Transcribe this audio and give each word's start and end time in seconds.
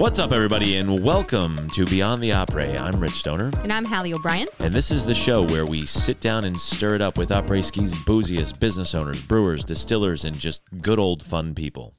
What's 0.00 0.18
up, 0.18 0.32
everybody, 0.32 0.76
and 0.76 1.04
welcome 1.04 1.68
to 1.74 1.84
Beyond 1.84 2.22
the 2.22 2.30
Après. 2.30 2.80
I'm 2.80 2.98
Rich 2.98 3.16
Stoner, 3.16 3.50
And 3.62 3.70
I'm 3.70 3.84
Hallie 3.84 4.14
O'Brien. 4.14 4.46
and 4.58 4.72
this 4.72 4.90
is 4.90 5.04
the 5.04 5.14
show 5.14 5.42
where 5.42 5.66
we 5.66 5.84
sit 5.84 6.20
down 6.20 6.44
and 6.44 6.56
stir 6.58 6.94
it 6.94 7.02
up 7.02 7.18
with 7.18 7.28
Après 7.28 7.62
Ski's 7.62 7.92
booziest 8.04 8.58
business 8.58 8.94
owners, 8.94 9.20
brewers, 9.20 9.62
distillers, 9.62 10.24
and 10.24 10.38
just 10.38 10.62
good 10.80 10.98
old 10.98 11.22
fun 11.22 11.54
people. 11.54 11.94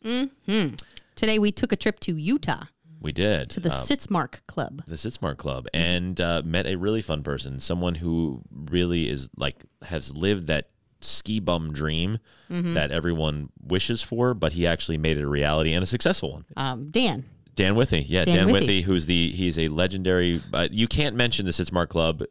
Today 1.13 1.37
we 1.37 1.51
took 1.51 1.71
a 1.71 1.75
trip 1.75 1.99
to 1.99 2.15
Utah 2.15 2.63
We 2.99 3.11
did. 3.11 3.51
to 3.51 3.59
the 3.59 3.69
uh, 3.69 3.73
Sitzmark 3.73 4.47
Club. 4.47 4.83
the 4.87 4.95
Sitzmark 4.95 5.37
Club 5.37 5.67
and 5.71 6.19
uh, 6.19 6.41
met 6.43 6.65
a 6.65 6.77
really 6.77 7.03
fun 7.03 7.21
person, 7.21 7.59
someone 7.59 7.93
who 7.95 8.41
really 8.51 9.09
is 9.09 9.29
like 9.37 9.63
has 9.83 10.15
lived 10.15 10.47
that 10.47 10.69
ski 11.01 11.39
bum 11.39 11.71
dream 11.71 12.17
that 12.49 12.89
everyone 12.89 13.49
wishes 13.61 14.01
for, 14.01 14.33
but 14.33 14.53
he 14.53 14.65
actually 14.65 14.97
made 14.97 15.19
it 15.19 15.23
a 15.23 15.27
reality 15.27 15.71
and 15.73 15.83
a 15.83 15.87
successful 15.87 16.31
one. 16.31 16.45
Um, 16.57 16.89
Dan. 16.89 17.25
Dan 17.55 17.75
Withy, 17.75 18.03
yeah, 18.07 18.25
Dan, 18.25 18.35
Dan 18.35 18.47
Withy. 18.47 18.61
Withy. 18.81 18.83
who's 18.83 19.05
the 19.05 19.31
he's 19.31 19.57
a 19.59 19.67
legendary. 19.67 20.41
Uh, 20.53 20.67
you 20.71 20.87
can't 20.87 21.15
mention 21.15 21.45
the 21.45 21.51
Sitzmark 21.51 21.89
Club 21.89 22.23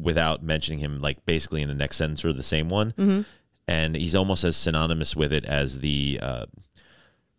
without 0.00 0.42
mentioning 0.42 0.78
him, 0.78 1.00
like 1.00 1.24
basically 1.26 1.62
in 1.62 1.68
the 1.68 1.74
next 1.74 1.96
sentence 1.96 2.24
or 2.24 2.32
the 2.32 2.42
same 2.42 2.68
one, 2.68 2.92
Mm-hmm. 2.92 3.22
and 3.68 3.94
he's 3.96 4.14
almost 4.14 4.44
as 4.44 4.56
synonymous 4.56 5.14
with 5.16 5.32
it 5.32 5.44
as 5.44 5.80
the 5.80 6.18
uh, 6.22 6.46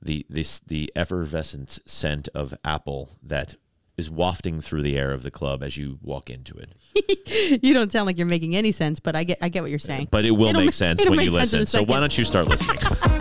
the 0.02 0.26
this 0.30 0.60
the 0.60 0.92
effervescent 0.96 1.80
scent 1.86 2.28
of 2.36 2.54
apple 2.66 3.10
that 3.24 3.56
is 3.96 4.10
wafting 4.10 4.60
through 4.60 4.82
the 4.82 4.98
air 4.98 5.12
of 5.12 5.22
the 5.24 5.30
club 5.32 5.62
as 5.64 5.78
you 5.78 6.00
walk 6.02 6.30
into 6.30 6.56
it. 6.58 6.74
You 7.64 7.74
don't 7.74 7.92
sound 7.92 8.06
like 8.06 8.18
you're 8.18 8.28
making 8.28 8.56
any 8.56 8.72
sense, 8.72 9.00
but 9.00 9.16
I 9.16 9.24
get 9.24 9.38
I 9.42 9.50
get 9.50 9.62
what 9.64 9.70
you're 9.70 9.80
saying. 9.80 10.08
But 10.12 10.24
it 10.26 10.32
will 10.32 10.50
It'll 10.50 10.62
make 10.62 10.68
ma- 10.68 10.72
sense 10.72 11.04
when 11.04 11.16
make 11.18 11.24
you 11.30 11.30
sense 11.36 11.54
listen. 11.54 11.66
So 11.66 11.84
why 11.84 12.00
don't 12.00 12.16
you 12.18 12.26
start 12.26 12.48
listening? 12.48 12.78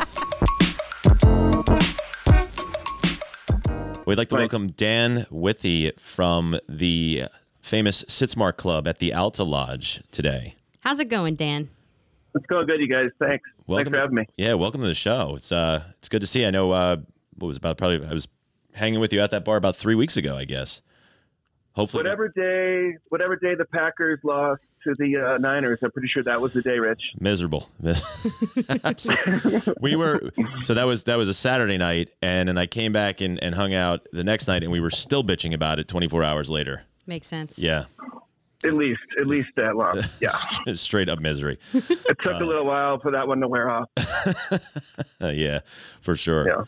We'd 4.05 4.19
like 4.19 4.29
to 4.29 4.35
Right. 4.35 4.43
welcome 4.43 4.69
Dan 4.69 5.27
Withy 5.31 5.99
from 5.99 6.59
the 6.69 7.25
famous 7.61 8.05
Sitzmark 8.05 8.57
Club 8.57 8.89
at 8.89 8.99
the 8.99 9.13
Alta 9.15 9.45
Lodge 9.45 10.03
today. 10.11 10.57
How's 10.81 10.99
it 10.99 11.09
going, 11.09 11.37
Dan? 11.37 11.71
It's 12.35 12.47
going 12.47 12.67
good, 12.67 12.81
you 12.81 12.89
guys. 12.89 13.11
Thanks. 13.21 13.49
Welcome 13.67 13.93
Thanks 13.93 13.97
for 13.97 14.01
having 14.01 14.15
me. 14.17 14.27
Yeah, 14.37 14.55
welcome 14.55 14.81
to 14.81 14.87
the 14.89 14.95
show. 14.95 15.35
It's 15.37 15.53
uh, 15.53 15.85
it's 15.99 16.09
good 16.09 16.21
to 16.23 16.27
see. 16.27 16.41
you. 16.41 16.49
I 16.49 16.51
know. 16.51 16.73
Uh, 16.73 16.97
what 17.39 17.47
was 17.47 17.57
about 17.57 17.79
probably 17.79 18.05
I 18.07 18.13
was 18.13 18.27
hanging 18.75 18.99
with 19.01 19.13
you 19.13 19.21
at 19.21 19.31
that 19.31 19.45
bar 19.45 19.57
about 19.57 19.77
three 19.77 19.95
weeks 19.95 20.17
ago, 20.17 20.37
I 20.37 20.45
guess. 20.47 20.83
Hopefully, 21.75 22.01
Whatever 22.03 22.29
day, 22.29 22.97
whatever 23.09 23.37
day 23.37 23.55
the 23.55 23.65
Packers 23.67 24.19
lost 24.25 24.63
to 24.85 24.95
the 24.99 25.17
uh, 25.17 25.39
Niners, 25.39 25.79
I'm 25.83 25.91
pretty 25.91 26.09
sure 26.09 26.23
that 26.25 26.41
was 26.41 26.53
the 26.53 26.63
day, 26.63 26.79
Rich. 26.79 27.03
miserable. 27.21 27.69
We 29.81 29.97
were 29.97 30.31
so 30.61 30.75
that 30.75 30.85
was 30.85 31.05
that 31.05 31.17
was 31.17 31.29
a 31.29 31.35
Saturday 31.35 31.79
night, 31.79 32.11
and 32.23 32.49
then 32.49 32.59
I 32.59 32.67
came 32.67 32.93
back 32.93 33.21
and, 33.21 33.43
and 33.43 33.55
hung 33.55 33.75
out 33.75 34.07
the 34.13 34.25
next 34.25 34.47
night, 34.47 34.63
and 34.63 34.71
we 34.73 34.81
were 34.81 34.91
still 34.91 35.25
bitching 35.25 35.55
about 35.55 35.79
it 35.79 35.89
24 35.89 36.23
hours 36.23 36.51
later. 36.51 36.83
Makes 37.07 37.27
sense. 37.27 37.59
Yeah, 37.59 37.85
At 38.65 38.75
least, 38.75 39.01
at 39.21 39.27
least 39.27 39.49
that 39.57 39.77
long. 39.77 40.03
Yeah. 40.21 40.31
straight 40.75 41.09
up 41.09 41.19
misery. 41.21 41.59
It 41.75 42.17
took 42.23 42.41
a 42.41 42.45
little 42.45 42.65
while 42.67 43.01
for 43.01 43.11
that 43.11 43.27
one 43.27 43.41
to 43.41 43.49
wear 43.49 43.69
off. 43.71 43.89
Uh, 45.21 45.29
yeah, 45.35 45.61
for 46.01 46.15
sure. 46.17 46.47
Yeah. 46.47 46.65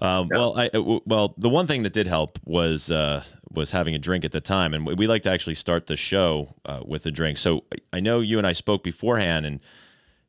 Um, 0.00 0.28
Well, 0.30 0.58
I 0.58 0.68
uh, 0.74 0.98
well 1.06 1.34
the 1.38 1.48
one 1.48 1.66
thing 1.66 1.82
that 1.84 1.92
did 1.92 2.06
help 2.06 2.38
was 2.44 2.90
uh, 2.90 3.22
was 3.52 3.70
having 3.70 3.94
a 3.94 3.98
drink 3.98 4.24
at 4.24 4.32
the 4.32 4.40
time, 4.40 4.74
and 4.74 4.86
we, 4.86 4.94
we 4.94 5.06
like 5.06 5.22
to 5.22 5.30
actually 5.30 5.54
start 5.54 5.86
the 5.86 5.96
show 5.96 6.54
uh, 6.64 6.80
with 6.84 7.06
a 7.06 7.10
drink. 7.10 7.38
So 7.38 7.64
I- 7.72 7.96
I 7.98 8.00
know 8.00 8.20
you 8.20 8.38
and 8.38 8.46
I 8.46 8.52
spoke 8.52 8.82
beforehand, 8.82 9.46
and 9.46 9.60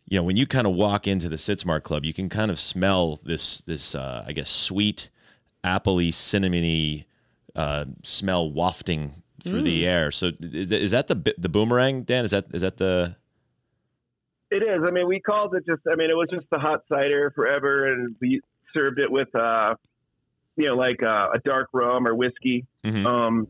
you 0.07 0.17
know 0.17 0.23
when 0.23 0.37
you 0.37 0.45
kind 0.47 0.65
of 0.67 0.73
walk 0.73 1.07
into 1.07 1.27
the 1.29 1.35
Sitzmark 1.37 1.83
Club, 1.83 2.05
you 2.05 2.13
can 2.13 2.29
kind 2.29 2.51
of 2.51 2.59
smell 2.59 3.19
this 3.23 3.59
this 3.61 3.95
uh, 3.95 4.23
I 4.27 4.31
guess 4.33 4.49
sweet, 4.49 5.09
appley, 5.63 6.09
cinnamony 6.09 7.05
uh, 7.55 7.85
smell 8.03 8.49
wafting 8.51 9.23
through 9.43 9.61
the 9.63 9.86
air. 9.87 10.11
So 10.11 10.31
is, 10.39 10.71
is 10.71 10.92
that 10.92 11.08
the 11.08 11.33
the 11.37 11.49
boomerang, 11.49 12.03
Dan? 12.03 12.23
Is 12.25 12.31
that 12.31 12.45
is 12.53 12.61
that 12.61 12.77
the 12.77 13.15
It 14.49 14.63
is. 14.63 14.81
I 14.87 14.92
mean, 14.92 15.08
we 15.08 15.19
called 15.19 15.53
it 15.55 15.65
just, 15.65 15.81
I 15.92 15.95
mean, 15.95 16.09
it 16.09 16.13
was 16.15 16.30
just 16.31 16.47
the 16.52 16.59
hot 16.59 16.81
cider 16.87 17.31
forever, 17.36 17.92
and 17.92 18.15
we 18.21 18.39
served 18.73 18.97
it 18.99 19.11
with, 19.11 19.33
uh, 19.36 19.75
you 20.57 20.65
know, 20.67 20.75
like 20.75 21.01
uh, 21.03 21.29
a 21.33 21.39
dark 21.45 21.67
rum 21.73 22.07
or 22.07 22.15
whiskey. 22.15 22.65
Mhm. 22.83 23.05
Um, 23.05 23.47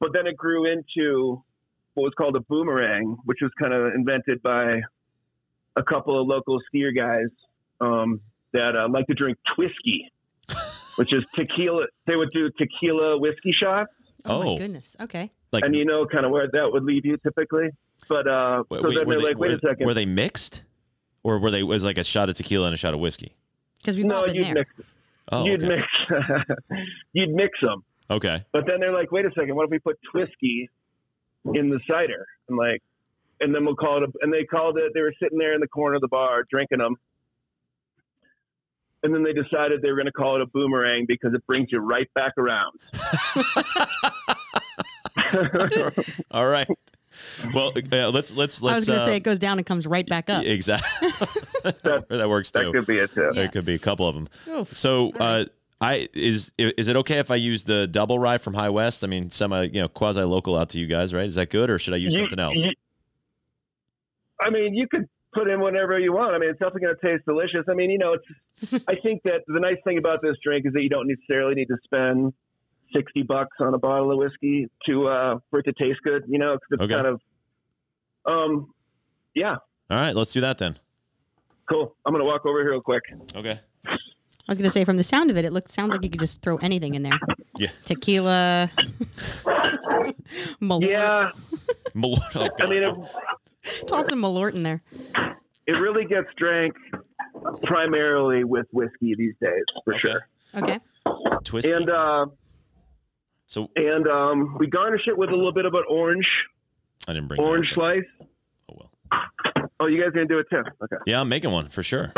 but 0.00 0.12
then 0.12 0.26
it 0.26 0.36
grew 0.36 0.64
into 0.70 1.42
what 1.94 2.04
was 2.04 2.12
called 2.16 2.34
a 2.36 2.40
boomerang, 2.40 3.16
which 3.24 3.38
was 3.42 3.50
kind 3.60 3.72
of 3.72 3.94
invented 3.94 4.42
by 4.42 4.80
a 5.76 5.82
couple 5.82 6.20
of 6.20 6.26
local 6.26 6.58
skier 6.72 6.94
guys 6.94 7.28
um, 7.80 8.20
that 8.52 8.74
uh, 8.76 8.88
like 8.90 9.06
to 9.06 9.14
drink 9.14 9.38
twisky, 9.56 10.08
which 10.96 11.12
is 11.12 11.22
tequila. 11.34 11.86
They 12.06 12.16
would 12.16 12.30
do 12.32 12.50
tequila 12.58 13.18
whiskey 13.18 13.52
shots, 13.52 13.90
Oh, 14.24 14.40
Oh. 14.42 14.52
my 14.54 14.58
goodness. 14.58 14.96
Okay. 15.00 15.30
like 15.52 15.64
and 15.64 15.74
you 15.74 15.84
know 15.84 16.06
kind 16.06 16.24
of 16.24 16.30
where 16.32 16.48
that 16.52 16.72
would 16.72 16.84
leave 16.84 17.04
you 17.04 17.16
typically. 17.18 17.68
But 18.08 18.26
uh, 18.26 18.64
Wait, 18.70 18.80
so 18.82 18.90
then 18.90 19.06
were 19.06 19.14
they're 19.14 19.20
they, 19.20 19.26
like, 19.28 19.38
wait 19.38 19.50
were, 19.50 19.56
a 19.56 19.60
second. 19.60 19.86
were 19.86 19.94
they 19.94 20.06
mixed, 20.06 20.62
or 21.22 21.38
were 21.38 21.50
they 21.50 21.62
was 21.62 21.84
like 21.84 21.98
a 21.98 22.04
shot 22.04 22.28
of 22.28 22.36
tequila 22.36 22.66
and 22.66 22.74
a 22.74 22.78
shot 22.78 22.94
of 22.94 23.00
whiskey? 23.00 23.36
Because 23.78 23.96
we've 23.96 24.10
all 24.10 24.26
been 24.26 24.34
you'd 24.36 24.44
there. 24.46 24.54
mix. 24.54 24.70
Oh, 25.30 25.44
you'd 25.44 25.62
okay. 25.62 25.76
mix. 25.76 25.86
you'd 27.12 27.30
mix 27.30 27.58
them. 27.60 27.84
okay. 28.10 28.44
But 28.52 28.66
then 28.66 28.80
they're 28.80 28.92
like, 28.92 29.12
wait 29.12 29.24
a 29.24 29.30
second, 29.30 29.54
what 29.54 29.64
if 29.64 29.70
we 29.70 29.78
put 29.78 29.98
twisky 30.14 30.68
in 31.54 31.70
the 31.70 31.80
cider? 31.88 32.26
And 32.48 32.58
like, 32.58 32.82
and 33.40 33.54
then 33.54 33.64
we'll 33.64 33.76
call 33.76 34.02
it. 34.02 34.08
A, 34.08 34.12
and 34.22 34.32
they 34.32 34.44
called 34.44 34.78
it. 34.78 34.92
They 34.94 35.00
were 35.00 35.14
sitting 35.20 35.38
there 35.38 35.54
in 35.54 35.60
the 35.60 35.68
corner 35.68 35.96
of 35.96 36.00
the 36.00 36.08
bar 36.08 36.44
drinking 36.50 36.78
them. 36.78 36.96
And 39.04 39.12
then 39.12 39.24
they 39.24 39.32
decided 39.32 39.82
they 39.82 39.90
were 39.90 39.96
going 39.96 40.06
to 40.06 40.12
call 40.12 40.36
it 40.36 40.42
a 40.42 40.46
boomerang 40.46 41.06
because 41.08 41.34
it 41.34 41.44
brings 41.46 41.72
you 41.72 41.80
right 41.80 42.08
back 42.14 42.34
around. 42.38 42.78
All 46.30 46.46
right. 46.46 46.68
Well, 47.54 47.72
uh, 47.76 48.10
let's 48.10 48.32
let's 48.32 48.62
let's. 48.62 48.62
I 48.62 48.76
was 48.76 48.86
going 48.86 48.98
to 48.98 49.02
uh, 49.02 49.06
say 49.06 49.16
it 49.16 49.20
goes 49.20 49.38
down 49.38 49.58
and 49.58 49.66
comes 49.66 49.86
right 49.86 50.06
back 50.06 50.30
up. 50.30 50.44
exactly. 50.44 51.08
that 51.82 52.26
works 52.28 52.50
too. 52.50 52.64
that 52.64 52.72
could 52.72 52.86
be 52.86 52.98
it 52.98 53.12
too. 53.12 53.30
There 53.34 53.48
could 53.48 53.64
be 53.64 53.74
a 53.74 53.78
couple 53.78 54.06
of 54.08 54.14
them. 54.14 54.28
Oof. 54.48 54.74
So, 54.76 55.12
uh, 55.18 55.46
I 55.80 56.08
is 56.14 56.52
is 56.58 56.88
it 56.88 56.96
okay 56.96 57.18
if 57.18 57.30
I 57.30 57.36
use 57.36 57.64
the 57.64 57.86
double 57.86 58.18
rye 58.18 58.38
from 58.38 58.54
High 58.54 58.70
West? 58.70 59.02
I 59.02 59.08
mean, 59.08 59.30
semi 59.30 59.64
you 59.64 59.80
know 59.80 59.88
quasi 59.88 60.22
local 60.22 60.56
out 60.56 60.70
to 60.70 60.78
you 60.78 60.86
guys, 60.86 61.12
right? 61.12 61.26
Is 61.26 61.34
that 61.34 61.50
good, 61.50 61.70
or 61.70 61.78
should 61.78 61.94
I 61.94 61.98
use 61.98 62.14
You- 62.14 62.20
something 62.20 62.38
else? 62.40 62.56
you- 62.56 62.72
I 64.40 64.50
mean, 64.50 64.74
you 64.74 64.88
could 64.88 65.08
put 65.32 65.48
in 65.48 65.60
whatever 65.60 65.98
you 65.98 66.12
want. 66.12 66.34
I 66.34 66.38
mean, 66.38 66.50
it's 66.50 66.58
definitely 66.58 66.82
going 66.82 66.96
to 67.00 67.06
taste 67.12 67.24
delicious. 67.26 67.64
I 67.68 67.74
mean, 67.74 67.90
you 67.90 67.98
know, 67.98 68.14
it's. 68.14 68.84
I 68.88 68.94
think 68.96 69.22
that 69.24 69.42
the 69.46 69.60
nice 69.60 69.78
thing 69.84 69.98
about 69.98 70.20
this 70.22 70.36
drink 70.42 70.66
is 70.66 70.72
that 70.72 70.82
you 70.82 70.88
don't 70.88 71.08
necessarily 71.08 71.54
need 71.54 71.66
to 71.68 71.76
spend 71.84 72.32
sixty 72.94 73.22
bucks 73.22 73.56
on 73.60 73.74
a 73.74 73.78
bottle 73.78 74.10
of 74.12 74.18
whiskey 74.18 74.68
to 74.86 75.08
uh, 75.08 75.38
for 75.50 75.60
it 75.60 75.64
to 75.64 75.72
taste 75.72 76.00
good. 76.04 76.24
You 76.28 76.38
know, 76.38 76.52
'cause 76.54 76.68
it's 76.72 76.82
Okay. 76.82 76.94
kind 76.94 77.06
of. 77.06 77.20
Um, 78.24 78.72
yeah, 79.34 79.56
All 79.90 79.96
right, 79.98 80.14
let's 80.14 80.32
do 80.32 80.40
that 80.42 80.58
then. 80.58 80.76
cool. 81.68 81.96
I'm 82.06 82.12
going 82.12 82.20
to 82.20 82.26
walk 82.26 82.46
over 82.46 82.60
here 82.62 82.70
real 82.72 82.80
quick. 82.80 83.02
Okay. 83.34 83.58
I 83.86 83.96
was 84.48 84.58
going 84.58 84.64
to 84.64 84.70
say 84.70 84.84
from 84.84 84.96
the 84.96 85.02
sound 85.04 85.30
of 85.30 85.36
it, 85.36 85.44
it 85.44 85.52
looks 85.52 85.72
sounds 85.72 85.92
like 85.92 86.02
you 86.04 86.10
could 86.10 86.20
just 86.20 86.42
throw 86.42 86.56
anything 86.58 86.94
in 86.94 87.02
there. 87.02 87.18
Yeah. 87.56 87.70
Tequila. 87.84 88.70
Malort. 90.60 90.88
Yeah, 90.88 91.30
Malort. 91.94 92.20
Oh, 92.36 92.48
I 92.60 92.66
mean, 92.68 92.82
it, 92.82 92.94
Toss 93.86 94.08
some 94.08 94.20
Malort 94.22 94.54
in 94.54 94.62
there. 94.62 94.82
it 95.66 95.72
really 95.72 96.04
gets 96.04 96.28
drank 96.36 96.74
primarily 97.64 98.44
with 98.44 98.66
whiskey 98.72 99.14
these 99.16 99.34
days, 99.40 99.64
for 99.84 99.94
Okay. 99.94 100.00
sure. 100.00 100.26
Okay. 100.56 100.78
Twisty. 101.44 101.72
And 101.72 101.88
uh, 101.90 102.26
so 103.52 103.68
and 103.76 104.08
um, 104.08 104.56
we 104.58 104.66
garnish 104.66 105.02
it 105.06 105.16
with 105.16 105.28
a 105.28 105.36
little 105.36 105.52
bit 105.52 105.66
of 105.66 105.74
an 105.74 105.84
orange 105.88 106.26
I 107.06 107.12
didn't 107.12 107.28
bring 107.28 107.40
orange 107.40 107.66
slice. 107.74 108.00
Oh 108.70 108.76
well. 108.78 108.90
Oh, 109.80 109.86
you 109.86 110.00
guys 110.02 110.12
gonna 110.12 110.26
do 110.26 110.38
it 110.38 110.46
too? 110.50 110.62
Okay. 110.82 110.96
Yeah, 111.06 111.20
I'm 111.20 111.28
making 111.28 111.50
one 111.50 111.68
for 111.68 111.82
sure. 111.82 112.12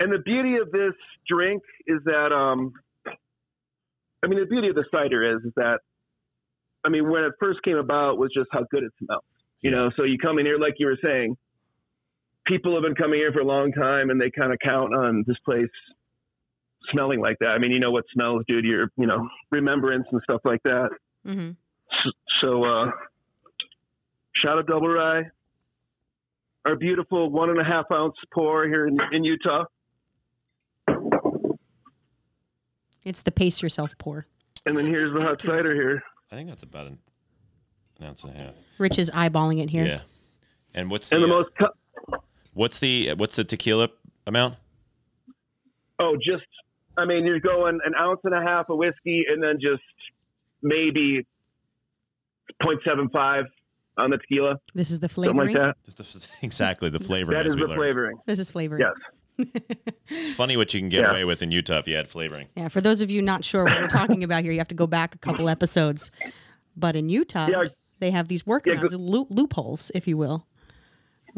And 0.00 0.12
the 0.12 0.18
beauty 0.18 0.56
of 0.56 0.70
this 0.70 0.92
drink 1.26 1.62
is 1.86 2.00
that, 2.04 2.32
um, 2.32 2.72
I 4.22 4.26
mean, 4.26 4.38
the 4.38 4.46
beauty 4.46 4.68
of 4.68 4.74
the 4.74 4.84
cider 4.92 5.36
is, 5.36 5.42
is 5.44 5.52
that, 5.56 5.80
I 6.84 6.88
mean, 6.88 7.10
when 7.10 7.24
it 7.24 7.32
first 7.40 7.62
came 7.62 7.76
about 7.76 8.18
was 8.18 8.30
just 8.32 8.48
how 8.52 8.64
good 8.70 8.84
it 8.84 8.92
smells. 9.02 9.24
You 9.60 9.72
know, 9.72 9.90
so 9.96 10.04
you 10.04 10.18
come 10.18 10.38
in 10.38 10.46
here, 10.46 10.58
like 10.58 10.74
you 10.78 10.86
were 10.86 10.98
saying, 11.02 11.36
people 12.46 12.74
have 12.74 12.82
been 12.82 12.94
coming 12.94 13.18
here 13.18 13.32
for 13.32 13.40
a 13.40 13.44
long 13.44 13.72
time 13.72 14.10
and 14.10 14.20
they 14.20 14.30
kind 14.30 14.52
of 14.52 14.58
count 14.60 14.94
on 14.94 15.24
this 15.26 15.36
place 15.44 15.66
smelling 16.90 17.20
like 17.20 17.36
that. 17.40 17.48
I 17.48 17.58
mean, 17.58 17.70
you 17.70 17.78
know 17.80 17.90
what 17.90 18.04
smells 18.12 18.42
do 18.48 18.60
to 18.60 18.66
your, 18.68 18.90
you 18.96 19.06
know, 19.06 19.28
remembrance 19.50 20.06
and 20.12 20.20
stuff 20.22 20.40
like 20.44 20.62
that. 20.64 20.90
hmm 21.24 21.50
S- 21.90 22.12
So, 22.40 22.64
uh, 22.64 22.90
shot 24.34 24.58
of 24.58 24.66
double 24.66 24.88
rye, 24.88 25.24
our 26.64 26.76
beautiful 26.76 27.30
one 27.30 27.50
and 27.50 27.60
a 27.60 27.64
half 27.64 27.86
ounce 27.92 28.14
pour 28.32 28.66
here 28.66 28.86
in, 28.86 28.98
in 29.12 29.24
Utah. 29.24 29.64
It's 33.04 33.22
the 33.22 33.32
pace 33.32 33.62
yourself 33.62 33.96
pour. 33.98 34.26
And 34.66 34.76
then 34.76 34.86
here's 34.86 35.14
the 35.14 35.22
hot 35.22 35.40
cider 35.40 35.74
here. 35.74 36.02
I 36.30 36.34
think 36.34 36.48
that's 36.48 36.62
about 36.62 36.86
an, 36.88 36.98
an 37.98 38.06
ounce 38.06 38.22
and 38.24 38.34
a 38.34 38.38
half. 38.38 38.54
Rich 38.78 38.98
is 38.98 39.10
eyeballing 39.10 39.62
it 39.62 39.70
here. 39.70 39.86
Yeah. 39.86 40.00
And 40.74 40.90
what's 40.90 41.08
the, 41.08 41.16
And 41.16 41.24
the 41.24 41.28
uh, 41.34 41.38
most, 41.38 41.50
cu- 41.58 42.16
what's 42.52 42.80
the 42.80 43.14
what's 43.16 43.36
the 43.36 43.44
tequila 43.44 43.88
amount? 44.26 44.56
oh, 46.00 46.16
just, 46.16 46.44
I 46.98 47.04
mean, 47.04 47.24
you're 47.26 47.40
going 47.40 47.78
an 47.84 47.94
ounce 47.98 48.20
and 48.24 48.34
a 48.34 48.42
half 48.42 48.68
of 48.68 48.76
whiskey 48.78 49.24
and 49.30 49.42
then 49.42 49.58
just 49.60 49.82
maybe 50.62 51.26
0.75 52.64 53.44
on 53.96 54.10
the 54.10 54.18
tequila, 54.18 54.56
This 54.74 54.90
is 54.90 55.00
the 55.00 55.08
something 55.08 55.34
flavoring. 55.34 55.56
like 55.56 55.74
that. 55.86 56.28
Exactly 56.42 56.88
the 56.88 56.98
flavoring. 57.00 57.36
That 57.38 57.46
as 57.46 57.52
is 57.54 57.60
the 57.60 57.66
learned. 57.66 58.18
This 58.26 58.38
is 58.38 58.50
flavoring. 58.50 58.82
Yes. 58.82 59.46
It's 60.10 60.34
funny 60.36 60.56
what 60.56 60.72
you 60.74 60.80
can 60.80 60.88
get 60.88 61.02
Yeah. 61.02 61.10
away 61.10 61.24
with 61.24 61.42
in 61.42 61.52
Utah 61.52 61.78
if 61.78 61.86
you 61.86 61.94
add 61.96 62.08
flavoring. 62.08 62.48
Yeah, 62.56 62.68
for 62.68 62.80
those 62.80 63.00
of 63.02 63.10
you 63.10 63.22
not 63.22 63.44
sure 63.44 63.64
what 63.64 63.80
we're 63.80 63.86
talking 63.88 64.24
about 64.24 64.42
here, 64.42 64.52
you 64.52 64.58
have 64.58 64.68
to 64.68 64.74
go 64.74 64.86
back 64.86 65.14
a 65.14 65.18
couple 65.18 65.48
episodes. 65.48 66.10
But 66.76 66.96
in 66.96 67.08
Utah, 67.08 67.46
Yeah. 67.48 67.64
they 68.00 68.10
have 68.10 68.28
these 68.28 68.42
Yeah, 68.46 68.54
workarounds, 68.54 68.90
go- 68.92 68.96
loo- 68.96 69.26
loopholes, 69.30 69.90
if 69.94 70.08
you 70.08 70.16
will, 70.16 70.46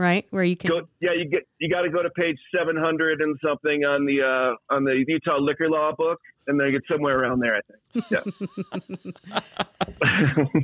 right? 0.01 0.27
Where 0.31 0.43
you 0.43 0.57
can. 0.57 0.71
Go, 0.71 0.89
yeah, 1.01 1.13
you 1.13 1.27
get 1.27 1.47
you 1.59 1.69
got 1.69 1.83
to 1.83 1.91
go 1.91 2.03
to 2.03 2.09
page 2.11 2.39
700 2.57 3.21
and 3.21 3.39
something 3.45 3.85
on 3.85 4.07
the 4.07 4.23
uh, 4.23 4.75
on 4.75 4.85
the 4.85 5.05
Utah 5.07 5.37
liquor 5.39 5.69
law 5.69 5.93
book, 5.97 6.19
and 6.47 6.59
then 6.59 6.73
get 6.73 6.83
somewhere 6.91 7.21
around 7.21 7.41
there. 7.41 7.57
I 7.57 7.61
think. 7.69 8.05
Yeah. 8.11 8.23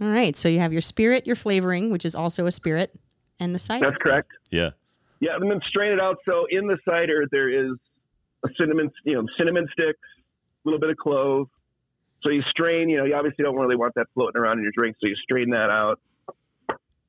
All 0.00 0.08
right, 0.08 0.36
so 0.36 0.48
you 0.48 0.60
have 0.60 0.72
your 0.72 0.80
spirit, 0.80 1.26
your 1.26 1.36
flavoring, 1.36 1.90
which 1.90 2.04
is 2.04 2.14
also 2.14 2.46
a 2.46 2.52
spirit, 2.52 2.94
and 3.38 3.54
the 3.54 3.58
cider. 3.58 3.90
That's 3.90 4.02
correct. 4.02 4.30
Yeah. 4.50 4.70
Yeah, 5.20 5.36
and 5.38 5.48
then 5.50 5.60
strain 5.68 5.92
it 5.92 6.00
out. 6.00 6.18
So 6.24 6.46
in 6.50 6.66
the 6.66 6.78
cider, 6.88 7.26
there 7.30 7.48
is 7.48 7.72
a 8.44 8.48
cinnamon, 8.58 8.90
you 9.04 9.14
know, 9.14 9.26
cinnamon 9.38 9.68
sticks, 9.72 10.00
a 10.64 10.68
little 10.68 10.80
bit 10.80 10.90
of 10.90 10.96
clove. 10.96 11.48
So 12.22 12.30
you 12.30 12.42
strain. 12.50 12.88
You 12.88 12.98
know, 12.98 13.04
you 13.04 13.14
obviously 13.14 13.44
don't 13.44 13.56
really 13.56 13.76
want 13.76 13.94
that 13.94 14.06
floating 14.14 14.40
around 14.40 14.58
in 14.58 14.64
your 14.64 14.72
drink, 14.76 14.96
so 15.00 15.08
you 15.08 15.16
strain 15.16 15.50
that 15.50 15.70
out. 15.70 16.00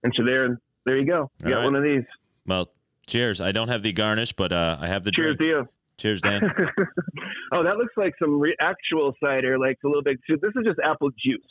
And 0.04 0.14
so 0.16 0.24
there, 0.26 0.60
there 0.86 0.98
you 0.98 1.06
go. 1.06 1.30
You 1.42 1.46
All 1.48 1.50
got 1.52 1.58
right. 1.60 1.64
one 1.66 1.76
of 1.76 1.84
these. 1.84 2.04
Well, 2.46 2.70
cheers. 3.08 3.40
I 3.42 3.52
don't 3.52 3.70
have 3.70 3.84
the 3.84 3.94
garnish, 3.94 4.34
but 4.34 4.52
uh, 4.52 4.78
I 4.80 4.88
have 4.88 5.04
the 5.04 5.12
Cheers 5.12 5.38
drink. 5.38 5.40
to 5.40 5.46
you. 5.48 5.70
Cheers, 5.98 6.22
Dan. 6.22 6.42
oh, 7.52 7.64
that 7.64 7.78
looks 7.78 7.94
like 7.96 8.14
some 8.20 8.40
re- 8.40 8.56
actual 8.60 9.14
cider, 9.24 9.58
like 9.60 9.78
a 9.84 9.88
little 9.88 10.02
bit. 10.02 10.20
Too. 10.28 10.38
This 10.42 10.52
is 10.56 10.66
just 10.66 10.80
apple 10.84 11.10
juice. 11.12 11.42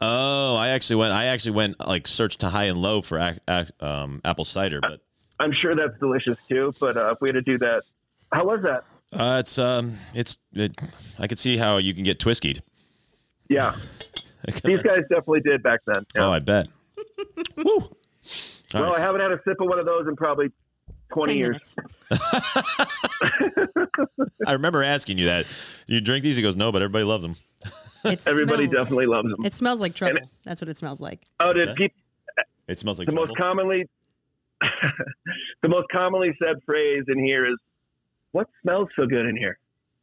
oh, 0.00 0.56
I 0.56 0.68
actually 0.68 0.96
went. 0.96 1.12
I 1.12 1.26
actually 1.26 1.52
went 1.52 1.86
like 1.86 2.08
searched 2.08 2.40
to 2.40 2.48
high 2.48 2.64
and 2.64 2.78
low 2.78 3.02
for 3.02 3.18
ac- 3.18 3.38
ac- 3.48 3.72
um, 3.80 4.20
apple 4.24 4.44
cider, 4.46 4.80
but 4.80 5.00
I'm 5.38 5.52
sure 5.52 5.76
that's 5.76 5.98
delicious 6.00 6.38
too. 6.48 6.74
But 6.80 6.96
uh, 6.96 7.12
if 7.12 7.18
we 7.20 7.28
had 7.28 7.34
to 7.34 7.42
do 7.42 7.58
that, 7.58 7.82
how 8.32 8.46
was 8.46 8.60
that? 8.62 8.84
uh, 9.12 9.36
it's 9.40 9.58
um, 9.58 9.98
it's. 10.14 10.38
It, 10.54 10.72
I 11.18 11.26
could 11.26 11.38
see 11.38 11.58
how 11.58 11.76
you 11.76 11.92
can 11.94 12.02
get 12.02 12.18
twiskied. 12.18 12.62
Yeah, 13.50 13.74
these 14.64 14.82
guys 14.82 15.02
definitely 15.10 15.40
did 15.42 15.62
back 15.62 15.80
then. 15.86 16.04
Yeah. 16.16 16.24
Oh, 16.26 16.32
I 16.32 16.38
bet. 16.40 16.68
Woo. 17.56 17.96
Well, 18.74 18.84
right. 18.84 18.94
I 18.94 19.00
haven't 19.00 19.20
had 19.20 19.32
a 19.32 19.40
sip 19.44 19.60
of 19.60 19.68
one 19.68 19.78
of 19.78 19.86
those 19.86 20.06
in 20.08 20.16
probably 20.16 20.48
20 21.14 21.32
10 21.34 21.38
years. 21.38 21.76
I 24.46 24.52
remember 24.52 24.82
asking 24.82 25.18
you 25.18 25.26
that. 25.26 25.46
You 25.86 26.00
drink 26.00 26.22
these? 26.22 26.36
He 26.36 26.42
goes, 26.42 26.56
no, 26.56 26.72
but 26.72 26.82
everybody 26.82 27.04
loves 27.04 27.22
them. 27.22 27.36
It 28.04 28.26
Everybody 28.26 28.66
smells- 28.66 28.84
definitely 28.84 29.06
loves 29.06 29.28
them. 29.30 29.44
It 29.44 29.54
smells 29.54 29.80
like 29.80 29.94
trouble. 29.94 30.20
That's 30.44 30.60
what 30.60 30.68
it 30.68 30.76
smells 30.76 31.00
like. 31.00 31.22
Oh, 31.40 31.52
did 31.52 31.68
Okay. 31.70 31.76
peop 31.88 31.92
It 32.68 32.78
smells 32.78 32.98
like 32.98 33.06
the 33.06 33.12
trouble. 33.12 33.28
most 33.28 33.38
commonly 33.38 33.88
the 35.62 35.68
most 35.68 35.86
commonly 35.92 36.34
said 36.42 36.56
phrase 36.64 37.04
in 37.08 37.18
here 37.22 37.44
is, 37.46 37.56
"What 38.32 38.48
smells 38.62 38.88
so 38.96 39.04
good 39.06 39.26
in 39.26 39.36
here?" 39.36 39.58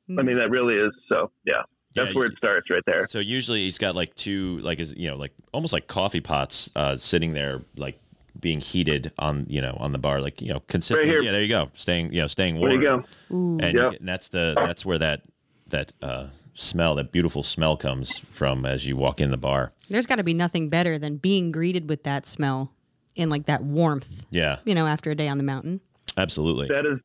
I 0.09 0.21
mean, 0.21 0.35
mm. 0.35 0.43
that 0.43 0.51
really 0.51 0.75
is 0.75 0.91
so. 1.09 1.31
Yeah, 1.43 1.63
that's 1.95 2.09
Yeah, 2.11 2.17
where 2.17 2.27
it 2.27 2.37
starts 2.37 2.69
right 2.69 2.83
there. 2.85 3.07
So 3.07 3.19
usually 3.19 3.63
he's 3.65 3.77
got 3.77 3.95
like 3.95 4.13
two, 4.15 4.57
like 4.59 4.79
his, 4.79 4.95
you 4.95 5.09
know, 5.09 5.15
like 5.17 5.31
almost 5.53 5.73
like 5.73 5.87
coffee 5.87 6.21
pots 6.21 6.71
uh, 6.75 6.97
sitting 6.97 7.33
there, 7.33 7.61
like 7.75 7.99
being 8.39 8.59
heated 8.59 9.11
on, 9.19 9.45
you 9.47 9.61
know, 9.61 9.75
on 9.79 9.91
the 9.91 9.97
bar, 9.99 10.19
like 10.21 10.41
you 10.41 10.51
know, 10.53 10.59
consistent. 10.61 11.07
here. 11.09 11.21
Yeah, 11.21 11.31
there 11.31 11.41
you 11.41 11.47
go, 11.49 11.69
staying, 11.75 12.13
you 12.13 12.21
know, 12.21 12.27
staying 12.27 12.59
warm 12.59 12.71
There 12.71 12.81
you 12.81 13.03
go. 13.29 13.35
Ooh. 13.35 13.59
And, 13.61 13.77
Yeah. 13.77 13.89
and 13.99 14.07
that's 14.07 14.27
the 14.29 14.53
that's 14.55 14.85
where 14.85 14.97
that 14.97 15.21
that 15.69 15.93
uh, 16.01 16.27
smell, 16.53 16.95
that 16.95 17.11
beautiful 17.11 17.41
smell, 17.43 17.77
comes 17.77 18.19
from 18.19 18.65
as 18.65 18.85
you 18.85 18.95
walk 18.97 19.21
in 19.21 19.31
the 19.31 19.37
bar. 19.37 19.71
There's 19.89 20.05
got 20.05 20.15
to 20.17 20.23
be 20.23 20.33
nothing 20.33 20.69
better 20.69 20.97
than 20.99 21.17
being 21.17 21.51
greeted 21.51 21.89
with 21.89 22.03
that 22.03 22.25
smell 22.27 22.71
in 23.15 23.29
like 23.29 23.45
that 23.45 23.63
warmth, 23.63 24.25
Yeah, 24.31 24.57
you 24.65 24.73
know, 24.75 24.87
after 24.87 25.11
a 25.11 25.15
day 25.15 25.27
on 25.27 25.37
the 25.37 25.43
mountain. 25.43 25.79
absolutely. 26.17 26.67
That 26.67 26.85
is 26.85 26.99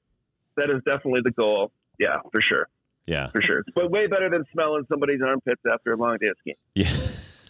that 0.57 0.71
is 0.71 0.83
definitely 0.85 1.21
the 1.23 1.31
goal. 1.31 1.71
Yeah, 1.99 2.21
for 2.33 2.41
sure, 2.41 2.69
Yeah, 3.09 3.29
for 3.31 3.41
sure. 3.41 3.65
But 3.75 3.91
way 3.91 4.07
better 4.07 4.29
than 4.29 4.45
smelling 4.53 4.85
somebody's 4.89 5.21
armpits 5.27 5.63
after 5.73 5.93
a 5.93 5.97
long 5.97 6.19
day 6.21 6.27
of 6.27 6.37
skiing. 6.41 6.57
yeah, 6.75 6.91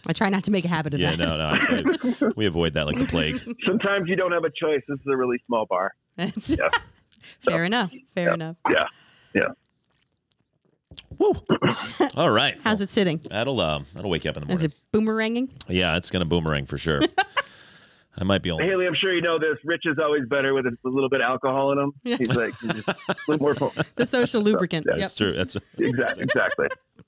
I 0.07 0.13
try 0.13 0.29
not 0.29 0.43
to 0.45 0.51
make 0.51 0.63
a 0.63 0.69
habit 0.69 0.93
of 0.93 0.99
yeah. 1.01 1.15
that. 1.17 1.27
No, 1.27 1.37
no, 1.37 2.27
I- 2.29 2.31
we 2.37 2.45
avoid 2.45 2.73
that 2.75 2.87
like 2.87 2.97
the 2.97 3.05
plague. 3.05 3.35
Sometimes 3.65 4.07
you 4.07 4.15
don't 4.15 4.31
have 4.31 4.45
a 4.45 4.49
choice. 4.49 4.81
This 4.87 4.99
is 4.99 5.07
a 5.11 5.17
really 5.17 5.37
small 5.47 5.65
bar. 5.65 5.93
It's- 6.17 6.55
Fair 7.41 7.65
enough. 7.65 7.93
Fair 8.15 8.33
enough. 8.33 8.55
Yeah, 8.69 8.85
yeah. 9.35 9.47
Woo. 11.17 11.33
All 12.15 12.29
right, 12.31 12.57
How's 12.63 12.79
it 12.79 12.89
sitting? 12.89 13.19
that'll 13.29 13.59
uh, 13.59 13.81
that'll 13.93 14.09
wake 14.09 14.23
you 14.23 14.29
up 14.29 14.37
in 14.37 14.43
the 14.43 14.47
morning. 14.47 14.57
Is 14.57 14.63
it 14.63 14.73
boomeranging? 14.93 15.49
Yeah, 15.67 15.97
it's 15.97 16.09
gonna 16.09 16.23
boomerang 16.25 16.65
for 16.65 16.77
sure. 16.77 17.01
I 18.19 18.23
might 18.23 18.41
be 18.41 18.51
on. 18.51 18.59
Haley, 18.61 18.85
I'm 18.85 18.95
sure 18.95 19.13
you 19.13 19.21
know 19.21 19.39
this. 19.39 19.57
Rich 19.63 19.83
is 19.85 19.97
always 19.97 20.23
better 20.27 20.53
with 20.53 20.65
a 20.65 20.75
little 20.83 21.09
bit 21.09 21.21
of 21.21 21.25
alcohol 21.25 21.71
in 21.71 21.79
him. 21.79 21.93
Yes. 22.03 22.19
He's 22.19 22.35
like 22.35 22.53
he's 22.59 22.83
a 22.87 22.95
little 23.27 23.41
more. 23.41 23.55
fun. 23.55 23.71
The 23.95 24.05
social 24.05 24.41
lubricant. 24.41 24.85
Yep. 24.87 24.97
That's 24.97 25.15
true. 25.15 25.33
That's 25.33 25.55
Exactly. 25.77 26.23
Exactly. 26.23 26.67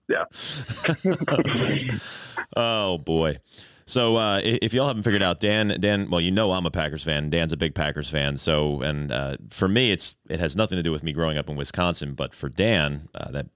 Yeah. 0.10 1.98
oh 2.56 2.98
boy. 2.98 3.38
So 3.86 4.16
uh, 4.16 4.40
if 4.44 4.74
y'all 4.74 4.88
haven't 4.88 5.04
figured 5.04 5.24
out, 5.24 5.42
Dan, 5.42 5.76
Dan, 5.80 6.10
well, 6.10 6.22
you 6.22 6.32
know 6.32 6.54
I'm 6.54 6.66
a 6.66 6.72
Packers 6.72 7.04
fan. 7.04 7.30
Dan's 7.30 7.52
a 7.52 7.58
big 7.58 7.76
Packers 7.76 8.10
fan. 8.10 8.38
So, 8.38 8.82
and 8.82 9.12
uh, 9.12 9.36
for 9.50 9.68
me, 9.68 9.92
it's 9.92 10.16
it 10.30 10.40
has 10.40 10.56
nothing 10.56 10.78
to 10.78 10.84
do 10.84 10.92
with 10.92 11.04
me 11.04 11.12
growing 11.12 11.38
up 11.38 11.50
in 11.50 11.56
Wisconsin, 11.58 12.14
but 12.14 12.34
for 12.34 12.48
Dan, 12.48 13.10
uh, 13.16 13.32
that 13.32 13.48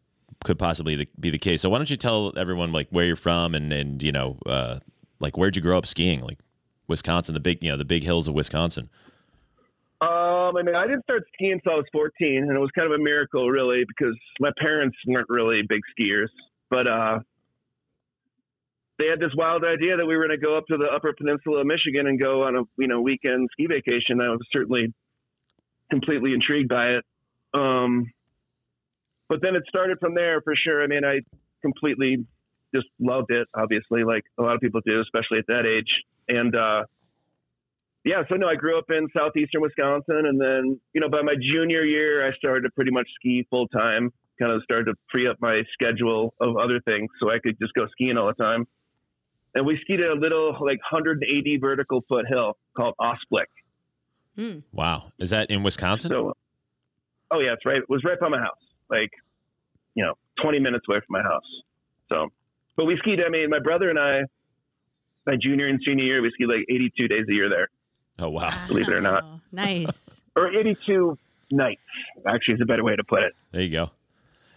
could 0.43 0.59
possibly 0.59 1.07
be 1.19 1.29
the 1.29 1.37
case. 1.37 1.61
So 1.61 1.69
why 1.69 1.77
don't 1.77 1.89
you 1.89 1.97
tell 1.97 2.33
everyone 2.37 2.71
like 2.73 2.89
where 2.89 3.05
you're 3.05 3.15
from 3.15 3.55
and 3.55 3.71
and 3.71 4.03
you 4.03 4.11
know 4.11 4.37
uh, 4.45 4.79
like 5.19 5.37
where'd 5.37 5.55
you 5.55 5.61
grow 5.61 5.77
up 5.77 5.85
skiing? 5.85 6.21
Like 6.21 6.39
Wisconsin, 6.87 7.33
the 7.33 7.39
big 7.39 7.63
you 7.63 7.69
know 7.69 7.77
the 7.77 7.85
big 7.85 8.03
hills 8.03 8.27
of 8.27 8.33
Wisconsin. 8.33 8.89
Um, 10.01 10.57
I 10.57 10.61
mean, 10.61 10.75
I 10.75 10.85
didn't 10.87 11.03
start 11.03 11.23
skiing 11.33 11.53
until 11.53 11.73
I 11.73 11.75
was 11.75 11.85
14, 11.91 12.43
and 12.43 12.51
it 12.51 12.59
was 12.59 12.69
kind 12.77 12.91
of 12.91 12.99
a 12.99 13.01
miracle, 13.01 13.49
really, 13.49 13.85
because 13.87 14.15
my 14.41 14.51
parents 14.59 14.95
weren't 15.07 15.29
really 15.29 15.61
big 15.67 15.79
skiers. 15.97 16.27
But 16.69 16.85
uh, 16.85 17.19
they 18.99 19.07
had 19.07 19.19
this 19.19 19.31
wild 19.35 19.63
idea 19.63 19.97
that 19.97 20.05
we 20.05 20.15
were 20.15 20.27
going 20.27 20.37
to 20.37 20.45
go 20.45 20.57
up 20.57 20.65
to 20.67 20.77
the 20.77 20.85
Upper 20.85 21.13
Peninsula 21.13 21.61
of 21.61 21.67
Michigan 21.67 22.07
and 22.07 22.19
go 22.19 22.43
on 22.43 22.55
a 22.55 22.61
you 22.77 22.87
know 22.87 23.01
weekend 23.01 23.49
ski 23.53 23.67
vacation. 23.67 24.21
I 24.21 24.29
was 24.29 24.41
certainly 24.51 24.93
completely 25.89 26.33
intrigued 26.33 26.69
by 26.69 26.97
it. 26.97 27.05
Um, 27.53 28.11
but 29.29 29.39
then 29.41 29.55
it 29.55 29.63
started 29.67 29.97
from 29.99 30.13
there 30.13 30.41
for 30.41 30.55
sure. 30.55 30.83
I 30.83 30.87
mean, 30.87 31.05
I 31.05 31.19
completely 31.61 32.25
just 32.73 32.87
loved 32.99 33.31
it, 33.31 33.47
obviously, 33.53 34.03
like 34.03 34.23
a 34.37 34.43
lot 34.43 34.55
of 34.55 34.61
people 34.61 34.81
do, 34.85 35.01
especially 35.01 35.39
at 35.39 35.47
that 35.47 35.65
age. 35.65 35.89
And 36.27 36.55
uh, 36.55 36.83
yeah, 38.03 38.23
so 38.29 38.35
no, 38.35 38.47
I 38.47 38.55
grew 38.55 38.77
up 38.77 38.85
in 38.89 39.07
southeastern 39.15 39.61
Wisconsin, 39.61 40.25
and 40.25 40.39
then 40.39 40.79
you 40.93 41.01
know 41.01 41.09
by 41.09 41.21
my 41.21 41.35
junior 41.39 41.83
year, 41.83 42.27
I 42.27 42.33
started 42.33 42.61
to 42.61 42.69
pretty 42.71 42.91
much 42.91 43.07
ski 43.15 43.45
full 43.49 43.67
time. 43.67 44.11
Kind 44.39 44.51
of 44.51 44.61
started 44.63 44.85
to 44.85 44.93
free 45.11 45.27
up 45.27 45.37
my 45.39 45.63
schedule 45.73 46.33
of 46.41 46.57
other 46.57 46.79
things, 46.81 47.09
so 47.21 47.31
I 47.31 47.39
could 47.39 47.57
just 47.59 47.73
go 47.73 47.87
skiing 47.91 48.17
all 48.17 48.27
the 48.27 48.33
time. 48.33 48.67
And 49.53 49.65
we 49.65 49.79
skied 49.81 50.01
at 50.01 50.09
a 50.09 50.13
little 50.13 50.51
like 50.51 50.79
180 50.91 51.57
vertical 51.57 52.03
foot 52.09 52.25
hill 52.27 52.57
called 52.75 52.95
Ausblick. 52.99 53.45
Hmm. 54.35 54.59
Wow, 54.73 55.11
is 55.17 55.29
that 55.29 55.49
in 55.49 55.63
Wisconsin? 55.63 56.11
So, 56.11 56.33
oh 57.31 57.39
yeah, 57.39 57.53
it's 57.53 57.65
right. 57.65 57.77
It 57.77 57.89
was 57.89 58.03
right 58.03 58.19
by 58.19 58.27
my 58.27 58.39
house, 58.39 58.59
like 58.89 59.09
you 59.95 60.03
know, 60.03 60.13
20 60.41 60.59
minutes 60.59 60.85
away 60.87 60.99
from 60.99 61.13
my 61.13 61.23
house. 61.23 61.41
So, 62.11 62.27
but 62.75 62.85
we 62.85 62.97
skied. 62.97 63.19
I 63.25 63.29
mean, 63.29 63.49
my 63.49 63.59
brother 63.59 63.89
and 63.89 63.97
I, 63.99 64.21
my 65.25 65.35
junior 65.41 65.67
and 65.67 65.79
senior 65.85 66.03
year, 66.03 66.21
we 66.21 66.31
skied 66.31 66.47
like 66.47 66.65
82 66.69 67.07
days 67.07 67.25
a 67.29 67.33
year 67.33 67.49
there, 67.49 67.69
oh 68.19 68.29
wow, 68.29 68.51
Believe 68.67 68.87
it 68.87 68.93
or 68.93 69.01
not. 69.01 69.23
Nice. 69.51 70.21
or 70.35 70.51
82 70.53 71.17
nights. 71.51 71.81
Actually, 72.27 72.55
is 72.55 72.61
a 72.61 72.65
better 72.65 72.83
way 72.83 72.95
to 72.95 73.03
put 73.03 73.23
it. 73.23 73.33
there 73.51 73.61
you 73.61 73.69
go. 73.69 73.91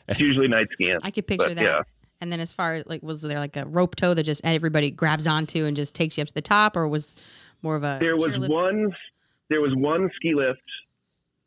It's 0.09 0.21
usually 0.21 0.49
night 0.49 0.69
skiing. 0.73 0.99
I 1.03 1.11
could 1.11 1.27
picture 1.27 1.49
But, 1.49 1.57
that. 1.57 1.63
yeah. 1.63 1.83
And 2.21 2.33
then 2.33 2.41
as 2.41 2.53
far 2.53 2.77
as 2.77 2.87
like 2.87 3.03
was 3.03 3.23
there 3.23 3.39
like 3.39 3.57
a 3.57 3.65
rope 3.67 3.95
tow 3.95 4.13
that 4.15 4.23
just 4.25 4.41
everybody 4.43 4.91
grabs 4.91 5.27
onto 5.27 5.67
and 5.67 5.77
just 5.77 5.95
takes 5.95 6.17
you 6.19 6.23
up 6.23 6.29
to 6.29 6.35
the 6.35 6.41
top 6.43 6.77
or 6.77 6.89
was 6.89 7.15
more 7.63 7.77
of 7.77 7.85
a 7.85 7.99
There 8.01 8.17
was 8.17 8.49
one. 8.49 8.93
There 9.51 9.61
was 9.61 9.73
one 9.77 10.11
ski 10.17 10.35
lift, 10.35 10.61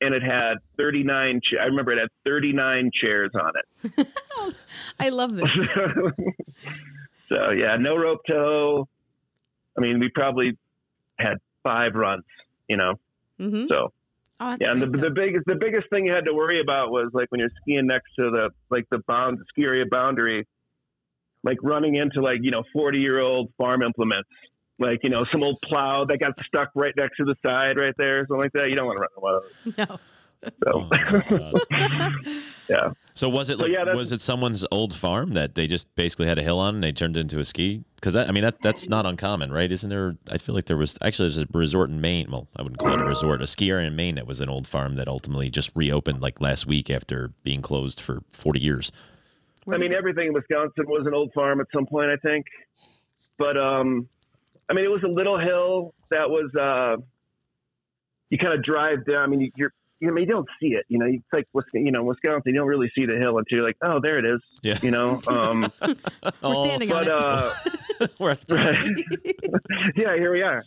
and 0.01 0.13
it 0.13 0.23
had 0.23 0.55
39. 0.77 1.41
Cha- 1.43 1.61
I 1.61 1.65
remember 1.65 1.91
it 1.93 1.99
had 1.99 2.09
39 2.25 2.91
chairs 2.93 3.31
on 3.35 3.51
it. 3.55 4.07
I 4.99 5.09
love 5.09 5.35
this. 5.35 5.49
so 7.29 7.51
yeah, 7.51 7.77
no 7.77 7.95
rope 7.95 8.21
tow. 8.27 8.87
I 9.77 9.81
mean, 9.81 9.99
we 9.99 10.09
probably 10.09 10.57
had 11.17 11.37
five 11.63 11.95
runs. 11.95 12.23
You 12.67 12.77
know, 12.77 12.93
hmm 13.37 13.65
so 13.67 13.91
Oh, 14.43 14.57
yeah. 14.59 14.71
And 14.71 14.81
the, 14.81 14.87
the 14.87 15.11
biggest 15.11 15.45
the 15.45 15.55
biggest 15.55 15.87
thing 15.91 16.07
you 16.07 16.13
had 16.13 16.25
to 16.25 16.33
worry 16.33 16.59
about 16.61 16.89
was 16.89 17.11
like 17.13 17.27
when 17.29 17.39
you're 17.39 17.51
skiing 17.61 17.85
next 17.85 18.09
to 18.15 18.31
the 18.31 18.49
like 18.71 18.85
the 18.89 18.97
bound 19.07 19.37
ski 19.49 19.63
area 19.63 19.85
boundary, 19.89 20.47
like 21.43 21.59
running 21.61 21.95
into 21.95 22.21
like 22.21 22.39
you 22.41 22.49
know 22.49 22.63
40 22.73 22.97
year 22.97 23.19
old 23.19 23.53
farm 23.55 23.83
implements. 23.83 24.27
Like 24.81 24.99
you 25.03 25.09
know 25.09 25.23
some 25.23 25.43
old 25.43 25.61
plow 25.61 26.05
that 26.05 26.19
got 26.19 26.33
stuck 26.45 26.69
right 26.75 26.93
next 26.97 27.17
to 27.17 27.25
the 27.25 27.35
side 27.43 27.77
right 27.77 27.95
there, 27.97 28.21
something 28.27 28.41
like 28.41 28.53
that. 28.53 28.69
You 28.69 28.75
don't 28.75 28.87
want 28.87 28.97
to 28.97 29.01
run 29.01 29.09
into 29.15 29.19
one 29.21 29.35
of 29.35 29.77
those. 29.77 29.87
no. 29.89 29.99
So, 29.99 29.99
Oh, 30.65 30.89
yeah. 32.69 32.91
So 33.13 33.29
was 33.29 33.51
it 33.51 33.57
So, 33.57 33.63
like 33.63 33.71
yeah, 33.71 33.93
was 33.93 34.11
it 34.11 34.21
someone's 34.21 34.65
old 34.71 34.91
farm 34.93 35.33
that 35.33 35.53
they 35.53 35.67
just 35.67 35.93
basically 35.95 36.25
had 36.25 36.39
a 36.39 36.41
hill 36.41 36.57
on 36.57 36.75
and 36.75 36.83
they 36.83 36.91
turned 36.91 37.15
it 37.15 37.19
into 37.19 37.39
a 37.39 37.45
ski? 37.45 37.83
Because 37.95 38.15
I 38.15 38.31
mean 38.31 38.43
that 38.43 38.59
that's 38.61 38.89
not 38.89 39.05
uncommon, 39.05 39.51
right? 39.51 39.71
Isn't 39.71 39.91
there? 39.91 40.15
I 40.31 40.39
feel 40.39 40.55
like 40.55 40.65
there 40.65 40.77
was 40.77 40.97
actually 41.03 41.29
there's 41.29 41.37
a 41.37 41.47
resort 41.53 41.91
in 41.91 42.01
Maine. 42.01 42.31
Well, 42.31 42.47
I 42.57 42.63
wouldn't 42.63 42.79
call 42.79 42.93
it 42.93 43.01
a 43.01 43.05
resort, 43.05 43.41
a 43.43 43.47
ski 43.47 43.69
area 43.69 43.85
in 43.87 43.95
Maine 43.95 44.15
that 44.15 44.25
was 44.25 44.41
an 44.41 44.49
old 44.49 44.67
farm 44.67 44.95
that 44.95 45.07
ultimately 45.07 45.51
just 45.51 45.69
reopened 45.75 46.21
like 46.21 46.41
last 46.41 46.65
week 46.65 46.89
after 46.89 47.33
being 47.43 47.61
closed 47.61 48.01
for 48.01 48.21
40 48.31 48.59
years. 48.59 48.91
Where 49.65 49.77
I 49.77 49.79
mean, 49.79 49.93
everything 49.93 50.27
in 50.27 50.33
Wisconsin 50.33 50.85
was 50.87 51.05
an 51.05 51.13
old 51.13 51.31
farm 51.33 51.61
at 51.61 51.67
some 51.71 51.85
point, 51.85 52.09
I 52.09 52.15
think. 52.17 52.47
But 53.37 53.57
um, 53.57 54.07
I 54.69 54.73
mean, 54.73 54.85
it 54.85 54.91
was 54.91 55.03
a 55.03 55.07
little 55.11 55.39
hill 55.39 55.93
that 56.11 56.29
was. 56.29 56.53
Uh, 56.55 57.01
you 58.29 58.37
kind 58.37 58.53
of 58.53 58.63
drive 58.63 59.05
down. 59.05 59.23
I 59.23 59.27
mean, 59.27 59.41
you- 59.41 59.51
you're. 59.55 59.73
You 60.03 60.09
know, 60.09 60.17
you 60.19 60.25
don't 60.25 60.49
see 60.59 60.69
it. 60.69 60.83
You 60.87 60.97
know, 60.97 61.05
it's 61.05 61.23
like 61.31 61.45
Wis- 61.53 61.65
you 61.75 61.91
know 61.91 62.01
Wisconsin. 62.03 62.53
You 62.55 62.61
don't 62.61 62.67
really 62.67 62.91
see 62.95 63.05
the 63.05 63.17
hill 63.17 63.37
until 63.37 63.57
you're 63.59 63.67
like, 63.67 63.77
oh, 63.83 63.99
there 64.01 64.17
it 64.17 64.25
is. 64.25 64.41
Yeah. 64.63 64.79
You 64.81 64.89
know. 64.89 65.21
Um, 65.27 65.71
We're 66.41 66.55
standing 66.55 66.91
on 66.91 67.05
but 67.05 67.07
it. 67.07 68.01
uh, 68.01 68.07
We're 68.19 68.31
at 68.31 68.47
the 68.47 68.55
right. 68.55 69.93
yeah, 69.95 70.15
here 70.15 70.31
we 70.33 70.41
are. 70.41 70.63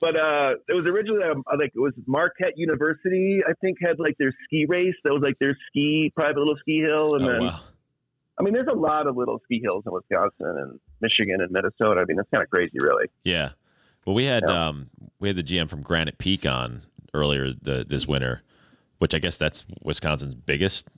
But 0.00 0.16
uh, 0.16 0.54
it 0.66 0.72
was 0.72 0.86
originally 0.86 1.24
um, 1.24 1.44
like 1.58 1.72
it 1.74 1.78
was 1.78 1.92
Marquette 2.06 2.54
University. 2.56 3.42
I 3.46 3.52
think 3.60 3.76
had 3.82 3.98
like 3.98 4.16
their 4.18 4.32
ski 4.46 4.64
race. 4.66 4.94
That 5.04 5.12
was 5.12 5.22
like 5.22 5.38
their 5.38 5.58
ski 5.68 6.10
private 6.16 6.38
little 6.38 6.56
ski 6.58 6.80
hill, 6.80 7.16
and 7.16 7.26
oh, 7.26 7.32
then 7.32 7.44
wow. 7.44 7.60
I 8.38 8.42
mean, 8.42 8.52
there's 8.52 8.66
a 8.70 8.76
lot 8.76 9.06
of 9.06 9.16
little 9.16 9.40
ski 9.44 9.60
hills 9.62 9.84
in 9.86 9.92
Wisconsin 9.92 10.58
and 10.58 10.80
Michigan 11.00 11.40
and 11.40 11.50
Minnesota. 11.52 12.00
I 12.00 12.04
mean, 12.06 12.16
that's 12.16 12.28
kind 12.30 12.42
of 12.42 12.50
crazy, 12.50 12.78
really. 12.80 13.06
Yeah. 13.22 13.50
Well, 14.06 14.14
we 14.14 14.24
had 14.24 14.44
Yeah. 14.46 14.68
um 14.68 14.90
we 15.20 15.28
had 15.28 15.36
the 15.36 15.42
GM 15.42 15.68
from 15.70 15.82
Granite 15.82 16.18
Peak 16.18 16.44
on 16.46 16.82
earlier 17.14 17.52
the, 17.52 17.84
this 17.88 18.06
winter, 18.08 18.42
which 18.98 19.14
I 19.14 19.18
guess 19.18 19.36
that's 19.36 19.64
Wisconsin's 19.82 20.34
biggest 20.34 20.88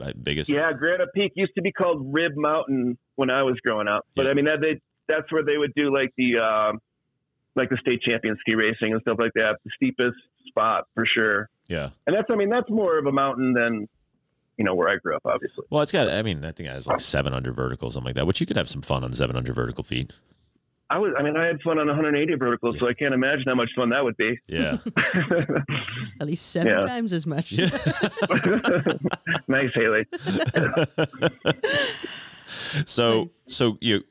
uh, 0.00 0.12
biggest. 0.22 0.50
Yeah, 0.50 0.72
Granite 0.72 1.08
Peak 1.14 1.32
used 1.34 1.52
to 1.56 1.62
be 1.62 1.72
called 1.72 2.12
Rib 2.12 2.32
Mountain 2.36 2.98
when 3.16 3.30
I 3.30 3.42
was 3.42 3.56
growing 3.64 3.88
up, 3.88 4.04
but 4.16 4.24
Yeah. 4.26 4.30
I 4.32 4.34
mean, 4.34 4.44
that 4.46 4.60
they 4.60 4.80
that's 5.08 5.30
where 5.32 5.44
they 5.44 5.56
would 5.56 5.72
do 5.74 5.92
like 5.94 6.10
the 6.16 6.38
uh, 6.38 6.72
like 7.56 7.70
the 7.70 7.76
state 7.78 8.02
champion 8.02 8.36
ski 8.40 8.54
racing 8.54 8.92
and 8.92 9.00
stuff 9.02 9.16
like 9.18 9.32
that. 9.34 9.56
The 9.64 9.70
steepest 9.76 10.16
spot 10.48 10.84
for 10.94 11.06
sure, 11.06 11.48
Yeah. 11.68 11.90
and 12.06 12.14
that's 12.14 12.28
I 12.30 12.34
mean 12.36 12.50
that's 12.50 12.68
more 12.70 12.98
of 12.98 13.06
a 13.06 13.12
mountain 13.12 13.52
than 13.54 13.88
you 14.56 14.64
know 14.64 14.74
where 14.74 14.88
I 14.88 14.96
grew 14.96 15.14
up, 15.16 15.22
obviously. 15.24 15.64
Well, 15.70 15.82
it's 15.82 15.92
got. 15.92 16.08
I 16.08 16.22
mean, 16.22 16.44
I 16.44 16.52
think 16.52 16.68
it 16.68 16.72
has 16.72 16.86
like 16.86 17.00
700 17.00 17.54
vertical, 17.54 17.90
something 17.90 18.06
like 18.08 18.14
that. 18.16 18.26
Which 18.26 18.40
you 18.40 18.46
could 18.46 18.56
have 18.56 18.68
some 18.68 18.82
fun 18.82 19.02
on 19.04 19.12
700 19.12 19.54
vertical 19.54 19.82
feet. 19.84 20.12
I 20.90 20.98
was 20.98 21.14
I 21.18 21.22
mean 21.22 21.34
I 21.36 21.46
had 21.46 21.60
fun 21.62 21.78
on 21.78 21.86
180 21.86 22.34
verticals, 22.34 22.78
so 22.78 22.86
I 22.86 22.92
can't 22.92 23.14
imagine 23.14 23.44
how 23.46 23.54
much 23.54 23.70
fun 23.74 23.88
that 23.88 24.04
would 24.04 24.16
be. 24.18 24.38
Yeah. 24.46 24.76
At 26.20 26.26
least 26.26 26.50
seven 26.50 26.68
Yeah. 26.72 26.80
times 26.82 27.12
as 27.14 27.24
much. 27.26 27.52
yeah. 27.52 27.70
nice, 29.48 29.70
Haley. 29.74 30.04
So 32.86 33.22
Nice. 33.22 33.30
so 33.48 33.78
you 33.80 34.04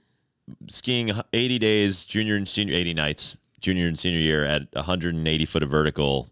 skiing 0.69 1.11
80 1.31 1.59
days, 1.59 2.03
junior 2.05 2.35
and 2.35 2.47
senior 2.47 2.73
80 2.75 2.93
nights, 2.93 3.37
junior 3.61 3.87
and 3.87 3.97
senior 3.97 4.19
year 4.19 4.43
at 4.43 4.63
180 4.73 5.45
foot 5.45 5.63
of 5.63 5.69
vertical. 5.69 6.29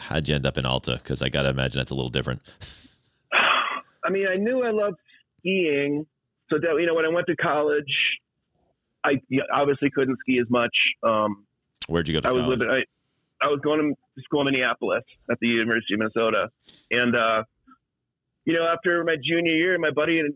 How'd 0.00 0.28
you 0.28 0.34
end 0.34 0.46
up 0.46 0.58
in 0.58 0.66
Alta? 0.66 1.00
Because 1.02 1.22
I 1.22 1.28
gotta 1.28 1.50
imagine 1.50 1.78
that's 1.78 1.90
a 1.90 1.94
little 1.94 2.10
different. 2.10 2.42
I 4.04 4.10
mean, 4.10 4.26
I 4.28 4.36
knew 4.36 4.62
I 4.62 4.70
loved 4.70 4.96
skiing, 5.38 6.06
so 6.50 6.58
that 6.58 6.76
you 6.78 6.86
know 6.86 6.94
when 6.94 7.04
I 7.04 7.08
went 7.08 7.26
to 7.28 7.36
college, 7.36 7.92
I 9.04 9.20
obviously 9.52 9.90
couldn't 9.90 10.18
ski 10.20 10.38
as 10.38 10.46
much. 10.50 10.76
Um, 11.02 11.46
Where'd 11.88 12.08
you 12.08 12.14
go 12.14 12.20
to 12.20 12.28
I 12.28 12.32
was 12.32 12.46
living. 12.46 12.68
I, 12.68 12.84
I 13.44 13.48
was 13.48 13.60
going 13.62 13.94
to 13.94 14.22
school 14.22 14.40
in 14.40 14.52
Minneapolis 14.52 15.04
at 15.30 15.38
the 15.40 15.48
University 15.48 15.94
of 15.94 16.00
Minnesota, 16.00 16.48
and 16.90 17.16
uh, 17.16 17.44
you 18.44 18.54
know, 18.54 18.66
after 18.66 19.04
my 19.04 19.16
junior 19.22 19.52
year, 19.52 19.78
my 19.78 19.90
buddy 19.90 20.20
and, 20.20 20.34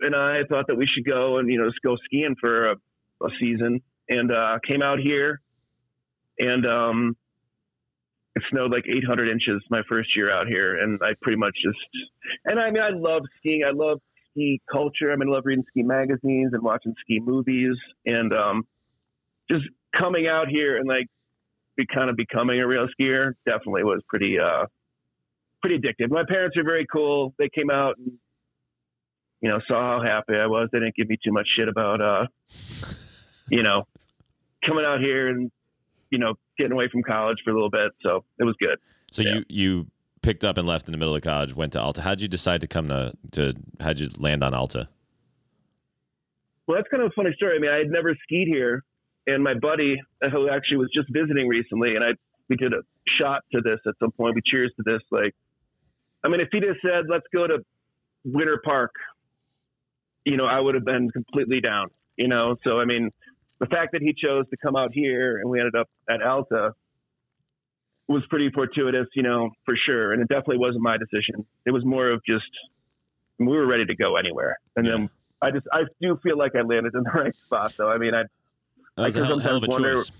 and 0.00 0.14
I 0.14 0.44
thought 0.48 0.66
that 0.68 0.76
we 0.76 0.86
should 0.86 1.04
go 1.04 1.38
and 1.38 1.50
you 1.50 1.58
know 1.58 1.68
just 1.68 1.82
go 1.82 1.96
skiing 2.04 2.36
for 2.40 2.72
a, 2.72 2.74
a 3.22 3.28
season, 3.40 3.80
and 4.08 4.30
uh, 4.30 4.58
came 4.66 4.82
out 4.82 4.98
here, 4.98 5.40
and 6.38 6.66
um, 6.66 7.16
it 8.38 8.44
snowed 8.50 8.72
like 8.72 8.84
800 8.88 9.28
inches 9.28 9.62
my 9.70 9.82
first 9.88 10.16
year 10.16 10.30
out 10.30 10.46
here, 10.48 10.76
and 10.76 11.00
I 11.02 11.14
pretty 11.20 11.38
much 11.38 11.54
just, 11.62 11.78
and 12.44 12.58
I 12.58 12.70
mean, 12.70 12.82
I 12.82 12.90
love 12.90 13.22
skiing. 13.38 13.64
I 13.66 13.70
love 13.70 14.00
ski 14.30 14.60
culture. 14.70 15.12
I 15.12 15.16
mean, 15.16 15.28
I 15.28 15.32
love 15.32 15.42
reading 15.46 15.64
ski 15.68 15.82
magazines 15.82 16.52
and 16.52 16.62
watching 16.62 16.94
ski 17.00 17.20
movies, 17.20 17.76
and 18.06 18.32
um, 18.32 18.66
just 19.50 19.64
coming 19.94 20.26
out 20.26 20.48
here 20.48 20.76
and 20.76 20.86
like 20.86 21.06
be 21.76 21.86
kind 21.86 22.10
of 22.10 22.16
becoming 22.16 22.60
a 22.60 22.66
real 22.66 22.86
skier 22.98 23.32
definitely 23.46 23.84
was 23.84 24.02
pretty 24.08 24.38
uh 24.38 24.66
pretty 25.62 25.78
addictive. 25.78 26.10
My 26.10 26.24
parents 26.28 26.56
are 26.56 26.64
very 26.64 26.86
cool. 26.86 27.34
They 27.38 27.48
came 27.48 27.70
out 27.70 27.96
and 27.98 28.12
you 29.40 29.48
know 29.48 29.60
saw 29.66 29.98
how 29.98 30.04
happy 30.04 30.34
I 30.34 30.46
was. 30.46 30.68
They 30.72 30.80
didn't 30.80 30.96
give 30.96 31.08
me 31.08 31.16
too 31.24 31.32
much 31.32 31.48
shit 31.56 31.68
about 31.68 32.00
uh 32.00 32.26
you 33.48 33.62
know 33.62 33.86
coming 34.64 34.84
out 34.84 35.00
here 35.00 35.28
and 35.28 35.50
you 36.10 36.18
know 36.18 36.34
getting 36.58 36.72
away 36.72 36.88
from 36.90 37.02
college 37.02 37.38
for 37.44 37.50
a 37.50 37.54
little 37.54 37.70
bit. 37.70 37.92
So 38.02 38.24
it 38.38 38.44
was 38.44 38.56
good. 38.60 38.78
So 39.10 39.22
Yeah. 39.22 39.36
you 39.36 39.44
you 39.48 39.86
picked 40.22 40.44
up 40.44 40.58
and 40.58 40.66
left 40.68 40.88
in 40.88 40.92
the 40.92 40.98
middle 40.98 41.14
of 41.14 41.22
college, 41.22 41.54
went 41.54 41.72
to 41.74 41.80
Alta. 41.80 42.02
How'd 42.02 42.20
you 42.20 42.28
decide 42.28 42.60
to 42.60 42.66
come 42.66 42.88
to 42.88 43.14
to 43.32 43.54
how'd 43.80 43.98
you 44.00 44.08
land 44.18 44.42
on 44.44 44.52
Alta? 44.54 44.88
Well, 46.66 46.76
that's 46.76 46.88
kind 46.88 47.02
of 47.02 47.10
a 47.10 47.14
funny 47.14 47.32
story. 47.34 47.56
I 47.56 47.60
mean, 47.60 47.70
I 47.70 47.78
had 47.78 47.88
never 47.90 48.14
skied 48.24 48.46
here, 48.48 48.84
and 49.26 49.42
my 49.42 49.54
buddy, 49.54 49.96
uh, 50.22 50.28
who 50.28 50.50
actually 50.50 50.78
was 50.78 50.90
just 50.94 51.08
visiting 51.10 51.48
recently, 51.48 51.94
and 51.94 52.04
I 52.04 52.10
we 52.48 52.56
did 52.56 52.72
a 52.72 52.82
shot 53.06 53.42
to 53.52 53.60
this 53.62 53.78
at 53.86 53.94
some 54.00 54.10
point. 54.12 54.34
We 54.34 54.42
cheers 54.44 54.72
to 54.76 54.82
this. 54.84 55.02
Like, 55.10 55.34
I 56.24 56.28
mean, 56.28 56.40
if 56.40 56.48
he'd 56.52 56.62
have 56.64 56.76
said, 56.82 57.04
"Let's 57.08 57.26
go 57.32 57.46
to 57.46 57.64
Winter 58.24 58.60
Park," 58.64 58.92
you 60.24 60.36
know, 60.36 60.46
I 60.46 60.60
would 60.60 60.74
have 60.74 60.84
been 60.84 61.10
completely 61.10 61.60
down. 61.60 61.88
You 62.16 62.28
know, 62.28 62.56
so 62.64 62.80
I 62.80 62.84
mean, 62.84 63.10
the 63.60 63.66
fact 63.66 63.92
that 63.92 64.02
he 64.02 64.12
chose 64.14 64.44
to 64.50 64.56
come 64.56 64.76
out 64.76 64.90
here 64.92 65.38
and 65.38 65.48
we 65.50 65.58
ended 65.60 65.74
up 65.74 65.88
at 66.08 66.22
Alta 66.22 66.72
was 68.08 68.22
pretty 68.30 68.50
fortuitous, 68.50 69.06
you 69.14 69.22
know, 69.22 69.50
for 69.64 69.74
sure. 69.86 70.12
And 70.12 70.22
it 70.22 70.28
definitely 70.28 70.58
wasn't 70.58 70.82
my 70.82 70.96
decision. 70.96 71.44
It 71.66 71.72
was 71.72 71.84
more 71.84 72.08
of 72.10 72.22
just 72.24 72.44
we 73.38 73.46
were 73.46 73.66
ready 73.66 73.84
to 73.84 73.94
go 73.94 74.16
anywhere, 74.16 74.58
and 74.76 74.84
then 74.86 75.10
I 75.42 75.50
just 75.52 75.66
I 75.72 75.82
do 76.00 76.18
feel 76.22 76.36
like 76.36 76.56
I 76.56 76.62
landed 76.62 76.94
in 76.94 77.02
the 77.04 77.10
right 77.14 77.34
spot 77.46 77.74
though. 77.76 77.88
I 77.90 77.98
mean, 77.98 78.14
I 78.14 78.24
That 78.96 79.04
was 79.06 79.16
I 79.16 79.20
a 79.20 79.22
can 79.22 79.28
hell, 79.28 79.38
hell 79.38 79.56
of 79.58 79.62
a 79.62 79.66
sometimes 79.66 79.68
wonder- 79.84 79.94
choice. 79.96 80.12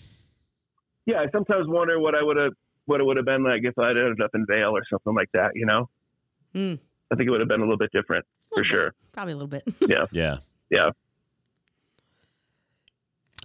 yeah, 1.07 1.21
I 1.21 1.31
sometimes 1.33 1.67
wonder 1.67 1.99
what 1.99 2.15
I 2.15 2.23
would 2.23 2.37
have 2.37 2.53
what 2.87 3.01
it 3.01 3.05
would 3.05 3.17
have 3.17 3.27
been 3.27 3.43
like 3.43 3.63
if 3.65 3.77
I'd 3.79 3.97
ended 3.97 4.21
up 4.21 4.31
in 4.35 4.47
Vail 4.47 4.71
or 4.77 4.83
something 4.89 5.15
like 5.15 5.31
that. 5.33 5.53
You 5.57 5.67
know, 5.67 5.89
Hmm. 6.55 6.75
I 7.11 7.17
think 7.17 7.27
it 7.27 7.31
would 7.31 7.41
have 7.41 7.49
been 7.49 7.61
a 7.61 7.65
little 7.65 7.77
bit 7.79 7.91
different 7.93 8.25
for 8.55 8.63
Little 8.63 8.65
bit. 8.65 8.71
sure. 8.73 8.95
Probably 9.13 9.33
a 9.33 9.37
little 9.37 9.49
bit. 9.49 9.63
Yeah. 9.81 10.05
Yeah. 10.13 10.37
Yeah. 10.71 10.91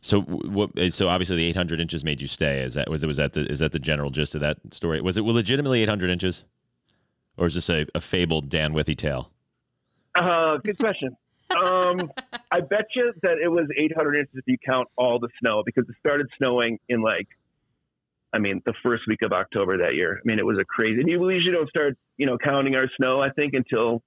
So 0.04 0.20
what? 0.22 0.72
So 0.92 1.08
obviously 1.08 1.38
the 1.38 1.46
800 1.46 1.80
inches 1.80 2.04
made 2.04 2.20
you 2.20 2.28
stay. 2.28 2.60
Is 2.60 2.74
that 2.74 2.90
was 2.90 3.06
was 3.06 3.16
that 3.18 3.32
the 3.34 3.50
is 3.50 3.60
that 3.60 3.72
the 3.72 3.80
general 3.80 4.10
gist 4.10 4.36
of 4.36 4.42
that 4.42 4.58
story? 4.72 5.00
Was 5.00 5.18
it 5.18 5.24
legitimately 5.24 5.82
800 5.82 6.10
inches, 6.10 6.44
or 7.38 7.48
is 7.48 7.56
this 7.56 7.70
a, 7.70 7.88
a 7.96 8.02
fabled 8.02 8.50
Dan 8.50 8.74
Withy 8.74 8.98
tale? 8.98 9.32
Uh, 10.14 10.58
good 10.58 10.78
question. 10.78 11.16
Um, 11.56 12.12
I 12.52 12.60
bet 12.60 12.88
you 12.96 13.14
that 13.22 13.38
it 13.42 13.48
was 13.48 13.68
800 13.78 14.16
inches 14.16 14.36
if 14.36 14.44
you 14.46 14.58
count 14.64 14.90
all 14.98 15.20
the 15.20 15.30
snow 15.40 15.64
because 15.66 15.88
it 15.88 15.96
started 16.00 16.28
snowing 16.38 16.80
in 16.90 17.02
like, 17.02 17.28
I 18.34 18.40
mean, 18.40 18.62
the 18.66 18.74
first 18.84 19.04
week 19.08 19.22
of 19.22 19.32
October 19.32 19.78
that 19.78 19.96
year. 19.96 20.18
I 20.18 20.22
mean, 20.26 20.38
it 20.38 20.46
was 20.46 20.58
a 20.60 20.66
crazy. 20.66 21.00
And 21.00 21.10
you 21.10 21.30
usually 21.30 21.54
don't 21.54 21.70
start, 21.70 21.98
you 22.18 22.26
know, 22.26 22.38
counting 22.38 22.76
our 22.76 22.90
snow. 22.98 23.22
I 23.22 23.30
think 23.30 23.54
until 23.54 24.02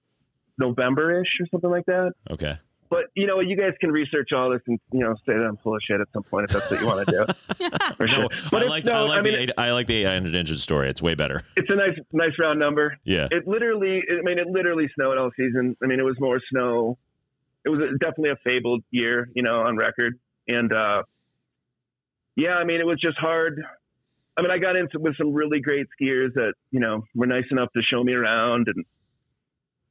November 0.58 1.20
ish 1.22 1.28
or 1.40 1.46
something 1.50 1.70
like 1.70 1.86
that. 1.86 2.12
Okay. 2.30 2.58
But 2.88 3.04
you 3.14 3.26
know, 3.26 3.40
you 3.40 3.56
guys 3.56 3.72
can 3.80 3.90
research 3.90 4.28
all 4.34 4.50
this 4.50 4.60
and 4.66 4.78
you 4.92 5.00
know 5.00 5.14
say 5.26 5.32
that 5.34 5.44
I'm 5.44 5.56
full 5.58 5.74
of 5.74 5.80
shit 5.86 6.00
at 6.00 6.08
some 6.12 6.22
point 6.22 6.46
if 6.48 6.54
that's 6.54 6.70
what 6.70 6.80
you 6.80 6.86
want 6.86 7.06
to 7.08 7.12
do. 7.12 7.68
For 7.96 8.08
sure. 8.08 8.22
No, 8.22 8.28
But 8.50 8.62
I 8.62 8.66
like 8.66 8.84
no, 8.84 8.92
I 8.92 9.00
like 9.00 9.18
I 9.18 9.22
mean, 9.22 9.32
the 9.32 9.40
eight, 9.40 9.50
I 9.58 9.70
like 9.72 9.86
the 9.86 10.04
800 10.04 10.34
inches 10.34 10.62
story. 10.62 10.88
It's 10.88 11.02
way 11.02 11.14
better. 11.14 11.42
it's 11.56 11.70
a 11.70 11.74
nice, 11.74 11.98
nice 12.12 12.32
round 12.38 12.58
number. 12.58 12.96
Yeah. 13.04 13.28
It 13.30 13.46
literally, 13.46 14.02
I 14.08 14.22
mean, 14.22 14.38
it 14.38 14.46
literally 14.46 14.88
snowed 14.94 15.18
all 15.18 15.30
season. 15.36 15.76
I 15.82 15.86
mean, 15.86 16.00
it 16.00 16.04
was 16.04 16.16
more 16.20 16.40
snow. 16.50 16.98
It 17.64 17.70
was 17.70 17.80
definitely 18.00 18.30
a 18.30 18.36
fabled 18.44 18.82
year, 18.90 19.28
you 19.34 19.42
know, 19.42 19.60
on 19.60 19.76
record. 19.76 20.18
And 20.46 20.72
uh, 20.72 21.02
yeah, 22.36 22.54
I 22.54 22.64
mean, 22.64 22.80
it 22.80 22.86
was 22.86 23.00
just 23.00 23.18
hard. 23.18 23.62
I 24.36 24.42
mean, 24.42 24.50
I 24.50 24.58
got 24.58 24.76
into 24.76 24.98
with 24.98 25.16
some 25.16 25.32
really 25.32 25.60
great 25.60 25.86
skiers 25.98 26.34
that 26.34 26.52
you 26.70 26.80
know 26.80 27.04
were 27.14 27.26
nice 27.26 27.46
enough 27.50 27.72
to 27.74 27.82
show 27.82 28.04
me 28.04 28.12
around 28.12 28.68
and 28.68 28.84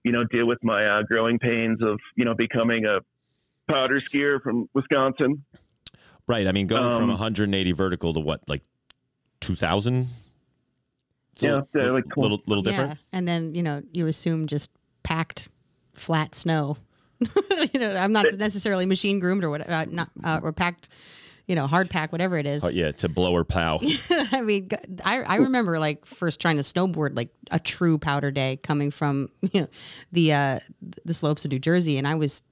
you 0.05 0.11
know 0.11 0.23
deal 0.23 0.45
with 0.45 0.63
my 0.63 0.85
uh, 0.85 1.01
growing 1.01 1.39
pains 1.39 1.81
of 1.81 1.99
you 2.15 2.23
know 2.23 2.33
becoming 2.35 2.85
a 2.85 2.99
powder 3.67 3.99
skier 3.99 4.41
from 4.41 4.69
Wisconsin. 4.73 5.43
Right. 6.27 6.47
I 6.47 6.51
mean, 6.51 6.67
going 6.67 6.91
from 6.95 7.03
Um, 7.03 7.09
180 7.09 7.71
vertical 7.73 8.13
to 8.13 8.19
what, 8.19 8.41
like 8.47 8.63
2,000? 9.41 10.07
Yeah, 11.37 11.49
yeah, 11.49 11.61
little, 11.73 11.93
like 11.93 12.17
little, 12.17 12.41
little 12.47 12.63
different. 12.63 12.91
Yeah, 12.91 12.95
and 13.11 13.27
then 13.27 13.53
you 13.53 13.61
know 13.61 13.83
you 13.91 14.07
assume 14.07 14.47
just 14.47 14.71
packed, 15.03 15.49
flat 15.93 16.33
snow. 16.33 16.77
you 17.19 17.79
know, 17.79 17.95
I'm 17.95 18.13
not 18.13 18.25
necessarily 18.37 18.85
machine 18.85 19.19
groomed 19.19 19.43
or 19.43 19.49
whatever, 19.49 19.71
uh, 19.71 19.85
not 19.89 20.09
uh, 20.23 20.39
or 20.41 20.53
packed. 20.53 20.89
You 21.47 21.55
know, 21.55 21.67
hard 21.67 21.89
pack, 21.89 22.11
whatever 22.11 22.37
it 22.37 22.47
is. 22.47 22.63
Oh, 22.63 22.69
yeah, 22.69 22.91
to 22.93 23.09
blower 23.09 23.43
pow. 23.43 23.79
I 24.09 24.41
mean, 24.41 24.69
I, 25.03 25.21
I 25.21 25.35
remember 25.37 25.77
like 25.79 26.05
first 26.05 26.39
trying 26.41 26.57
to 26.57 26.63
snowboard 26.63 27.15
like 27.15 27.29
a 27.51 27.59
true 27.59 27.97
powder 27.97 28.31
day 28.31 28.57
coming 28.63 28.91
from 28.91 29.29
you 29.53 29.61
know 29.61 29.67
the 30.11 30.33
uh, 30.33 30.59
the 31.03 31.13
slopes 31.13 31.45
of 31.45 31.51
New 31.51 31.59
Jersey, 31.59 31.97
and 31.97 32.07
I 32.07 32.15
was 32.15 32.43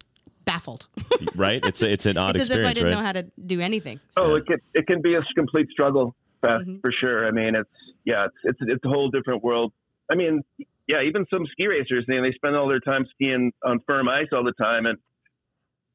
baffled. 0.45 0.87
right? 1.35 1.63
It's 1.65 1.81
a, 1.81 1.91
it's 1.91 2.05
an 2.05 2.17
odd 2.17 2.35
it's 2.35 2.49
as 2.49 2.51
if 2.51 2.65
I 2.65 2.73
didn't 2.73 2.91
right? 2.91 2.97
know 2.97 3.03
how 3.03 3.13
to 3.13 3.23
do 3.45 3.59
anything. 3.61 3.99
Oh, 4.17 4.35
it 4.35 4.45
can 4.45 4.57
it 4.73 4.87
can 4.87 5.01
be 5.01 5.15
a 5.15 5.21
complete 5.35 5.69
struggle 5.71 6.15
fest 6.41 6.65
Mhm. 6.65 6.81
for 6.81 6.91
sure. 6.91 7.27
I 7.27 7.31
mean, 7.31 7.55
it's 7.55 7.69
yeah, 8.05 8.25
it's 8.25 8.35
it's 8.43 8.59
it's 8.61 8.85
a 8.85 8.89
whole 8.89 9.09
different 9.09 9.43
world. 9.43 9.73
I 10.11 10.15
mean, 10.15 10.41
yeah, 10.87 11.01
even 11.01 11.25
some 11.33 11.45
ski 11.51 11.67
racers, 11.67 12.05
you 12.07 12.15
know, 12.15 12.21
they 12.21 12.33
spend 12.33 12.55
all 12.55 12.67
their 12.67 12.81
time 12.81 13.05
skiing 13.13 13.53
on 13.63 13.79
firm 13.87 14.09
ice 14.09 14.27
all 14.33 14.43
the 14.43 14.51
time, 14.61 14.85
and 14.85 14.97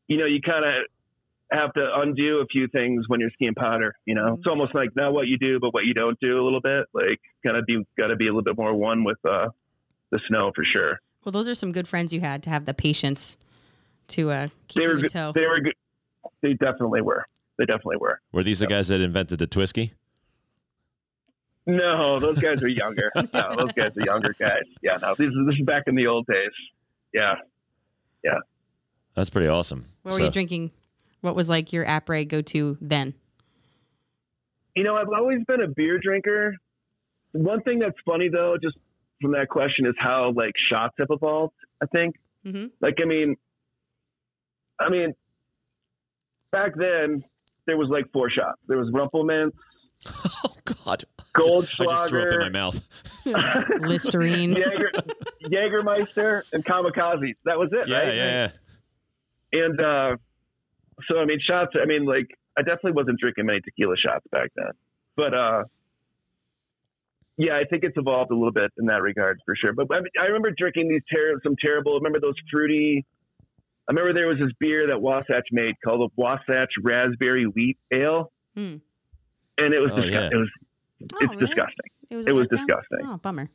you 0.09 0.17
know, 0.17 0.25
you 0.25 0.41
kind 0.41 0.65
of 0.65 0.73
have 1.51 1.73
to 1.75 1.89
undo 2.01 2.39
a 2.41 2.47
few 2.47 2.69
things 2.69 3.05
when 3.09 3.21
you're 3.21 3.31
skiing 3.31 3.55
powder. 3.55 3.95
You 4.05 4.15
know, 4.15 4.25
Mhm. 4.35 4.39
it's 4.39 4.47
almost 4.47 4.75
like 4.75 4.95
not 4.97 5.13
what 5.13 5.27
you 5.29 5.39
do, 5.39 5.59
but 5.61 5.73
what 5.73 5.85
you 5.87 5.95
don't 5.95 6.19
do 6.21 6.41
a 6.41 6.45
little 6.45 6.61
bit. 6.61 6.87
Like, 6.93 7.21
kind 7.45 7.57
of 7.57 7.65
be 7.67 7.85
got 7.97 8.09
to 8.09 8.17
be 8.17 8.27
a 8.27 8.31
little 8.31 8.43
bit 8.43 8.57
more 8.57 8.75
one 8.75 9.03
with 9.05 9.19
uh, 9.25 9.49
the 10.11 10.21
snow 10.29 10.53
for 10.55 10.65
sure. 10.65 11.01
Well, 11.25 11.33
those 11.33 11.49
are 11.49 11.55
some 11.55 11.73
good 11.73 11.89
friends 11.89 12.13
you 12.13 12.21
had 12.21 12.43
to 12.45 12.51
have 12.51 12.65
the 12.67 12.75
patience 12.75 13.37
to 14.09 14.31
uh, 14.31 14.49
keep 14.69 14.79
they 14.79 14.83
you 14.85 14.89
were 14.89 14.95
in 14.97 15.01
good- 15.03 15.11
tow. 15.11 15.33
they 15.35 15.47
were 15.47 15.61
good. 15.61 15.75
They 16.43 16.53
definitely 16.55 17.01
were. 17.03 17.25
They 17.59 17.65
definitely 17.65 17.97
were. 17.97 18.21
Were 18.33 18.43
these 18.43 18.61
the 18.61 18.67
guys 18.67 18.89
that 18.89 19.01
invented 19.01 19.39
the 19.39 19.47
Twisky? 19.49 19.93
No, 21.67 22.19
those 22.19 22.39
guys 22.39 22.63
are 22.63 22.69
younger. 22.69 23.11
no, 23.17 23.55
those 23.57 23.73
guys 23.73 23.91
are 23.97 24.01
younger 24.05 24.35
guys. 24.39 24.63
Yeah, 24.83 24.97
no, 25.03 25.15
this 25.15 25.27
is 25.29 25.35
this 25.47 25.59
is 25.59 25.67
back 25.67 25.85
in 25.87 25.95
the 25.97 26.07
old 26.07 26.27
days. 26.27 26.51
Yeah, 27.13 27.35
yeah. 28.25 28.39
That's 29.15 29.29
pretty 29.31 29.49
awesome. 29.49 29.85
What 30.03 30.15
were 30.15 30.21
you 30.21 30.31
drinking? 30.31 30.71
What 31.21 31.35
was 31.37 31.49
like 31.49 31.73
your 31.73 31.85
après 31.85 32.27
go 32.27 32.41
to 32.43 32.77
then? 32.81 33.15
you 34.75 34.85
know, 34.85 34.95
I've 34.95 35.09
always 35.09 35.43
been 35.49 35.61
a 35.61 35.67
beer 35.67 35.99
drinker. 35.99 36.55
One 37.33 37.61
thing 37.63 37.81
that's 37.81 37.97
funny 38.07 38.29
though, 38.29 38.57
just 38.63 38.77
from 39.21 39.33
that 39.33 39.49
question, 39.49 39.87
is 39.87 39.95
how 39.99 40.31
like 40.37 40.53
shots 40.71 40.95
have 41.01 41.09
evolved. 41.11 41.55
I 41.83 41.87
think, 41.87 42.15
hmm 42.45 42.67
like, 42.81 42.95
I 43.03 43.05
mean, 43.05 43.35
I 44.79 44.89
mean, 44.89 45.15
back 46.53 46.73
then 46.77 47.25
there 47.67 47.77
was 47.77 47.89
like 47.91 48.05
four 48.13 48.31
shots. 48.31 48.61
There 48.69 48.79
was 48.79 48.89
Rumple 48.93 49.25
Minze, 49.25 49.53
Oh 50.45 50.55
God! 50.85 51.03
Gold 51.33 51.69
I 51.81 51.85
just 51.85 52.09
threw 52.09 52.23
up 52.23 52.33
in 52.35 52.39
my 52.39 52.49
mouth. 52.49 52.81
Listerine. 53.81 54.53
Jaeger, 54.55 54.93
Jägermeister, 55.45 56.43
and 56.53 56.65
Kamikazes. 56.65 57.35
That 57.45 57.59
was 57.59 57.71
it, 57.73 57.89
Yeah, 57.89 57.99
right? 57.99 58.15
yeah, 58.15 58.51
yeah. 59.53 59.61
And 59.65 59.81
uh, 59.81 60.17
so, 61.07 61.19
I 61.19 61.25
mean, 61.25 61.39
shots. 61.41 61.73
I 61.81 61.87
mean, 61.87 62.05
like, 62.07 62.27
I 62.57 62.63
definitely 62.63 62.93
wasn't 62.93 63.21
drinking 63.21 63.47
many 63.47 63.61
tequila 63.61 63.97
shots 63.97 64.25
back 64.33 64.51
then, 64.57 64.71
but 65.17 65.35
uh, 65.35 65.65
yeah, 67.37 67.57
I 67.57 67.65
think 67.65 67.85
it's 67.85 67.97
evolved 67.97 68.31
a 68.33 68.35
little 68.35 68.53
bit 68.53 68.73
in 68.79 68.87
that 68.87 69.01
regard 69.03 69.39
for 69.47 69.55
sure. 69.55 69.73
But 69.73 69.87
I, 69.93 70.01
mean, 70.01 70.11
I 70.21 70.25
remember 70.25 70.51
drinking 70.57 70.89
these 70.89 71.03
ter- 71.13 71.41
some 71.45 71.55
terrible. 71.61 71.95
Remember 71.95 72.19
those 72.21 72.35
fruity? 72.51 73.07
I 73.89 73.93
remember 73.93 74.13
there 74.13 74.27
was 74.27 74.39
this 74.39 74.51
beer 74.59 74.89
that 74.89 75.01
Wasatch 75.01 75.47
made 75.53 75.75
called 75.85 76.01
the 76.11 76.23
Wasatch 76.23 76.71
Raspberry 76.83 77.45
Wheat 77.47 77.79
Ale, 77.93 78.31
Hmm. 78.55 78.77
and 79.57 79.73
it 79.73 79.81
was 79.81 79.93
Oh, 79.93 79.97
disgu- 79.99 80.11
yeah. 80.11 80.29
it 80.33 80.37
was 80.37 80.51
Oh, 81.01 81.07
it's 81.21 81.35
really? 81.35 81.47
disgusting. 81.47 81.91
It 82.11 82.17
was. 82.17 82.27
It 82.27 82.33
was 82.33 82.47
letdown? 82.49 82.67
disgusting. 82.67 82.99
Oh, 83.05 83.17
bummer. 83.19 83.49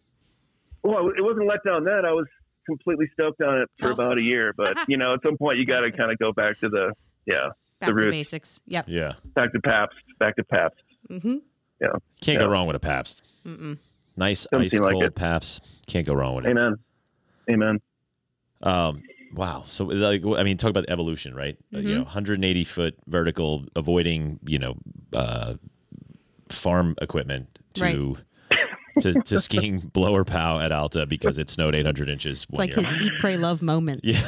Well, 0.82 1.10
it 1.10 1.22
wasn't 1.22 1.48
let 1.48 1.64
down 1.66 1.84
then. 1.84 2.06
I 2.06 2.14
was 2.14 2.26
completely 2.66 3.08
stoked 3.14 3.42
on 3.42 3.62
it 3.62 3.70
for 3.80 3.90
Oh. 3.90 3.94
about 3.94 4.18
a 4.18 4.22
year, 4.22 4.54
but 4.56 4.78
you 4.88 4.96
know, 4.98 5.14
at 5.14 5.22
some 5.24 5.38
point 5.38 5.58
you 5.60 5.66
got 5.66 5.82
to 5.82 5.92
kind 5.92 6.10
of 6.12 6.18
go 6.20 6.32
back 6.32 6.58
to 6.60 6.70
the 6.70 6.94
yeah, 7.26 7.50
Back 7.80 7.90
to 7.90 7.94
roots. 7.96 8.10
basics. 8.12 8.62
Yep. 8.68 8.86
Yeah. 8.88 9.14
back 9.36 9.52
to 9.54 9.60
Pabst, 9.62 9.96
back 10.20 10.36
to 10.38 10.44
Pabst. 10.44 10.82
Mm-hmm. 11.10 11.38
Yeah. 11.82 11.88
Can't 12.22 12.40
Yeah. 12.40 12.46
go 12.46 12.50
wrong 12.50 12.68
with 12.68 12.76
a 12.76 12.80
Pabst. 12.80 13.24
Mm-mm. 13.46 13.78
Nice 14.16 14.46
Doesn't 14.52 14.66
ice 14.66 14.72
seem 14.72 14.84
like 14.84 14.94
cold 14.94 15.04
it. 15.04 15.16
Pabst. 15.16 15.66
Can't 15.88 16.06
go 16.06 16.14
wrong 16.14 16.36
with 16.36 16.46
it. 16.46 16.50
Amen. 16.50 16.76
Amen. 17.50 17.82
Um, 18.62 19.02
wow. 19.34 19.64
So, 19.68 19.86
like, 19.86 20.22
I 20.38 20.44
mean, 20.44 20.56
talk 20.58 20.70
about 20.70 20.86
evolution, 20.88 21.34
right? 21.36 21.58
Uh, 21.74 21.80
you 21.80 21.90
Mhm. 21.90 21.96
know, 21.98 22.04
180 22.04 22.64
foot 22.64 22.96
vertical, 23.08 23.66
avoiding, 23.76 24.40
you 24.48 24.60
know, 24.60 24.78
uh, 25.14 25.56
farm 26.50 26.96
equipment 27.02 27.48
to 27.74 28.18
to, 29.02 29.14
to 29.14 29.40
skiing 29.40 29.80
blower 29.94 30.24
pow 30.24 30.60
at 30.60 30.72
Alta 30.72 31.08
because 31.08 31.40
it 31.40 31.50
snowed 31.50 31.74
800 31.74 32.08
inches 32.10 32.44
It's 32.44 32.52
one 32.52 32.60
like 32.68 32.76
year. 32.76 32.86
his 32.86 32.94
eat, 33.02 33.14
pray, 33.20 33.38
love 33.38 33.62
moment. 33.64 34.02
yeah. 34.04 34.22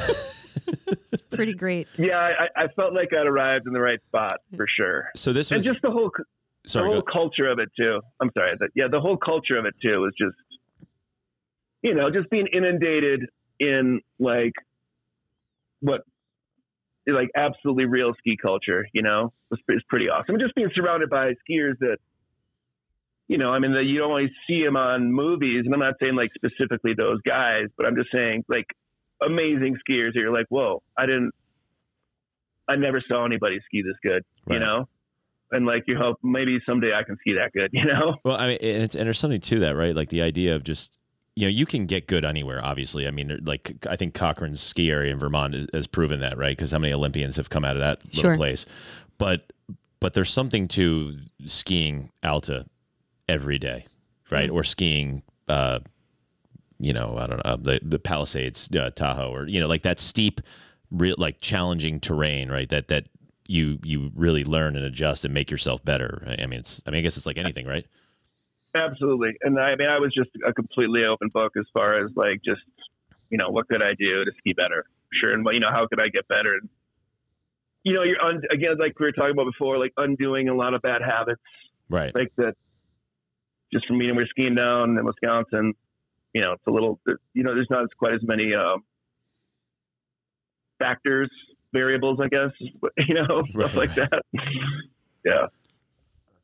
It's 1.12 1.22
pretty 1.22 1.54
great. 1.54 1.88
Yeah, 1.96 2.18
I, 2.18 2.64
I 2.64 2.68
felt 2.68 2.94
like 2.94 3.12
I'd 3.12 3.26
arrived 3.26 3.66
in 3.66 3.72
the 3.72 3.80
right 3.80 4.00
spot 4.08 4.40
for 4.56 4.66
sure, 4.68 5.10
So 5.16 5.32
this 5.32 5.50
and 5.50 5.58
was 5.58 5.64
just 5.64 5.82
the 5.82 5.90
whole 5.90 6.10
the 6.72 6.82
whole 6.82 7.00
Go, 7.00 7.12
culture 7.12 7.48
of 7.48 7.58
it 7.58 7.68
too. 7.78 8.00
I'm 8.20 8.30
sorry, 8.36 8.52
the, 8.58 8.68
yeah, 8.74 8.88
the 8.90 9.00
whole 9.00 9.16
culture 9.16 9.56
of 9.56 9.66
it 9.66 9.74
too 9.80 10.00
was 10.00 10.12
just, 10.18 10.36
you 11.82 11.94
know, 11.94 12.10
just 12.10 12.28
being 12.30 12.48
inundated 12.52 13.26
in 13.60 14.00
like 14.18 14.52
what, 15.80 16.02
like 17.06 17.28
absolutely 17.36 17.84
real 17.84 18.14
ski 18.18 18.36
culture. 18.40 18.86
You 18.92 19.02
know, 19.02 19.32
was 19.50 19.60
is 19.68 19.82
pretty 19.88 20.08
awesome. 20.08 20.38
Just 20.40 20.54
being 20.54 20.70
surrounded 20.74 21.08
by 21.08 21.32
skiers 21.48 21.78
that, 21.80 21.98
you 23.28 23.38
know, 23.38 23.52
I 23.52 23.58
mean, 23.60 23.72
that 23.74 23.84
you 23.84 23.98
don't 23.98 24.10
always 24.10 24.30
see 24.48 24.64
them 24.64 24.76
on 24.76 25.12
movies, 25.12 25.62
and 25.64 25.74
I'm 25.74 25.80
not 25.80 25.94
saying 26.02 26.16
like 26.16 26.30
specifically 26.34 26.94
those 26.96 27.20
guys, 27.22 27.66
but 27.76 27.86
I'm 27.86 27.96
just 27.96 28.10
saying 28.12 28.44
like 28.48 28.66
amazing 29.24 29.76
skiers 29.88 30.12
that 30.14 30.20
you're 30.20 30.32
like, 30.32 30.46
whoa, 30.48 30.82
I 30.96 31.06
didn't, 31.06 31.32
I 32.68 32.76
never 32.76 33.02
saw 33.06 33.24
anybody 33.24 33.58
ski 33.66 33.82
this 33.82 33.96
good. 34.02 34.22
Right. 34.46 34.54
You 34.54 34.60
know 34.60 34.88
and 35.52 35.66
like 35.66 35.84
you 35.86 35.96
hope 35.96 36.18
maybe 36.22 36.58
someday 36.66 36.92
I 36.92 37.02
can 37.02 37.16
ski 37.18 37.34
that 37.34 37.52
good, 37.52 37.70
you 37.72 37.84
know? 37.84 38.16
well, 38.24 38.36
I 38.36 38.48
mean, 38.48 38.58
and, 38.60 38.82
it's, 38.82 38.94
and 38.94 39.06
there's 39.06 39.18
something 39.18 39.40
to 39.40 39.60
that, 39.60 39.76
right? 39.76 39.94
Like 39.94 40.08
the 40.08 40.22
idea 40.22 40.54
of 40.56 40.64
just, 40.64 40.98
you 41.34 41.46
know, 41.46 41.50
you 41.50 41.66
can 41.66 41.86
get 41.86 42.06
good 42.06 42.24
anywhere, 42.24 42.60
obviously. 42.64 43.06
I 43.06 43.10
mean, 43.10 43.40
like, 43.44 43.86
I 43.88 43.96
think 43.96 44.14
Cochran's 44.14 44.60
ski 44.60 44.90
area 44.90 45.12
in 45.12 45.18
Vermont 45.18 45.54
has- 45.54 45.68
has 45.72 45.86
proven 45.86 46.20
that, 46.20 46.38
right? 46.38 46.56
Because 46.56 46.70
how 46.70 46.78
many 46.78 46.92
Olympians 46.92 47.36
have 47.36 47.50
come 47.50 47.64
out 47.64 47.76
of 47.76 47.80
that 47.80 48.04
little 48.06 48.20
Sure. 48.22 48.36
place? 48.36 48.66
But, 49.18 49.52
but 50.00 50.14
there's 50.14 50.30
something 50.30 50.66
to 50.68 51.16
skiing 51.46 52.10
Alta 52.22 52.66
every 53.28 53.58
day, 53.58 53.86
right? 54.30 54.50
Or 54.50 54.64
skiing, 54.64 55.22
uh, 55.46 55.80
you 56.78 56.92
know, 56.92 57.16
I 57.18 57.26
don't 57.26 57.44
know, 57.44 57.56
the, 57.56 57.80
the 57.82 57.98
Palisades, 57.98 58.68
uh, 58.78 58.90
Tahoe, 58.90 59.30
or, 59.30 59.46
you 59.46 59.60
know, 59.60 59.66
like 59.66 59.82
that 59.82 59.98
steep, 59.98 60.40
real, 60.90 61.14
like 61.18 61.40
challenging 61.40 62.00
terrain, 62.00 62.50
right? 62.50 62.68
That, 62.68 62.88
that, 62.88 63.06
you 63.48 63.78
you 63.84 64.10
really 64.16 64.42
learn 64.42 64.74
and 64.74 64.84
adjust 64.84 65.24
and 65.24 65.32
make 65.32 65.52
yourself 65.52 65.84
better. 65.84 66.20
I 66.26 66.42
I 66.42 66.46
mean, 66.46 66.58
it's 66.58 66.82
I 66.84 66.90
mean, 66.90 66.98
I 66.98 67.02
guess 67.02 67.16
it's 67.16 67.26
like 67.26 67.38
anything, 67.38 67.64
right? 67.64 67.86
Absolutely. 68.74 69.36
And 69.42 69.56
I 69.56 69.76
mean, 69.76 69.88
I 69.88 70.00
was 70.00 70.12
just 70.12 70.30
a 70.44 70.52
completely 70.52 71.04
open 71.04 71.28
book 71.28 71.52
as 71.56 71.64
far 71.72 72.04
as 72.04 72.10
like 72.16 72.40
just, 72.44 72.62
you 73.30 73.38
know, 73.38 73.50
what 73.50 73.68
could 73.68 73.82
I 73.82 73.94
do 73.96 74.24
to 74.24 74.32
ski 74.38 74.52
better? 74.52 74.84
Sure. 75.12 75.32
And, 75.32 75.46
you 75.52 75.60
know, 75.60 75.70
how 75.70 75.86
could 75.86 76.00
I 76.00 76.08
get 76.08 76.26
better? 76.26 76.54
And, 76.54 76.68
you 77.84 77.94
know, 77.94 78.02
you're, 78.02 78.20
un- 78.20 78.42
again, 78.50 78.78
like 78.78 78.98
we 78.98 79.06
were 79.06 79.12
talking 79.12 79.30
about 79.30 79.46
before, 79.46 79.78
like 79.78 79.92
undoing 79.96 80.48
a 80.48 80.54
lot 80.54 80.74
of 80.74 80.82
bad 80.82 81.02
habits, 81.02 81.40
Right. 81.88 82.12
like 82.16 82.32
that 82.38 82.54
just 83.72 83.86
from, 83.86 83.98
know, 83.98 84.14
we're 84.14 84.26
skiing 84.26 84.56
down 84.56 84.98
in 84.98 85.04
Wisconsin, 85.04 85.74
you 86.36 86.42
know, 86.42 86.52
it's 86.52 86.66
a 86.66 86.70
little, 86.70 87.00
you 87.32 87.42
know, 87.42 87.54
there's 87.54 87.70
not 87.70 87.86
quite 87.96 88.12
as 88.12 88.20
many, 88.22 88.52
um, 88.54 88.84
factors, 90.78 91.30
variables, 91.72 92.18
I 92.22 92.28
guess, 92.28 92.50
you 93.08 93.14
know, 93.14 93.42
Right, 93.54 93.70
stuff 93.70 93.74
like 93.74 93.94
that. 93.94 94.22
yeah. 95.24 95.46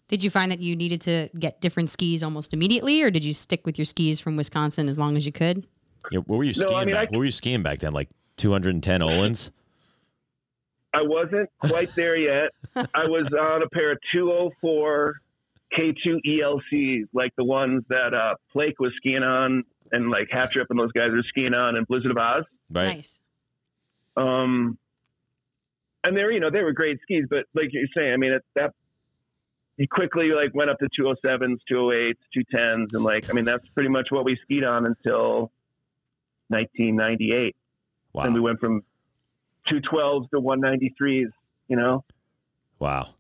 Did 0.09 0.25
you 0.25 0.31
find 0.31 0.51
that 0.51 0.61
you 0.61 0.75
needed 0.75 1.03
to 1.03 1.29
get 1.39 1.61
different 1.61 1.91
skis 1.91 2.23
almost 2.23 2.55
immediately, 2.55 3.03
or 3.03 3.11
did 3.11 3.23
you 3.23 3.35
stick 3.35 3.67
with 3.67 3.79
your 3.79 3.85
skis 3.85 4.19
from 4.19 4.35
Wisconsin 4.37 4.89
as 4.89 4.99
long 4.99 5.15
as 5.19 5.27
you 5.27 5.33
could? 5.33 5.67
Yeah, 6.11 6.21
what 6.21 6.39
were 6.39 6.45
you 6.45 6.55
skiing? 6.55 6.69
No, 6.69 6.71
skiing 6.71 6.81
I 6.81 6.85
mean, 6.87 6.95
back? 6.95 7.09
I- 7.09 7.11
What 7.11 7.19
were 7.19 7.25
you 7.27 7.33
skiing 7.33 7.63
back 7.63 7.81
then? 7.81 7.93
Like 7.93 8.09
210 8.39 9.01
Olins? 9.03 9.51
I 10.95 11.03
wasn't 11.03 11.51
quite 11.59 11.95
there 11.95 12.17
yet. 12.17 12.51
I 12.77 13.05
was 13.05 13.27
on 13.39 13.63
a 13.63 13.69
pair 13.69 13.93
of 13.93 13.99
204 14.15 15.21
K2 15.79 16.19
ELCs, 16.27 17.05
like 17.15 17.33
the 17.37 17.45
ones 17.45 17.83
that 17.89 18.13
uh, 18.15 18.35
Plake 18.53 18.79
was 18.79 18.93
skiing 18.97 19.23
on, 19.23 19.65
and 19.93 20.11
like 20.11 20.29
Half 20.31 20.51
Trip 20.53 20.67
and 20.71 20.79
those 20.79 20.93
guys 20.93 21.11
were 21.11 21.23
skiing 21.29 21.55
on 21.55 21.77
and 21.77 21.87
Blizzard 21.87 22.11
of 22.11 22.17
Oz. 22.17 22.45
Right. 22.71 22.97
Nice. 22.97 23.21
Um, 24.17 24.79
and 26.05 26.17
they 26.17 26.23
were, 26.25 26.33
you 26.33 26.41
know, 26.41 26.51
they 26.51 26.63
were 26.63 26.73
great 26.73 26.99
skis, 27.03 27.25
but 27.31 27.45
like 27.55 27.69
you're 27.73 27.85
saying, 27.97 28.13
I 28.13 28.17
mean, 28.17 28.33
it, 28.33 28.43
that 28.57 28.73
you 29.77 29.87
quickly 29.89 30.31
like 30.31 30.55
went 30.55 30.71
up 30.71 30.79
to 30.81 30.89
207s, 30.99 31.59
208s, 31.71 32.15
210s, 32.37 32.93
and 32.93 33.05
like, 33.05 33.31
I 33.31 33.33
mean, 33.33 33.45
that's 33.45 33.67
pretty 33.69 33.89
much 33.89 34.09
what 34.11 34.25
we 34.25 34.37
skied 34.45 34.65
on 34.65 34.85
until 34.87 35.51
1998. 36.49 37.57
Wow. 38.13 38.25
And 38.25 38.35
we 38.35 38.41
went 38.41 38.61
from 38.61 38.83
212s 39.71 40.31
to 40.31 40.41
193s, 40.41 41.27
you 41.69 41.77
know? 41.77 42.05
wow. 42.79 43.11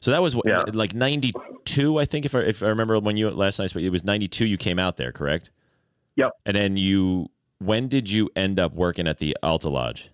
So 0.00 0.10
that 0.10 0.22
was 0.22 0.36
what, 0.36 0.44
Yeah. 0.46 0.62
like 0.72 0.94
92, 0.94 1.98
I 1.98 2.04
think, 2.04 2.26
if 2.26 2.34
I, 2.34 2.40
if 2.40 2.62
I 2.62 2.68
remember 2.68 2.98
when 3.00 3.16
you 3.16 3.30
last 3.30 3.58
night, 3.58 3.72
but 3.72 3.82
it 3.82 3.88
was 3.88 4.04
92 4.04 4.44
you 4.44 4.56
came 4.58 4.78
out 4.78 4.98
there, 4.98 5.10
correct? 5.10 5.50
Yep. 6.16 6.32
And 6.44 6.56
then 6.56 6.76
you, 6.76 7.28
when 7.58 7.88
did 7.88 8.10
you 8.10 8.30
end 8.34 8.58
up 8.58 8.74
working 8.74 9.06
at 9.06 9.18
the 9.18 9.36
Alta 9.42 9.68
Lodge? 9.68 10.10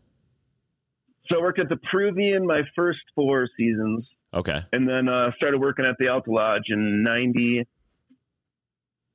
So 1.28 1.38
I 1.38 1.42
worked 1.42 1.58
at 1.58 1.68
the 1.68 1.78
Peruvian 1.90 2.46
my 2.46 2.62
first 2.76 3.00
four 3.14 3.48
seasons. 3.56 4.06
Okay. 4.34 4.62
and 4.72 4.88
then 4.88 5.10
uh, 5.10 5.30
started 5.36 5.60
working 5.60 5.84
at 5.84 5.94
the 5.98 6.08
Alta 6.08 6.30
Lodge 6.30 6.62
in 6.68 7.02
90, 7.02 7.66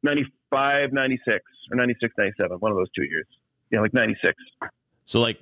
95, 0.03 0.93
96, 0.93 1.43
or 1.71 1.75
96, 1.75 2.13
97, 2.15 2.57
one 2.59 2.71
of 2.71 2.77
those 2.77 2.91
two 2.95 3.03
years. 3.03 3.25
Yeah, 3.71 3.81
like 3.81 3.95
96. 3.95 4.35
So 5.05 5.19
like 5.19 5.39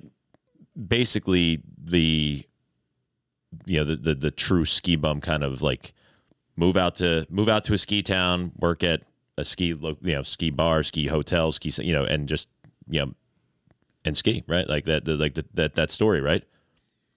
basically 0.88 1.62
the 1.82 2.44
you 3.66 3.78
know 3.78 3.84
the, 3.84 3.96
the 3.96 4.14
the 4.14 4.30
true 4.30 4.64
ski 4.64 4.96
bum 4.96 5.20
kind 5.20 5.42
of 5.42 5.62
like 5.62 5.92
move 6.56 6.76
out 6.76 6.96
to 6.96 7.26
move 7.30 7.48
out 7.48 7.64
to 7.64 7.74
a 7.74 7.78
ski 7.78 8.02
town, 8.02 8.52
work 8.58 8.82
at 8.82 9.02
a 9.38 9.44
ski 9.44 9.66
you 9.66 9.96
know 10.02 10.22
ski 10.22 10.50
bar, 10.50 10.82
ski 10.82 11.06
hotel, 11.06 11.52
ski 11.52 11.70
you 11.82 11.92
know, 11.92 12.04
and 12.04 12.28
just 12.28 12.48
you 12.88 13.00
know 13.00 13.14
and 14.04 14.16
ski 14.16 14.44
right 14.46 14.68
like 14.68 14.84
that 14.84 15.04
the, 15.04 15.14
like 15.16 15.34
the, 15.34 15.44
that 15.54 15.74
that 15.74 15.90
story 15.90 16.20
right. 16.20 16.44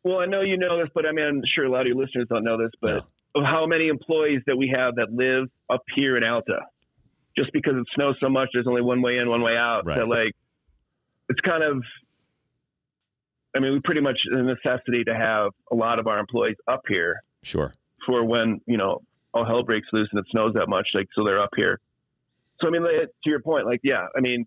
Well, 0.03 0.19
I 0.19 0.25
know 0.25 0.41
you 0.41 0.57
know 0.57 0.77
this, 0.77 0.89
but 0.95 1.05
I 1.05 1.11
mean, 1.11 1.25
I'm 1.25 1.41
sure 1.53 1.65
a 1.65 1.69
lot 1.69 1.81
of 1.81 1.87
your 1.87 1.97
listeners 1.97 2.27
don't 2.29 2.43
know 2.43 2.57
this, 2.57 2.71
but 2.81 3.05
of 3.35 3.43
how 3.43 3.65
many 3.65 3.87
employees 3.87 4.41
that 4.47 4.57
we 4.57 4.73
have 4.75 4.95
that 4.95 5.11
live 5.11 5.49
up 5.69 5.83
here 5.95 6.17
in 6.17 6.23
Alta. 6.23 6.61
Just 7.37 7.53
because 7.53 7.73
it 7.75 7.85
snows 7.95 8.15
so 8.19 8.27
much, 8.29 8.49
there's 8.53 8.67
only 8.67 8.81
one 8.81 9.01
way 9.01 9.17
in, 9.17 9.29
one 9.29 9.41
way 9.41 9.55
out. 9.55 9.85
Right. 9.85 9.97
So, 9.99 10.05
like, 10.05 10.33
it's 11.29 11.39
kind 11.41 11.63
of, 11.63 11.83
I 13.55 13.59
mean, 13.59 13.73
we 13.73 13.79
pretty 13.83 14.01
much 14.01 14.17
a 14.31 14.41
necessity 14.41 15.03
to 15.05 15.15
have 15.15 15.51
a 15.71 15.75
lot 15.75 15.99
of 15.99 16.07
our 16.07 16.19
employees 16.19 16.57
up 16.67 16.81
here 16.87 17.21
Sure. 17.43 17.73
for 18.05 18.25
when, 18.25 18.59
you 18.65 18.77
know, 18.77 19.01
all 19.33 19.45
hell 19.45 19.63
breaks 19.63 19.87
loose 19.93 20.09
and 20.11 20.19
it 20.19 20.25
snows 20.31 20.53
that 20.55 20.67
much. 20.67 20.87
Like, 20.93 21.07
so 21.15 21.23
they're 21.23 21.41
up 21.41 21.51
here. 21.55 21.79
So, 22.61 22.67
I 22.67 22.71
mean, 22.71 22.83
like, 22.83 23.09
to 23.23 23.29
your 23.29 23.41
point, 23.41 23.65
like, 23.65 23.81
yeah, 23.83 24.07
I 24.15 24.19
mean, 24.19 24.45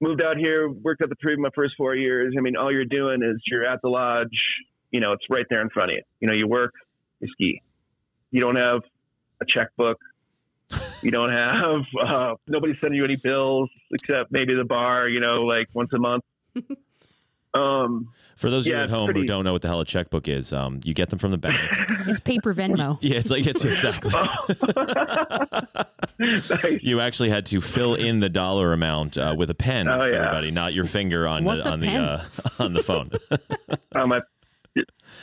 moved 0.00 0.22
out 0.22 0.36
here, 0.36 0.68
worked 0.70 1.02
at 1.02 1.08
the 1.08 1.14
Tree 1.16 1.36
my 1.36 1.50
first 1.54 1.74
four 1.76 1.94
years. 1.94 2.34
I 2.36 2.40
mean, 2.40 2.56
all 2.56 2.72
you're 2.72 2.84
doing 2.84 3.22
is 3.22 3.40
you're 3.46 3.64
at 3.64 3.80
the 3.82 3.88
lodge, 3.88 4.28
you 4.90 5.00
know, 5.00 5.12
it's 5.12 5.24
right 5.30 5.46
there 5.48 5.62
in 5.62 5.70
front 5.70 5.90
of 5.90 5.96
you. 5.96 6.02
You 6.20 6.28
know, 6.28 6.34
you 6.34 6.48
work, 6.48 6.72
you 7.20 7.28
ski. 7.32 7.62
You 8.30 8.40
don't 8.40 8.56
have 8.56 8.82
a 9.40 9.44
checkbook. 9.46 9.98
You 11.02 11.10
don't 11.10 11.32
have, 11.32 11.80
uh, 12.06 12.34
nobody's 12.46 12.76
sending 12.80 12.96
you 12.96 13.04
any 13.04 13.16
bills 13.16 13.70
except 13.92 14.32
maybe 14.32 14.54
the 14.54 14.64
bar, 14.64 15.08
you 15.08 15.20
know, 15.20 15.42
like 15.42 15.68
once 15.74 15.90
a 15.92 15.98
month. 15.98 16.24
um, 17.54 18.12
For 18.36 18.50
those 18.50 18.66
of 18.66 18.70
Yeah, 18.70 18.78
you 18.78 18.80
at 18.80 18.84
it's 18.84 18.92
home 18.92 19.12
who 19.12 19.24
don't 19.24 19.44
know 19.44 19.52
what 19.52 19.62
the 19.62 19.68
hell 19.68 19.80
a 19.80 19.84
checkbook 19.84 20.28
is, 20.28 20.52
um, 20.52 20.80
you 20.84 20.94
get 20.94 21.10
them 21.10 21.18
from 21.18 21.30
the 21.32 21.38
bank. 21.38 21.58
It's 22.06 22.20
paper 22.20 22.52
Venmo. 22.52 22.98
yeah, 23.00 23.16
it's 23.18 23.30
like 23.30 23.46
it's 23.46 23.64
exactly. 23.64 24.10
nice. 26.18 26.82
You 26.82 27.00
actually 27.00 27.30
had 27.30 27.46
to 27.46 27.60
fill 27.60 27.94
in 27.94 28.20
the 28.20 28.28
dollar 28.28 28.72
amount 28.72 29.16
uh, 29.18 29.34
with 29.36 29.50
a 29.50 29.54
pen, 29.54 29.88
Oh, 29.88 30.04
yeah. 30.04 30.16
everybody, 30.18 30.50
not 30.50 30.74
your 30.74 30.84
finger 30.84 31.26
on 31.28 31.44
What's 31.44 31.64
the 31.64 31.72
on 31.72 31.80
pen? 31.80 31.94
the 31.94 32.00
uh, 32.02 32.24
on 32.58 32.72
the 32.72 32.82
phone. 32.82 33.10
Uh, 33.94 34.06
my, 34.06 34.20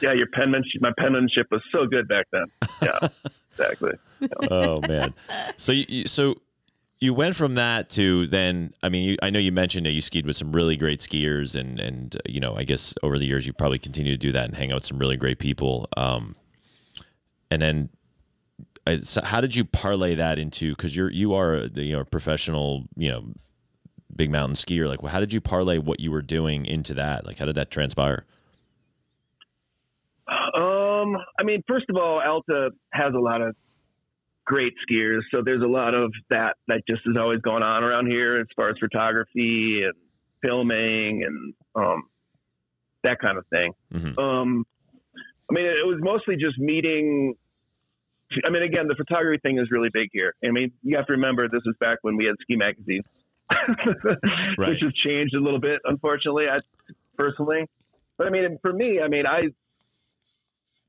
yeah, 0.02 0.13
your 0.13 0.28
penmanship, 0.28 0.82
my 0.82 0.92
penmanship 0.98 1.48
was 1.52 1.62
so 1.72 1.86
good 1.86 2.08
back 2.08 2.28
then. 2.32 2.46
Yeah, 2.82 3.08
exactly. 3.52 3.92
oh 4.50 4.80
man. 4.88 5.13
So 5.58 5.72
you, 5.72 5.86
you 5.89 6.08
so 6.08 6.36
you 7.02 7.14
went 7.14 7.36
from 7.36 7.56
that 7.56 7.90
to 7.92 8.28
then. 8.28 8.74
I 8.84 8.90
mean, 8.90 9.04
you, 9.10 9.18
I 9.22 9.30
know 9.30 9.40
you 9.40 9.52
mentioned 9.52 9.86
that 9.86 9.92
you 9.92 10.02
skied 10.02 10.26
with 10.26 10.36
some 10.36 10.52
really 10.52 10.78
great 10.78 11.00
skiers, 11.00 11.60
and 11.60 11.80
and 11.80 12.16
uh, 12.16 12.20
you 12.28 12.40
know, 12.40 12.56
I 12.56 12.64
guess 12.64 12.94
over 13.04 13.18
the 13.18 13.26
years 13.26 13.46
you 13.48 13.54
probably 13.54 13.80
continue 13.80 14.12
to 14.12 14.18
do 14.18 14.32
that 14.32 14.46
and 14.46 14.56
hang 14.56 14.72
out 14.72 14.76
with 14.76 14.86
some 14.86 15.00
really 15.00 15.18
great 15.18 15.40
people. 15.40 15.88
Um, 15.98 16.36
and 17.52 17.62
then. 17.62 17.90
I, 18.88 19.02
so 19.02 19.22
how 19.22 19.42
did 19.42 19.56
you 19.56 19.66
parlay 19.66 20.16
that 20.16 20.40
into 20.40 20.72
because 20.72 20.96
you're 20.96 21.12
you 21.12 21.34
are 21.34 21.56
a, 21.56 21.70
you 21.70 21.92
know 21.92 22.00
a 22.00 22.06
professional 22.06 22.88
you 22.96 23.12
know 23.12 23.26
big 24.16 24.32
mountain 24.32 24.56
skier 24.56 24.88
like 24.88 25.04
well, 25.04 25.12
how 25.12 25.20
did 25.20 25.34
you 25.34 25.42
parlay 25.42 25.78
what 25.78 26.00
you 26.00 26.10
were 26.10 26.22
doing 26.22 26.66
into 26.66 26.94
that 26.94 27.28
like 27.28 27.38
how 27.38 27.46
did 27.46 27.56
that 27.56 27.70
transpire 27.70 28.26
Um, 30.56 31.18
I 31.40 31.44
mean, 31.44 31.64
first 31.68 31.86
of 31.90 31.96
all, 31.98 32.22
Alta 32.22 32.72
has 32.94 33.14
a 33.14 33.20
lot 33.20 33.42
of 33.42 33.56
great 34.50 34.74
skiers, 34.90 35.22
so 35.32 35.44
there's 35.46 35.62
a 35.62 35.68
lot 35.68 35.94
of 35.94 36.12
that 36.32 36.56
that 36.68 36.82
just 36.88 37.02
is 37.06 37.16
always 37.16 37.40
going 37.42 37.62
on 37.62 37.84
around 37.84 38.08
here 38.12 38.40
as 38.40 38.48
far 38.56 38.70
as 38.70 38.76
photography 38.80 39.84
and 39.84 39.94
filming 40.42 41.24
and 41.24 41.54
um, 41.76 42.04
that 43.04 43.20
kind 43.20 43.38
of 43.38 43.46
thing. 43.48 43.74
Mhm. 43.94 44.18
Um, 44.18 44.66
I 45.50 45.54
mean, 45.54 45.66
it 45.66 45.86
was 45.86 46.00
mostly 46.02 46.36
just 46.36 46.58
meeting. 46.58 47.36
I 48.44 48.50
mean, 48.50 48.64
again, 48.64 48.88
the 48.88 48.96
photography 48.96 49.40
thing 49.44 49.60
is 49.60 49.70
really 49.70 49.90
big 49.94 50.10
here. 50.12 50.34
I 50.44 50.50
mean, 50.50 50.72
you 50.82 50.98
have 50.98 51.06
to 51.08 51.14
remember 51.14 51.48
this 51.48 51.62
is 51.68 51.76
back 51.80 52.00
when 52.02 52.18
we 52.18 52.26
had 52.26 52.36
ski 52.42 52.56
magazines, 52.56 53.06
Right. 54.58 54.70
which 54.70 54.82
has 54.82 54.94
changed 54.94 55.36
a 55.36 55.40
little 55.40 55.60
bit, 55.60 55.80
unfortunately. 55.86 56.46
I 56.50 56.58
personally, 57.18 57.68
but 58.18 58.26
I 58.26 58.30
mean, 58.32 58.58
for 58.64 58.74
me, 58.74 59.00
I 59.00 59.10
mean, 59.10 59.28
I 59.28 59.50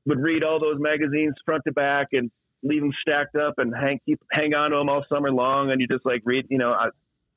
would 0.07 0.19
read 0.19 0.43
all 0.43 0.57
those 0.59 0.79
magazines 0.79 1.35
front 1.45 1.63
to 1.67 1.71
back 1.71 2.07
and 2.13 2.31
leave 2.63 2.81
them 2.81 2.91
stacked 3.01 3.35
up 3.35 3.55
and 3.57 3.73
hang 3.75 3.99
keep 4.05 4.19
hang 4.31 4.53
on 4.53 4.71
to 4.71 4.77
them 4.77 4.89
all 4.89 5.03
summer 5.09 5.31
long, 5.31 5.71
and 5.71 5.81
you 5.81 5.87
just 5.87 6.05
like 6.05 6.21
read, 6.25 6.45
you 6.49 6.57
know, 6.57 6.71
uh, 6.71 6.89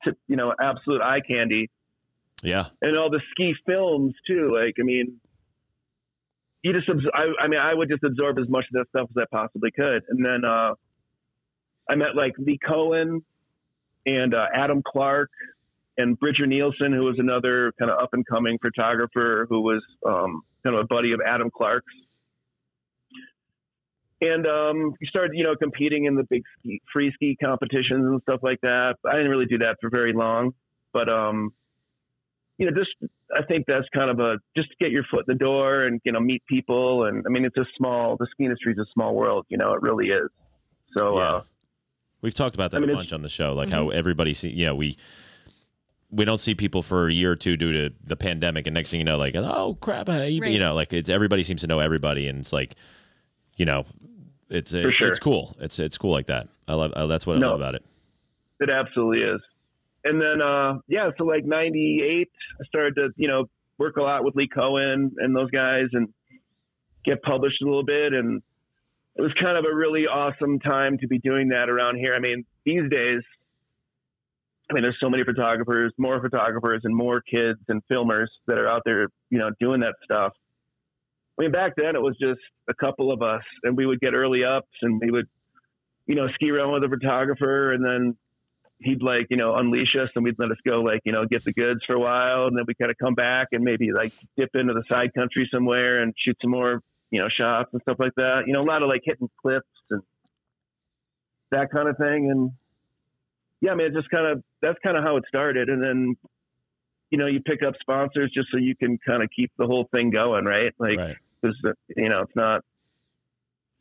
to, 0.03 0.15
you 0.27 0.35
know, 0.35 0.53
absolute 0.61 1.01
eye 1.01 1.21
candy 1.21 1.69
yeah 2.43 2.65
and 2.81 2.97
all 2.97 3.09
the 3.09 3.21
ski 3.31 3.55
films 3.65 4.13
too. 4.27 4.53
Like, 4.53 4.75
I 4.79 4.83
mean, 4.83 5.19
you 6.61 6.73
just, 6.73 6.89
abs- 6.89 7.09
I, 7.13 7.27
I 7.39 7.47
mean, 7.47 7.59
I 7.59 7.73
would 7.73 7.89
just 7.89 8.03
absorb 8.03 8.37
as 8.39 8.49
much 8.49 8.65
of 8.65 8.73
that 8.73 8.89
stuff 8.89 9.09
as 9.09 9.23
I 9.23 9.25
possibly 9.31 9.71
could. 9.71 10.03
And 10.09 10.25
then, 10.25 10.43
uh, 10.43 10.73
I 11.89 11.95
met 11.95 12.15
like 12.15 12.33
Lee 12.37 12.57
Cohen 12.57 13.23
and, 14.05 14.33
uh, 14.33 14.47
Adam 14.53 14.83
Clark 14.85 15.29
and 15.97 16.19
Bridger 16.19 16.45
Nielsen, 16.45 16.91
who 16.91 17.03
was 17.03 17.15
another 17.19 17.71
kind 17.79 17.89
of 17.89 17.99
up 17.99 18.09
and 18.13 18.25
coming 18.27 18.57
photographer 18.59 19.47
who 19.49 19.61
was, 19.61 19.83
um, 20.05 20.41
kind 20.63 20.75
of 20.75 20.81
a 20.81 20.87
buddy 20.87 21.13
of 21.13 21.21
Adam 21.25 21.49
Clark's. 21.49 21.93
And, 24.21 24.47
um, 24.47 24.93
you 24.99 25.07
started, 25.07 25.37
you 25.37 25.43
know, 25.43 25.55
competing 25.55 26.05
in 26.05 26.15
the 26.15 26.23
big 26.23 26.43
ski, 26.59 26.81
free 26.91 27.11
ski 27.13 27.37
competitions 27.41 28.05
and 28.05 28.21
stuff 28.21 28.39
like 28.43 28.61
that. 28.61 28.95
I 29.05 29.13
didn't 29.13 29.29
really 29.29 29.45
do 29.45 29.57
that 29.59 29.77
for 29.81 29.89
very 29.89 30.13
long, 30.13 30.53
but, 30.93 31.09
um, 31.09 31.51
you 32.57 32.65
know, 32.65 32.71
just 32.77 32.91
I 33.35 33.43
think 33.43 33.65
that's 33.67 33.87
kind 33.93 34.09
of 34.09 34.19
a 34.19 34.37
just 34.55 34.69
to 34.69 34.75
get 34.79 34.91
your 34.91 35.03
foot 35.11 35.25
in 35.27 35.33
the 35.33 35.37
door 35.37 35.83
and 35.83 35.99
you 36.05 36.11
know 36.11 36.21
meet 36.21 36.45
people. 36.47 37.05
And 37.05 37.25
I 37.27 37.29
mean 37.29 37.43
it's 37.43 37.57
a 37.57 37.65
small 37.77 38.15
the 38.17 38.27
ski 38.31 38.45
industry 38.45 38.71
is 38.71 38.79
a 38.79 38.85
small 38.93 39.13
world 39.13 39.45
you 39.49 39.57
know 39.57 39.73
it 39.73 39.81
really 39.81 40.07
is. 40.07 40.29
So 40.97 41.17
Yeah. 41.17 41.23
uh, 41.23 41.41
We've 42.21 42.33
talked 42.33 42.55
about 42.55 42.71
that 42.71 42.77
I 42.77 42.79
mean, 42.79 42.91
a 42.91 42.93
bunch 42.93 43.13
on 43.13 43.21
the 43.21 43.29
show, 43.29 43.53
like 43.53 43.69
how 43.69 43.89
everybody 43.89 44.33
see, 44.33 44.49
you 44.49 44.65
know, 44.65 44.73
we 44.73 44.95
we 46.09 46.25
don't 46.25 46.39
see 46.39 46.55
people 46.55 46.81
for 46.81 47.07
a 47.07 47.11
year 47.11 47.31
or 47.31 47.35
two 47.35 47.55
due 47.57 47.71
to 47.73 47.95
the 48.03 48.15
pandemic, 48.15 48.65
and 48.65 48.73
next 48.73 48.89
thing 48.89 48.99
you 48.99 49.05
know, 49.05 49.17
like, 49.17 49.35
oh 49.35 49.77
crap, 49.79 50.07
hey, 50.07 50.29
you 50.29 50.57
know, 50.57 50.73
like 50.73 50.91
it's 50.93 51.09
everybody 51.09 51.43
seems 51.43 51.61
to 51.61 51.67
know 51.67 51.79
everybody, 51.79 52.27
and 52.27 52.39
it's 52.39 52.53
like, 52.53 52.75
you 53.55 53.65
know, 53.65 53.85
it's 54.49 54.73
it's, 54.73 54.97
sure. 54.97 55.07
it's 55.09 55.19
cool. 55.19 55.55
It's 55.59 55.79
it's 55.79 55.97
cool 55.97 56.11
like 56.11 56.27
that. 56.27 56.47
I 56.67 56.73
love 56.75 56.91
uh, 56.93 57.07
that's 57.07 57.25
what 57.25 57.37
I 57.37 57.39
No. 57.39 57.51
love 57.51 57.59
about 57.59 57.75
it. 57.75 57.83
it 58.59 58.69
absolutely 58.69 59.21
is 59.23 59.41
and 60.03 60.21
then 60.21 60.39
uh 60.41 60.75
yeah 60.87 61.09
so 61.17 61.25
like 61.25 61.43
98 61.45 62.29
I 62.61 62.65
started 62.65 62.95
to 62.95 63.09
you 63.17 63.27
know 63.27 63.45
work 63.79 63.97
a 63.97 64.01
lot 64.03 64.23
with 64.23 64.35
Lee 64.35 64.47
Cohen 64.47 65.11
and 65.17 65.35
those 65.35 65.49
guys 65.51 65.87
and 65.93 66.09
get 67.03 67.21
published 67.23 67.61
a 67.61 67.65
little 67.65 67.83
bit 67.83 68.13
and 68.13 68.41
it 69.15 69.21
was 69.21 69.33
kind 69.33 69.57
of 69.57 69.65
a 69.65 69.73
really 69.75 70.05
awesome 70.07 70.59
time 70.59 70.97
to 70.99 71.07
be 71.07 71.17
doing 71.19 71.49
that 71.49 71.69
around 71.69 71.97
here 71.97 72.13
I 72.15 72.19
mean 72.19 72.45
these 72.65 72.89
days 72.89 73.21
I 74.69 74.73
mean, 74.73 74.81
there's 74.81 74.97
so 74.99 75.11
many 75.11 75.23
photographers, 75.23 75.93
more 75.99 76.19
photographers, 76.19 76.81
and 76.85 76.95
more 76.95 77.21
kids 77.21 77.59
and 77.67 77.83
filmers 77.87 78.25
that 78.47 78.57
are 78.57 78.67
out 78.67 78.81
there, 78.83 79.09
you 79.29 79.37
know, 79.37 79.51
doing 79.59 79.81
that 79.81 79.93
stuff. 80.03 80.33
I 81.37 81.41
mean, 81.41 81.51
back 81.51 81.73
then 81.75 81.95
it 81.95 82.01
was 82.01 82.15
just 82.19 82.39
a 82.69 82.73
couple 82.73 83.11
of 83.11 83.21
us, 83.21 83.43
and 83.63 83.75
we 83.75 83.85
would 83.85 83.99
get 83.99 84.13
early 84.13 84.43
ups, 84.43 84.71
and 84.81 85.01
we 85.01 85.11
would, 85.11 85.27
you 86.07 86.15
know, 86.15 86.27
ski 86.33 86.49
around 86.49 86.73
with 86.73 86.83
a 86.83 86.89
photographer, 86.89 87.73
and 87.73 87.83
then 87.83 88.17
he'd 88.79 89.01
like, 89.01 89.27
you 89.29 89.37
know, 89.37 89.55
unleash 89.55 89.95
us, 90.01 90.09
and 90.15 90.23
we'd 90.23 90.39
let 90.39 90.51
us 90.51 90.57
go, 90.65 90.81
like, 90.81 91.01
you 91.03 91.11
know, 91.11 91.25
get 91.25 91.43
the 91.43 91.53
goods 91.53 91.81
for 91.85 91.93
a 91.93 91.99
while, 91.99 92.47
and 92.47 92.57
then 92.57 92.65
we 92.67 92.73
kind 92.73 92.91
of 92.91 92.97
come 92.97 93.15
back 93.15 93.47
and 93.51 93.63
maybe 93.63 93.91
like 93.91 94.13
dip 94.37 94.49
into 94.53 94.73
the 94.73 94.83
side 94.89 95.13
country 95.13 95.49
somewhere 95.53 96.01
and 96.01 96.13
shoot 96.17 96.37
some 96.41 96.51
more, 96.51 96.81
you 97.11 97.19
know, 97.19 97.27
shots 97.29 97.69
and 97.73 97.81
stuff 97.81 97.97
like 97.99 98.13
that. 98.15 98.43
You 98.47 98.53
know, 98.53 98.61
a 98.61 98.67
lot 98.67 98.81
of 98.81 98.89
like 98.89 99.01
hitting 99.03 99.29
clips 99.41 99.67
and 99.89 100.01
that 101.51 101.69
kind 101.71 101.89
of 101.89 101.97
thing, 101.97 102.29
and 102.31 102.51
yeah, 103.61 103.71
I 103.71 103.75
mean, 103.75 103.87
it's 103.87 103.95
just 103.95 104.09
kind 104.09 104.27
of 104.27 104.43
that's 104.61 104.77
kind 104.83 104.97
of 104.97 105.03
how 105.03 105.17
it 105.17 105.23
started, 105.27 105.69
and 105.69 105.81
then 105.81 106.15
you 107.09 107.17
know 107.17 107.27
you 107.27 107.39
pick 107.41 107.63
up 107.63 107.73
sponsors 107.79 108.31
just 108.33 108.49
so 108.51 108.57
you 108.57 108.75
can 108.75 108.97
kind 109.05 109.23
of 109.23 109.29
keep 109.35 109.51
the 109.57 109.65
whole 109.65 109.87
thing 109.93 110.09
going, 110.09 110.45
right? 110.45 110.73
Like, 110.79 110.99
Right. 110.99 111.15
Because 111.45 111.75
you 111.95 112.09
know 112.09 112.21
it's 112.21 112.35
not 112.35 112.61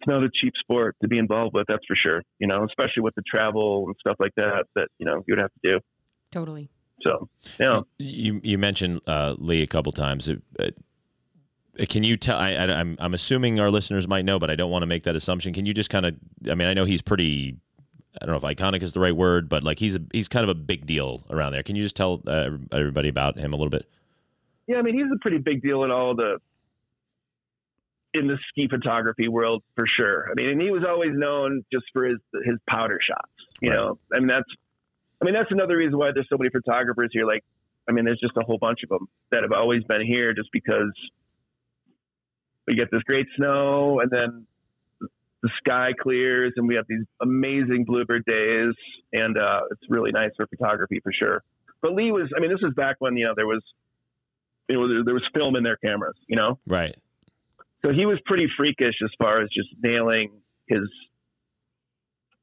it's 0.00 0.09
not 0.09 0.22
a 0.22 0.29
cheap 0.33 0.53
sport 0.59 0.96
to 1.03 1.09
be 1.09 1.18
involved 1.18 1.55
with, 1.55 1.66
that's 1.68 1.85
for 1.87 1.96
sure. 1.96 2.22
You 2.38 2.46
know, 2.46 2.64
especially 2.64 3.03
with 3.03 3.14
the 3.14 3.22
travel 3.22 3.85
and 3.87 3.94
stuff 3.98 4.16
like 4.18 4.33
that 4.37 4.64
that 4.74 4.88
you 4.98 5.07
know 5.07 5.24
you 5.27 5.35
would 5.35 5.38
have 5.38 5.53
to 5.62 5.72
do. 5.72 5.81
Totally. 6.31 6.68
So, 7.03 7.29
you 7.59 7.64
know, 7.64 7.87
You 7.98 8.40
you 8.42 8.59
mentioned 8.59 9.00
uh, 9.07 9.35
Lee 9.38 9.62
a 9.62 9.66
couple 9.66 9.92
times. 9.92 10.29
Uh, 10.29 10.70
can 11.88 12.05
you 12.05 12.16
tell? 12.16 12.38
I, 12.38 12.53
I, 12.53 12.81
I'm 12.81 12.96
I'm 13.00 13.14
assuming 13.14 13.61
our 13.61 13.70
listeners 13.70 14.07
might 14.07 14.24
know, 14.24 14.38
but 14.38 14.50
I 14.50 14.57
don't 14.57 14.70
want 14.70 14.83
to 14.83 14.87
make 14.87 15.03
that 15.05 15.16
assumption. 15.16 15.53
Can 15.53 15.66
you 15.66 15.74
just 15.74 15.90
kind 15.90 16.07
of? 16.07 16.14
I 16.50 16.55
mean, 16.55 16.68
I 16.68 16.74
know 16.74 16.85
he's 16.85 17.03
pretty. 17.03 17.57
I 18.22 18.27
don't 18.27 18.40
know 18.40 18.48
if 18.48 18.57
iconic 18.57 18.83
is 18.83 18.92
the 18.92 19.00
right 19.00 19.14
word, 19.14 19.48
but 19.48 19.64
like 19.64 19.81
he's 19.81 19.96
a 19.96 20.00
he's 20.12 20.29
kind 20.29 20.44
of 20.44 20.50
a 20.50 20.55
big 20.55 20.87
deal 20.87 21.24
around 21.31 21.53
there. 21.53 21.62
Can 21.62 21.74
you 21.74 21.83
just 21.83 21.96
tell 21.96 22.22
uh, 22.27 22.50
everybody 22.70 23.09
about 23.09 23.37
him 23.38 23.53
a 23.53 23.57
little 23.57 23.70
bit? 23.70 23.88
yeah, 24.66 24.79
I 24.79 24.83
mean, 24.83 24.94
he's 24.94 25.11
a 25.14 25.18
pretty 25.20 25.38
big 25.38 25.62
deal 25.62 25.85
in 25.85 25.90
all 25.90 26.14
the 26.14 26.38
in 28.14 28.29
the 28.29 28.38
ski 28.48 28.68
photography 28.68 29.29
world 29.29 29.62
for 29.74 29.87
sure. 29.87 30.29
I 30.31 30.35
mean, 30.35 30.50
and 30.50 30.62
he 30.62 30.70
was 30.70 30.85
always 30.88 31.11
known 31.12 31.64
just 31.72 31.85
for 31.92 32.05
his 32.05 32.18
his 32.44 32.57
powder 32.68 32.98
shots. 33.07 33.31
You 33.61 33.70
Right. 33.70 33.77
know, 33.77 33.98
I 34.14 34.18
mean 34.20 34.29
that's 34.29 34.50
I 35.20 35.24
mean 35.24 35.35
that's 35.35 35.50
another 35.50 35.77
reason 35.77 35.98
why 35.98 36.12
there's 36.14 36.29
so 36.31 36.37
many 36.38 36.50
photographers 36.50 37.11
here. 37.12 37.27
Like, 37.27 37.44
I 37.88 37.92
mean, 37.92 38.05
there's 38.05 38.20
just 38.20 38.37
a 38.37 38.42
whole 38.42 38.59
bunch 38.59 38.81
of 38.85 38.88
them 38.88 39.09
that 39.31 39.42
have 39.42 39.53
always 39.53 39.83
been 39.85 40.05
here 40.07 40.33
just 40.33 40.50
because 40.53 40.92
we 42.66 42.74
get 42.74 42.90
this 42.90 43.03
great 43.03 43.27
snow 43.37 44.00
and 44.00 44.11
then 44.11 44.46
the 45.42 45.50
sky 45.59 45.92
clears 46.00 46.55
and 46.57 46.66
we 46.66 46.77
have 46.77 46.87
these 46.88 47.05
amazing 47.20 47.85
bluebird 47.85 48.24
days 48.24 48.72
and 49.12 49.37
uh, 49.37 49.61
it's 49.70 49.83
really 49.90 50.11
nice 50.12 50.31
for 50.37 50.46
photography 50.46 51.00
for 51.03 51.12
sure. 51.12 51.42
But 51.83 51.92
Lee 51.92 52.11
was, 52.12 52.31
I 52.35 52.40
mean, 52.40 52.50
this 52.50 52.62
was 52.62 52.72
back 52.74 52.96
when 53.00 53.16
you 53.18 53.27
know 53.27 53.35
there 53.37 53.46
was, 53.46 53.62
you 54.68 54.77
know, 54.77 54.88
there, 54.88 55.05
there 55.05 55.14
was 55.14 55.24
film 55.35 55.57
in 55.57 55.62
their 55.62 55.77
cameras, 55.77 56.16
you 56.27 56.37
know. 56.37 56.59
Right. 56.66 56.96
So 57.84 57.92
he 57.92 58.06
was 58.06 58.18
pretty 58.24 58.46
freakish 58.56 58.94
as 59.02 59.10
far 59.18 59.42
as 59.42 59.48
just 59.50 59.68
nailing 59.82 60.30
his 60.66 60.88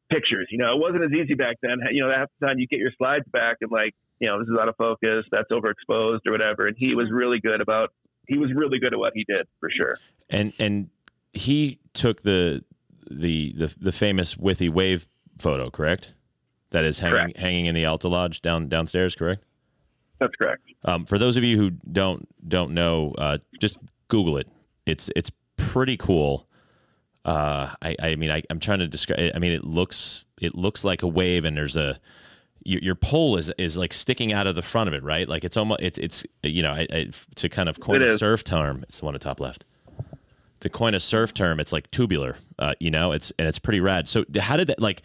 pictures. 0.09 0.47
You 0.51 0.59
know, 0.59 0.75
it 0.75 0.79
wasn't 0.79 1.03
as 1.03 1.11
easy 1.11 1.33
back 1.33 1.57
then. 1.61 1.77
You 1.91 2.05
know, 2.05 2.13
half 2.15 2.27
the 2.39 2.47
time 2.47 2.59
you 2.59 2.67
get 2.67 2.79
your 2.79 2.91
slides 2.97 3.25
back 3.31 3.57
and 3.61 3.71
like, 3.71 3.95
you 4.19 4.27
know, 4.27 4.39
this 4.39 4.47
is 4.47 4.57
out 4.59 4.67
of 4.67 4.75
focus, 4.75 5.25
that's 5.31 5.49
overexposed 5.51 6.19
or 6.27 6.31
whatever. 6.31 6.67
And 6.67 6.75
he 6.77 6.93
was 6.93 7.09
really 7.11 7.39
good 7.39 7.59
about. 7.59 7.91
He 8.27 8.37
was 8.37 8.53
really 8.53 8.77
good 8.79 8.93
at 8.93 8.99
what 8.99 9.13
he 9.15 9.25
did 9.27 9.47
for 9.59 9.69
sure. 9.69 9.95
And 10.29 10.53
and 10.59 10.89
he 11.33 11.79
took 11.93 12.21
the 12.21 12.63
the 13.09 13.53
the, 13.57 13.75
the 13.79 13.91
famous 13.91 14.35
Withy 14.35 14.69
wave 14.69 15.07
photo, 15.39 15.71
correct? 15.71 16.13
That 16.69 16.85
is 16.85 16.99
hanging 16.99 17.17
Correct. 17.17 17.37
hanging 17.37 17.65
in 17.65 17.75
the 17.75 17.85
Alta 17.85 18.07
Lodge 18.07 18.41
down 18.41 18.69
downstairs, 18.69 19.15
correct? 19.15 19.43
That's 20.19 20.35
correct. 20.35 20.61
Um, 20.85 21.05
for 21.05 21.17
those 21.17 21.35
of 21.35 21.43
you 21.43 21.57
who 21.57 21.71
don't 21.71 22.29
don't 22.47 22.71
know, 22.71 23.15
uh, 23.17 23.39
just 23.59 23.79
Google 24.07 24.37
it. 24.37 24.47
It's 24.85 25.09
it's 25.15 25.31
pretty 25.57 25.97
cool. 25.97 26.47
Uh, 27.23 27.73
I 27.81 27.95
I 28.01 28.15
mean 28.15 28.31
I, 28.31 28.43
I'm 28.49 28.59
trying 28.59 28.79
to 28.79 28.87
describe. 28.87 29.31
I 29.35 29.39
mean 29.39 29.51
it 29.51 29.63
looks 29.63 30.25
it 30.41 30.55
looks 30.55 30.83
like 30.83 31.03
a 31.03 31.07
wave, 31.07 31.45
and 31.45 31.55
there's 31.55 31.77
a 31.77 31.99
your, 32.63 32.81
your 32.81 32.95
pole 32.95 33.37
is 33.37 33.51
is 33.57 33.77
like 33.77 33.93
sticking 33.93 34.33
out 34.33 34.47
of 34.47 34.55
the 34.55 34.61
front 34.61 34.87
of 34.87 34.93
it, 34.93 35.03
right? 35.03 35.27
Like 35.27 35.43
it's 35.43 35.57
almost 35.57 35.81
it's 35.81 35.97
it's 35.97 36.25
you 36.43 36.63
know 36.63 36.71
I, 36.71 36.87
I, 36.91 37.09
to 37.35 37.49
kind 37.49 37.69
of 37.69 37.79
coin 37.79 38.01
a 38.01 38.17
surf 38.17 38.43
term. 38.43 38.83
It's 38.83 38.99
the 38.99 39.05
one 39.05 39.15
at 39.15 39.21
top 39.21 39.39
left. 39.39 39.65
To 40.59 40.69
coin 40.69 40.93
a 40.93 40.99
surf 40.99 41.33
term, 41.33 41.59
it's 41.59 41.71
like 41.71 41.89
tubular. 41.89 42.35
Uh, 42.59 42.75
you 42.79 42.91
know, 42.91 43.11
it's 43.11 43.31
and 43.39 43.47
it's 43.47 43.59
pretty 43.59 43.79
rad. 43.79 44.07
So 44.07 44.25
how 44.39 44.57
did 44.57 44.67
that 44.67 44.79
like? 44.79 45.01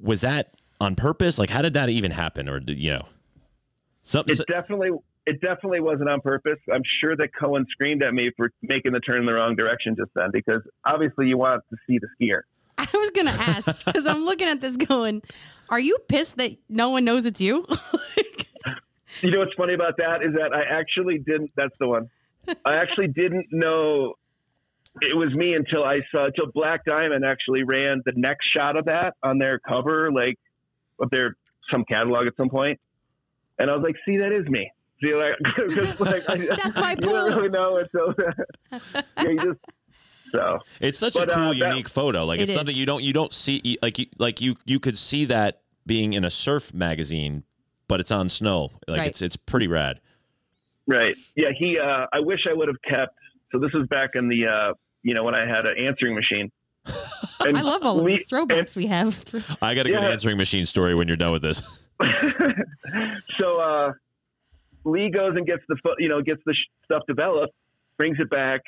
Was 0.00 0.20
that 0.20 0.54
on 0.80 0.94
purpose? 0.94 1.38
Like 1.38 1.50
how 1.50 1.62
did 1.62 1.72
that 1.74 1.88
even 1.88 2.12
happen? 2.12 2.48
Or 2.48 2.60
you 2.60 2.92
know, 2.92 3.06
something? 4.02 4.36
It 4.36 4.46
definitely. 4.46 4.90
It 5.28 5.40
definitely 5.40 5.80
wasn't 5.80 6.08
on 6.08 6.20
purpose. 6.20 6.58
I'm 6.72 6.82
sure 7.00 7.16
that 7.16 7.28
Cohen 7.38 7.66
screamed 7.70 8.02
at 8.02 8.14
me 8.14 8.30
for 8.36 8.50
making 8.62 8.92
the 8.92 9.00
turn 9.00 9.20
in 9.20 9.26
the 9.26 9.34
wrong 9.34 9.56
direction 9.56 9.94
just 9.96 10.10
then, 10.14 10.30
because 10.32 10.62
obviously 10.84 11.26
you 11.26 11.36
want 11.36 11.62
to 11.70 11.76
see 11.86 11.98
the 11.98 12.08
skier. 12.18 12.40
I 12.78 12.88
was 12.96 13.10
gonna 13.10 13.30
ask 13.30 13.84
because 13.84 14.06
I'm 14.06 14.24
looking 14.24 14.48
at 14.48 14.60
this 14.60 14.76
going, 14.76 15.22
are 15.68 15.80
you 15.80 15.98
pissed 16.08 16.36
that 16.36 16.56
no 16.68 16.90
one 16.90 17.04
knows 17.04 17.26
it's 17.26 17.40
you? 17.40 17.66
You 19.22 19.30
know 19.32 19.40
what's 19.40 19.54
funny 19.54 19.74
about 19.74 19.96
that 19.96 20.22
is 20.22 20.34
that 20.34 20.52
I 20.52 20.62
actually 20.62 21.18
didn't. 21.18 21.50
That's 21.56 21.74
the 21.80 21.88
one. 21.88 22.08
I 22.64 22.76
actually 22.76 23.08
didn't 23.08 23.46
know 23.50 24.14
it 25.00 25.16
was 25.16 25.34
me 25.34 25.54
until 25.54 25.84
I 25.84 26.00
saw 26.12 26.26
until 26.26 26.46
Black 26.52 26.84
Diamond 26.84 27.24
actually 27.24 27.64
ran 27.64 28.02
the 28.04 28.12
next 28.14 28.46
shot 28.54 28.76
of 28.76 28.86
that 28.86 29.14
on 29.22 29.38
their 29.38 29.58
cover, 29.58 30.12
like 30.12 30.38
of 31.00 31.10
their 31.10 31.36
some 31.70 31.84
catalog 31.84 32.26
at 32.26 32.36
some 32.36 32.48
point, 32.48 32.80
and 33.58 33.70
I 33.70 33.74
was 33.74 33.82
like, 33.82 33.96
"See, 34.04 34.18
that 34.18 34.32
is 34.32 34.46
me." 34.46 34.70
See, 35.02 35.14
like, 35.14 35.34
'cause, 35.44 36.00
like 36.00 36.28
I, 36.30 36.36
That's 36.56 36.76
my 36.76 36.90
you 36.92 36.96
don't 36.96 37.32
really 37.36 37.48
know 37.48 37.76
it, 37.76 37.88
so 37.92 38.14
yeah, 38.18 39.22
you 39.24 39.36
just 39.38 39.60
so 40.32 40.58
It's 40.80 40.98
such 40.98 41.14
But, 41.14 41.30
a 41.30 41.34
cool, 41.34 41.42
uh, 41.44 41.48
that- 41.54 41.56
unique 41.70 41.88
photo. 41.88 42.24
Like 42.24 42.40
It 42.40 42.44
it's 42.44 42.54
something 42.54 42.74
you 42.74 42.84
don't 42.86 43.02
you 43.02 43.12
don't 43.12 43.32
see 43.32 43.78
like 43.82 43.98
you 43.98 44.06
like 44.18 44.40
you 44.40 44.56
you 44.66 44.78
could 44.80 44.98
see 44.98 45.24
that 45.26 45.62
being 45.86 46.12
in 46.12 46.24
a 46.24 46.30
surf 46.30 46.74
magazine, 46.74 47.44
but 47.86 47.98
it's 48.00 48.10
on 48.10 48.28
snow. 48.28 48.70
Like 48.86 48.98
Right. 48.98 49.06
it's 49.08 49.22
it's 49.22 49.36
pretty 49.36 49.68
rad. 49.68 50.00
Right. 50.86 51.14
Yeah. 51.36 51.48
He. 51.58 51.78
Uh, 51.78 52.06
I 52.12 52.20
wish 52.20 52.40
I 52.48 52.52
would 52.54 52.68
have 52.68 52.80
kept. 52.82 53.14
So 53.52 53.58
this 53.58 53.72
was 53.72 53.86
back 53.88 54.10
in 54.14 54.28
the. 54.28 54.46
Uh, 54.46 54.74
you 55.02 55.14
know 55.14 55.22
when 55.22 55.34
I 55.34 55.46
had 55.46 55.64
an 55.64 55.78
answering 55.78 56.14
machine. 56.14 56.50
And 57.40 57.56
I 57.56 57.60
love 57.60 57.82
all 57.84 58.00
of 58.00 58.04
these 58.06 58.28
throwbacks 58.28 58.74
we 58.74 58.86
have. 58.86 59.22
I 59.62 59.74
got 59.74 59.86
a 59.86 59.90
good 59.90 60.02
Yeah. 60.02 60.08
answering 60.10 60.36
machine 60.38 60.66
story 60.66 60.94
when 60.94 61.06
you're 61.08 61.16
done 61.16 61.30
with 61.32 61.42
this. 61.42 61.62
so 63.38 63.60
uh, 63.60 63.92
Lee 64.88 65.10
goes 65.10 65.34
and 65.36 65.46
gets 65.46 65.62
the 65.68 65.76
you 65.98 66.08
know 66.08 66.22
gets 66.22 66.40
the 66.46 66.54
stuff 66.84 67.02
developed, 67.06 67.54
brings 67.96 68.18
it 68.18 68.30
back, 68.30 68.62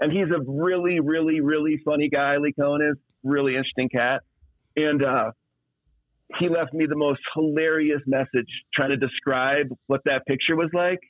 and 0.00 0.12
he's 0.12 0.28
a 0.34 0.40
really 0.46 1.00
really 1.00 1.40
really 1.40 1.80
funny 1.84 2.08
guy. 2.08 2.36
Lee 2.36 2.52
Cohen 2.52 2.82
is 2.82 2.96
really 3.22 3.56
interesting 3.56 3.88
cat, 3.88 4.22
and 4.76 5.02
uh, 5.02 5.30
he 6.38 6.48
left 6.48 6.74
me 6.74 6.86
the 6.86 6.96
most 6.96 7.20
hilarious 7.34 8.02
message 8.06 8.48
trying 8.74 8.90
to 8.90 8.96
describe 8.96 9.68
what 9.86 10.02
that 10.04 10.26
picture 10.26 10.56
was 10.56 10.70
like. 10.72 11.00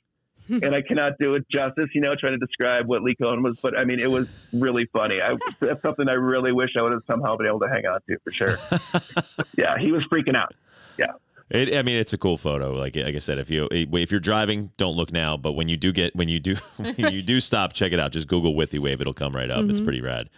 and 0.49 0.73
I 0.73 0.81
cannot 0.81 1.13
do 1.19 1.35
it 1.35 1.45
justice, 1.51 1.89
you 1.93 2.01
know, 2.01 2.15
trying 2.19 2.39
to 2.39 2.43
describe 2.43 2.87
what 2.87 3.03
Lee 3.03 3.15
Cohen 3.21 3.43
was, 3.43 3.59
but 3.59 3.77
I 3.77 3.83
mean, 3.83 3.99
it 3.99 4.09
was 4.09 4.27
really 4.51 4.87
funny. 4.91 5.21
I, 5.21 5.35
that's 5.59 5.81
something 5.83 6.09
I 6.09 6.13
really 6.13 6.51
wish 6.51 6.71
I 6.75 6.81
would 6.81 6.91
have 6.91 7.03
somehow 7.05 7.37
been 7.37 7.45
able 7.45 7.59
to 7.59 7.67
hang 7.67 7.85
on 7.85 7.99
to 8.09 8.17
for 8.23 8.31
sure. 8.31 8.57
yeah, 9.57 9.77
he 9.77 9.91
was 9.91 10.03
freaking 10.11 10.35
out. 10.35 10.55
Yeah. 10.97 11.11
It, 11.49 11.75
I 11.75 11.81
mean, 11.81 11.97
it's 11.97 12.13
a 12.13 12.17
cool 12.17 12.37
photo. 12.37 12.73
Like 12.73 12.95
like 12.95 13.15
I 13.15 13.19
said, 13.19 13.39
if 13.39 13.49
you 13.49 13.67
if 13.71 14.11
you're 14.11 14.19
driving, 14.19 14.71
don't 14.77 14.95
look 14.95 15.11
now. 15.11 15.35
But 15.35 15.53
when 15.53 15.67
you 15.67 15.77
do 15.77 15.91
get 15.91 16.15
when 16.15 16.29
you 16.29 16.39
do 16.39 16.55
when 16.77 17.11
you 17.11 17.21
do 17.21 17.41
stop, 17.41 17.73
check 17.73 17.91
it 17.91 17.99
out. 17.99 18.11
Just 18.11 18.27
Google 18.27 18.53
Withy 18.53 18.79
Wave; 18.79 19.01
it'll 19.01 19.13
come 19.13 19.35
right 19.35 19.49
up. 19.49 19.67
It's 19.69 19.81
pretty 19.81 20.01
rad. 20.01 20.29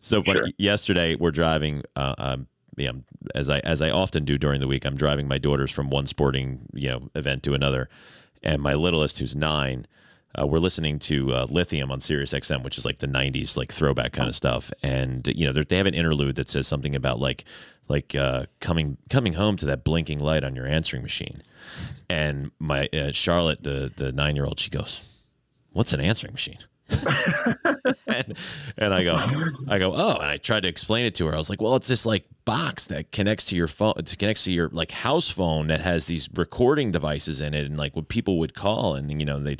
So, 0.00 0.22
but 0.22 0.52
yesterday 0.58 1.14
we're 1.16 1.30
driving. 1.30 1.82
Uh, 1.96 2.14
um, 2.18 2.46
yeah, 2.76 2.92
as 3.34 3.50
I 3.50 3.58
as 3.60 3.82
I 3.82 3.90
often 3.90 4.24
do 4.24 4.38
during 4.38 4.60
the 4.60 4.68
week, 4.68 4.84
I'm 4.84 4.96
driving 4.96 5.26
my 5.26 5.38
daughters 5.38 5.70
from 5.70 5.90
one 5.90 6.06
sporting 6.06 6.66
you 6.72 6.88
know 6.88 7.10
event 7.14 7.42
to 7.44 7.54
another, 7.54 7.88
and 8.42 8.62
my 8.62 8.74
littlest, 8.74 9.18
who's 9.18 9.34
nine, 9.34 9.86
uh, 10.40 10.46
we're 10.46 10.58
listening 10.58 10.98
to 10.98 11.32
uh, 11.32 11.46
Lithium 11.50 11.90
on 11.90 12.00
Sirius 12.00 12.32
XM, 12.32 12.62
which 12.62 12.78
is 12.78 12.84
like 12.84 12.98
the 12.98 13.06
'90s 13.06 13.56
like 13.56 13.72
throwback 13.72 14.12
kind 14.12 14.28
of 14.28 14.34
stuff. 14.34 14.72
And 14.82 15.26
you 15.28 15.44
know, 15.44 15.52
they 15.52 15.76
have 15.76 15.86
an 15.86 15.94
interlude 15.94 16.36
that 16.36 16.48
says 16.48 16.66
something 16.66 16.96
about 16.96 17.20
like 17.20 17.44
like 17.92 18.14
uh, 18.14 18.46
coming 18.58 18.96
coming 19.10 19.34
home 19.34 19.56
to 19.58 19.66
that 19.66 19.84
blinking 19.84 20.18
light 20.18 20.42
on 20.42 20.56
your 20.56 20.66
answering 20.66 21.02
machine. 21.02 21.42
And 22.08 22.50
my 22.58 22.88
uh, 22.92 23.12
Charlotte, 23.12 23.62
the 23.62 23.92
the 23.94 24.10
nine 24.10 24.34
year 24.34 24.46
old, 24.46 24.58
she 24.58 24.70
goes, 24.70 25.02
"What's 25.72 25.92
an 25.92 26.00
answering 26.00 26.32
machine?" 26.32 26.58
and, 28.06 28.36
and 28.76 28.94
I 28.94 29.04
go, 29.04 29.16
I 29.68 29.78
go, 29.78 29.92
oh, 29.94 30.16
and 30.16 30.26
I 30.26 30.36
tried 30.36 30.62
to 30.64 30.68
explain 30.68 31.06
it 31.06 31.14
to 31.16 31.26
her. 31.26 31.34
I 31.34 31.38
was 31.38 31.48
like, 31.48 31.60
well, 31.60 31.74
it's 31.76 31.88
this 31.88 32.04
like 32.04 32.26
box 32.44 32.86
that 32.86 33.12
connects 33.12 33.46
to 33.46 33.56
your 33.56 33.68
phone, 33.68 33.94
it 33.96 34.14
connects 34.18 34.44
to 34.44 34.52
your 34.52 34.68
like 34.70 34.90
house 34.90 35.30
phone 35.30 35.68
that 35.68 35.80
has 35.80 36.06
these 36.06 36.28
recording 36.34 36.90
devices 36.90 37.40
in 37.40 37.54
it, 37.54 37.66
and 37.66 37.76
like 37.76 37.94
when 37.96 38.04
people 38.04 38.38
would 38.38 38.54
call, 38.54 38.94
and 38.94 39.20
you 39.20 39.26
know 39.26 39.42
they, 39.42 39.56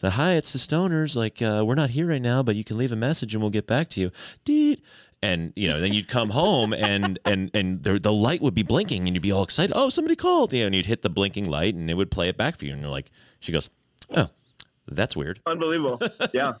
the 0.00 0.10
hi, 0.10 0.34
it's 0.34 0.52
the 0.52 0.58
Stoners, 0.58 1.16
like 1.16 1.40
uh, 1.42 1.64
we're 1.66 1.74
not 1.74 1.90
here 1.90 2.08
right 2.08 2.22
now, 2.22 2.42
but 2.42 2.56
you 2.56 2.64
can 2.64 2.76
leave 2.76 2.92
a 2.92 2.96
message 2.96 3.34
and 3.34 3.42
we'll 3.42 3.50
get 3.50 3.66
back 3.66 3.88
to 3.90 4.00
you. 4.00 4.10
Deet. 4.44 4.82
And 5.24 5.54
you 5.56 5.68
know, 5.68 5.80
then 5.80 5.94
you'd 5.94 6.08
come 6.08 6.28
home 6.28 6.74
and 6.74 7.18
and 7.24 7.50
and 7.54 7.82
the, 7.82 7.98
the 7.98 8.12
light 8.12 8.42
would 8.42 8.52
be 8.54 8.62
blinking, 8.62 9.06
and 9.08 9.16
you'd 9.16 9.22
be 9.22 9.32
all 9.32 9.42
excited. 9.42 9.72
Oh, 9.74 9.88
somebody 9.88 10.16
called! 10.16 10.52
You 10.52 10.60
know, 10.60 10.66
and 10.66 10.74
you'd 10.74 10.84
hit 10.84 11.00
the 11.00 11.08
blinking 11.08 11.48
light, 11.48 11.74
and 11.74 11.90
it 11.90 11.94
would 11.94 12.10
play 12.10 12.28
it 12.28 12.36
back 12.36 12.58
for 12.58 12.66
you. 12.66 12.72
And 12.72 12.82
you're 12.82 12.90
like, 12.90 13.10
she 13.40 13.50
goes, 13.50 13.70
oh, 14.14 14.28
that's 14.86 15.16
weird. 15.16 15.40
Unbelievable. 15.46 15.98
Yeah. 16.34 16.52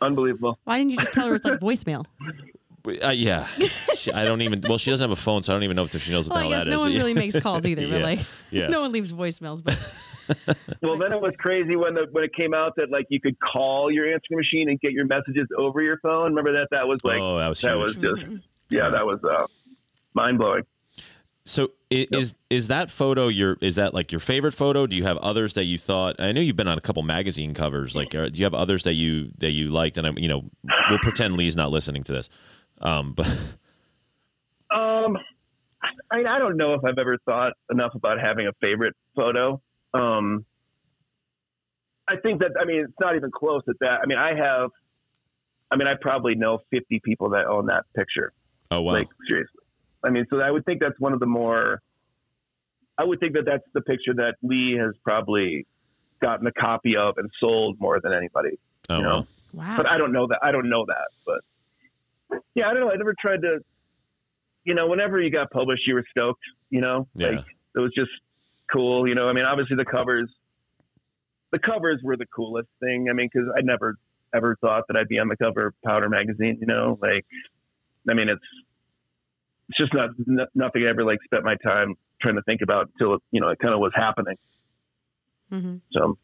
Unbelievable. 0.00 0.58
Why 0.62 0.78
didn't 0.78 0.92
you 0.92 0.98
just 0.98 1.12
tell 1.12 1.26
her 1.26 1.34
it's 1.34 1.44
like 1.44 1.58
voicemail? 1.58 2.04
Uh, 3.02 3.08
yeah, 3.10 3.48
she, 3.96 4.12
I 4.12 4.24
don't 4.24 4.42
even. 4.42 4.62
Well, 4.68 4.78
she 4.78 4.90
doesn't 4.90 5.02
have 5.04 5.18
a 5.18 5.20
phone, 5.20 5.42
so 5.42 5.52
I 5.52 5.56
don't 5.56 5.64
even 5.64 5.74
know 5.76 5.82
if 5.84 6.00
she 6.00 6.12
knows 6.12 6.28
what 6.28 6.36
Well, 6.36 6.48
the 6.48 6.54
hell 6.54 6.58
guess 6.60 6.64
that 6.66 6.70
no 6.70 6.76
is. 6.76 6.82
one 6.82 6.92
really 6.92 7.14
makes 7.14 7.38
calls 7.40 7.66
either, 7.66 7.82
Yeah, 7.86 7.90
but 7.90 8.02
like 8.02 8.20
yeah. 8.50 8.68
no 8.76 8.80
one 8.80 8.92
leaves 8.92 9.12
voicemails. 9.12 9.62
But 9.62 9.76
Well, 10.82 10.98
then 10.98 11.12
it 11.12 11.20
was 11.20 11.32
crazy 11.38 11.76
when 11.76 11.94
the 11.94 12.06
when 12.12 12.24
it 12.24 12.34
came 12.34 12.54
out 12.54 12.74
that 12.76 12.90
like 12.90 13.06
you 13.08 13.20
could 13.20 13.36
call 13.40 13.90
your 13.90 14.06
answering 14.06 14.38
machine 14.38 14.68
and 14.68 14.78
get 14.80 14.92
your 14.92 15.06
messages 15.06 15.46
over 15.56 15.80
your 15.82 15.98
phone. 16.00 16.30
Remember 16.34 16.52
that? 16.52 16.68
That 16.70 16.86
was 16.86 17.00
like 17.04 17.20
oh, 17.20 17.38
that 17.38 17.48
was 17.48 17.60
that 17.62 17.76
huge. 17.76 17.82
was 17.82 17.96
just 17.96 18.24
yeah, 18.70 18.88
that 18.90 19.04
was 19.06 19.18
uh, 19.24 19.46
mind 20.14 20.38
blowing. 20.38 20.62
so 21.44 21.70
i- 21.92 22.06
is 22.12 22.34
is 22.50 22.68
that 22.68 22.90
photo 22.90 23.28
your 23.28 23.56
is 23.60 23.76
that 23.76 23.94
like 23.94 24.12
your 24.12 24.20
favorite 24.20 24.52
photo? 24.52 24.86
Do 24.86 24.94
you 24.96 25.04
have 25.04 25.16
others 25.18 25.54
that 25.54 25.64
you 25.64 25.78
thought? 25.78 26.16
I 26.18 26.32
know 26.32 26.40
you've 26.40 26.56
been 26.56 26.68
on 26.68 26.78
a 26.78 26.82
couple 26.82 27.02
magazine 27.02 27.54
covers. 27.54 27.96
Like, 27.96 28.14
uh, 28.14 28.28
do 28.28 28.38
you 28.38 28.44
have 28.44 28.54
others 28.54 28.84
that 28.84 28.94
you 28.94 29.30
that 29.38 29.50
you 29.52 29.70
liked? 29.70 29.96
And 29.96 30.06
I'm, 30.06 30.18
you 30.18 30.28
know, 30.28 30.44
we'll 30.90 30.98
pretend 31.00 31.36
Lee's 31.36 31.56
not 31.56 31.70
listening 31.70 32.02
to 32.04 32.12
this. 32.12 32.28
Um, 32.80 33.12
but 33.14 33.26
Um, 34.70 35.16
I 36.12 36.18
I 36.18 36.38
don't 36.38 36.56
know 36.58 36.74
if 36.74 36.84
I've 36.84 36.98
ever 36.98 37.16
thought 37.24 37.54
enough 37.70 37.94
about 37.94 38.20
having 38.20 38.46
a 38.46 38.52
favorite 38.60 38.94
photo. 39.16 39.60
Um, 39.98 40.44
I 42.06 42.16
think 42.16 42.40
that 42.40 42.52
I 42.60 42.64
mean 42.64 42.80
it's 42.84 42.92
not 43.00 43.16
even 43.16 43.30
close 43.30 43.62
at 43.68 43.76
that. 43.80 44.00
I 44.02 44.06
mean, 44.06 44.18
I 44.18 44.34
have. 44.34 44.70
I 45.70 45.76
mean, 45.76 45.86
I 45.86 45.94
probably 46.00 46.34
know 46.34 46.60
50 46.70 47.00
people 47.04 47.30
that 47.30 47.44
own 47.44 47.66
that 47.66 47.84
picture. 47.94 48.32
oh 48.70 48.80
wow, 48.80 48.92
Like 48.92 49.08
seriously. 49.26 49.60
I 50.02 50.10
mean, 50.10 50.24
so 50.30 50.40
I 50.40 50.50
would 50.50 50.64
think 50.64 50.80
that's 50.80 50.98
one 50.98 51.12
of 51.12 51.20
the 51.20 51.26
more. 51.26 51.82
I 52.96 53.04
would 53.04 53.20
think 53.20 53.34
that 53.34 53.44
that's 53.44 53.64
the 53.74 53.80
picture 53.82 54.14
that 54.14 54.36
Lee 54.42 54.76
has 54.78 54.94
probably 55.04 55.66
gotten 56.22 56.46
a 56.46 56.52
copy 56.52 56.96
of 56.96 57.18
and 57.18 57.30
sold 57.38 57.78
more 57.78 58.00
than 58.00 58.12
anybody. 58.12 58.58
oh 58.88 58.96
you 58.96 59.02
know. 59.02 59.08
wow. 59.18 59.26
Wow. 59.52 59.76
But 59.78 59.86
I 59.88 59.98
don't 59.98 60.12
know 60.12 60.26
that. 60.28 60.38
I 60.42 60.52
don't 60.52 60.68
know 60.70 60.84
that. 60.86 61.08
But 61.26 62.40
yeah, 62.54 62.68
I 62.68 62.72
don't 62.74 62.80
know. 62.82 62.90
I 62.92 62.96
never 62.96 63.14
tried 63.20 63.42
to. 63.42 63.58
You 64.64 64.74
know, 64.74 64.86
whenever 64.88 65.20
you 65.20 65.30
got 65.30 65.50
published, 65.50 65.86
you 65.86 65.94
were 65.94 66.04
stoked. 66.10 66.42
You 66.70 66.80
know, 66.80 67.08
Yeah. 67.14 67.28
like 67.28 67.44
it 67.76 67.78
was 67.78 67.92
just 67.94 68.10
cool. 68.72 69.08
You 69.08 69.14
know, 69.14 69.28
I 69.28 69.32
mean, 69.32 69.44
obviously 69.44 69.76
the 69.76 69.84
covers, 69.84 70.30
the 71.52 71.58
covers 71.58 72.00
were 72.02 72.16
the 72.16 72.26
coolest 72.26 72.68
thing. 72.80 73.08
I 73.10 73.12
mean, 73.12 73.28
because 73.32 73.48
I 73.56 73.60
never 73.62 73.96
ever 74.34 74.56
thought 74.60 74.84
that 74.88 74.96
I'd 74.98 75.08
be 75.08 75.18
on 75.18 75.28
the 75.28 75.36
cover 75.36 75.68
of 75.68 75.74
Powder 75.84 76.08
magazine. 76.08 76.58
You 76.60 76.66
know, 76.66 76.98
like, 77.00 77.24
I 78.08 78.14
mean, 78.14 78.28
it's 78.28 78.42
it's 79.70 79.78
just 79.78 79.94
not 79.94 80.10
n- 80.28 80.46
nothing 80.54 80.84
I 80.84 80.90
ever 80.90 81.04
like 81.04 81.18
spent 81.24 81.44
my 81.44 81.56
time 81.56 81.94
trying 82.20 82.34
to 82.36 82.42
think 82.42 82.62
about 82.62 82.90
until 82.94 83.14
it, 83.14 83.22
you 83.30 83.40
know 83.40 83.48
it 83.48 83.58
kind 83.58 83.72
of 83.74 83.80
was 83.80 83.92
happening. 83.94 84.36
hmm 85.50 85.76
So 85.92 86.16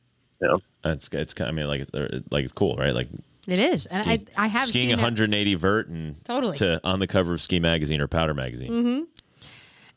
It's 0.85 1.09
it's 1.13 1.35
kind. 1.35 1.49
of, 1.49 1.55
I 1.55 1.57
mean, 1.57 1.69
like 1.69 1.81
it's- 1.83 2.23
like 2.31 2.45
it's 2.45 2.53
cool, 2.53 2.77
right? 2.77 2.95
Like 2.95 3.09
It 3.47 3.61
is, 3.61 3.87
and 3.87 4.09
I 4.09 4.25
I 4.37 4.47
have 4.49 4.69
skiing 4.69 4.89
seen 4.89 4.97
that- 4.97 5.03
180 5.03 5.55
vert 5.55 5.89
and 5.89 6.23
Totally. 6.25 6.57
to 6.59 6.81
on 6.85 6.99
the 7.01 7.07
cover 7.07 7.33
of 7.35 7.41
Ski 7.41 7.61
Magazine 7.61 8.01
or 8.01 8.09
Powder 8.09 8.35
Magazine. 8.35 8.71
Mm-hmm. 8.71 9.03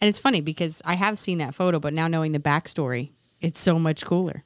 And 0.02 0.08
it's 0.08 0.20
funny 0.20 0.42
because 0.42 0.82
I 0.86 0.94
have 0.96 1.18
seen 1.18 1.40
that 1.40 1.56
photo, 1.56 1.80
but 1.80 1.94
now 1.94 2.08
knowing 2.08 2.32
the 2.32 2.40
backstory, 2.40 3.12
it's 3.42 3.60
so 3.60 3.80
much 3.80 4.06
cooler. 4.06 4.44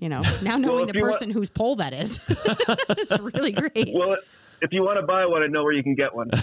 You 0.00 0.08
know, 0.08 0.22
now 0.42 0.56
knowing 0.56 0.86
if 0.86 0.92
the 0.92 0.98
you 0.98 1.02
want- 1.04 1.12
person 1.14 1.30
whose 1.30 1.50
pole 1.50 1.76
that 1.76 1.92
is, 1.92 2.20
it's 2.28 3.18
really 3.20 3.52
great. 3.52 3.92
well, 3.94 4.16
if 4.62 4.72
you 4.72 4.82
want 4.82 4.98
to 4.98 5.06
buy 5.06 5.24
one, 5.26 5.42
I 5.42 5.46
know 5.46 5.62
where 5.62 5.72
you 5.72 5.82
can 5.82 5.94
get 5.94 6.14
one. 6.14 6.30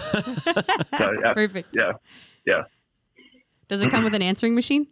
So, 0.97 1.11
yeah, 1.21 1.33
Perfect. 1.33 1.69
yeah, 1.75 1.91
yeah. 2.45 2.63
Does 3.67 3.83
it 3.83 3.91
come 3.91 4.03
with 4.03 4.15
an 4.15 4.21
answering 4.23 4.55
machine? 4.55 4.87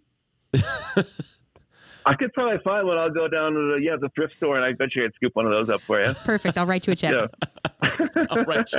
I 0.53 2.13
could 2.13 2.31
probably 2.33 2.59
find 2.63 2.85
one. 2.85 2.97
I'll 2.99 3.09
go 3.09 3.27
down 3.27 3.53
to 3.53 3.59
the 3.73 3.79
yeah 3.81 3.95
the 3.99 4.09
thrift 4.09 4.35
store, 4.37 4.57
and 4.57 4.63
I 4.65 4.73
bet 4.73 4.93
you 4.95 5.03
I'd 5.05 5.13
scoop 5.15 5.35
one 5.35 5.45
of 5.47 5.51
those 5.51 5.69
up 5.69 5.81
for 5.81 6.03
you. 6.05 6.13
Perfect. 6.13 6.57
I'll 6.57 6.67
write 6.67 6.85
you 6.85 6.93
a 6.93 6.95
check. 6.95 7.13
Yeah, 7.13 7.89
All 8.29 8.43
right. 8.43 8.69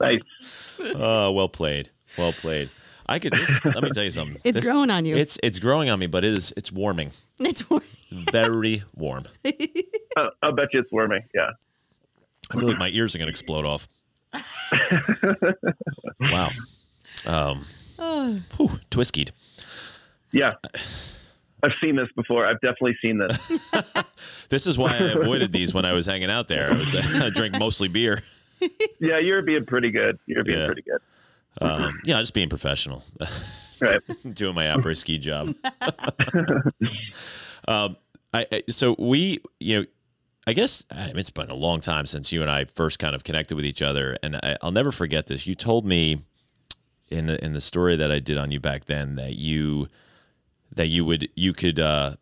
nice. 0.00 0.20
Oh, 0.80 1.30
well 1.32 1.48
played. 1.48 1.90
Well 2.16 2.32
played. 2.32 2.70
I 3.06 3.18
could. 3.18 3.32
This, 3.32 3.64
let 3.64 3.82
me 3.82 3.90
tell 3.90 4.04
you 4.04 4.10
something. 4.10 4.40
It's 4.44 4.56
This- 4.56 4.64
growing 4.66 4.90
on 4.90 5.04
you. 5.04 5.16
It's 5.16 5.38
it's 5.42 5.58
growing 5.58 5.88
on 5.90 5.98
me, 5.98 6.06
but 6.06 6.24
it 6.24 6.32
is 6.34 6.52
it's 6.56 6.70
warming. 6.72 7.12
It's 7.40 7.62
Very 8.10 8.82
warm. 8.94 9.24
Uh, 10.16 10.30
I'll 10.42 10.50
bet 10.50 10.66
you 10.72 10.80
it's 10.80 10.90
warming. 10.90 11.22
Yeah. 11.32 11.50
I 12.50 12.58
feel 12.58 12.66
like 12.68 12.78
my 12.78 12.88
ears 12.88 13.14
are 13.14 13.18
gonna 13.18 13.30
explode 13.30 13.64
off. 13.64 13.86
wow. 16.20 16.50
Um. 17.24 17.64
oh, 17.98 18.40
Whew, 18.56 18.80
twiskied. 18.90 19.30
Yeah. 20.32 20.54
I've 21.62 21.72
seen 21.80 21.94
this 21.96 22.08
before. 22.16 22.46
I've 22.46 22.60
definitely 22.60 22.96
seen 23.04 23.18
this. 23.18 23.38
This 24.48 24.66
is 24.66 24.76
why 24.78 24.94
I 24.94 24.98
avoided 25.12 25.52
these 25.52 25.72
when 25.74 25.84
I 25.84 25.92
was 25.92 26.06
hanging 26.06 26.30
out 26.30 26.48
there. 26.48 26.72
I 26.72 26.76
was 26.76 26.94
I 26.94 27.30
drink 27.30 27.58
mostly 27.58 27.88
beer. 27.88 28.22
Yeah, 29.00 29.18
you're 29.20 29.42
being 29.42 29.64
pretty 29.66 29.90
good. 29.90 30.18
You're 30.26 30.42
being 30.44 30.58
Yeah. 30.58 30.66
pretty 30.66 30.82
good. 30.82 31.00
Um, 31.60 32.00
yeah, 32.04 32.20
just 32.20 32.34
being 32.34 32.48
professional, 32.48 33.04
Right. 33.80 34.00
doing 34.34 34.54
my 34.54 34.64
après 34.64 34.96
ski 34.96 35.18
job. 35.18 35.54
um, 37.68 37.96
I, 38.32 38.46
I 38.52 38.62
so 38.70 38.96
we 38.98 39.40
you 39.60 39.80
know. 39.80 39.86
I 40.46 40.54
guess 40.54 40.82
I 40.90 41.08
mean, 41.08 41.18
it's 41.18 41.28
been 41.28 41.50
a 41.50 41.54
long 41.54 41.80
time 41.80 42.06
since 42.06 42.32
you 42.32 42.40
and 42.40 42.50
I 42.50 42.64
first 42.64 42.98
kind 42.98 43.14
of 43.14 43.22
connected 43.22 43.54
with 43.54 43.66
each 43.66 43.82
other, 43.82 44.16
and 44.22 44.36
I, 44.36 44.56
I'll 44.62 44.70
never 44.72 44.90
forget 44.90 45.26
this. 45.26 45.46
You 45.46 45.54
told 45.54 45.84
me 45.84 46.22
in 47.08 47.26
the, 47.26 47.44
in 47.44 47.52
the 47.52 47.60
story 47.60 47.96
that 47.96 48.10
I 48.10 48.18
did 48.18 48.38
on 48.38 48.50
you 48.50 48.58
back 48.58 48.86
then 48.86 49.16
that 49.16 49.34
you 49.36 49.88
that 50.74 50.86
you 50.86 51.04
would 51.04 51.28
you 51.36 51.52
could 51.52 51.78
uh, 51.78 52.16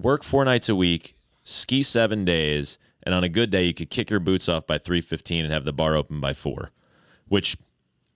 work 0.00 0.22
four 0.22 0.44
nights 0.44 0.68
a 0.68 0.76
week, 0.76 1.16
ski 1.42 1.82
seven 1.82 2.24
days, 2.24 2.78
and 3.02 3.12
on 3.14 3.24
a 3.24 3.28
good 3.28 3.50
day 3.50 3.64
you 3.64 3.74
could 3.74 3.90
kick 3.90 4.08
your 4.10 4.20
boots 4.20 4.48
off 4.48 4.64
by 4.64 4.78
three 4.78 5.00
fifteen 5.00 5.44
and 5.44 5.52
have 5.52 5.64
the 5.64 5.72
bar 5.72 5.96
open 5.96 6.20
by 6.20 6.32
four, 6.32 6.70
which 7.28 7.56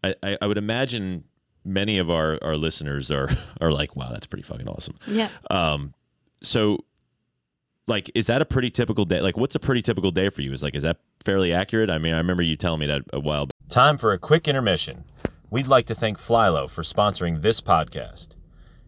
I, 0.03 0.15
I, 0.23 0.39
I 0.43 0.47
would 0.47 0.59
imagine 0.59 1.25
many 1.65 1.99
of 1.99 2.11
our, 2.11 2.39
our 2.43 2.57
listeners 2.57 3.11
are 3.11 3.29
are 3.61 3.71
like, 3.73 3.97
wow, 3.97 4.11
that's 4.11 4.27
pretty 4.27 4.43
fucking 4.43 4.69
awesome. 4.69 4.97
yeah. 5.07 5.29
Um, 5.51 5.95
so 6.43 6.85
like, 7.87 8.11
is 8.15 8.27
that 8.27 8.43
a 8.43 8.45
pretty 8.45 8.71
typical 8.71 9.05
day? 9.05 9.21
Like, 9.21 9.37
what's 9.37 9.55
a 9.55 9.61
pretty 9.61 9.83
typical 9.83 10.11
day 10.11 10.29
for 10.29 10.43
you? 10.43 10.53
Is 10.53 10.63
like, 10.63 10.75
is 10.75 10.83
that 10.83 10.99
fairly 11.25 11.53
accurate? 11.53 11.91
I 11.91 11.99
mean, 11.99 12.15
I 12.15 12.19
remember 12.19 12.43
you 12.43 12.57
telling 12.57 12.81
me 12.81 12.87
that 12.87 13.03
a 13.13 13.21
while 13.21 13.47
back. 13.47 13.55
Time 13.69 13.97
for 13.97 14.13
a 14.13 14.19
quick 14.19 14.49
intermission. 14.49 15.05
We'd 15.51 15.69
like 15.69 15.87
to 15.87 15.95
thank 15.95 16.19
Flylow 16.19 16.69
for 16.69 16.83
sponsoring 16.83 17.43
this 17.43 17.61
podcast. 17.61 18.35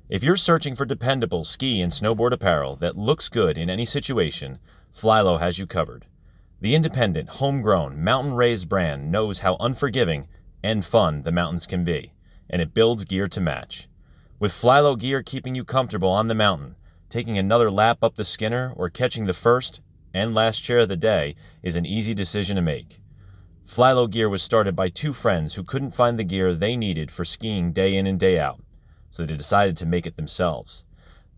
If 0.08 0.24
you're 0.24 0.36
searching 0.36 0.74
for 0.74 0.84
dependable 0.84 1.44
ski 1.44 1.80
and 1.80 1.92
snowboard 1.92 2.32
apparel 2.32 2.76
that 2.76 2.96
looks 2.96 3.28
good 3.28 3.56
in 3.58 3.70
any 3.70 3.84
situation, 3.84 4.58
Flylow 4.94 5.38
has 5.38 5.58
you 5.58 5.66
covered. 5.66 6.06
The 6.60 6.74
independent, 6.74 7.28
homegrown, 7.28 8.02
mountain 8.02 8.34
raised 8.34 8.68
brand 8.68 9.12
knows 9.12 9.38
how 9.38 9.56
unforgiving 9.60 10.26
and 10.60 10.84
fun 10.84 11.22
the 11.22 11.30
mountains 11.30 11.66
can 11.66 11.84
be, 11.84 12.14
and 12.50 12.60
it 12.60 12.74
builds 12.74 13.04
gear 13.04 13.28
to 13.28 13.40
match. 13.40 13.88
With 14.40 14.50
Flylow 14.50 14.98
gear 14.98 15.22
keeping 15.22 15.54
you 15.54 15.64
comfortable 15.64 16.10
on 16.10 16.26
the 16.26 16.34
mountain, 16.34 16.74
taking 17.10 17.38
another 17.38 17.70
lap 17.70 17.98
up 18.02 18.16
the 18.16 18.24
Skinner 18.24 18.72
or 18.74 18.90
catching 18.90 19.26
the 19.26 19.32
first 19.32 19.80
and 20.12 20.34
last 20.34 20.58
chair 20.58 20.78
of 20.78 20.88
the 20.88 20.96
day 20.96 21.36
is 21.62 21.76
an 21.76 21.86
easy 21.86 22.12
decision 22.12 22.56
to 22.56 22.62
make. 22.62 23.00
Flylow 23.64 24.10
gear 24.10 24.28
was 24.28 24.42
started 24.42 24.74
by 24.74 24.88
two 24.88 25.12
friends 25.12 25.54
who 25.54 25.62
couldn't 25.62 25.94
find 25.94 26.18
the 26.18 26.24
gear 26.24 26.54
they 26.54 26.76
needed 26.76 27.12
for 27.12 27.24
skiing 27.24 27.72
day 27.72 27.94
in 27.94 28.08
and 28.08 28.18
day 28.18 28.36
out, 28.36 28.60
so 29.10 29.24
they 29.24 29.36
decided 29.36 29.76
to 29.76 29.86
make 29.86 30.06
it 30.06 30.16
themselves. 30.16 30.82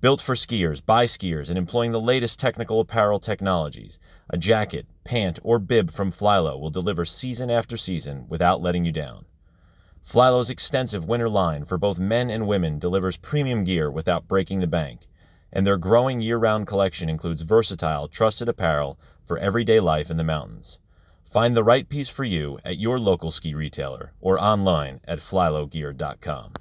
Built 0.01 0.23
for 0.23 0.35
skiers, 0.35 0.85
by 0.85 1.05
skiers, 1.05 1.51
and 1.51 1.59
employing 1.59 1.93
the 1.93 2.01
latest 2.01 2.41
technical 2.41 2.81
apparel 2.81 3.21
technologies, 3.21 3.99
a 4.31 4.39
jacket, 4.39 4.87
pant, 5.05 5.39
or 5.43 5.59
bib 5.59 5.91
from 5.91 6.11
Flylow 6.11 6.59
will 6.59 6.71
deliver 6.71 7.05
season 7.05 7.51
after 7.51 7.77
season 7.77 8.25
without 8.27 8.63
letting 8.63 8.87
you 8.87 8.93
down. 8.93 9.27
Flylow's 10.03 10.49
extensive 10.49 11.05
winter 11.05 11.29
line 11.29 11.67
for 11.67 11.77
both 11.77 11.99
men 11.99 12.31
and 12.31 12.47
women 12.47 12.79
delivers 12.79 13.19
premium 13.19 13.63
gear 13.63 13.91
without 13.91 14.27
breaking 14.27 14.61
the 14.61 14.67
bank, 14.67 15.01
and 15.53 15.67
their 15.67 15.77
growing 15.77 16.23
year 16.23 16.39
round 16.39 16.67
collection 16.67 17.11
includes 17.11 17.43
versatile, 17.43 18.09
trusted 18.09 18.49
apparel 18.49 18.99
for 19.27 19.37
everyday 19.37 19.81
life 19.81 20.11
in 20.11 20.17
the 20.17 20.25
mountains. 20.25 20.79
Find 21.31 21.55
the 21.55 21.63
right 21.63 21.87
piece 21.87 22.09
for 22.09 22.25
you 22.25 22.59
at 22.65 22.79
your 22.79 22.99
local 22.99 23.31
ski 23.31 23.55
retailer 23.55 24.15
or 24.23 24.41
online 24.41 25.01
at 25.07 25.19
flylowgear.com. 25.19 26.55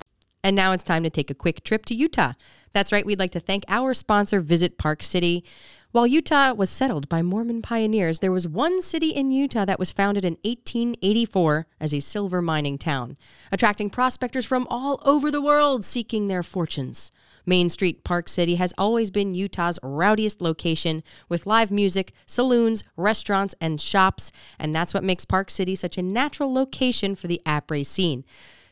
And 0.43 0.55
now 0.55 0.73
it's 0.73 0.83
time 0.83 1.03
to 1.03 1.09
take 1.09 1.29
a 1.29 1.35
quick 1.35 1.63
trip 1.63 1.85
to 1.85 1.95
Utah. 1.95 2.33
That's 2.73 2.91
right, 2.91 3.05
we'd 3.05 3.19
like 3.19 3.31
to 3.31 3.39
thank 3.39 3.63
our 3.67 3.93
sponsor, 3.93 4.41
Visit 4.41 4.77
Park 4.77 5.01
City. 5.03 5.43
While 5.91 6.05
Utah 6.05 6.53
was 6.53 6.69
settled 6.69 7.09
by 7.09 7.23
Mormon 7.23 7.63
pioneers, 7.63 8.19
there 8.19 8.31
was 8.31 8.47
one 8.47 8.79
city 8.81 9.09
in 9.09 9.31
Utah 9.31 9.65
that 9.65 9.79
was 9.79 9.91
founded 9.91 10.23
in 10.23 10.33
1884 10.43 11.65
as 11.79 11.93
a 11.93 11.99
silver 11.99 12.43
mining 12.43 12.77
town, 12.77 13.17
attracting 13.51 13.89
prospectors 13.89 14.45
from 14.45 14.67
all 14.69 15.01
over 15.03 15.31
the 15.31 15.41
world 15.41 15.83
seeking 15.83 16.27
their 16.27 16.43
fortunes. 16.43 17.09
Main 17.43 17.69
Street 17.69 18.03
Park 18.03 18.29
City 18.29 18.55
has 18.55 18.71
always 18.77 19.09
been 19.09 19.33
Utah's 19.33 19.79
rowdiest 19.81 20.39
location 20.39 21.01
with 21.27 21.47
live 21.47 21.71
music, 21.71 22.13
saloons, 22.27 22.83
restaurants, 22.95 23.55
and 23.59 23.81
shops, 23.81 24.31
and 24.59 24.75
that's 24.75 24.93
what 24.93 25.03
makes 25.03 25.25
Park 25.25 25.49
City 25.49 25.73
such 25.75 25.97
a 25.97 26.03
natural 26.03 26.53
location 26.53 27.15
for 27.15 27.25
the 27.25 27.41
après 27.47 27.83
scene. 27.83 28.23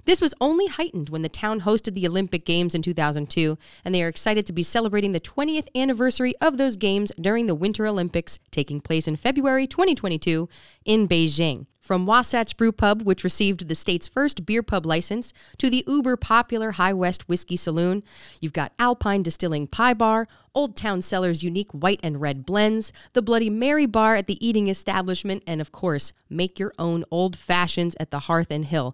This 0.07 0.21
was 0.21 0.33
only 0.39 0.67
heightened 0.67 1.09
when 1.09 1.21
the 1.21 1.27
town 1.27 1.59
hosted 1.61 1.93
the 1.93 2.07
Olympic 2.07 2.45
Games 2.45 2.73
in 2.73 2.81
2002, 2.81 3.57
and 3.83 3.93
they 3.93 4.01
are 4.01 4.07
excited 4.07 4.45
to 4.45 4.53
be 4.53 4.63
celebrating 4.63 5.11
the 5.11 5.19
20th 5.19 5.67
anniversary 5.75 6.33
of 6.39 6.55
those 6.55 6.77
games 6.77 7.11
during 7.19 7.47
the 7.47 7.53
Winter 7.53 7.85
Olympics 7.85 8.39
taking 8.49 8.79
place 8.79 9.05
in 9.05 9.17
February 9.17 9.67
2022 9.67 10.47
in 10.85 11.09
Beijing. 11.09 11.65
From 11.81 12.05
Wasatch 12.05 12.57
Brew 12.57 12.73
Pub, 12.73 13.03
which 13.03 13.23
received 13.23 13.67
the 13.67 13.75
state's 13.75 14.09
first 14.09 14.45
beer 14.45 14.61
pub 14.61 14.85
license, 14.85 15.31
to 15.57 15.69
the 15.69 15.85
uber 15.87 16.17
popular 16.17 16.71
High 16.71 16.93
West 16.93 17.29
Whiskey 17.29 17.55
Saloon, 17.55 18.03
you've 18.41 18.51
got 18.51 18.73
Alpine 18.77 19.23
Distilling 19.23 19.67
Pie 19.67 19.93
Bar, 19.93 20.27
Old 20.53 20.75
Town 20.75 21.01
Cellar's 21.01 21.43
unique 21.43 21.71
white 21.71 22.01
and 22.03 22.19
red 22.19 22.45
blends, 22.45 22.91
the 23.13 23.21
Bloody 23.21 23.49
Mary 23.49 23.85
Bar 23.85 24.15
at 24.15 24.27
the 24.27 24.45
eating 24.45 24.67
establishment, 24.67 25.43
and 25.47 25.61
of 25.61 25.71
course, 25.71 26.11
make 26.29 26.59
your 26.59 26.73
own 26.77 27.05
old 27.09 27.37
fashions 27.37 27.95
at 28.01 28.11
the 28.11 28.19
Hearth 28.19 28.51
and 28.51 28.65
Hill. 28.65 28.93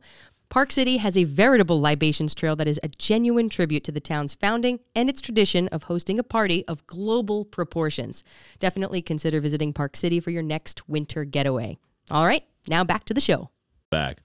Park 0.54 0.72
City 0.72 0.98
has 0.98 1.18
a 1.18 1.24
veritable 1.24 1.82
libations 1.82 2.36
trail 2.36 2.56
that 2.56 2.68
is 2.68 2.80
a 2.84 2.88
genuine 2.88 3.50
tribute 3.50 3.84
to 3.86 3.92
the 3.92 4.00
town's 4.00 4.36
founding 4.36 4.80
and 4.96 5.10
its 5.10 5.20
tradition 5.20 5.68
of 5.70 5.82
hosting 5.86 6.20
a 6.20 6.24
party 6.24 6.64
of 6.68 6.86
global 6.86 7.44
proportions. 7.44 8.24
Definitely 8.60 9.02
consider 9.02 9.42
visiting 9.42 9.74
Park 9.74 9.98
City 9.98 10.20
for 10.20 10.30
your 10.30 10.44
next 10.44 10.88
winter 10.88 11.26
getaway. 11.26 11.80
All 12.12 12.28
right, 12.28 12.44
now 12.68 12.84
back 12.84 13.04
to 13.06 13.16
the 13.16 13.20
show. 13.20 13.50
Back. 13.90 14.22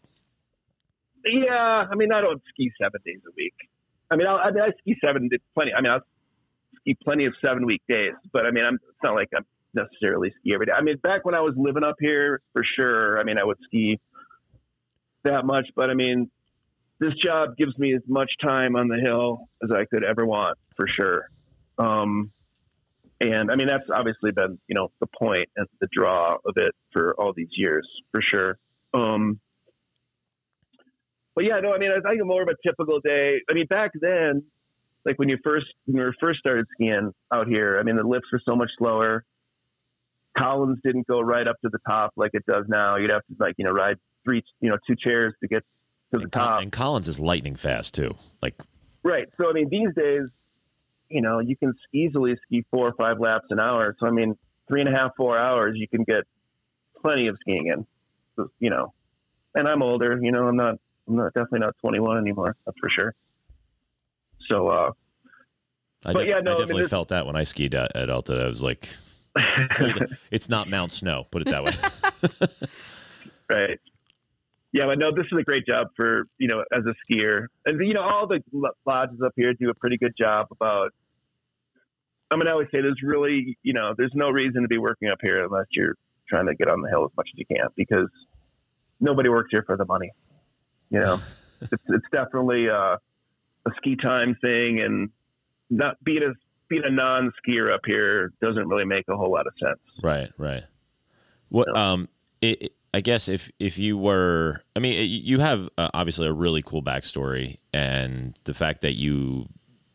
Yeah, 1.25 1.87
I 1.91 1.95
mean, 1.95 2.13
I 2.13 2.21
don't 2.21 2.43
ski 2.51 2.71
seven 2.79 3.01
days 3.07 3.21
a 3.27 3.33
week. 3.35 3.55
I 4.11 4.17
mean, 4.17 4.27
I'll, 4.27 4.37
I 4.37 4.51
mean, 4.51 4.63
I 4.63 4.69
ski 4.83 4.97
seven 5.03 5.31
plenty. 5.55 5.73
I 5.73 5.81
mean, 5.81 5.93
I 5.93 6.01
ski 6.81 6.95
plenty 7.03 7.25
of 7.25 7.33
seven 7.43 7.65
week 7.65 7.81
days, 7.89 8.13
but 8.35 8.45
I 8.45 8.51
mean, 8.51 8.67
I'm 8.67 8.75
it's 8.75 9.03
not 9.03 9.15
like 9.15 9.29
I'm 9.35 9.47
necessarily 9.73 10.31
ski 10.41 10.53
every 10.53 10.67
day. 10.67 10.73
I 10.73 10.83
mean, 10.83 10.99
back 10.99 11.25
when 11.25 11.35
I 11.35 11.41
was 11.41 11.55
living 11.57 11.85
up 11.85 11.97
here, 11.99 12.43
for 12.53 12.63
sure. 12.77 13.19
I 13.19 13.25
mean, 13.25 13.39
I 13.39 13.45
would 13.45 13.57
ski 13.65 13.99
that 15.25 15.45
much, 15.45 15.69
but 15.75 15.91
I 15.91 15.95
mean, 15.95 16.31
this 17.01 17.15
job 17.15 17.57
gives 17.57 17.77
me 17.79 17.95
as 17.95 18.03
much 18.07 18.31
time 18.43 18.77
on 18.77 18.89
the 18.89 18.97
hill 18.97 19.49
as 19.63 19.71
I 19.71 19.85
could 19.85 20.05
ever 20.05 20.27
want, 20.27 20.59
for 20.77 20.87
sure. 20.89 21.29
Um, 21.79 22.33
And 23.21 23.51
I 23.51 23.57
mean, 23.57 23.67
that's 23.67 23.91
obviously 23.91 24.31
been, 24.31 24.59
you 24.69 24.75
know, 24.77 24.89
the 25.01 25.09
point 25.09 25.49
and 25.57 25.67
the 25.81 25.89
draw 25.93 26.35
of 26.35 26.55
it 26.57 26.73
for 26.93 27.15
all 27.19 27.33
these 27.37 27.51
years, 27.57 27.87
for 28.13 28.21
sure. 28.23 28.59
Um, 28.95 29.41
but 31.35 31.45
yeah, 31.45 31.61
no, 31.61 31.73
I 31.73 31.79
mean, 31.79 31.91
I 31.91 32.01
think 32.09 32.25
more 32.25 32.43
of 32.43 32.49
a 32.49 32.57
typical 32.67 33.01
day. 33.01 33.41
I 33.51 33.55
mean, 33.55 33.67
back 33.67 33.91
then, 34.01 34.45
like 35.05 35.19
when 35.19 35.29
you 35.29 35.39
first 35.43 35.67
when 35.87 35.97
you 35.97 36.13
first 36.21 36.41
started 36.41 36.67
skiing 36.75 37.13
out 37.33 37.47
here, 37.49 37.79
I 37.79 37.83
mean, 37.83 37.97
the 37.97 38.03
lifts 38.03 38.29
were 38.33 38.41
so 38.45 38.55
much 38.57 38.71
slower. 38.79 39.25
Collins 40.37 40.79
didn't 40.85 41.07
go 41.07 41.21
right 41.21 41.47
up 41.47 41.57
to 41.63 41.71
the 41.71 41.79
top 41.87 42.13
like 42.17 42.33
it 42.35 42.45
does 42.47 42.67
now. 42.69 42.97
You'd 42.97 43.11
have 43.11 43.25
to 43.27 43.35
like 43.39 43.55
you 43.59 43.65
know 43.65 43.73
ride 43.73 43.97
three, 44.29 44.45
you 44.61 44.69
know, 44.69 44.77
two 44.87 44.95
chairs 44.95 45.35
to 45.41 45.49
get 45.49 45.65
to 46.13 46.19
the 46.19 46.25
and, 46.25 46.33
top. 46.33 46.61
and 46.61 46.71
Collins 46.71 47.09
is 47.09 47.19
lightning 47.19 47.57
fast 47.57 47.95
too. 47.95 48.15
Like 48.43 48.61
Right. 49.03 49.27
So 49.39 49.49
I 49.49 49.53
mean, 49.53 49.69
these 49.71 49.95
days, 49.97 50.25
you 51.09 51.23
know, 51.23 51.39
you 51.39 51.57
can 51.57 51.73
easily 51.95 52.37
ski 52.45 52.65
four 52.71 52.89
or 52.89 52.93
five 52.93 53.19
laps 53.21 53.47
an 53.51 53.59
hour. 53.59 53.97
So 53.99 54.07
I 54.07 54.11
mean, 54.11 54.37
three 54.69 54.81
and 54.81 54.89
a 54.89 54.93
half, 54.93 55.13
four 55.17 55.39
hours, 55.39 55.77
you 55.79 55.89
can 55.89 56.05
get 56.05 56.25
plenty 57.01 57.29
of 57.29 57.37
skiing 57.41 57.69
in. 57.69 57.87
So, 58.37 58.51
you 58.61 58.71
know, 58.71 58.93
and 59.55 59.67
I'm 59.67 59.83
older. 59.83 60.19
You 60.21 60.31
know, 60.31 60.47
I'm 60.47 60.57
not. 60.57 60.77
I'm 61.09 61.17
not 61.17 61.33
definitely 61.33 61.61
not 61.61 61.75
21 61.81 62.19
anymore. 62.19 62.55
That's 62.67 62.79
for 62.79 62.91
sure. 62.91 63.15
So, 64.47 64.69
uh, 64.69 64.91
I, 66.05 66.13
But 66.13 66.19
def- 66.19 66.29
yeah, 66.29 66.41
no, 66.41 66.53
I 66.53 66.55
I 66.55 66.59
mean, 66.59 66.67
definitely 66.67 66.89
felt 66.89 67.09
that 67.09 67.25
when 67.25 67.35
I 67.35 67.45
skied 67.45 67.75
at, 67.75 67.97
at 67.97 68.11
Alta. 68.11 68.45
I 68.45 68.47
was 68.47 68.63
like, 68.63 68.91
it's 70.31 70.51
not 70.51 70.69
Mount 70.69 70.93
Snow. 70.93 71.27
Put 71.31 71.43
it 71.43 71.49
that 71.49 71.65
way. 71.65 72.59
right. 73.49 73.81
Yeah, 74.73 74.87
but 74.87 74.99
no, 74.99 75.11
this 75.15 75.27
is 75.33 75.39
a 75.39 75.43
great 75.43 75.67
job 75.67 75.89
for 75.97 76.25
you 76.39 76.49
know 76.49 76.63
as 76.73 76.85
a 76.85 76.95
skier, 77.05 77.47
and 77.65 77.85
you 77.87 77.95
know 77.95 78.03
all 78.03 78.27
the 78.27 78.43
lodges 78.85 79.21
up 79.25 79.33
here 79.37 79.55
do 79.55 79.71
a 79.71 79.75
pretty 79.75 79.97
good 79.97 80.13
job 80.19 80.49
about. 80.51 80.93
I 82.31 82.37
mean, 82.37 82.47
I 82.47 82.51
always 82.51 82.69
say 82.71 82.83
there's 82.83 83.01
really 83.03 83.57
you 83.63 83.73
know 83.73 83.95
there's 83.97 84.13
no 84.15 84.29
reason 84.31 84.63
to 84.63 84.69
be 84.69 84.79
working 84.79 85.09
up 85.09 85.19
here 85.23 85.43
unless 85.45 85.67
you're 85.71 85.95
trying 86.29 86.47
to 86.47 86.55
get 86.55 86.69
on 86.69 86.83
the 86.83 86.91
hill 86.91 87.05
as 87.05 87.17
much 87.17 87.29
as 87.33 87.39
you 87.39 87.47
can 87.47 87.69
because 87.77 88.09
nobody 89.01 89.31
works 89.31 89.49
here 89.51 89.63
for 89.63 89.79
the 89.79 89.87
money. 89.87 90.11
You 90.91 91.01
know, 91.01 91.21
it's 91.63 91.83
it's 91.89 92.07
definitely 92.13 92.69
uh, 92.69 92.97
a 93.67 93.71
ski 93.79 93.97
time 93.97 94.37
thing, 94.43 94.81
and 94.81 95.09
not 95.71 96.03
being 96.05 96.23
a 96.23 96.35
being 96.69 96.83
a 96.85 96.91
non 96.91 97.33
skier 97.41 97.73
up 97.73 97.81
here 97.87 98.33
doesn't 98.43 98.69
really 98.69 98.85
make 98.85 99.07
a 99.09 99.17
whole 99.17 99.33
lot 99.33 99.47
of 99.47 99.55
sense. 99.59 99.81
Right, 100.03 100.31
right. 100.37 100.65
What 101.49 101.75
um 101.75 102.09
it, 102.41 102.73
I 102.95 103.01
guess 103.01 103.29
if 103.29 103.51
if 103.59 103.79
you 103.79 103.99
were 103.99 104.63
I 104.75 104.81
mean 104.81 105.09
you 105.09 105.41
have 105.41 105.69
uh, 105.77 105.91
obviously 105.95 106.27
a 106.27 106.33
really 106.33 106.63
cool 106.63 106.83
backstory 106.83 107.59
and 107.73 108.39
the 108.45 108.55
fact 108.55 108.81
that 108.83 108.95
you 108.95 109.47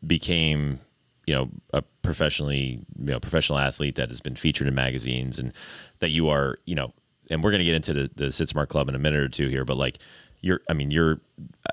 became 0.06 0.80
you 1.26 1.34
know 1.34 1.50
a 1.72 1.82
professionally 2.02 2.84
you 2.98 3.06
know 3.06 3.20
professional 3.20 3.58
athlete 3.58 3.96
that 3.96 4.10
has 4.10 4.20
been 4.20 4.36
featured 4.36 4.68
in 4.68 4.74
magazines 4.74 5.38
and 5.38 5.52
that 5.98 6.10
you 6.10 6.28
are 6.28 6.56
you 6.66 6.74
know 6.74 6.92
and 7.30 7.42
we're 7.42 7.50
going 7.50 7.60
to 7.60 7.64
get 7.64 7.74
into 7.74 7.92
the 7.92 8.10
the 8.14 8.26
Sitzmark 8.26 8.68
Club 8.68 8.88
in 8.88 8.94
a 8.94 8.98
minute 8.98 9.20
or 9.20 9.28
two 9.28 9.48
here 9.48 9.64
but 9.64 9.76
like 9.76 9.98
you're 10.44 10.60
I 10.68 10.74
mean 10.74 10.90
you're 10.90 11.20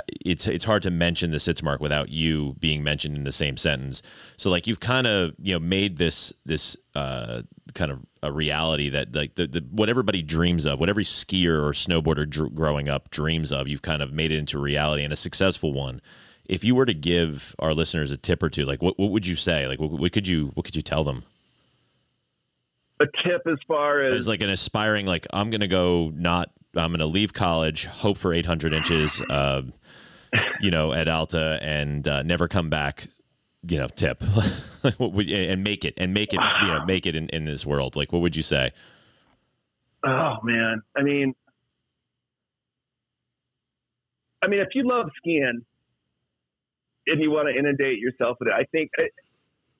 it's 0.07 0.47
it's 0.47 0.63
hard 0.63 0.81
to 0.83 0.91
mention 0.91 1.31
the 1.31 1.37
Sitzmark 1.37 1.79
without 1.79 2.09
you 2.09 2.55
being 2.59 2.83
mentioned 2.83 3.17
in 3.17 3.25
the 3.25 3.31
same 3.31 3.57
sentence. 3.57 4.01
So 4.37 4.49
like 4.49 4.65
you've 4.65 4.79
kind 4.79 5.05
of 5.05 5.33
you 5.39 5.53
know 5.53 5.59
made 5.59 5.97
this 5.97 6.33
this 6.45 6.77
uh, 6.95 7.41
kind 7.73 7.91
of 7.91 7.99
a 8.23 8.31
reality 8.31 8.89
that 8.89 9.13
like 9.13 9.35
the, 9.35 9.47
the 9.47 9.65
what 9.71 9.89
everybody 9.89 10.21
dreams 10.21 10.65
of, 10.65 10.79
what 10.79 10.89
every 10.89 11.03
skier 11.03 11.61
or 11.61 11.71
snowboarder 11.71 12.29
dr- 12.29 12.55
growing 12.55 12.87
up 12.87 13.09
dreams 13.09 13.51
of, 13.51 13.67
you've 13.67 13.81
kind 13.81 14.01
of 14.01 14.13
made 14.13 14.31
it 14.31 14.37
into 14.37 14.57
reality 14.57 15.03
and 15.03 15.11
a 15.11 15.17
successful 15.17 15.73
one. 15.73 16.01
If 16.45 16.63
you 16.63 16.73
were 16.73 16.85
to 16.85 16.93
give 16.93 17.55
our 17.59 17.73
listeners 17.73 18.11
a 18.11 18.17
tip 18.17 18.41
or 18.41 18.49
two, 18.49 18.65
like 18.65 18.81
what, 18.81 18.97
what 18.97 19.11
would 19.11 19.27
you 19.27 19.35
say? 19.35 19.67
Like 19.67 19.79
what, 19.79 19.91
what 19.91 20.11
could 20.13 20.27
you 20.27 20.51
what 20.53 20.65
could 20.65 20.75
you 20.75 20.81
tell 20.81 21.03
them? 21.03 21.23
A 23.01 23.05
tip 23.23 23.47
as 23.47 23.57
far 23.67 24.01
as 24.01 24.15
As 24.15 24.27
like 24.27 24.41
an 24.41 24.49
aspiring 24.49 25.05
like 25.05 25.27
I'm 25.33 25.49
gonna 25.49 25.67
go 25.67 26.11
not 26.15 26.51
I'm 26.75 26.91
gonna 26.91 27.05
leave 27.05 27.33
college, 27.33 27.85
hope 27.85 28.17
for 28.17 28.33
800 28.33 28.73
inches. 28.73 29.21
Uh, 29.29 29.63
you 30.61 30.71
know, 30.71 30.93
at 30.93 31.07
Alta 31.07 31.59
and 31.61 32.07
uh, 32.07 32.23
never 32.23 32.47
come 32.47 32.69
back, 32.69 33.07
you 33.67 33.77
know, 33.77 33.87
tip 33.87 34.23
and 34.99 35.63
make 35.63 35.83
it 35.83 35.93
and 35.97 36.13
make 36.13 36.33
it, 36.33 36.39
you 36.61 36.67
know, 36.67 36.85
make 36.85 37.05
it 37.05 37.15
in, 37.15 37.27
in 37.29 37.45
this 37.45 37.65
world. 37.65 37.95
Like, 37.95 38.13
what 38.13 38.21
would 38.21 38.35
you 38.35 38.43
say? 38.43 38.71
Oh 40.05 40.37
man, 40.43 40.81
I 40.95 41.03
mean, 41.03 41.33
I 44.41 44.47
mean, 44.47 44.61
if 44.61 44.69
you 44.73 44.87
love 44.87 45.09
skiing 45.17 45.61
and 47.07 47.21
you 47.21 47.31
want 47.31 47.49
to 47.49 47.57
inundate 47.57 47.99
yourself 47.99 48.37
with 48.39 48.49
it, 48.49 48.53
I 48.53 48.63
think 48.71 48.91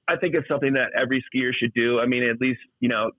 I 0.08 0.18
think 0.18 0.36
it's 0.36 0.48
something 0.48 0.74
that 0.74 0.92
every 0.96 1.24
skier 1.34 1.52
should 1.54 1.74
do. 1.74 2.00
I 2.00 2.06
mean, 2.06 2.24
at 2.24 2.40
least 2.40 2.60
you 2.80 2.90
know, 2.90 3.12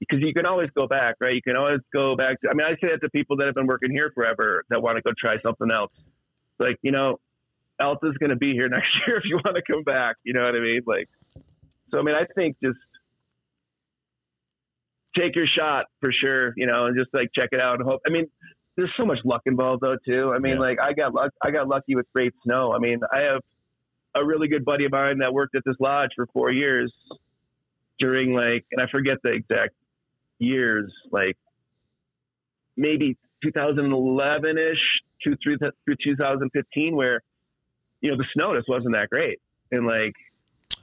because 0.00 0.18
you 0.20 0.32
can 0.34 0.46
always 0.46 0.68
go 0.74 0.86
back, 0.88 1.16
right? 1.20 1.34
You 1.34 1.42
can 1.42 1.56
always 1.56 1.80
go 1.92 2.16
back. 2.16 2.40
To, 2.40 2.48
I 2.50 2.54
mean, 2.54 2.66
I 2.66 2.72
say 2.80 2.88
that 2.92 3.00
to 3.02 3.10
people 3.10 3.36
that 3.36 3.46
have 3.46 3.54
been 3.54 3.66
working 3.66 3.90
here 3.90 4.10
forever 4.14 4.64
that 4.70 4.82
want 4.82 4.96
to 4.96 5.02
go 5.02 5.12
try 5.18 5.36
something 5.42 5.70
else. 5.70 5.92
Like, 6.58 6.76
you 6.82 6.90
know, 6.90 7.18
Alta's 7.80 8.16
going 8.18 8.30
to 8.30 8.36
be 8.36 8.52
here 8.52 8.68
next 8.76 8.88
year 9.06 9.18
if 9.18 9.24
you 9.24 9.36
want 9.44 9.56
to 9.56 9.62
come 9.70 9.84
back. 9.84 10.16
You 10.24 10.32
know 10.32 10.42
what 10.44 10.54
I 10.56 10.60
mean? 10.60 10.80
Like, 10.86 11.08
so 11.90 11.98
I 11.98 12.02
mean, 12.02 12.14
I 12.14 12.24
think 12.34 12.56
just 12.62 12.78
take 15.16 15.34
your 15.36 15.46
shot 15.46 15.86
for 16.00 16.10
sure, 16.12 16.52
you 16.56 16.66
know, 16.66 16.86
and 16.86 16.96
just 16.96 17.12
like 17.12 17.28
check 17.34 17.50
it 17.52 17.60
out 17.60 17.80
and 17.80 17.88
hope. 17.88 18.00
I 18.06 18.10
mean, 18.10 18.26
there's 18.76 18.92
so 18.96 19.04
much 19.04 19.18
luck 19.24 19.42
involved 19.46 19.82
though 19.82 19.96
too. 20.06 20.32
I 20.34 20.38
mean, 20.38 20.54
Yeah. 20.54 20.60
like 20.60 20.78
I 20.80 20.92
got 20.92 21.12
luck. 21.12 21.32
I 21.42 21.50
got 21.50 21.68
lucky 21.68 21.94
with 21.96 22.06
great 22.14 22.32
snow. 22.44 22.72
I 22.72 22.78
mean, 22.78 23.00
I 23.12 23.20
have 23.20 23.40
a 24.14 24.24
really 24.24 24.48
good 24.48 24.64
buddy 24.64 24.84
of 24.86 24.92
mine 24.92 25.18
that 25.18 25.32
worked 25.32 25.54
at 25.56 25.62
this 25.66 25.76
lodge 25.80 26.10
for 26.16 26.26
four 26.32 26.50
years 26.50 26.92
during 27.98 28.32
like, 28.32 28.64
and 28.72 28.80
I 28.80 28.86
forget 28.90 29.18
the 29.22 29.30
exact 29.32 29.74
years, 30.40 30.92
like 31.12 31.36
maybe 32.76 33.16
2011 33.44 34.58
ish 34.58 34.78
to 35.22 35.36
through 35.42 35.58
through 35.84 35.96
2015, 36.02 36.96
where 36.96 37.20
you 38.00 38.10
know 38.10 38.16
the 38.16 38.24
snow 38.34 38.56
just 38.56 38.68
wasn't 38.68 38.94
that 38.94 39.08
great, 39.10 39.38
and 39.70 39.86
like 39.86 40.14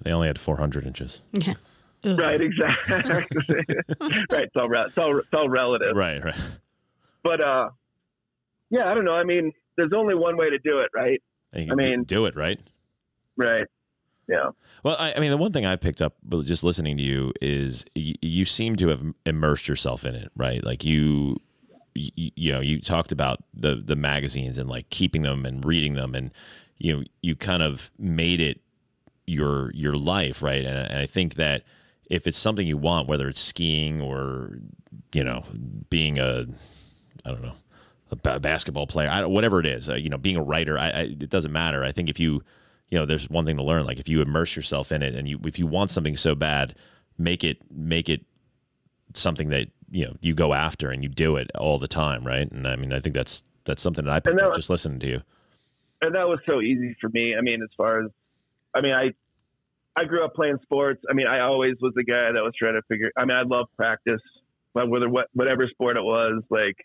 They 0.01 0.11
only 0.11 0.27
had 0.27 0.39
400 0.39 0.85
inches. 0.85 1.21
Yeah. 1.33 1.55
Ugh. 2.03 2.19
right, 2.19 2.39
exactly, 2.39 2.95
right. 4.31 4.43
It's 4.43 4.55
all, 4.55 4.69
re- 4.69 4.85
it's 4.85 4.97
all 4.97 5.17
it's 5.17 5.33
all 5.33 5.49
relative. 5.49 5.95
Right, 5.95 6.23
right. 6.23 6.35
but 7.23 7.41
uh 7.41 7.69
yeah 8.69 8.89
i 8.89 8.93
don't 8.93 9.05
know 9.05 9.13
i 9.15 9.23
mean 9.23 9.51
there's 9.77 9.93
only 9.95 10.13
one 10.13 10.35
way 10.37 10.49
to 10.49 10.59
do 10.59 10.79
it 10.81 10.89
right 10.93 11.21
And 11.53 11.65
you 11.65 11.71
I 11.71 11.75
mean- 11.75 12.03
do 12.03 12.25
it 12.25 12.35
right. 12.35 12.59
right 13.37 13.65
yeah 14.27 14.49
Well, 14.83 14.95
I, 14.99 15.13
I 15.15 15.19
mean, 15.19 15.31
the 15.31 15.37
one 15.37 15.53
thing 15.53 15.65
I 15.65 15.75
picked 15.75 16.01
up 16.01 16.15
just 16.43 16.63
listening 16.63 16.97
to 16.97 17.03
you 17.03 17.33
is 17.41 17.85
you, 17.95 18.15
you 18.21 18.45
seem 18.45 18.75
to 18.77 18.89
have 18.89 19.03
immersed 19.25 19.67
yourself 19.67 20.05
in 20.05 20.15
it, 20.15 20.31
right? 20.35 20.63
Like 20.63 20.83
you, 20.83 21.41
you, 21.95 22.31
you 22.35 22.53
know, 22.53 22.59
you 22.59 22.81
talked 22.81 23.11
about 23.11 23.43
the 23.53 23.75
the 23.75 23.95
magazines 23.95 24.57
and 24.57 24.69
like 24.69 24.89
keeping 24.89 25.23
them 25.23 25.45
and 25.45 25.63
reading 25.65 25.95
them, 25.95 26.15
and 26.15 26.31
you 26.77 26.95
know, 26.95 27.03
you 27.21 27.35
kind 27.35 27.63
of 27.63 27.91
made 27.97 28.39
it 28.41 28.61
your 29.25 29.71
your 29.73 29.95
life, 29.95 30.41
right? 30.41 30.63
And, 30.65 30.77
and 30.77 30.99
I 30.99 31.05
think 31.05 31.35
that 31.35 31.63
if 32.09 32.27
it's 32.27 32.37
something 32.37 32.65
you 32.67 32.77
want, 32.77 33.07
whether 33.07 33.27
it's 33.27 33.39
skiing 33.41 34.01
or 34.01 34.59
you 35.13 35.23
know, 35.23 35.43
being 35.89 36.19
a, 36.19 36.45
I 37.25 37.31
don't 37.31 37.41
know, 37.41 37.53
a 38.11 38.39
basketball 38.39 38.87
player, 38.87 39.09
I 39.09 39.25
whatever 39.25 39.59
it 39.59 39.65
is, 39.65 39.89
uh, 39.89 39.95
you 39.95 40.09
know, 40.09 40.17
being 40.17 40.37
a 40.37 40.41
writer, 40.43 40.77
I, 40.77 40.89
I, 40.89 41.01
it 41.01 41.29
doesn't 41.29 41.51
matter. 41.51 41.83
I 41.83 41.91
think 41.91 42.09
if 42.09 42.19
you, 42.19 42.41
you 42.89 42.97
know, 42.97 43.05
there's 43.05 43.29
one 43.29 43.45
thing 43.45 43.57
to 43.57 43.63
learn. 43.63 43.85
Like 43.85 43.99
if 43.99 44.07
you 44.07 44.21
immerse 44.21 44.55
yourself 44.55 44.91
in 44.91 45.01
it, 45.03 45.13
and 45.15 45.27
you, 45.27 45.39
if 45.45 45.59
you 45.59 45.67
want 45.67 45.89
something 45.91 46.15
so 46.15 46.35
bad, 46.35 46.75
make 47.17 47.43
it, 47.43 47.57
make 47.71 48.09
it 48.09 48.25
something 49.13 49.49
that 49.49 49.67
you 49.89 50.05
know 50.05 50.15
you 50.21 50.33
go 50.33 50.53
after 50.53 50.89
and 50.89 51.01
you 51.03 51.09
do 51.09 51.35
it 51.35 51.49
all 51.55 51.77
the 51.79 51.87
time, 51.87 52.25
right? 52.25 52.49
And 52.51 52.67
I 52.67 52.75
mean, 52.75 52.93
I 52.93 52.99
think 52.99 53.15
that's 53.15 53.43
that's 53.65 53.81
something 53.81 54.05
that 54.05 54.11
I 54.11 54.19
picked 54.19 54.37
that 54.37 54.47
was- 54.47 54.55
just 54.55 54.69
listening 54.69 54.99
to 54.99 55.07
you. 55.07 55.21
and 56.01 56.13
that 56.15 56.27
was 56.27 56.39
so 56.45 56.61
easy 56.61 56.95
for 57.01 57.09
me 57.09 57.35
i 57.35 57.41
mean 57.41 57.61
as 57.63 57.69
far 57.75 58.03
as 58.03 58.11
i 58.75 58.81
mean 58.81 58.93
i 58.93 59.11
i 59.99 60.05
grew 60.05 60.23
up 60.23 60.33
playing 60.35 60.57
sports 60.61 61.01
i 61.09 61.13
mean 61.13 61.25
i 61.25 61.39
always 61.39 61.73
was 61.81 61.91
the 61.95 62.03
guy 62.03 62.31
that 62.31 62.43
was 62.43 62.53
trying 62.57 62.75
to 62.75 62.83
figure 62.87 63.11
i 63.17 63.25
mean 63.25 63.35
i 63.35 63.41
love 63.41 63.65
practice 63.75 64.21
but 64.75 64.87
whether 64.89 65.09
what 65.09 65.25
whatever 65.33 65.67
sport 65.67 65.97
it 65.97 66.03
was 66.03 66.43
like 66.51 66.75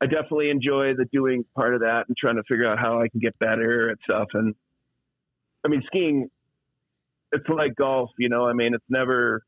i 0.00 0.06
definitely 0.06 0.48
enjoy 0.48 0.94
the 0.94 1.04
doing 1.12 1.44
part 1.54 1.74
of 1.74 1.80
that 1.82 2.08
and 2.08 2.16
trying 2.16 2.36
to 2.36 2.42
figure 2.48 2.66
out 2.66 2.78
how 2.78 3.00
i 3.02 3.08
can 3.08 3.20
get 3.20 3.38
better 3.38 3.90
and 3.90 3.98
stuff 4.04 4.28
and 4.32 4.54
i 5.64 5.68
mean 5.68 5.82
skiing 5.86 6.28
it's 7.32 7.48
like 7.48 7.74
golf 7.76 8.10
you 8.18 8.28
know 8.28 8.46
i 8.46 8.52
mean 8.52 8.74
it's 8.74 8.84
never 8.88 9.42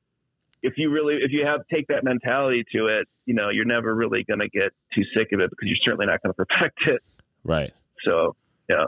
if 0.62 0.74
you 0.76 0.90
really 0.90 1.16
if 1.16 1.30
you 1.32 1.44
have 1.46 1.60
take 1.72 1.86
that 1.88 2.04
mentality 2.04 2.64
to 2.74 2.86
it 2.86 3.06
you 3.26 3.34
know 3.34 3.48
you're 3.48 3.64
never 3.64 3.94
really 3.94 4.24
going 4.24 4.40
to 4.40 4.48
get 4.48 4.72
too 4.94 5.02
sick 5.16 5.28
of 5.32 5.40
it 5.40 5.50
because 5.50 5.68
you're 5.68 5.78
certainly 5.84 6.06
not 6.06 6.20
going 6.22 6.32
to 6.34 6.44
perfect 6.44 6.78
it 6.86 7.02
Right. 7.44 7.72
so 8.04 8.34
yeah 8.68 8.86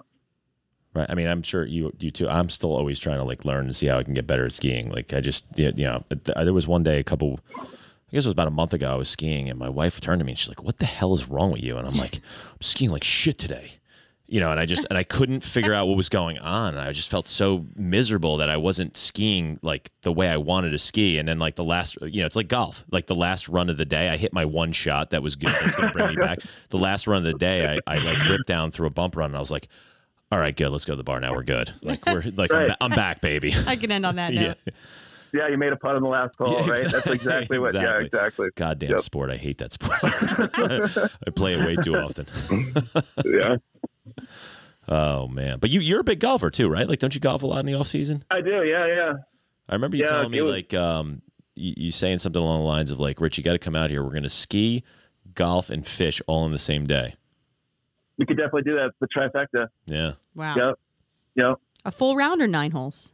Right. 0.95 1.07
I 1.09 1.15
mean, 1.15 1.27
I'm 1.27 1.43
sure 1.43 1.65
you 1.65 1.91
you 2.01 2.11
too. 2.11 2.29
I'm 2.29 2.51
still 2.51 2.75
always 2.75 2.99
trying 2.99 3.17
to 3.17 3.25
like 3.25 3.47
learn 3.47 3.65
and 3.65 3.75
see 3.75 3.87
how 3.87 3.97
I 3.97 4.03
can 4.03 4.13
get 4.13 4.27
better 4.27 4.45
at 4.45 4.53
skiing. 4.53 4.91
Like 4.91 5.15
I 5.15 5.23
just 5.23 5.47
you 5.57 5.73
know, 5.73 6.05
there 6.11 6.53
was 6.53 6.69
one 6.69 6.83
day 6.83 6.99
a 6.99 7.03
couple 7.03 7.41
I 7.57 7.63
guess 8.13 8.27
it 8.27 8.29
was 8.29 8.33
about 8.35 8.49
a 8.49 8.51
month 8.51 8.75
ago 8.75 8.93
I 8.93 8.97
was 8.97 9.09
skiing 9.09 9.49
and 9.49 9.59
my 9.59 9.71
wife 9.71 10.03
turned 10.03 10.19
to 10.21 10.25
me 10.27 10.33
and 10.33 10.39
she's 10.39 10.51
like, 10.51 10.63
"What 10.63 10.81
the 10.81 10.85
hell 10.85 11.15
is 11.15 11.31
wrong 11.31 11.51
with 11.51 11.63
you?" 11.63 11.79
And 11.79 11.89
I'm 11.89 11.97
like, 11.97 12.17
"I'm 12.17 12.61
skiing 12.61 12.91
like 12.91 13.05
shit 13.05 13.39
today." 13.39 13.77
You 14.33 14.41
know, 14.41 14.51
and 14.51 14.59
I 14.59 14.65
just 14.65 14.87
and 14.89 14.97
I 14.97 15.03
couldn't 15.05 15.41
figure 15.43 15.75
out 15.75 15.87
what 15.89 15.97
was 15.99 16.09
going 16.09 16.39
on. 16.39 16.79
I 16.79 16.93
just 16.93 17.11
felt 17.11 17.29
so 17.29 17.67
miserable 17.77 18.39
that 18.39 18.49
I 18.49 18.57
wasn't 18.57 18.97
skiing 18.97 19.59
like 19.61 19.91
the 20.01 20.11
way 20.11 20.27
I 20.29 20.39
wanted 20.39 20.71
to 20.71 20.79
ski. 20.79 21.19
And 21.19 21.29
then 21.29 21.39
like 21.39 21.57
the 21.57 21.65
last, 21.65 21.99
you 22.01 22.21
know, 22.23 22.27
it's 22.27 22.35
like 22.35 22.49
golf. 22.49 22.83
Like 22.91 23.09
the 23.09 23.15
last 23.15 23.47
run 23.51 23.69
of 23.69 23.77
the 23.77 23.85
day, 23.85 24.09
I 24.09 24.17
hit 24.17 24.33
my 24.33 24.47
one 24.47 24.73
shot 24.73 25.11
that 25.11 25.23
was 25.23 25.37
good. 25.37 25.55
That's 25.61 25.75
going 25.77 25.89
to 25.89 25.93
bring 25.93 26.09
me 26.09 26.17
back. 26.17 26.39
The 26.71 26.79
last 26.79 27.07
run 27.07 27.19
of 27.19 27.25
the 27.31 27.35
day, 27.39 27.79
I, 27.87 27.97
I 27.97 27.99
like 27.99 28.17
ripped 28.31 28.47
down 28.47 28.71
through 28.71 28.87
a 28.87 28.91
bump 28.91 29.17
run, 29.17 29.27
and 29.33 29.37
I 29.37 29.41
was 29.41 29.51
like, 29.51 29.69
"All 30.31 30.39
right, 30.39 30.57
good. 30.57 30.71
Let's 30.71 30.87
go 30.87 30.95
to 30.95 30.97
the 30.97 31.05
bar 31.05 31.21
now. 31.21 31.35
We're 31.35 31.43
good. 31.43 31.71
Like 31.83 32.05
we're 32.07 32.23
like 32.35 32.51
I'm, 32.55 32.69
ba- 32.69 32.77
I'm 32.81 32.91
back, 32.93 33.21
baby." 33.21 33.53
I 33.67 33.77
can 33.77 33.93
end 33.93 34.07
on 34.07 34.17
that 34.17 34.33
yeah. 34.35 34.41
note. 34.49 34.57
Yeah, 35.35 35.49
you 35.49 35.59
made 35.59 35.75
a 35.75 35.77
putt 35.77 35.95
on 35.97 36.03
the 36.03 36.09
last 36.09 36.37
hole, 36.39 36.53
Yeah, 36.53 36.59
right? 36.71 36.83
That's 36.83 36.85
exactly. 37.07 37.13
exactly 37.15 37.59
what. 37.59 37.75
Yeah, 37.75 37.81
Exactly. 37.99 38.07
exactly. 38.07 38.49
Goddamn 38.57 38.91
Yep. 38.93 39.01
sport. 39.01 39.31
I 39.31 39.37
hate 39.37 39.59
that 39.59 39.73
sport. 39.75 39.99
I 40.03 41.31
play 41.35 41.53
it 41.55 41.61
way 41.67 41.77
too 41.77 41.97
often. 41.97 42.27
Yeah, 43.25 43.57
Oh 44.89 45.29
man. 45.29 45.59
But 45.59 45.71
you 45.71 45.81
you're 45.81 46.01
a 46.01 46.05
big 46.05 46.21
golfer 46.21 46.51
too, 46.51 46.69
right? 46.69 46.89
Like 46.89 46.99
don't 46.99 47.15
you 47.15 47.21
golf 47.21 47.43
a 47.43 47.47
lot 47.47 47.61
in 47.61 47.67
the 47.67 47.75
off 47.75 47.87
season? 47.87 48.25
I 48.31 48.41
do. 48.41 48.51
Yeah, 48.65 48.87
yeah. 48.87 49.13
I 49.69 49.75
remember 49.75 49.97
you 49.97 50.03
Yeah, 50.05 50.11
telling 50.11 50.31
me 50.31 50.41
was- 50.43 50.53
like 50.53 50.75
um 50.75 51.23
you, 51.55 51.75
you 51.77 51.93
saying 51.93 52.19
something 52.19 52.41
along 52.43 52.61
the 52.61 52.67
lines 52.67 52.91
of 52.91 52.99
like, 52.99 53.21
Rich, 53.21 53.37
you 53.39 53.45
got 53.45 53.53
to 53.53 53.59
come 53.59 53.77
out 53.77 53.91
here. 53.91 54.03
We're 54.03 54.09
going 54.11 54.23
to 54.23 54.31
ski, 54.31 54.83
golf, 55.35 55.69
and 55.69 55.87
fish 55.87 56.23
all 56.27 56.47
in 56.47 56.53
the 56.53 56.59
same 56.59 56.87
day. 56.87 57.15
We 58.17 58.25
could 58.25 58.39
definitely 58.39 58.63
do 58.63 58.77
that. 58.77 58.93
The 59.01 59.07
trifecta. 59.15 59.67
Yeah. 59.85 60.13
Wow. 60.35 60.55
Yep. 60.57 60.75
Yep. 61.37 61.55
A 61.85 61.91
full 61.93 62.17
round 62.17 62.41
or 62.41 62.47
nine 62.49 62.71
holes? 62.71 63.13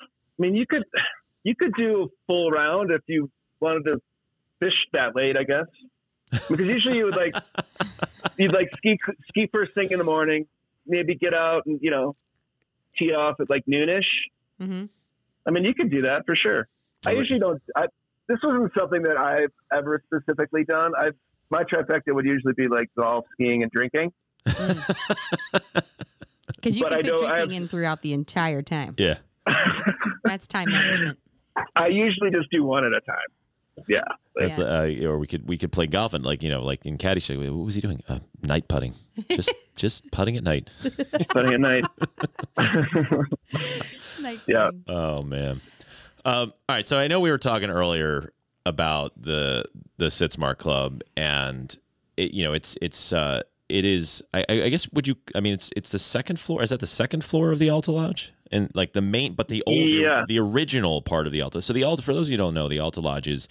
I 0.00 0.06
mean, 0.38 0.54
you 0.54 0.66
could 0.68 0.84
you 1.44 1.54
could 1.56 1.72
do 1.78 2.02
a 2.04 2.06
full 2.26 2.50
round 2.50 2.90
if 2.90 3.00
you 3.06 3.30
wanted 3.60 3.84
to 3.84 4.02
fish 4.60 4.74
that 4.92 5.14
late, 5.16 5.36
I 5.38 5.44
guess. 5.44 5.66
Because 6.48 6.66
usually 6.66 6.98
you 6.98 7.04
would 7.06 7.16
like 7.16 7.34
you'd 8.38 8.52
like 8.52 8.70
ski 8.76 8.98
ski 9.28 9.48
first 9.52 9.74
thing 9.74 9.90
in 9.90 9.98
the 9.98 10.04
morning, 10.04 10.46
maybe 10.86 11.14
get 11.14 11.34
out 11.34 11.66
and 11.66 11.78
you 11.82 11.90
know 11.90 12.16
tee 12.98 13.12
off 13.12 13.40
at 13.40 13.50
like 13.50 13.64
noonish. 13.66 14.04
Mm-hmm. 14.60 14.84
I 15.46 15.50
mean, 15.50 15.64
you 15.64 15.74
could 15.74 15.90
do 15.90 16.02
that 16.02 16.24
for 16.26 16.34
sure. 16.36 16.68
I 17.06 17.12
usually 17.12 17.38
don't. 17.38 17.60
I, 17.76 17.86
this 18.28 18.38
wasn't 18.42 18.72
something 18.78 19.02
that 19.02 19.16
I've 19.16 19.52
ever 19.72 20.02
specifically 20.06 20.64
done. 20.64 20.92
I 20.96 21.10
my 21.50 21.64
trifecta 21.64 22.14
would 22.14 22.24
usually 22.24 22.54
be 22.54 22.68
like 22.68 22.88
golf, 22.96 23.24
skiing, 23.34 23.62
and 23.62 23.70
drinking. 23.70 24.12
Because 26.56 26.78
you 26.78 26.84
But 26.84 26.92
can 26.92 26.98
I 26.98 27.02
fit 27.02 27.18
drinking 27.18 27.36
have- 27.52 27.62
in 27.62 27.68
throughout 27.68 28.00
the 28.02 28.12
entire 28.14 28.62
time. 28.62 28.94
Yeah. 28.96 29.16
That's 30.24 30.46
time 30.46 30.70
management. 30.70 31.18
I 31.76 31.88
usually 31.88 32.30
just 32.30 32.50
do 32.50 32.64
one 32.64 32.84
at 32.84 32.92
a 32.92 33.00
time. 33.02 33.16
Yeah. 33.88 34.04
That's 34.36 34.58
uh, 34.58 34.92
or 35.04 35.18
we 35.18 35.26
could 35.26 35.46
we 35.46 35.56
could 35.56 35.70
play 35.70 35.86
golf 35.86 36.12
and 36.12 36.24
like 36.24 36.42
you 36.42 36.48
know 36.48 36.62
like 36.62 36.84
in 36.86 36.98
Caddyshack. 36.98 37.38
What 37.38 37.64
was 37.64 37.74
he 37.76 37.80
doing? 37.80 38.02
Uh, 38.08 38.18
night 38.42 38.66
putting. 38.66 38.94
Just 39.30 39.54
just 39.76 40.10
putting 40.10 40.36
at 40.36 40.42
night. 40.42 40.70
Putting 41.30 41.54
at 41.54 41.60
night. 41.60 41.84
Night 44.20 44.40
Yeah. 44.46 44.70
Oh 44.88 45.22
man. 45.22 45.60
Um, 46.24 46.52
all 46.68 46.76
right. 46.76 46.88
So 46.88 46.98
I 46.98 47.08
know 47.08 47.20
we 47.20 47.30
were 47.30 47.38
talking 47.38 47.70
earlier 47.70 48.32
about 48.66 49.12
the 49.20 49.64
the 49.98 50.06
Sitzmark 50.06 50.58
Club, 50.58 51.02
and 51.16 51.76
it, 52.16 52.32
you 52.32 52.44
know 52.44 52.52
it's 52.52 52.76
it's 52.80 53.12
uh, 53.12 53.42
it 53.68 53.84
is. 53.84 54.22
I, 54.32 54.44
I 54.48 54.62
I 54.62 54.68
guess 54.68 54.90
would 54.92 55.06
you? 55.06 55.16
I 55.34 55.40
mean, 55.40 55.52
it's 55.54 55.70
it's 55.76 55.90
the 55.90 55.98
second 55.98 56.40
floor. 56.40 56.62
Is 56.62 56.70
that 56.70 56.80
the 56.80 56.86
second 56.86 57.24
floor 57.24 57.52
of 57.52 57.58
the 57.58 57.70
Alta 57.70 57.92
Lodge? 57.92 58.32
And 58.54 58.70
like 58.74 58.92
the 58.92 59.02
main, 59.02 59.34
but 59.34 59.48
the 59.48 59.62
old, 59.66 59.90
Yeah. 59.90 60.22
the 60.28 60.38
original 60.38 61.02
part 61.02 61.26
of 61.26 61.32
the 61.32 61.42
Alta. 61.42 61.60
So 61.60 61.72
the 61.72 61.82
Alta, 61.84 62.02
for 62.02 62.14
those 62.14 62.28
of 62.28 62.30
you 62.30 62.36
who 62.38 62.44
don't 62.44 62.54
know, 62.54 62.68
the 62.68 62.78
Alta 62.78 63.00
Lodge 63.00 63.26
is 63.26 63.48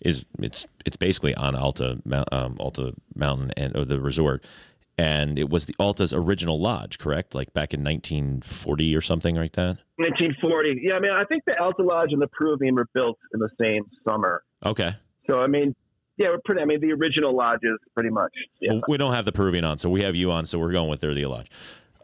is 0.00 0.24
it's 0.40 0.66
it's 0.86 0.96
basically 0.96 1.34
on 1.34 1.54
Alta 1.54 1.98
um, 2.32 2.56
Alta 2.58 2.94
Mountain 3.14 3.50
and 3.56 3.76
or 3.76 3.84
the 3.84 4.00
resort, 4.00 4.44
and 4.96 5.38
it 5.38 5.50
was 5.50 5.66
the 5.66 5.74
Alta's 5.78 6.14
original 6.14 6.58
lodge, 6.60 6.98
correct? 6.98 7.34
Like 7.34 7.52
back 7.52 7.74
in 7.74 7.84
1940 7.84 8.96
or 8.96 9.00
something 9.00 9.34
like 9.36 9.52
that. 9.52 9.78
1940. 9.96 10.80
Yeah, 10.82 10.94
I 10.94 11.00
mean, 11.00 11.10
I 11.12 11.24
think 11.24 11.44
the 11.46 11.58
Alta 11.60 11.82
Lodge 11.82 12.12
and 12.12 12.22
the 12.22 12.28
Peruvian 12.28 12.74
were 12.76 12.88
built 12.94 13.18
in 13.34 13.40
the 13.40 13.50
same 13.60 13.84
summer. 14.04 14.42
Okay. 14.64 14.94
So, 15.26 15.40
I 15.40 15.46
mean, 15.46 15.74
yeah, 16.16 16.28
we're 16.28 16.38
pretty. 16.44 16.62
I 16.62 16.64
mean, 16.64 16.80
the 16.80 16.92
original 16.92 17.36
lodges, 17.36 17.78
pretty 17.94 18.10
much. 18.10 18.32
Yeah, 18.60 18.72
Well, 18.74 18.82
we 18.88 18.96
don't 18.96 19.12
have 19.12 19.24
the 19.24 19.32
Peruvian 19.32 19.64
on, 19.64 19.78
so 19.78 19.90
we 19.90 20.02
have 20.02 20.14
you 20.16 20.30
on, 20.30 20.46
so 20.46 20.58
we're 20.58 20.72
going 20.72 20.88
with 20.88 21.00
Thirty 21.00 21.24
Lodge. 21.26 21.48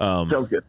Um, 0.01 0.29
sounds 0.29 0.49
good. 0.49 0.65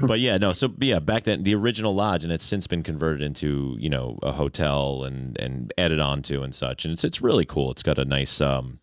but 0.00 0.18
yeah, 0.18 0.38
no. 0.38 0.52
So 0.52 0.72
yeah, 0.78 0.98
back 0.98 1.24
then 1.24 1.42
the 1.42 1.54
original 1.54 1.94
lodge, 1.94 2.24
and 2.24 2.32
it's 2.32 2.44
since 2.44 2.66
been 2.66 2.82
converted 2.82 3.22
into 3.22 3.76
you 3.78 3.90
know 3.90 4.18
a 4.22 4.32
hotel 4.32 5.04
and 5.04 5.38
and 5.38 5.72
added 5.76 6.00
on 6.00 6.22
to 6.22 6.42
and 6.42 6.54
such, 6.54 6.84
and 6.84 6.92
it's 6.92 7.04
it's 7.04 7.20
really 7.20 7.44
cool. 7.44 7.70
It's 7.70 7.82
got 7.82 7.98
a 7.98 8.04
nice. 8.04 8.40
um 8.40 8.80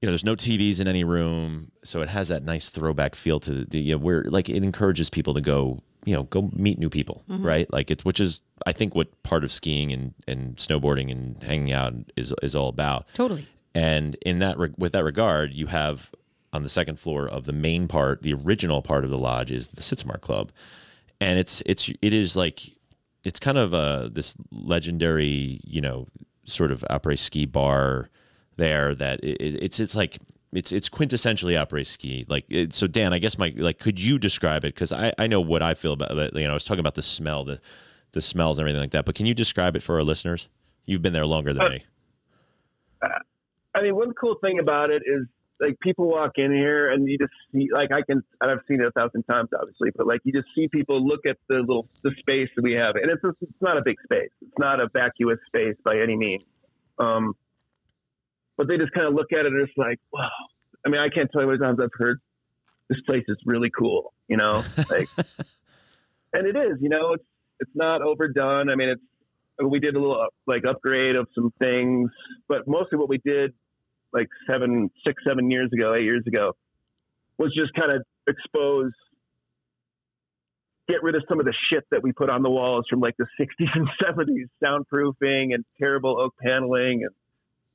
you 0.00 0.06
know, 0.06 0.12
there's 0.12 0.24
no 0.24 0.34
TVs 0.34 0.80
in 0.80 0.88
any 0.88 1.04
room, 1.04 1.72
so 1.84 2.00
it 2.00 2.08
has 2.08 2.28
that 2.28 2.42
nice 2.42 2.70
throwback 2.70 3.14
feel 3.14 3.38
to 3.40 3.52
the, 3.52 3.64
the 3.66 3.78
you 3.80 3.92
know, 3.92 3.98
where 3.98 4.24
like 4.24 4.48
it 4.48 4.64
encourages 4.64 5.10
people 5.10 5.34
to 5.34 5.42
go, 5.42 5.78
you 6.06 6.14
know, 6.14 6.22
go 6.22 6.48
meet 6.54 6.78
new 6.78 6.88
people, 6.88 7.22
right? 7.28 7.70
Like 7.70 7.90
it's 7.90 8.02
which 8.02 8.18
is 8.18 8.40
I 8.64 8.72
think 8.72 8.94
what 8.94 9.22
part 9.22 9.44
of 9.44 9.52
skiing 9.52 9.92
and 9.92 10.14
and 10.26 10.56
snowboarding 10.56 11.10
and 11.10 11.42
hanging 11.42 11.72
out 11.72 11.92
is 12.16 12.32
is 12.42 12.54
all 12.54 12.68
about. 12.68 13.06
Totally. 13.12 13.46
And 13.74 14.16
in 14.22 14.38
that 14.38 14.58
re- 14.58 14.74
with 14.78 14.92
that 14.92 15.04
regard, 15.04 15.52
you 15.52 15.66
have 15.66 16.10
on 16.52 16.62
the 16.62 16.68
second 16.68 16.98
floor 16.98 17.28
of 17.28 17.44
the 17.44 17.52
main 17.52 17.86
part, 17.88 18.22
the 18.22 18.34
original 18.34 18.82
part 18.82 19.04
of 19.04 19.10
the 19.10 19.18
lodge 19.18 19.50
is 19.50 19.68
the 19.68 19.82
Sitzmark 19.82 20.20
Club, 20.20 20.50
and 21.20 21.38
it's 21.38 21.62
it's 21.66 21.88
it 22.02 22.12
is 22.12 22.34
like 22.36 22.70
it's 23.24 23.38
kind 23.38 23.58
of 23.58 23.72
uh 23.74 24.08
this 24.10 24.34
legendary 24.50 25.60
you 25.64 25.80
know 25.80 26.06
sort 26.44 26.70
of 26.72 26.84
après 26.90 27.18
ski 27.18 27.46
bar 27.46 28.08
there 28.56 28.94
that 28.94 29.22
it, 29.22 29.40
it- 29.40 29.62
it's 29.62 29.78
it's 29.80 29.94
like 29.94 30.18
it's 30.52 30.72
it's 30.72 30.88
quintessentially 30.88 31.54
après 31.54 31.86
ski. 31.86 32.24
Like 32.28 32.44
it, 32.48 32.72
so 32.72 32.86
Dan 32.88 33.12
I 33.12 33.18
guess 33.20 33.38
my 33.38 33.52
like 33.56 33.78
could 33.78 34.00
you 34.02 34.18
describe 34.18 34.64
it? 34.64 34.74
Because 34.74 34.92
I 34.92 35.12
I 35.18 35.26
know 35.28 35.40
what 35.40 35.62
I 35.62 35.74
feel 35.74 35.92
about 35.92 36.16
it 36.18 36.34
you 36.34 36.44
know 36.44 36.50
I 36.50 36.54
was 36.54 36.64
talking 36.64 36.80
about 36.80 36.96
the 36.96 37.02
smell 37.02 37.44
the 37.44 37.60
the 38.12 38.20
smells 38.20 38.58
and 38.58 38.64
everything 38.66 38.80
like 38.82 38.90
that 38.90 39.04
but 39.04 39.14
can 39.14 39.26
you 39.26 39.34
describe 39.34 39.76
it 39.76 39.82
for 39.84 39.94
our 39.94 40.02
listeners? 40.02 40.48
You've 40.86 41.02
been 41.02 41.12
there 41.12 41.26
longer 41.26 41.52
than 41.52 41.62
Uh, 41.66 41.68
me. 41.68 41.84
I 43.74 43.82
mean, 43.82 43.94
one 43.94 44.12
cool 44.14 44.34
thing 44.40 44.58
about 44.58 44.90
it 44.90 45.02
is 45.06 45.26
like 45.60 45.78
people 45.80 46.08
walk 46.08 46.32
in 46.36 46.52
here 46.52 46.90
and 46.90 47.08
you 47.08 47.18
just 47.18 47.32
see 47.52 47.68
like 47.72 47.92
I 47.92 48.02
can 48.02 48.22
and 48.40 48.50
I've 48.50 48.60
seen 48.66 48.80
it 48.80 48.86
a 48.86 48.90
thousand 48.90 49.24
times 49.24 49.50
obviously, 49.58 49.90
but 49.94 50.06
like 50.06 50.20
you 50.24 50.32
just 50.32 50.48
see 50.54 50.68
people 50.68 51.06
look 51.06 51.20
at 51.28 51.36
the 51.48 51.56
little 51.56 51.88
the 52.02 52.12
space 52.18 52.48
that 52.56 52.62
we 52.62 52.72
have, 52.72 52.96
and 52.96 53.10
it's 53.10 53.22
just, 53.22 53.36
it's 53.40 53.62
not 53.62 53.76
a 53.76 53.82
big 53.84 53.96
space. 54.02 54.30
It's 54.42 54.58
not 54.58 54.80
a 54.80 54.88
vacuous 54.92 55.38
space 55.46 55.76
by 55.84 55.98
any 56.00 56.16
means. 56.16 56.44
Um, 56.98 57.34
but 58.56 58.68
they 58.68 58.76
just 58.76 58.92
kind 58.92 59.06
of 59.06 59.14
look 59.14 59.32
at 59.32 59.40
it 59.40 59.46
and 59.46 59.62
it's 59.62 59.72
like, 59.76 59.98
wow. 60.12 60.28
I 60.84 60.88
mean, 60.88 61.00
I 61.00 61.08
can't 61.08 61.30
tell 61.32 61.42
you 61.42 61.48
how 61.48 61.52
many 61.52 61.62
times 61.62 61.78
I've 61.82 61.98
heard 61.98 62.20
this 62.88 63.00
place 63.06 63.24
is 63.28 63.36
really 63.44 63.70
cool. 63.70 64.12
You 64.28 64.36
know, 64.36 64.64
like, 64.88 65.08
and 66.32 66.46
it 66.46 66.56
is. 66.56 66.78
You 66.80 66.88
know, 66.88 67.14
it's 67.14 67.24
it's 67.60 67.70
not 67.74 68.02
overdone. 68.02 68.70
I 68.70 68.74
mean, 68.74 68.90
it's 68.90 69.02
we 69.62 69.78
did 69.78 69.94
a 69.94 70.00
little 70.00 70.26
like 70.46 70.64
upgrade 70.64 71.16
of 71.16 71.28
some 71.34 71.52
things, 71.58 72.10
but 72.48 72.66
mostly 72.66 72.98
what 72.98 73.08
we 73.08 73.18
did 73.24 73.52
like 74.12 74.28
seven, 74.48 74.90
six, 75.06 75.22
seven 75.26 75.50
years 75.50 75.70
ago, 75.72 75.94
eight 75.94 76.04
years 76.04 76.24
ago, 76.26 76.52
was 77.38 77.54
just 77.54 77.72
kind 77.74 77.92
of 77.92 78.02
expose, 78.28 78.92
get 80.88 81.02
rid 81.02 81.14
of 81.14 81.22
some 81.28 81.40
of 81.40 81.46
the 81.46 81.54
shit 81.70 81.84
that 81.90 82.02
we 82.02 82.12
put 82.12 82.28
on 82.28 82.42
the 82.42 82.50
walls 82.50 82.84
from 82.88 83.00
like 83.00 83.16
the 83.18 83.26
60s 83.40 83.68
and 83.74 83.88
70s, 84.02 84.48
soundproofing 84.62 85.54
and 85.54 85.64
terrible 85.78 86.20
oak 86.20 86.34
paneling, 86.42 87.02
and 87.04 87.14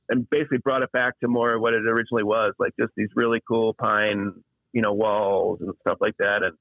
and 0.08 0.28
basically 0.30 0.58
brought 0.58 0.82
it 0.82 0.92
back 0.92 1.18
to 1.20 1.28
more 1.28 1.54
of 1.54 1.60
what 1.60 1.74
it 1.74 1.82
originally 1.86 2.22
was, 2.22 2.54
like 2.58 2.72
just 2.78 2.92
these 2.96 3.08
really 3.16 3.40
cool 3.46 3.74
pine, 3.74 4.32
you 4.72 4.80
know, 4.80 4.92
walls 4.92 5.58
and 5.60 5.74
stuff 5.80 5.98
like 6.00 6.16
that. 6.18 6.42
And 6.42 6.56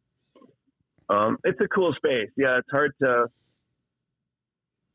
um, 1.10 1.38
it's 1.44 1.60
a 1.62 1.68
cool 1.68 1.94
space. 1.96 2.30
Yeah, 2.36 2.58
it's 2.58 2.70
hard 2.72 2.94
to 3.02 3.28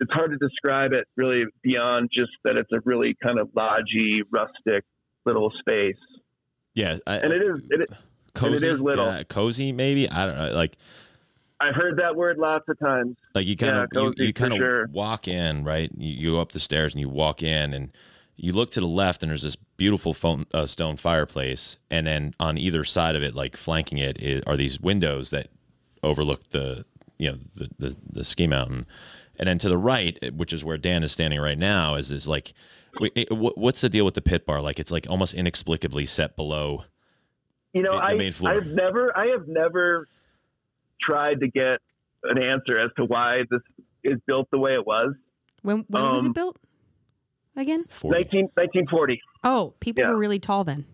it's 0.01 0.13
hard 0.13 0.31
to 0.33 0.39
describe 0.39 0.93
it 0.93 1.07
really 1.17 1.45
beyond 1.63 2.09
just 2.13 2.31
that 2.45 2.57
it's 2.57 2.71
a 2.73 2.81
really 2.85 3.15
kind 3.23 3.39
of 3.39 3.49
lodgy, 3.55 4.23
rustic 4.31 4.85
little 5.27 5.53
space. 5.61 5.95
yeah 6.75 6.97
I, 7.07 7.17
And 7.17 7.33
it 7.33 7.43
is, 7.43 7.61
it, 7.71 7.91
cozy 8.35 8.69
is 8.69 8.81
little. 8.81 9.07
yeah, 9.07 9.23
cozy 9.25 9.73
maybe 9.73 10.09
i 10.09 10.25
don't 10.25 10.39
know 10.39 10.51
like 10.53 10.77
I've 11.63 11.75
heard 11.75 11.99
that 11.99 12.17
word 12.17 12.39
lots 12.39 12.65
of 12.69 12.79
times. 12.79 13.17
like 13.35 13.47
you 13.47 13.55
kind 13.57 13.77
Yeah, 13.77 13.83
of 13.83 13.89
you, 13.93 14.01
cozy 14.01 14.27
you 14.29 14.33
for 14.33 14.39
kind 14.39 14.53
of 14.55 14.59
sure. 14.59 14.87
walk 14.93 15.29
in 15.29 15.63
right 15.65 15.91
you, 15.97 16.13
you 16.15 16.31
go 16.33 16.41
up 16.41 16.53
the 16.53 16.61
stairs 16.61 16.95
and 16.95 17.01
you 17.03 17.09
walk 17.11 17.43
in 17.43 17.75
and 17.75 17.91
you 18.37 18.55
look 18.55 18.71
to 18.71 18.81
the 18.81 18.87
left 18.87 19.23
and 19.23 19.29
there's 19.31 19.43
this 19.43 19.57
beautiful 19.57 20.15
phone, 20.15 20.47
uh, 20.55 20.65
stone 20.65 20.97
fireplace 20.97 21.77
and 21.91 22.07
then 22.07 22.35
on 22.41 22.57
either 22.57 22.83
side 22.85 23.15
of 23.15 23.23
it 23.23 23.35
like 23.35 23.57
flanking 23.57 23.99
it 23.99 24.19
is, 24.23 24.43
are 24.47 24.57
these 24.57 24.81
windows 24.81 25.29
that 25.31 25.49
overlook 26.03 26.49
the 26.51 26.87
you 27.19 27.31
know 27.33 27.39
the, 27.57 27.69
the 27.79 27.97
the 28.11 28.25
ski 28.25 28.47
mountain 28.47 28.87
and 29.41 29.49
then 29.49 29.59
to 29.59 29.69
the 29.69 29.77
right 29.79 30.17
which 30.37 30.53
is 30.53 30.63
where 30.65 30.79
dan 30.79 31.03
is 31.03 31.11
standing 31.11 31.41
right 31.41 31.59
now 31.59 31.97
is 31.97 32.13
is 32.13 32.29
like 32.29 32.53
wait, 33.01 33.11
it- 33.17 33.29
what's 33.33 33.81
the 33.81 33.89
deal 33.89 34.05
with 34.05 34.15
the 34.15 34.23
pit 34.23 34.47
bar 34.47 34.61
like 34.63 34.79
it's 34.79 34.93
like 34.93 35.07
almost 35.11 35.35
inexplicably 35.35 36.07
set 36.07 36.37
below 36.37 36.85
You 37.73 37.83
know, 37.83 37.93
The- 37.93 37.99
the 37.99 38.05
I, 38.05 38.15
main 38.15 38.33
floor. 38.33 38.53
I've 38.53 38.67
never, 38.67 39.17
I 39.17 39.27
have 39.29 39.47
never 39.49 40.07
tried 41.01 41.39
to 41.41 41.49
get 41.49 41.79
an 42.25 42.37
answer 42.43 42.79
as 42.79 42.91
to 42.97 43.05
why 43.05 43.43
this 43.51 43.61
is 44.05 44.19
built 44.27 44.49
the 44.51 44.59
way 44.59 44.75
it 44.75 44.85
was. 44.87 45.15
When 45.63 45.85
when 45.89 46.03
was 46.11 46.25
it 46.25 46.29
Um, 46.29 46.33
built? 46.33 46.57
Again? 47.57 47.85
40 47.91 48.19
19, 48.25 48.41
1940. 48.57 49.21
Oh, 49.45 49.75
people 49.81 50.03
Yeah. 50.03 50.11
were 50.11 50.17
really 50.19 50.39
tall 50.41 50.65
then. 50.65 50.85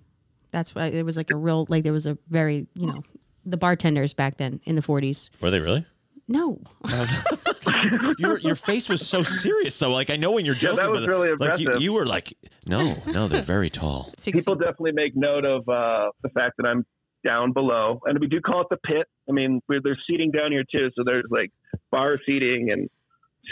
That's 0.53 0.75
why 0.75 0.87
it 0.87 1.05
was 1.05 1.17
like 1.17 1.31
a 1.31 1.37
real 1.37 1.65
like 1.69 1.83
there 1.85 1.93
was 1.93 2.07
a 2.07 2.19
very 2.29 2.67
you 2.75 2.87
know 2.87 3.03
the 3.45 3.57
bartenders 3.57 4.13
back 4.15 4.37
then 4.37 4.61
in 4.65 4.75
the 4.77 4.83
40s. 4.83 5.31
Were 5.41 5.51
they 5.51 5.61
really? 5.61 5.87
No, 6.29 6.61
your 8.19 8.39
your 8.39 8.57
face 8.57 8.89
was 8.89 9.07
so 9.07 9.23
serious 9.23 9.79
though. 9.79 9.93
Like 9.93 10.11
I 10.11 10.17
know 10.17 10.33
when 10.33 10.45
you're 10.45 10.57
joking, 10.57 10.79
that 10.79 10.91
was 10.91 11.03
but, 11.03 11.09
really 11.09 11.31
like 11.37 11.61
you, 11.61 11.67
impressive. 11.67 11.83
you 11.83 11.93
were 11.93 12.05
like, 12.05 12.37
no, 12.67 13.01
no, 13.07 13.29
they're 13.29 13.43
very 13.43 13.71
tall. 13.71 14.13
six 14.19 14.39
People 14.39 14.55
feet. 14.55 14.63
definitely 14.65 14.93
make 14.93 15.15
note 15.15 15.45
of 15.45 15.69
uh, 15.69 16.11
the 16.23 16.29
fact 16.31 16.55
that 16.59 16.67
I'm 16.67 16.85
down 17.25 17.53
below, 17.53 18.01
and 18.05 18.19
we 18.19 18.27
do 18.27 18.41
call 18.41 18.63
it 18.63 18.67
the 18.71 18.77
pit. 18.79 19.07
I 19.29 19.33
mean, 19.33 19.61
we're, 19.69 19.81
there's 19.81 20.03
seating 20.09 20.33
down 20.33 20.51
here 20.51 20.65
too, 20.71 20.91
so 20.97 21.05
there's 21.05 21.27
like 21.31 21.53
bar 21.93 22.19
seating 22.27 22.71
and 22.73 22.91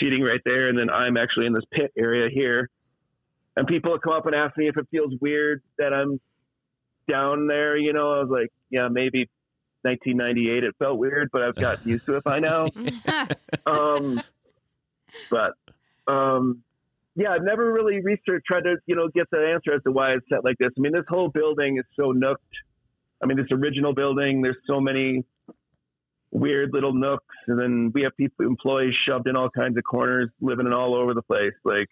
seating 0.00 0.22
right 0.22 0.40
there, 0.44 0.68
and 0.68 0.76
then 0.76 0.90
I'm 0.90 1.16
actually 1.16 1.46
in 1.46 1.52
this 1.52 1.64
pit 1.72 1.92
area 1.96 2.28
here. 2.32 2.70
And 3.56 3.68
people 3.68 3.92
will 3.92 4.00
come 4.00 4.14
up 4.14 4.26
and 4.26 4.34
ask 4.34 4.56
me 4.56 4.66
if 4.66 4.76
it 4.76 4.88
feels 4.90 5.14
weird 5.20 5.62
that 5.78 5.92
I'm 5.92 6.20
down 7.08 7.46
there. 7.46 7.76
You 7.76 7.92
know, 7.92 8.14
I 8.14 8.18
was 8.20 8.28
like, 8.30 8.50
yeah, 8.68 8.88
maybe 8.90 9.30
1998 9.84 10.64
it 10.64 10.74
felt 10.78 10.98
weird, 10.98 11.30
but 11.32 11.42
I've 11.42 11.54
gotten 11.54 11.88
used 11.88 12.06
to 12.06 12.16
it 12.16 12.24
by 12.24 12.38
now. 12.38 12.66
um, 13.66 14.20
but 15.30 15.52
um, 16.06 16.62
yeah, 17.16 17.30
I've 17.30 17.44
never 17.44 17.72
really 17.72 18.00
researched, 18.00 18.46
tried 18.46 18.62
to 18.62 18.76
you 18.86 18.96
know 18.96 19.08
get 19.08 19.30
the 19.30 19.38
answer 19.38 19.74
as 19.74 19.82
to 19.84 19.92
why 19.92 20.12
it's 20.12 20.26
set 20.28 20.44
like 20.44 20.56
this. 20.58 20.70
I 20.76 20.80
mean, 20.80 20.92
this 20.92 21.04
whole 21.08 21.28
building 21.28 21.78
is 21.78 21.84
so 21.96 22.12
nooked. 22.12 22.40
I 23.22 23.26
mean, 23.26 23.36
this 23.36 23.46
original 23.52 23.94
building, 23.94 24.42
there's 24.42 24.56
so 24.66 24.80
many 24.80 25.24
weird 26.30 26.72
little 26.72 26.92
nooks, 26.92 27.34
and 27.46 27.58
then 27.58 27.92
we 27.94 28.02
have 28.02 28.16
people, 28.16 28.44
employees 28.44 28.94
shoved 29.06 29.28
in 29.28 29.36
all 29.36 29.48
kinds 29.48 29.78
of 29.78 29.84
corners, 29.84 30.30
living 30.40 30.66
in 30.66 30.72
all 30.72 30.94
over 30.94 31.14
the 31.14 31.22
place. 31.22 31.54
Like, 31.64 31.88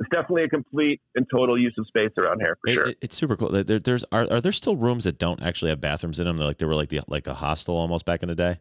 it's 0.00 0.08
definitely 0.10 0.44
a 0.44 0.48
complete 0.48 1.00
and 1.16 1.26
total 1.30 1.58
use 1.58 1.74
of 1.78 1.86
space 1.88 2.10
around 2.18 2.40
here 2.40 2.56
for 2.62 2.70
It- 2.70 2.74
sure. 2.74 2.86
it- 2.88 2.98
it's 3.00 3.16
super 3.16 3.36
cool. 3.36 3.50
There, 3.50 3.78
there's 3.78 4.04
are, 4.12 4.26
are 4.30 4.40
there 4.40 4.52
still 4.52 4.76
rooms 4.76 5.04
that 5.04 5.18
don't 5.18 5.42
actually 5.42 5.70
have 5.70 5.80
bathrooms 5.80 6.20
in 6.20 6.26
them? 6.26 6.36
They're 6.36 6.46
like 6.46 6.58
they 6.58 6.66
were 6.66 6.74
like 6.74 6.88
the 6.90 7.00
like 7.08 7.26
a 7.26 7.34
hostel 7.34 7.76
almost 7.76 8.04
back 8.04 8.22
in 8.22 8.28
the 8.28 8.34
day. 8.34 8.58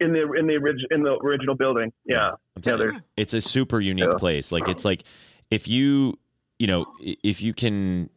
in 0.00 0.12
the 0.12 0.30
in 0.32 0.46
the 0.46 0.56
orig- 0.56 0.86
in 0.90 1.02
the 1.02 1.16
original 1.18 1.54
building, 1.56 1.92
yeah, 2.04 2.32
yeah. 2.64 2.76
you, 2.76 3.00
it's 3.16 3.34
a 3.34 3.40
super 3.40 3.80
unique 3.80 4.06
Yeah. 4.10 4.16
place. 4.18 4.52
Like 4.52 4.68
it's 4.68 4.84
like 4.84 5.02
if 5.50 5.66
you 5.68 6.18
you 6.58 6.66
know 6.66 6.86
if 7.00 7.40
you 7.42 7.52
can 7.54 8.10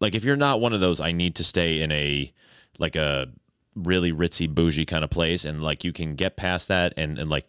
like 0.00 0.14
if 0.14 0.24
you're 0.24 0.36
not 0.36 0.60
one 0.60 0.72
of 0.72 0.80
those 0.80 1.00
I 1.00 1.12
need 1.12 1.34
to 1.36 1.44
stay 1.44 1.80
in 1.82 1.90
a 1.92 2.32
like 2.78 2.96
a 2.96 3.28
really 3.76 4.12
ritzy 4.12 4.48
bougie 4.52 4.84
kind 4.86 5.04
of 5.04 5.10
place 5.10 5.44
and 5.44 5.62
like 5.62 5.84
you 5.84 5.92
can 5.92 6.14
get 6.14 6.36
past 6.36 6.68
that 6.68 6.92
and 6.96 7.18
and 7.18 7.30
like 7.30 7.46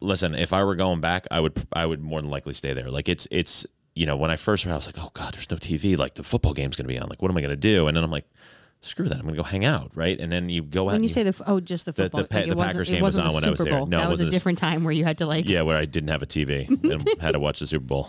listen 0.00 0.34
if 0.34 0.52
I 0.52 0.62
were 0.64 0.74
going 0.76 1.00
back 1.00 1.26
I 1.30 1.40
would 1.40 1.54
I 1.72 1.84
would 1.86 2.00
more 2.00 2.20
than 2.20 2.30
likely 2.30 2.52
stay 2.54 2.72
there. 2.74 2.90
Like 2.90 3.08
it's 3.08 3.26
it's 3.30 3.66
you 3.94 4.06
know 4.06 4.16
when 4.16 4.30
I 4.30 4.36
first 4.36 4.64
heard 4.64 4.72
I 4.72 4.76
was 4.76 4.86
like 4.86 4.98
oh 4.98 5.10
god 5.14 5.34
there's 5.34 5.50
no 5.50 5.56
TV 5.56 5.96
like 5.96 6.14
the 6.14 6.22
football 6.22 6.54
game's 6.54 6.76
gonna 6.76 6.88
be 6.88 6.98
on 6.98 7.08
like 7.08 7.20
what 7.22 7.30
am 7.30 7.36
I 7.36 7.40
gonna 7.40 7.56
do 7.56 7.86
and 7.88 7.96
then 7.96 8.04
I'm 8.04 8.10
like 8.10 8.24
screw 8.80 9.08
that 9.08 9.18
I'm 9.18 9.24
gonna 9.24 9.36
go 9.36 9.42
hang 9.42 9.64
out 9.64 9.90
right 9.96 10.18
and 10.20 10.30
then 10.30 10.48
you 10.48 10.62
go 10.62 10.88
out 10.88 10.92
When 10.92 11.02
you 11.02 11.06
and 11.08 11.10
say 11.12 11.22
the 11.24 11.34
oh, 11.46 11.58
just 11.60 11.84
the 11.86 11.92
The- 11.92 12.04
football, 12.04 12.22
the 12.22 12.28
Pa- 12.28 12.36
like, 12.36 12.44
the 12.46 12.50
it 12.52 12.56
wasn't, 12.56 12.72
Packers 12.74 12.88
it 12.88 12.92
game 12.92 13.02
was 13.02 13.16
wasn't 13.16 13.24
on 13.24 13.28
the 13.30 13.34
when 13.34 13.44
I 13.44 13.50
was 13.50 13.58
Super 13.58 13.70
there. 13.70 13.78
Bowl. 13.80 13.86
No, 13.88 13.96
it 13.96 14.00
that 14.02 14.08
was 14.10 14.20
a- 14.20 14.30
different 14.30 14.58
time 14.58 14.84
where 14.84 14.92
you 14.92 15.04
had 15.04 15.18
to 15.18 15.26
like. 15.26 15.48
Yeah, 15.48 15.62
where 15.62 15.76
I 15.76 15.84
didn't 15.84 16.10
have 16.10 16.22
a 16.22 16.26
TV 16.26 16.68
and 16.92 17.20
had 17.20 17.32
to 17.32 17.40
watch 17.40 17.58
the 17.58 17.66
Super 17.66 17.84
Bowl. 17.86 18.08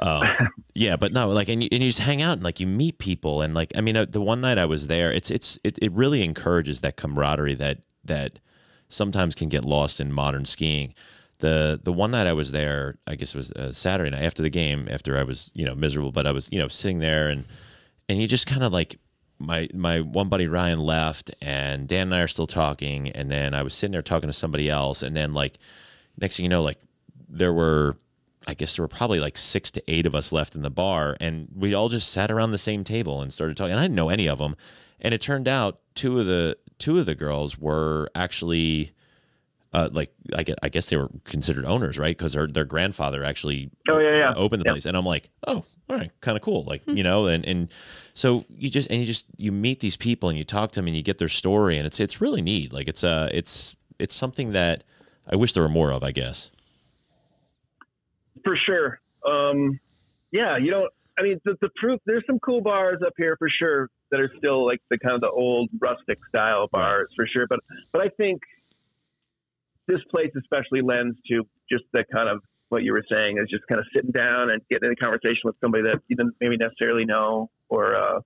Um, 0.00 0.22
yeah, 0.74 0.94
but 0.94 1.12
no, 1.12 1.28
like, 1.30 1.48
and 1.48 1.60
you, 1.60 1.68
and 1.72 1.82
you 1.82 1.88
just 1.88 1.98
hang 1.98 2.22
out 2.22 2.34
and 2.34 2.44
like 2.44 2.60
you 2.60 2.68
meet 2.68 2.98
people 2.98 3.42
and 3.42 3.52
like, 3.54 3.72
I 3.74 3.80
mean, 3.80 3.96
uh, 3.96 4.06
the 4.08 4.20
one 4.20 4.40
night 4.40 4.56
I 4.56 4.64
was 4.66 4.86
there, 4.86 5.10
it's 5.12 5.28
it's 5.32 5.58
it, 5.64 5.76
it 5.82 5.90
really 5.90 6.22
encourages 6.22 6.82
that 6.82 6.96
camaraderie 6.96 7.54
that 7.56 7.78
that 8.04 8.38
sometimes 8.88 9.34
can 9.34 9.48
get 9.48 9.64
lost 9.64 10.00
in 10.00 10.12
modern 10.12 10.44
skiing. 10.44 10.94
The 11.38 11.80
the 11.82 11.92
one 11.92 12.10
night 12.10 12.26
I 12.26 12.32
was 12.32 12.50
there, 12.52 12.98
I 13.06 13.14
guess 13.14 13.34
it 13.34 13.38
was 13.38 13.52
uh, 13.52 13.72
Saturday 13.72 14.10
night 14.10 14.24
after 14.24 14.42
the 14.42 14.50
game, 14.50 14.88
after 14.90 15.16
I 15.16 15.22
was 15.22 15.50
you 15.54 15.64
know 15.64 15.74
miserable, 15.74 16.12
but 16.12 16.26
I 16.26 16.32
was 16.32 16.48
you 16.50 16.58
know 16.58 16.68
sitting 16.68 16.98
there 16.98 17.28
and 17.28 17.44
and 18.08 18.20
you 18.20 18.26
just 18.26 18.46
kind 18.46 18.64
of 18.64 18.72
like 18.72 18.98
my 19.38 19.68
my 19.72 20.00
one 20.00 20.28
buddy 20.28 20.46
Ryan 20.46 20.80
left 20.80 21.30
and 21.40 21.86
Dan 21.86 22.08
and 22.08 22.14
I 22.14 22.20
are 22.20 22.28
still 22.28 22.46
talking 22.46 23.10
and 23.10 23.30
then 23.30 23.54
I 23.54 23.62
was 23.62 23.74
sitting 23.74 23.92
there 23.92 24.02
talking 24.02 24.28
to 24.28 24.32
somebody 24.32 24.68
else 24.68 25.02
and 25.02 25.16
then 25.16 25.32
like 25.32 25.58
next 26.20 26.36
thing 26.36 26.44
you 26.44 26.50
know 26.50 26.62
like 26.62 26.78
there 27.28 27.52
were 27.52 27.96
I 28.46 28.54
guess 28.54 28.74
there 28.76 28.82
were 28.82 28.88
probably 28.88 29.20
like 29.20 29.36
six 29.36 29.70
to 29.72 29.82
eight 29.90 30.06
of 30.06 30.14
us 30.14 30.32
left 30.32 30.56
in 30.56 30.62
the 30.62 30.70
bar 30.70 31.16
and 31.20 31.48
we 31.54 31.74
all 31.74 31.88
just 31.88 32.10
sat 32.10 32.30
around 32.30 32.50
the 32.50 32.58
same 32.58 32.82
table 32.82 33.22
and 33.22 33.32
started 33.32 33.56
talking 33.56 33.72
and 33.72 33.80
I 33.80 33.84
didn't 33.84 33.94
know 33.94 34.08
any 34.08 34.28
of 34.28 34.38
them 34.38 34.56
and 35.00 35.14
it 35.14 35.20
turned 35.20 35.46
out 35.46 35.80
two 35.94 36.18
of 36.18 36.26
the 36.26 36.56
two 36.78 36.98
of 36.98 37.06
the 37.06 37.14
girls 37.14 37.58
were 37.58 38.08
actually 38.14 38.92
uh, 39.72 39.88
like 39.92 40.12
I 40.34 40.42
guess, 40.44 40.56
I 40.62 40.68
guess 40.70 40.86
they 40.88 40.96
were 40.96 41.10
considered 41.24 41.64
owners, 41.66 41.98
right? 41.98 42.16
Because 42.16 42.32
their 42.32 42.46
their 42.46 42.64
grandfather 42.64 43.22
actually 43.24 43.70
Oh, 43.90 43.98
yeah, 43.98 44.16
yeah. 44.16 44.34
opened 44.34 44.62
the 44.62 44.64
Yep. 44.66 44.74
place, 44.74 44.86
and 44.86 44.96
I'm 44.96 45.04
like, 45.04 45.28
oh, 45.46 45.64
all 45.90 45.96
right, 45.96 46.10
kind 46.22 46.36
of 46.38 46.42
cool, 46.42 46.64
like 46.64 46.82
you 46.86 47.02
know, 47.02 47.26
and 47.26 47.44
and 47.44 47.72
so 48.14 48.44
you 48.48 48.70
just 48.70 48.88
and 48.90 48.98
you 49.00 49.06
just 49.06 49.26
you 49.36 49.52
meet 49.52 49.80
these 49.80 49.96
people 49.96 50.28
and 50.30 50.38
you 50.38 50.44
talk 50.44 50.72
to 50.72 50.80
them 50.80 50.86
and 50.86 50.96
you 50.96 51.02
get 51.02 51.18
their 51.18 51.28
story, 51.28 51.76
and 51.76 51.86
it's 51.86 52.00
it's 52.00 52.20
really 52.20 52.40
neat. 52.40 52.72
Like 52.72 52.88
it's 52.88 53.04
uh 53.04 53.28
it's 53.32 53.76
it's 53.98 54.14
something 54.14 54.52
that 54.52 54.84
I 55.26 55.36
wish 55.36 55.52
there 55.52 55.62
were 55.62 55.68
more 55.68 55.90
of. 55.92 56.02
I 56.02 56.12
guess. 56.12 56.50
for 58.44 58.56
sure. 58.56 59.00
Um, 59.26 59.78
yeah, 60.30 60.56
you 60.56 60.70
don't. 60.70 60.90
I 61.18 61.22
mean, 61.22 61.40
the, 61.44 61.56
the 61.60 61.68
proof. 61.76 62.00
There's 62.06 62.24
some 62.26 62.38
cool 62.38 62.60
bars 62.60 63.00
up 63.06 63.12
here 63.16 63.36
for 63.38 63.48
sure 63.50 63.90
that 64.10 64.20
are 64.20 64.30
still 64.38 64.66
like 64.66 64.80
the 64.90 64.98
kind 64.98 65.14
of 65.14 65.20
the 65.20 65.30
old 65.30 65.68
rustic 65.80 66.18
style 66.28 66.68
bars 66.70 67.08
for 67.16 67.26
sure. 67.26 67.46
But 67.48 67.60
but 67.92 68.02
I 68.02 68.08
think 68.08 68.40
this 69.86 70.00
place 70.10 70.30
especially 70.38 70.82
lends 70.82 71.16
to 71.28 71.46
just 71.70 71.84
the 71.92 72.04
kind 72.12 72.28
of 72.28 72.40
what 72.68 72.82
you 72.82 72.92
were 72.92 73.04
saying 73.10 73.38
is 73.38 73.48
just 73.50 73.64
kind 73.68 73.80
of 73.80 73.86
sitting 73.94 74.10
down 74.10 74.50
and 74.50 74.60
getting 74.70 74.88
in 74.88 74.92
a 74.92 74.96
conversation 74.96 75.42
with 75.44 75.56
somebody 75.60 75.84
that 75.84 76.00
you 76.08 76.16
didn't 76.16 76.34
maybe 76.40 76.56
necessarily 76.56 77.04
know. 77.04 77.50
Or 77.68 77.96
uh, 77.96 78.20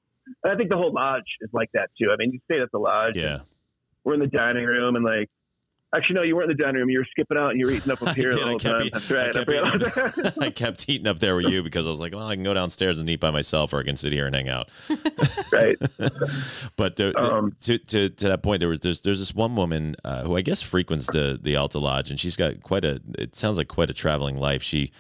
and 0.45 0.53
I 0.53 0.57
think 0.57 0.71
the 0.71 0.77
whole 0.77 0.93
lodge 0.93 1.23
is 1.41 1.51
like 1.53 1.71
that 1.75 1.91
too. 2.01 2.11
I 2.13 2.17
mean, 2.17 2.33
you 2.33 2.41
stayed 2.45 2.63
at 2.63 2.71
the 2.73 2.79
lodge. 2.79 3.17
Yeah. 3.17 3.41
We're 4.05 4.15
in 4.15 4.21
the 4.21 4.27
dining 4.27 4.65
room 4.65 4.97
and 4.97 5.05
like. 5.05 5.31
Actually, 5.95 6.15
no, 6.15 6.23
you 6.23 6.35
weren't 6.35 6.51
in 6.51 6.57
the 6.57 6.63
dining 6.63 6.81
room. 6.81 6.89
You 6.89 6.99
were 7.01 7.07
skipping 7.11 7.37
out 7.37 7.51
and 7.51 7.61
you 7.61 7.67
were 7.67 7.73
eating 7.73 7.93
up 7.93 8.03
up 8.03 8.17
here 8.17 8.31
did. 8.31 8.39
the 8.39 8.43
I 8.45 8.49
whole 8.49 8.59
kept, 8.59 8.79
time. 8.81 8.89
That's 8.93 9.11
I 9.11 9.15
right. 9.15 9.33
kept 9.33 9.49
I 9.51 9.53
eating 9.75 10.25
up- 10.27 10.39
I 10.43 10.51
kept 10.51 10.89
eating 10.89 11.07
up 11.07 11.19
there 11.19 11.37
with 11.37 11.47
you 11.47 11.63
because 11.63 11.87
I 11.87 11.91
was 11.91 12.01
like, 12.01 12.13
well, 12.15 12.27
I 12.27 12.35
can 12.35 12.45
go 12.45 12.55
downstairs 12.55 12.99
and 12.99 13.09
eat 13.11 13.21
by 13.21 13.31
myself, 13.31 13.73
or 13.75 13.81
I 13.81 13.83
can 13.83 13.97
sit 13.97 14.13
here 14.13 14.27
and 14.27 14.35
hang 14.35 14.49
out. 14.49 14.71
right. 15.53 15.77
But 16.77 16.97
to, 16.97 17.19
Um, 17.19 17.55
to, 17.63 17.79
to 17.79 18.09
to 18.09 18.29
that 18.29 18.43
point, 18.43 18.61
there 18.61 18.69
was 18.69 18.81
there's 18.81 19.01
there's 19.03 19.19
this 19.19 19.35
one 19.35 19.55
woman 19.55 19.97
uh, 20.05 20.23
who 20.23 20.37
I 20.37 20.41
guess 20.41 20.63
frequents 20.63 21.07
the 21.09 21.39
the 21.43 21.57
Alta 21.57 21.79
Lodge, 21.79 22.11
and 22.11 22.19
she's 22.19 22.37
got 22.37 22.63
quite 22.63 22.85
a 22.85 23.01
it 23.19 23.37
sounds 23.37 23.59
like 23.59 23.69
quite 23.69 23.91
a 23.91 23.95
traveling 23.95 24.39
life. 24.39 24.63
She, 24.63 24.93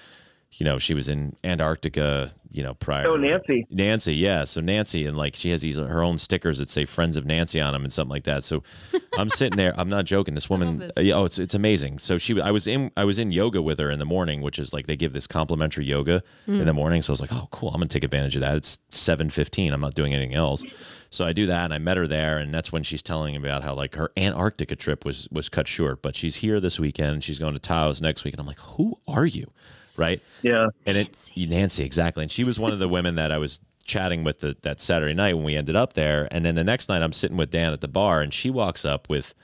you 0.54 0.64
know, 0.64 0.78
she 0.78 0.92
was 0.92 1.08
in 1.08 1.34
Antarctica, 1.44 2.34
you 2.50 2.62
know, 2.62 2.74
prior. 2.74 3.08
Oh, 3.08 3.16
Nancy. 3.16 3.66
Nancy, 3.70 4.14
yeah. 4.14 4.44
So 4.44 4.60
Nancy, 4.60 5.06
and 5.06 5.16
like 5.16 5.34
she 5.34 5.50
has 5.50 5.62
these 5.62 5.76
her 5.78 6.02
own 6.02 6.18
stickers 6.18 6.58
that 6.58 6.68
say 6.68 6.84
"Friends 6.84 7.16
of 7.16 7.24
Nancy" 7.24 7.58
on 7.60 7.72
them 7.72 7.84
and 7.84 7.92
something 7.92 8.10
like 8.10 8.24
that. 8.24 8.44
So 8.44 8.62
I'm 9.18 9.30
sitting 9.30 9.56
there. 9.56 9.72
I'm 9.78 9.88
not 9.88 10.04
joking. 10.04 10.34
This 10.34 10.50
woman, 10.50 10.78
this. 10.78 10.92
uh, 10.96 11.10
oh, 11.14 11.24
it's 11.24 11.38
it's 11.38 11.54
amazing. 11.54 11.98
So 12.00 12.18
she, 12.18 12.38
I 12.40 12.50
was 12.50 12.66
in 12.66 12.90
I 12.96 13.04
was 13.04 13.18
in 13.18 13.30
yoga 13.30 13.62
with 13.62 13.78
her 13.78 13.90
in 13.90 13.98
the 13.98 14.04
morning, 14.04 14.42
which 14.42 14.58
is 14.58 14.74
like 14.74 14.86
they 14.86 14.96
give 14.96 15.14
this 15.14 15.26
complimentary 15.26 15.86
yoga 15.86 16.22
in 16.46 16.66
the 16.66 16.74
morning. 16.74 17.00
So 17.00 17.12
I 17.12 17.14
was 17.14 17.20
like, 17.22 17.32
oh, 17.32 17.48
cool. 17.50 17.70
I'm 17.70 17.76
gonna 17.76 17.86
take 17.86 18.04
advantage 18.04 18.36
of 18.36 18.42
that. 18.42 18.56
It's 18.56 18.78
seven 18.90 19.30
fifteen. 19.30 19.72
I'm 19.72 19.80
not 19.80 19.94
doing 19.94 20.12
anything 20.12 20.34
else. 20.34 20.64
So 21.08 21.26
I 21.26 21.32
do 21.32 21.46
that, 21.46 21.64
and 21.64 21.74
I 21.74 21.78
met 21.78 21.98
her 21.98 22.06
there, 22.06 22.38
and 22.38 22.54
that's 22.54 22.72
when 22.72 22.82
she's 22.82 23.02
telling 23.02 23.40
me 23.40 23.48
about 23.48 23.62
how 23.62 23.74
like 23.74 23.94
her 23.94 24.12
Antarctica 24.18 24.76
trip 24.76 25.04
was 25.06 25.28
was 25.32 25.48
cut 25.48 25.66
short, 25.66 26.02
but 26.02 26.14
she's 26.14 26.36
here 26.36 26.60
this 26.60 26.78
weekend. 26.78 27.24
She's 27.24 27.38
going 27.38 27.54
to 27.54 27.58
Taos 27.58 28.02
next 28.02 28.24
week, 28.24 28.34
and 28.34 28.40
I'm 28.40 28.46
like, 28.46 28.60
who 28.60 28.98
are 29.08 29.26
you? 29.26 29.50
Right? 29.96 30.22
Yeah. 30.42 30.68
And 30.86 30.96
it 30.96 31.30
Nancy, 31.36 31.84
exactly. 31.84 32.22
And 32.22 32.30
she 32.30 32.44
was 32.44 32.58
one 32.58 32.72
of 32.72 32.78
the 32.78 32.88
women 32.88 33.16
that 33.16 33.30
I 33.30 33.38
was 33.38 33.60
chatting 33.84 34.24
with 34.24 34.40
the, 34.40 34.56
that 34.62 34.80
Saturday 34.80 35.14
night 35.14 35.34
when 35.34 35.44
we 35.44 35.56
ended 35.56 35.76
up 35.76 35.92
there. 35.94 36.28
And 36.30 36.44
then 36.44 36.54
the 36.54 36.64
next 36.64 36.88
night 36.88 37.02
I'm 37.02 37.12
sitting 37.12 37.36
with 37.36 37.50
Dan 37.50 37.72
at 37.72 37.80
the 37.80 37.88
bar 37.88 38.20
and 38.20 38.32
she 38.32 38.50
walks 38.50 38.84
up 38.84 39.08
with 39.08 39.34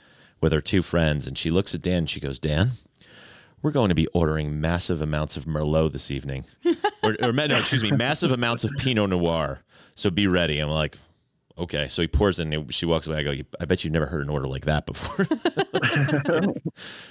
with 0.41 0.53
her 0.53 0.61
two 0.61 0.83
friends 0.83 1.27
and 1.27 1.37
she 1.37 1.51
looks 1.51 1.75
at 1.75 1.83
Dan 1.83 1.99
and 1.99 2.11
she 2.11 2.21
goes, 2.21 2.39
Dan, 2.39 2.71
we're 3.61 3.73
going 3.73 3.89
to 3.89 3.95
be 3.95 4.07
ordering 4.09 4.61
massive 4.61 5.03
amounts 5.03 5.37
of 5.37 5.47
Merlot 5.47 5.93
this 5.93 6.11
evening. 6.11 6.45
or, 7.03 7.17
or 7.23 7.33
no, 7.33 7.59
excuse 7.59 7.83
me, 7.83 7.91
massive 7.91 8.31
amounts 8.31 8.65
of 8.65 8.71
Pinot 8.79 9.11
Noir. 9.11 9.61
So 9.95 10.11
be 10.11 10.29
ready. 10.29 10.61
I'm 10.61 10.69
like, 10.69 10.97
okay. 11.59 11.89
So 11.89 12.03
he 12.03 12.09
pours 12.09 12.39
in. 12.39 12.53
and 12.53 12.75
She 12.75 12.87
walks 12.87 13.07
away. 13.07 13.19
I 13.19 13.23
go, 13.23 13.35
I 13.61 13.65
bet 13.65 13.85
you've 13.85 13.93
never 13.93 14.07
heard 14.07 14.23
an 14.23 14.29
order 14.31 14.47
like 14.47 14.65
that 14.65 14.87
before. 14.87 15.27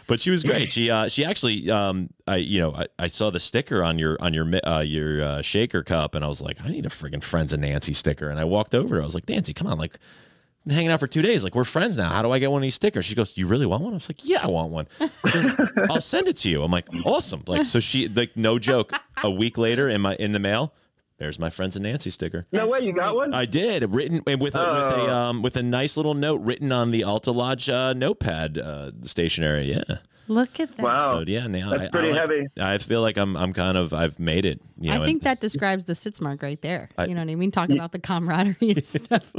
but 0.07 0.19
she 0.19 0.31
was 0.31 0.43
great. 0.43 0.71
She 0.71 0.89
uh, 0.89 1.07
she 1.07 1.25
actually 1.25 1.69
um, 1.69 2.09
I 2.27 2.37
you 2.37 2.59
know 2.59 2.73
I, 2.73 2.85
I 2.99 3.07
saw 3.07 3.29
the 3.29 3.39
sticker 3.39 3.83
on 3.83 3.99
your 3.99 4.17
on 4.19 4.33
your 4.33 4.47
uh, 4.63 4.81
your 4.81 5.23
uh, 5.23 5.41
shaker 5.41 5.83
cup 5.83 6.15
and 6.15 6.23
I 6.23 6.27
was 6.27 6.41
like 6.41 6.61
I 6.61 6.69
need 6.69 6.85
a 6.85 6.89
friggin' 6.89 7.23
friends 7.23 7.53
of 7.53 7.59
Nancy 7.59 7.93
sticker 7.93 8.29
and 8.29 8.39
I 8.39 8.43
walked 8.43 8.75
over 8.75 9.01
I 9.01 9.05
was 9.05 9.15
like 9.15 9.27
Nancy 9.29 9.53
come 9.53 9.67
on 9.67 9.77
like 9.77 9.99
hanging 10.67 10.89
out 10.89 10.99
for 10.99 11.07
two 11.07 11.21
days 11.21 11.43
like 11.43 11.55
we're 11.55 11.63
friends 11.63 11.95
now 11.95 12.09
how 12.09 12.21
do 12.21 12.31
I 12.31 12.39
get 12.39 12.51
one 12.51 12.59
of 12.59 12.63
these 12.63 12.75
stickers 12.75 13.05
she 13.05 13.15
goes 13.15 13.37
you 13.37 13.47
really 13.47 13.65
want 13.65 13.83
one 13.83 13.93
I 13.93 13.95
was 13.95 14.09
like 14.09 14.25
yeah 14.27 14.43
I 14.43 14.47
want 14.47 14.71
one 14.71 14.87
goes, 15.31 15.45
I'll 15.89 16.01
send 16.01 16.27
it 16.27 16.37
to 16.37 16.49
you 16.49 16.61
I'm 16.63 16.71
like 16.71 16.87
awesome 17.05 17.43
like 17.47 17.65
so 17.65 17.79
she 17.79 18.09
like 18.09 18.35
no 18.35 18.59
joke 18.59 18.91
a 19.23 19.31
week 19.31 19.57
later 19.57 19.87
in 19.87 20.01
my 20.01 20.15
in 20.15 20.33
the 20.33 20.39
mail 20.39 20.73
there's 21.18 21.39
my 21.39 21.49
friends 21.49 21.76
of 21.76 21.82
Nancy 21.82 22.09
sticker 22.09 22.43
No 22.51 22.68
way, 22.68 22.80
you 22.82 22.93
got 22.93 23.15
one? 23.15 23.34
I 23.34 23.45
did 23.45 23.93
written 23.93 24.22
and 24.28 24.41
with 24.41 24.55
a, 24.55 24.59
with 24.59 24.93
a 24.93 24.95
Oh. 25.07 25.09
um 25.09 25.41
with 25.41 25.55
a 25.57 25.63
nice 25.63 25.97
little 25.97 26.13
note 26.13 26.41
written 26.41 26.72
on 26.72 26.91
the 26.91 27.03
Alta 27.03 27.32
Lodge 27.32 27.70
uh, 27.70 27.93
notepad 27.93 28.57
uh, 28.57 28.91
stationery. 29.03 29.72
Yeah, 29.72 29.84
Look 30.30 30.59
at 30.59 30.76
that. 30.76 30.84
Wow. 30.84 31.11
So 31.20 31.24
yeah, 31.28 31.47
now 31.47 31.70
That's 31.72 31.84
I, 31.86 31.89
pretty 31.89 32.09
I 32.09 32.11
like- 32.11 32.20
heavy. 32.30 32.47
I 32.59 32.78
feel 32.80 33.01
like 33.01 33.18
I'm 33.18 33.36
I'm 33.38 33.53
kind 33.53 33.78
of 33.78 33.93
I've 33.93 34.20
made 34.20 34.45
it. 34.45 34.61
You 34.80 34.91
know, 34.91 35.01
I 35.01 35.05
think 35.05 35.22
and- 35.22 35.28
that 35.28 35.39
describes 35.39 35.86
the 35.86 35.93
Sitzmark 35.93 36.43
right 36.43 36.61
there. 36.61 36.89
I- 36.97 37.05
you 37.05 37.15
know 37.15 37.22
what 37.22 37.32
I 37.32 37.36
mean? 37.36 37.51
Talk 37.51 37.70
about 37.70 37.91
the 37.93 37.99
camaraderie 37.99 38.55
and 38.61 38.86
stuff. 38.97 39.34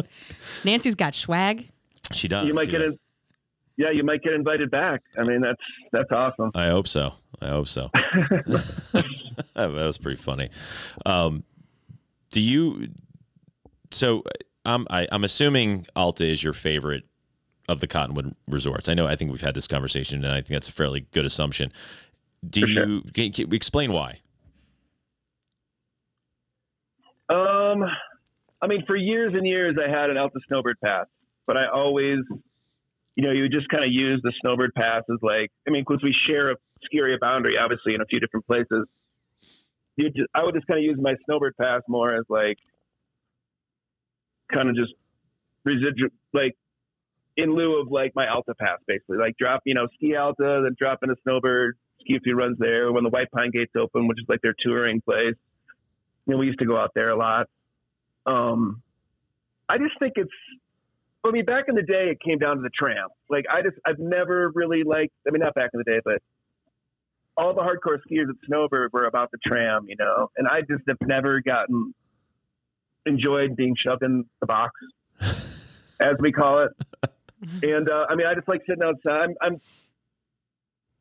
Nancy's 0.65 0.95
got 0.95 1.15
swag. 1.15 1.69
she 2.13 2.27
does. 2.29 2.47
you 2.47 2.55
might 2.55 2.71
get 2.71 2.79
does. 2.79 2.93
in, 2.93 2.99
yeah, 3.77 3.91
you 3.93 4.03
might 4.03 4.23
get 4.23 4.33
invited 4.33 4.71
back. 4.71 5.03
I 5.19 5.23
mean, 5.25 5.41
that's 5.43 5.61
that's 5.93 6.11
awesome. 6.11 6.51
I 6.55 6.69
hope 6.69 6.89
so. 6.89 7.13
I 7.41 7.49
hope 7.49 7.69
so. 7.69 7.91
that 8.93 9.05
was 9.55 9.99
pretty 9.99 10.21
funny. 10.21 10.49
Um, 11.07 11.45
do 12.31 12.41
you? 12.41 12.89
So 13.91 14.23
I'm 14.65 14.87
I, 14.91 15.07
I'm 15.11 15.25
assuming 15.25 15.87
Alta 15.97 16.25
is 16.25 16.43
your 16.43 16.53
favorite 16.53 17.05
of 17.69 17.81
the 17.81 17.87
Cottonwood 17.87 18.35
resorts. 18.49 18.89
I 18.89 18.95
know. 18.95 19.07
I 19.07 19.17
think 19.17 19.31
we've 19.31 19.41
had 19.41 19.55
this 19.55 19.67
conversation, 19.67 20.25
and 20.25 20.33
I 20.33 20.37
think 20.37 20.49
that's 20.49 20.69
a 20.69 20.73
fairly 20.73 21.07
good 21.13 21.27
assumption. 21.27 21.73
Do 22.49 22.63
For 22.63 22.67
you 22.67 22.75
sure. 22.75 23.01
can, 23.13 23.33
can, 23.33 23.53
explain 23.53 23.93
why? 23.93 24.21
Um, 27.29 27.85
I 28.63 28.67
mean, 28.67 28.85
for 28.87 28.97
years 28.97 29.35
and 29.37 29.47
years, 29.47 29.77
I 29.79 29.91
had 29.91 30.11
an 30.11 30.17
Alta 30.17 30.41
Snowbird 30.49 30.79
pass, 30.83 31.07
but 31.47 31.57
I 31.57 31.67
always, 31.69 32.21
you 33.17 33.25
know, 33.25 33.33
you 33.33 33.49
just 33.49 33.69
kind 33.69 33.85
of 33.85 33.91
use 33.93 34.21
the 34.23 34.33
Snowbird 34.41 34.73
pass 34.75 35.03
as 35.11 35.19
like, 35.21 35.51
I 35.67 35.71
mean, 35.71 35.85
because 35.87 36.03
we 36.03 36.15
share 36.27 36.53
a 36.53 36.57
ski 36.85 36.99
area 36.99 37.19
boundary, 37.21 37.57
obviously, 37.59 37.95
in 37.95 38.01
a 38.01 38.07
few 38.07 38.19
different 38.19 38.47
places. 38.47 38.87
You 39.99 40.11
just, 40.11 40.29
I 40.35 40.45
would 40.45 40.55
just 40.55 40.67
kind 40.67 40.79
of 40.79 40.85
use 40.85 40.97
my 41.01 41.15
Snowbird 41.27 41.57
pass 41.61 41.83
more 41.89 42.15
as 42.15 42.25
like, 42.29 42.57
kind 44.53 44.71
of 44.71 44.77
just 44.77 44.95
residual, 45.65 46.09
like 46.33 46.57
in 47.37 47.55
lieu 47.55 47.81
of 47.81 47.91
like 47.91 48.13
my 48.15 48.27
Alta 48.29 48.55
pass, 48.55 48.79
basically, 48.87 49.19
like 49.19 49.37
drop, 49.37 49.63
you 49.67 49.75
know, 49.75 49.89
ski 49.97 50.17
Alta, 50.17 50.63
then 50.65 50.75
drop 50.79 51.01
in 51.03 51.11
a 51.11 51.17
Snowbird, 51.25 51.77
ski 52.01 52.17
a 52.17 52.21
few 52.21 52.35
runs 52.35 52.57
there 52.59 52.91
when 52.93 53.05
the 53.05 53.11
White 53.11 53.31
Pine 53.31 53.51
Gates 53.53 53.73
open, 53.77 54.09
which 54.09 54.19
is 54.19 54.27
like 54.29 54.41
their 54.41 54.55
touring 54.59 55.03
place 55.03 55.35
you 56.29 56.35
know, 56.35 56.39
we 56.39 56.47
used 56.47 56.59
to 56.59 56.67
go 56.67 56.77
out 56.77 56.93
there 56.95 57.09
a 57.09 57.17
lot. 57.17 57.47
Um, 58.27 58.83
I 59.69 59.79
just 59.79 59.99
think 59.99 60.13
it's, 60.17 60.31
I 61.25 61.31
mean, 61.31 61.47
back 61.47 61.65
in 61.69 61.75
the 61.75 61.83
day, 61.83 62.11
it 62.11 62.19
came 62.21 62.39
down 62.39 62.57
to 62.57 62.63
the 62.63 62.71
tram. 62.71 63.09
Like, 63.31 63.47
I 63.51 63.63
just, 63.63 63.77
I've 63.85 63.99
never 63.99 64.51
really 64.55 64.83
liked, 64.85 65.15
I 65.27 65.31
mean, 65.31 65.41
not 65.41 65.55
back 65.55 65.71
in 65.73 65.79
the 65.79 65.85
day, 65.85 66.01
but 66.05 66.23
all 67.39 67.55
the 67.55 67.61
hardcore 67.63 67.99
skiers 68.11 68.29
at 68.29 68.35
Snowbird 68.47 68.93
were 68.93 69.07
about 69.07 69.31
the 69.31 69.39
tram, 69.47 69.87
you 69.89 69.95
know, 69.97 70.29
and 70.37 70.49
I 70.49 70.61
just 70.61 70.83
have 70.89 70.99
never 71.01 71.41
gotten 71.41 71.95
enjoyed 73.07 73.55
being 73.57 73.77
shoved 73.79 74.03
in 74.03 74.25
the 74.41 74.47
box, 74.47 74.73
as 76.01 76.17
we 76.19 76.33
call 76.33 76.65
it. 76.65 77.11
And, 77.63 77.89
uh, 77.89 78.07
I 78.11 78.17
mean, 78.17 78.27
I 78.27 78.35
just 78.35 78.49
like 78.49 78.63
sitting 78.67 78.83
outside. 78.83 79.23
I'm, 79.23 79.35
I'm 79.41 79.61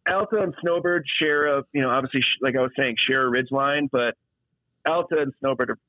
Alta 0.08 0.38
and 0.38 0.54
Snowbird 0.62 1.06
share 1.20 1.58
a, 1.58 1.64
you 1.74 1.82
know, 1.82 1.90
obviously, 1.90 2.22
like 2.40 2.56
I 2.56 2.62
was 2.62 2.72
saying, 2.78 2.96
share 3.08 3.26
a 3.26 3.30
ridge 3.30 3.52
line, 3.52 3.90
but 3.92 4.14
Alta 4.88 5.18
and 5.20 5.34
Snowbird 5.40 5.72
are 5.72 5.80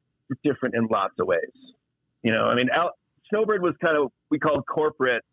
different 0.43 0.75
in 0.75 0.87
lots 0.87 1.15
of 1.19 1.27
ways. 1.27 1.53
You 2.23 2.33
know, 2.33 2.45
I 2.45 2.55
mean, 2.55 2.71
Al- 2.75 2.97
Snowbird 3.29 3.63
was 3.63 3.75
kind 3.83 3.99
of 3.99 4.11
we 4.31 4.39
called 4.39 4.65
corporate 4.67 5.25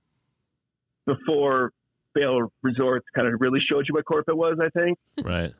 before 1.06 1.72
Vail 2.18 2.52
Resorts 2.62 3.06
kind 3.16 3.28
of 3.28 3.40
really 3.42 3.60
showed 3.70 3.86
you 3.88 3.94
what 3.96 4.06
corporate 4.06 4.38
was. 4.38 4.58
I 4.62 4.70
think, 4.70 4.98
Right. 5.24 5.54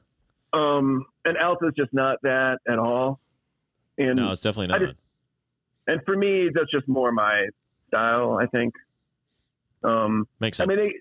um, 0.54 1.06
and 1.26 1.38
Alta's 1.38 1.74
just 1.78 1.94
not 1.94 2.18
that 2.24 2.60
at 2.68 2.80
all. 2.80 3.20
And 3.98 4.16
No, 4.18 4.32
it's 4.32 4.42
definitely 4.42 4.68
not. 4.68 4.80
just- 4.80 5.00
and 5.88 6.02
for 6.06 6.16
me, 6.16 6.50
that's 6.54 6.72
just 6.72 6.88
more 6.88 7.12
my 7.12 7.48
style. 7.88 8.38
I 8.42 8.48
think. 8.48 8.74
Um, 9.84 10.28
Makes 10.40 10.58
sense. 10.58 10.70
I 10.72 10.76
mean, 10.76 10.84
they, 10.88 10.94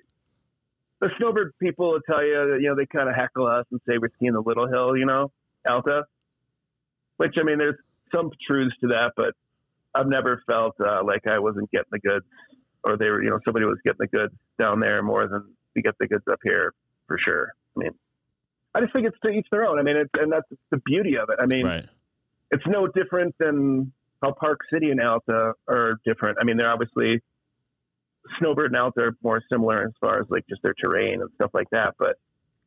the 1.00 1.10
snowbird 1.16 1.54
people 1.58 1.92
will 1.92 2.00
tell 2.02 2.22
you 2.24 2.34
that, 2.52 2.58
you 2.60 2.68
know, 2.68 2.74
they 2.76 2.84
kind 2.86 3.08
of 3.08 3.14
heckle 3.14 3.46
us 3.46 3.64
and 3.70 3.80
say 3.88 3.96
we're 3.98 4.10
skiing 4.16 4.32
the 4.34 4.42
little 4.42 4.66
hill, 4.68 4.96
you 4.96 5.06
know, 5.06 5.32
Alta. 5.66 6.04
Which, 7.16 7.34
I 7.40 7.44
mean, 7.44 7.58
there's 7.58 7.78
some 8.12 8.30
truths 8.46 8.74
to 8.82 8.88
that, 8.88 9.12
but 9.16 9.34
I've 9.94 10.06
never 10.08 10.42
felt 10.46 10.74
uh, 10.80 11.02
like 11.04 11.26
I 11.26 11.38
wasn't 11.38 11.70
getting 11.70 11.86
the 11.92 11.98
goods 12.00 12.26
or 12.84 12.96
they 12.96 13.06
were, 13.06 13.22
you 13.22 13.30
know, 13.30 13.38
somebody 13.44 13.64
was 13.64 13.78
getting 13.84 13.98
the 14.00 14.06
goods 14.06 14.34
down 14.58 14.80
there 14.80 15.02
more 15.02 15.26
than 15.26 15.44
we 15.74 15.82
get 15.82 15.94
the 15.98 16.06
goods 16.06 16.24
up 16.30 16.38
here 16.44 16.72
for 17.06 17.18
sure. 17.18 17.52
I 17.76 17.80
mean, 17.80 17.90
I 18.74 18.80
just 18.80 18.92
think 18.92 19.06
it's 19.06 19.16
to 19.24 19.30
each 19.30 19.46
their 19.50 19.66
own. 19.66 19.78
I 19.78 19.82
mean, 19.82 19.96
it's, 19.96 20.10
and 20.14 20.32
that's 20.32 20.48
the 20.70 20.78
beauty 20.78 21.16
of 21.16 21.28
it. 21.30 21.38
I 21.40 21.46
mean, 21.46 21.66
right. 21.66 21.86
it's 22.50 22.66
no 22.66 22.86
different 22.86 23.34
than 23.38 23.92
how 24.22 24.32
Park 24.32 24.60
City 24.72 24.90
and 24.90 25.00
Alta 25.00 25.54
are 25.68 26.00
different. 26.04 26.38
I 26.40 26.44
mean, 26.44 26.56
they're 26.56 26.70
obviously 26.70 27.22
Snowbird 28.38 28.72
and 28.72 28.76
Alta 28.76 29.00
are 29.00 29.16
more 29.22 29.42
similar 29.50 29.84
as 29.84 29.92
far 30.00 30.20
as 30.20 30.26
like 30.28 30.46
just 30.48 30.62
their 30.62 30.74
terrain 30.74 31.20
and 31.20 31.30
stuff 31.34 31.50
like 31.54 31.68
that. 31.70 31.94
But 31.98 32.16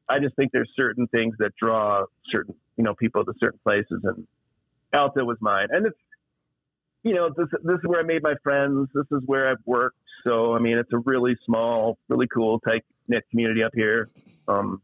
I 0.10 0.20
just 0.20 0.36
think 0.36 0.52
there's 0.52 0.72
certain 0.76 1.08
things 1.08 1.36
that 1.40 1.52
draw 1.62 2.06
certain, 2.32 2.56
you 2.78 2.84
know, 2.84 2.94
people 2.96 3.26
to 3.26 3.34
certain 3.40 3.60
places, 3.64 4.02
and 4.04 4.28
Alta 4.94 5.26
was 5.26 5.38
mine. 5.42 5.68
And 5.72 5.86
it's, 5.86 5.98
you 7.08 7.16
know, 7.16 7.30
this 7.36 7.48
this 7.64 7.76
is 7.78 7.84
where 7.86 8.00
I 8.00 8.04
made 8.04 8.22
my 8.24 8.36
friends. 8.44 8.90
This 8.94 9.06
is 9.12 9.22
where 9.26 9.50
I've 9.50 9.58
worked. 9.66 9.98
So 10.24 10.54
I 10.56 10.60
mean, 10.60 10.78
it's 10.78 10.92
a 10.94 10.98
really 11.00 11.36
small, 11.46 11.98
really 12.10 12.28
cool, 12.28 12.60
tight 12.60 12.84
knit 13.08 13.24
community 13.30 13.64
up 13.64 13.72
here. 13.74 14.10
Um, 14.48 14.82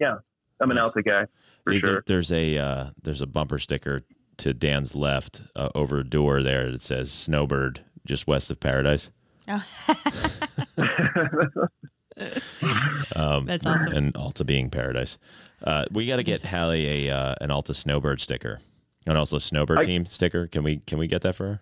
yeah, 0.00 0.16
I'm 0.60 0.70
an 0.70 0.76
Nice. 0.76 0.86
Alta 0.86 1.02
guy 1.02 1.26
for 1.64 1.70
There- 1.72 1.80
sure. 1.80 2.04
There's 2.06 2.32
a 2.32 2.58
uh, 2.58 2.86
there's 3.02 3.20
a 3.20 3.26
bumper 3.26 3.58
sticker 3.58 4.02
to 4.38 4.52
Dan's 4.54 4.94
left 4.96 5.42
uh, 5.54 5.68
over 5.74 5.98
a 6.00 6.04
door 6.04 6.42
there 6.42 6.70
that 6.72 6.82
says 6.82 7.12
Snowbird 7.12 7.84
just 8.04 8.26
west 8.26 8.50
of 8.50 8.58
Paradise. 8.60 9.10
Um, 13.16 13.46
That's 13.46 13.64
awesome. 13.66 13.92
And 13.94 14.16
Alta 14.16 14.44
being 14.44 14.68
Paradise. 14.70 15.18
Uh, 15.64 15.86
we 15.90 16.06
got 16.06 16.16
to 16.16 16.22
get 16.22 16.44
Hallie 16.44 17.08
a 17.08 17.14
uh, 17.14 17.34
an 17.40 17.50
Alta 17.50 17.72
Snowbird 17.74 18.20
sticker 18.20 18.60
and 19.06 19.16
also 19.18 19.36
a 19.36 19.40
Snowbird 19.40 19.78
I- 19.78 19.82
team 19.84 20.06
sticker. 20.06 20.46
Can 20.46 20.62
we 20.62 20.78
can 20.78 20.98
we 20.98 21.06
get 21.06 21.22
that 21.22 21.34
for 21.34 21.44
her? 21.46 21.60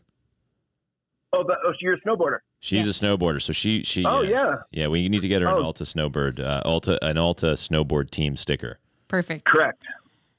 oh, 1.32 1.44
the, 1.44 1.54
oh, 1.64 1.70
so 1.72 1.76
you're 1.80 1.94
a 1.94 2.00
snowboarder. 2.00 2.38
She's 2.58 2.84
Yes. 2.86 3.00
a 3.02 3.04
snowboarder, 3.06 3.40
so 3.40 3.52
she 3.52 3.82
she 3.84 4.04
Oh 4.04 4.18
uh, 4.18 4.22
yeah, 4.22 4.54
yeah. 4.72 4.88
We 4.88 5.08
need 5.08 5.22
to 5.22 5.28
get 5.28 5.42
her 5.42 5.48
an 5.48 5.54
Oh. 5.54 5.62
Alta 5.64 5.86
Snowbird 5.86 6.40
uh, 6.40 6.62
Alta 6.64 7.02
an 7.04 7.16
Alta 7.18 7.52
Snowboard 7.54 8.10
team 8.10 8.36
sticker. 8.36 8.78
Perfect. 9.08 9.44
correct. 9.44 9.82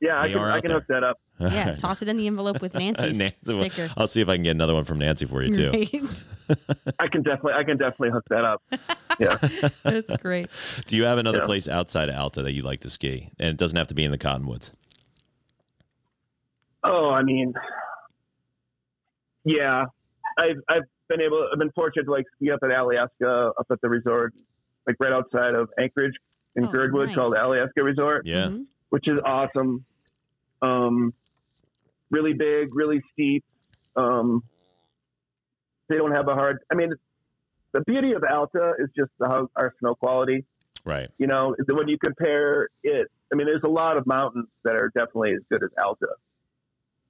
Yeah, 0.01 0.19
I 0.19 0.29
can 0.29 0.39
I 0.39 0.59
can 0.61 0.69
there. 0.69 0.79
hook 0.79 0.87
that 0.89 1.03
up. 1.03 1.17
Yeah, 1.41 1.75
toss 1.75 2.03
it 2.03 2.07
in 2.07 2.17
the 2.17 2.27
envelope 2.27 2.61
with 2.61 2.73
Nancy's 2.75 3.17
Nancy- 3.17 3.35
sticker. 3.53 3.89
I'll 3.97 4.05
see 4.05 4.21
if 4.21 4.29
I 4.29 4.35
can 4.35 4.43
get 4.43 4.51
another 4.51 4.75
one 4.75 4.83
from 4.83 4.99
Nancy 4.99 5.25
for 5.25 5.41
you 5.41 5.51
too. 5.55 5.71
Right? 5.71 6.57
I 6.99 7.07
can 7.07 7.23
definitely 7.23 7.53
I 7.53 7.63
can 7.63 7.77
definitely 7.77 8.11
hook 8.11 8.25
that 8.29 8.45
up. 8.45 8.61
Yeah. 9.19 9.37
That's 9.83 10.15
great. 10.17 10.49
Do 10.85 10.95
you 10.97 11.05
have 11.05 11.17
another 11.17 11.39
Yeah. 11.39 11.45
place 11.45 11.67
outside 11.67 12.09
of 12.09 12.15
Alta 12.15 12.43
that 12.43 12.51
you 12.51 12.61
like 12.61 12.81
to 12.81 12.89
ski? 12.91 13.31
And 13.39 13.49
it 13.49 13.57
doesn't 13.57 13.75
have 13.77 13.87
to 13.87 13.95
be 13.95 14.03
in 14.03 14.11
the 14.11 14.17
Cottonwoods. 14.19 14.71
Oh, 16.83 17.09
I 17.11 17.23
mean, 17.23 17.53
yeah, 19.43 19.85
I've 20.37 20.57
I've 20.67 20.83
been 21.09 21.21
able 21.21 21.47
I've 21.51 21.59
been 21.59 21.71
fortunate 21.71 22.05
to 22.05 22.11
like 22.11 22.25
ski 22.35 22.51
up 22.51 22.59
at 22.63 22.71
Alaska, 22.71 23.51
up 23.59 23.67
at 23.71 23.81
the 23.81 23.89
resort, 23.89 24.33
like 24.87 24.95
right 24.99 25.11
outside 25.11 25.53
of 25.55 25.69
Anchorage 25.79 26.13
in 26.55 26.65
Oh, 26.65 26.71
Girdwood 26.71 27.07
nice. 27.07 27.15
called 27.15 27.33
Alyeska 27.33 27.83
Resort, 27.83 28.25
Yeah. 28.25 28.47
Mhm. 28.47 28.65
which 28.89 29.07
is 29.07 29.19
awesome. 29.25 29.85
Um, 30.61 31.13
really 32.09 32.33
big, 32.33 32.69
really 32.75 33.01
steep. 33.13 33.43
Um, 33.95 34.43
they 35.87 35.97
don't 35.97 36.11
have 36.13 36.27
a 36.27 36.33
hard. 36.35 36.59
I 36.71 36.75
mean, 36.75 36.93
the 37.73 37.81
beauty 37.81 38.13
of 38.13 38.23
Alta 38.23 38.73
is 38.79 38.89
just 38.95 39.11
the, 39.19 39.27
how 39.27 39.49
our 39.55 39.73
snow 39.79 39.95
quality. 39.95 40.45
Right. 40.83 41.11
you 41.19 41.27
know, 41.27 41.55
when 41.67 41.87
you 41.87 41.99
compare 41.99 42.67
it, 42.83 43.07
I 43.31 43.35
mean, 43.35 43.45
there's 43.45 43.61
a 43.63 43.67
lot 43.69 43.97
of 43.97 44.07
mountains 44.07 44.47
that 44.63 44.75
are 44.75 44.89
definitely 44.95 45.33
as 45.33 45.41
good 45.47 45.61
as 45.63 45.69
Alta, 45.77 46.07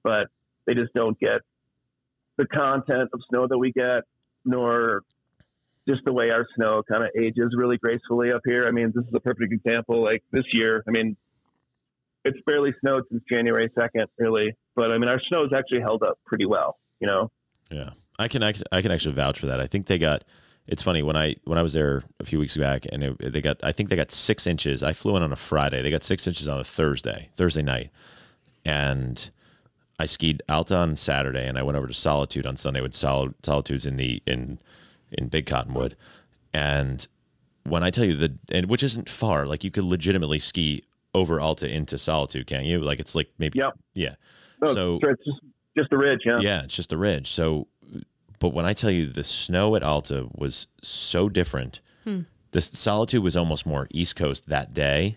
but 0.02 0.28
they 0.66 0.74
just 0.74 0.92
don't 0.94 1.18
get 1.18 1.40
the 2.36 2.46
content 2.46 3.10
of 3.12 3.20
snow 3.28 3.46
that 3.46 3.58
we 3.58 3.72
get, 3.72 4.02
nor 4.44 5.02
just 5.88 6.04
the 6.04 6.12
way 6.12 6.30
our 6.30 6.46
snow 6.54 6.82
kind 6.88 7.02
of 7.02 7.10
ages 7.18 7.54
really 7.56 7.76
gracefully 7.76 8.32
up 8.32 8.42
here. 8.44 8.66
I 8.66 8.70
mean, 8.70 8.92
this 8.94 9.04
is 9.04 9.14
a 9.14 9.20
perfect 9.20 9.52
example. 9.52 10.02
Like 10.02 10.22
this 10.30 10.44
year, 10.52 10.82
I 10.86 10.90
mean, 10.90 11.16
it's 12.24 12.38
barely 12.46 12.72
snowed 12.80 13.04
since 13.10 13.22
January 13.30 13.68
2nd, 13.76 14.06
really, 14.18 14.56
but 14.76 14.92
I 14.92 14.98
mean, 14.98 15.08
our 15.08 15.20
snow 15.28 15.42
has 15.42 15.52
actually 15.52 15.80
held 15.80 16.02
up 16.02 16.18
pretty 16.24 16.46
well, 16.46 16.78
you 17.00 17.08
know? 17.08 17.30
Yeah, 17.70 17.90
I 18.18 18.28
can 18.28 18.42
I 18.42 18.52
can 18.52 18.90
actually 18.90 19.14
vouch 19.14 19.40
for 19.40 19.46
that. 19.46 19.60
I 19.60 19.66
think 19.66 19.86
they 19.86 19.98
got. 19.98 20.24
It's 20.68 20.82
funny 20.82 21.02
when 21.02 21.16
I 21.16 21.34
when 21.44 21.58
I 21.58 21.62
was 21.62 21.72
there 21.72 22.04
a 22.20 22.24
few 22.24 22.38
weeks 22.38 22.56
back, 22.56 22.86
and 22.92 23.02
it, 23.02 23.32
they 23.32 23.40
got. 23.40 23.56
I 23.64 23.72
think 23.72 23.88
they 23.88 23.96
got 23.96 24.12
six 24.12 24.46
inches. 24.46 24.82
I 24.82 24.92
flew 24.92 25.16
in 25.16 25.22
on 25.22 25.32
a 25.32 25.36
Friday. 25.36 25.82
They 25.82 25.90
got 25.90 26.04
six 26.04 26.26
inches 26.26 26.46
on 26.46 26.60
a 26.60 26.64
Thursday, 26.64 27.30
Thursday 27.34 27.62
night, 27.62 27.90
and 28.64 29.30
I 30.02 30.06
skied 30.06 30.42
Alta 30.48 30.76
on 30.76 30.96
Saturday, 30.96 31.46
and 31.46 31.56
I 31.56 31.62
went 31.62 31.76
over 31.78 31.86
to 31.86 31.94
Solitude 31.94 32.44
on 32.44 32.56
Sunday 32.56 32.80
with 32.80 32.92
Sol- 32.92 33.34
Solitudes 33.44 33.86
in 33.86 33.96
the 33.96 34.20
in 34.26 34.58
in 35.12 35.28
Big 35.28 35.46
Cottonwood, 35.46 35.94
and 36.52 37.06
when 37.64 37.84
I 37.84 37.90
tell 37.90 38.04
you 38.04 38.16
the 38.16 38.36
and 38.50 38.66
which 38.68 38.82
isn't 38.82 39.08
far, 39.08 39.46
like 39.46 39.62
you 39.62 39.70
could 39.70 39.84
legitimately 39.84 40.40
ski 40.40 40.82
over 41.14 41.38
Alta 41.40 41.70
into 41.72 41.98
Solitude, 41.98 42.46
can't 42.48 42.64
you? 42.64 42.80
Like 42.80 42.98
it's 42.98 43.14
like 43.14 43.30
maybe 43.38 43.58
Yep. 43.60 43.72
yeah. 43.94 44.14
No, 44.60 44.74
So- 44.74 44.98
it's 45.02 45.24
just, 45.24 45.40
just 45.78 45.92
a 45.92 45.96
ridge, 45.98 46.20
yeah. 46.24 46.38
Yeah, 46.40 46.62
it's 46.64 46.74
just 46.74 46.90
the 46.90 46.96
ridge. 46.98 47.30
So, 47.30 47.68
but 48.40 48.48
when 48.54 48.64
I 48.66 48.72
tell 48.72 48.90
you 48.90 49.06
the 49.06 49.22
snow 49.24 49.76
at 49.76 49.82
Alta 49.84 50.28
was 50.34 50.66
so 50.82 51.28
different, 51.28 51.80
The 52.50 52.60
solitude 52.60 53.22
was 53.22 53.34
almost 53.36 53.64
more 53.64 53.86
East 53.92 54.14
Coast 54.16 54.48
that 54.48 54.74
day 54.74 55.16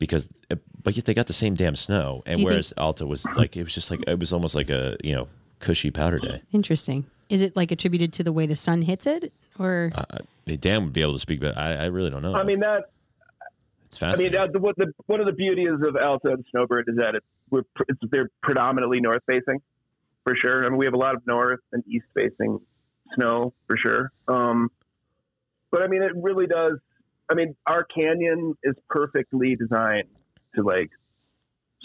because, 0.00 0.28
uh, 0.50 0.56
but 0.84 0.96
yet 0.96 1.04
they 1.04 1.14
got 1.14 1.26
the 1.26 1.32
same 1.32 1.54
damn 1.54 1.76
snow. 1.76 2.22
And 2.26 2.36
Do 2.36 2.42
you 2.42 2.48
think- 2.48 2.50
whereas 2.54 2.72
Alta 2.76 3.06
was 3.06 3.24
like, 3.36 3.56
it 3.56 3.62
was 3.62 3.74
just 3.74 3.90
like 3.90 4.02
it 4.06 4.18
was 4.18 4.32
almost 4.32 4.54
like 4.54 4.70
a 4.70 4.96
you 5.02 5.14
know 5.14 5.28
cushy 5.60 5.90
powder 5.90 6.18
day. 6.18 6.42
Interesting. 6.52 7.04
Is 7.28 7.40
it 7.40 7.56
like 7.56 7.70
attributed 7.70 8.12
to 8.14 8.24
the 8.24 8.32
way 8.32 8.46
the 8.46 8.56
sun 8.56 8.82
hits 8.82 9.06
it, 9.06 9.32
or 9.58 9.90
Uh, 9.94 10.18
Dan 10.60 10.84
would 10.84 10.92
be 10.92 11.00
able 11.02 11.14
to 11.14 11.18
speak, 11.18 11.40
but 11.40 11.56
I, 11.56 11.74
I 11.74 11.86
really 11.86 12.10
don't 12.10 12.22
know. 12.22 12.34
I 12.34 12.42
mean 12.44 12.60
that. 12.60 12.90
it's 13.86 13.96
fascinating. 13.96 14.36
I 14.38 14.42
mean, 14.42 14.48
uh, 14.50 14.52
the, 14.52 14.58
what 14.58 14.76
the, 14.76 14.92
one 15.06 15.20
of 15.20 15.26
the 15.26 15.32
beauties 15.32 15.70
of 15.86 15.96
Alta 15.96 16.32
and 16.32 16.44
Snowbird 16.50 16.88
is 16.88 16.96
that 16.96 17.14
it's, 17.14 17.26
we're, 17.48 17.62
it's, 17.88 17.98
they're 18.10 18.28
predominantly 18.42 19.00
north 19.00 19.22
facing, 19.26 19.62
for 20.24 20.34
sure. 20.36 20.66
I 20.66 20.68
mean, 20.68 20.78
we 20.78 20.84
have 20.84 20.94
a 20.94 20.98
lot 20.98 21.14
of 21.14 21.26
north 21.26 21.60
and 21.72 21.82
east 21.86 22.04
facing 22.14 22.60
snow, 23.14 23.54
for 23.66 23.76
sure. 23.78 24.10
Um, 24.28 24.70
but 25.70 25.80
I 25.82 25.86
mean, 25.86 26.02
it 26.02 26.12
really 26.16 26.46
does. 26.46 26.78
I 27.30 27.34
mean, 27.34 27.54
our 27.66 27.84
canyon 27.84 28.54
is 28.62 28.74
perfectly 28.90 29.56
designed 29.56 30.08
to 30.56 30.62
like 30.62 30.90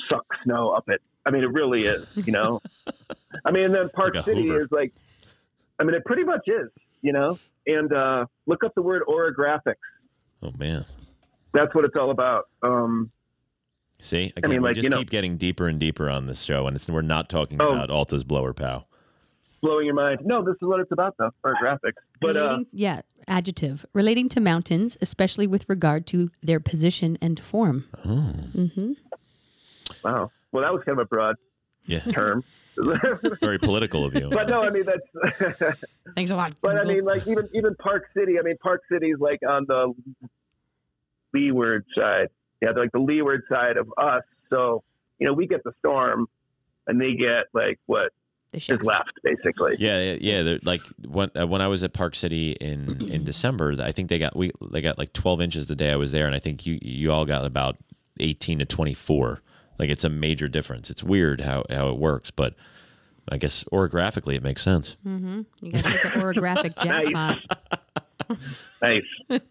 suck 0.09 0.25
snow 0.43 0.69
up 0.71 0.85
it. 0.89 1.01
I 1.25 1.31
mean, 1.31 1.43
it 1.43 1.51
really 1.51 1.85
is. 1.85 2.05
You 2.15 2.31
know. 2.31 2.61
I 3.45 3.51
mean, 3.51 3.65
and 3.65 3.73
then 3.75 3.89
Park 3.89 4.15
like 4.15 4.25
City 4.25 4.43
Hoover. 4.47 4.61
is 4.61 4.71
like. 4.71 4.93
I 5.79 5.83
mean, 5.83 5.93
it 5.95 6.05
pretty 6.05 6.23
much 6.23 6.47
is. 6.47 6.69
You 7.03 7.13
know, 7.13 7.37
and 7.67 7.93
uh, 7.93 8.25
look 8.47 8.63
up 8.63 8.73
the 8.75 8.81
word 8.81 9.03
orographics 9.07 9.75
oh 10.41 10.51
man. 10.57 10.83
that's 11.53 11.73
what 11.75 11.85
it's 11.85 11.95
all 11.95 12.09
about. 12.09 12.45
Um, 12.63 13.11
See, 14.01 14.33
again, 14.35 14.49
mean, 14.51 14.61
we 14.61 14.69
like, 14.69 14.75
just 14.75 14.83
you 14.83 14.89
know- 14.89 14.97
keep 14.99 15.09
getting 15.11 15.37
deeper 15.37 15.67
and 15.67 15.79
deeper 15.79 16.09
on 16.09 16.25
this 16.25 16.41
show, 16.43 16.65
and 16.67 16.75
it's, 16.75 16.87
we're 16.89 17.01
not 17.01 17.29
talking 17.29 17.61
Oh. 17.61 17.69
about 17.73 17.89
Alta's 17.91 18.23
blower 18.23 18.53
pow. 18.53 18.85
Blowing 19.61 19.85
your 19.87 19.95
mind. 19.95 20.19
No, 20.23 20.43
this 20.43 20.53
is 20.55 20.67
what 20.67 20.79
it's 20.79 20.91
about, 20.91 21.15
though. 21.17 21.31
Orographics, 21.43 21.93
but 22.21 22.37
uh, 22.37 22.59
yeah, 22.71 23.01
adjective 23.27 23.85
relating 23.93 24.29
to 24.29 24.39
mountains, 24.39 24.97
especially 25.01 25.47
with 25.47 25.67
regard 25.67 26.05
to 26.07 26.29
their 26.43 26.59
position 26.59 27.17
and 27.21 27.39
form. 27.43 27.85
Oh. 28.05 28.33
Mm-hmm. 28.55 28.91
wow. 30.03 30.29
Well, 30.51 30.63
that 30.63 30.73
was 30.73 30.83
kind 30.83 30.99
of 30.99 31.05
a 31.05 31.07
broad 31.07 31.35
Yeah, 31.87 31.99
term, 31.99 32.43
very 33.41 33.57
political 33.57 34.05
of 34.05 34.13
you. 34.15 34.29
but 34.29 34.47
no, 34.47 34.61
I 34.61 34.69
mean 34.69 34.85
that's. 34.85 35.77
Thanks 36.15 36.29
a 36.31 36.35
lot. 36.35 36.53
but 36.61 36.77
I 36.77 36.83
mean, 36.83 37.03
like 37.03 37.25
even 37.27 37.49
even 37.53 37.73
Park 37.75 38.05
City. 38.15 38.37
I 38.39 38.43
mean, 38.43 38.57
Park 38.61 38.81
City's 38.91 39.17
like 39.19 39.39
on 39.47 39.65
the 39.67 39.93
leeward 41.33 41.85
side. 41.95 42.27
Yeah, 42.61 42.71
they're 42.73 42.83
like 42.83 42.91
the 42.91 42.99
leeward 42.99 43.43
side 43.49 43.77
of 43.77 43.91
us. 43.97 44.23
So 44.49 44.83
you 45.19 45.25
know, 45.27 45.33
we 45.33 45.47
get 45.47 45.63
the 45.63 45.73
storm, 45.79 46.27
and 46.85 47.01
they 47.01 47.13
get 47.15 47.45
like 47.53 47.79
what 47.87 48.11
the 48.51 48.57
is 48.57 48.63
shit. 48.63 48.83
left, 48.83 49.11
basically. 49.23 49.75
Yeah, 49.79 50.01
yeah, 50.01 50.17
yeah. 50.19 50.41
they're 50.43 50.59
Like 50.63 50.81
when 51.07 51.29
uh, 51.39 51.47
when 51.47 51.61
I 51.61 51.67
was 51.67 51.83
at 51.83 51.93
Park 51.93 52.15
City 52.15 52.51
in 52.51 53.07
in 53.11 53.23
December, 53.23 53.75
I 53.81 53.91
think 53.91 54.09
they 54.09 54.19
got 54.19 54.35
we 54.35 54.51
they 54.71 54.81
got 54.81 54.97
like 54.97 55.13
twelve 55.13 55.41
inches 55.41 55.67
the 55.67 55.75
day 55.75 55.91
I 55.91 55.95
was 55.95 56.11
there, 56.11 56.25
and 56.27 56.35
I 56.35 56.39
think 56.39 56.65
you 56.65 56.79
you 56.81 57.11
all 57.11 57.25
got 57.25 57.45
about 57.45 57.77
eighteen 58.19 58.59
to 58.59 58.65
twenty 58.65 58.93
four. 58.93 59.41
Like 59.79 59.89
it's 59.89 60.03
a 60.03 60.09
major 60.09 60.47
difference. 60.47 60.89
It's 60.89 61.03
weird 61.03 61.41
how 61.41 61.63
how 61.69 61.89
it 61.89 61.97
works, 61.97 62.31
but 62.31 62.55
I 63.29 63.37
guess 63.37 63.63
orographically 63.71 64.35
it 64.35 64.43
makes 64.43 64.61
sense. 64.63 64.95
Mm-hmm. 65.05 65.41
You 65.61 65.71
guys 65.71 65.83
get 65.83 66.01
the 66.03 66.09
orographic 66.21 66.77
jackpot. 66.81 67.37
Nice. 68.81 69.03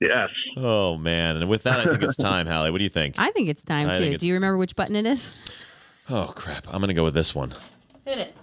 yes. 0.00 0.30
Oh 0.56 0.96
man! 0.96 1.36
And 1.36 1.48
with 1.48 1.62
that, 1.64 1.80
I 1.80 1.84
think 1.84 2.02
it's 2.02 2.16
time, 2.16 2.46
Hallie. 2.46 2.70
What 2.70 2.78
do 2.78 2.84
you 2.84 2.90
think? 2.90 3.14
I 3.18 3.30
think 3.30 3.48
it's 3.48 3.62
time 3.62 3.88
I 3.88 3.94
too. 3.94 3.98
think 4.00 4.06
it's- 4.14 4.20
Do 4.20 4.26
you 4.26 4.34
remember 4.34 4.56
which 4.58 4.76
button 4.76 4.94
it 4.96 5.06
is? 5.06 5.32
Oh 6.08 6.32
crap! 6.36 6.66
I'm 6.72 6.80
gonna 6.80 6.94
go 6.94 7.04
with 7.04 7.14
this 7.14 7.34
one. 7.34 7.54
Hit 8.10 8.18
it. 8.18 8.34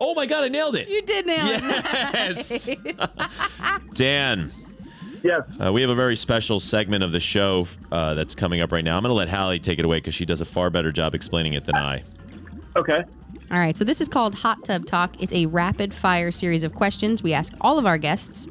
Oh 0.00 0.14
my 0.14 0.24
god! 0.24 0.44
I 0.44 0.48
nailed 0.48 0.76
it. 0.76 0.88
You 0.88 1.02
did 1.02 1.26
nail 1.26 1.44
it. 1.46 1.60
Yes. 1.62 2.68
it. 2.70 2.98
Dan, 3.92 4.50
Yes. 5.22 5.42
uh, 5.62 5.70
we 5.70 5.82
have 5.82 5.90
a 5.90 5.94
very 5.94 6.16
special 6.16 6.58
segment 6.58 7.04
of 7.04 7.12
the 7.12 7.20
show 7.20 7.68
uh, 7.92 8.14
that's 8.14 8.34
coming 8.34 8.62
up 8.62 8.72
right 8.72 8.82
now. 8.84 8.96
I'm 8.96 9.02
going 9.02 9.10
to 9.10 9.14
let 9.14 9.28
Hallie 9.28 9.58
take 9.58 9.78
it 9.78 9.84
away 9.84 9.98
because 9.98 10.14
she 10.14 10.24
does 10.24 10.40
a 10.40 10.46
far 10.46 10.70
better 10.70 10.90
job 10.90 11.14
explaining 11.14 11.52
it 11.52 11.66
than 11.66 11.74
I. 11.74 12.02
Okay. 12.76 13.04
All 13.50 13.58
right, 13.58 13.76
so 13.76 13.84
this 13.84 14.00
is 14.00 14.08
called 14.08 14.36
Hot 14.36 14.64
Tub 14.64 14.86
Talk. 14.86 15.22
It's 15.22 15.34
a 15.34 15.44
rapid 15.44 15.92
fire 15.92 16.30
series 16.30 16.64
of 16.64 16.74
questions 16.74 17.22
we 17.22 17.34
ask 17.34 17.52
all 17.60 17.78
of 17.78 17.84
our 17.84 17.98
guests, 17.98 18.48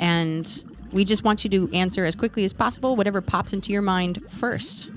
and 0.00 0.62
we 0.92 1.04
just 1.04 1.24
want 1.24 1.44
you 1.44 1.50
to 1.50 1.76
answer 1.76 2.06
as 2.06 2.14
quickly 2.14 2.44
as 2.46 2.54
possible 2.54 2.96
whatever 2.96 3.20
pops 3.20 3.52
into 3.52 3.70
your 3.70 3.82
mind 3.82 4.22
first. 4.30 4.90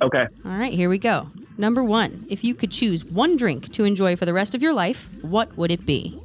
Okay. 0.00 0.26
All 0.46 0.56
right, 0.58 0.72
here 0.72 0.88
we 0.88 0.96
go. 0.96 1.28
Number 1.56 1.84
one, 1.84 2.24
if 2.28 2.42
you 2.42 2.54
could 2.54 2.70
choose 2.70 3.04
one 3.04 3.36
drink 3.36 3.72
to 3.72 3.84
enjoy 3.84 4.16
for 4.16 4.26
the 4.26 4.32
rest 4.32 4.54
of 4.54 4.62
your 4.62 4.72
life, 4.72 5.08
what 5.22 5.56
would 5.56 5.70
it 5.70 5.86
be? 5.86 6.20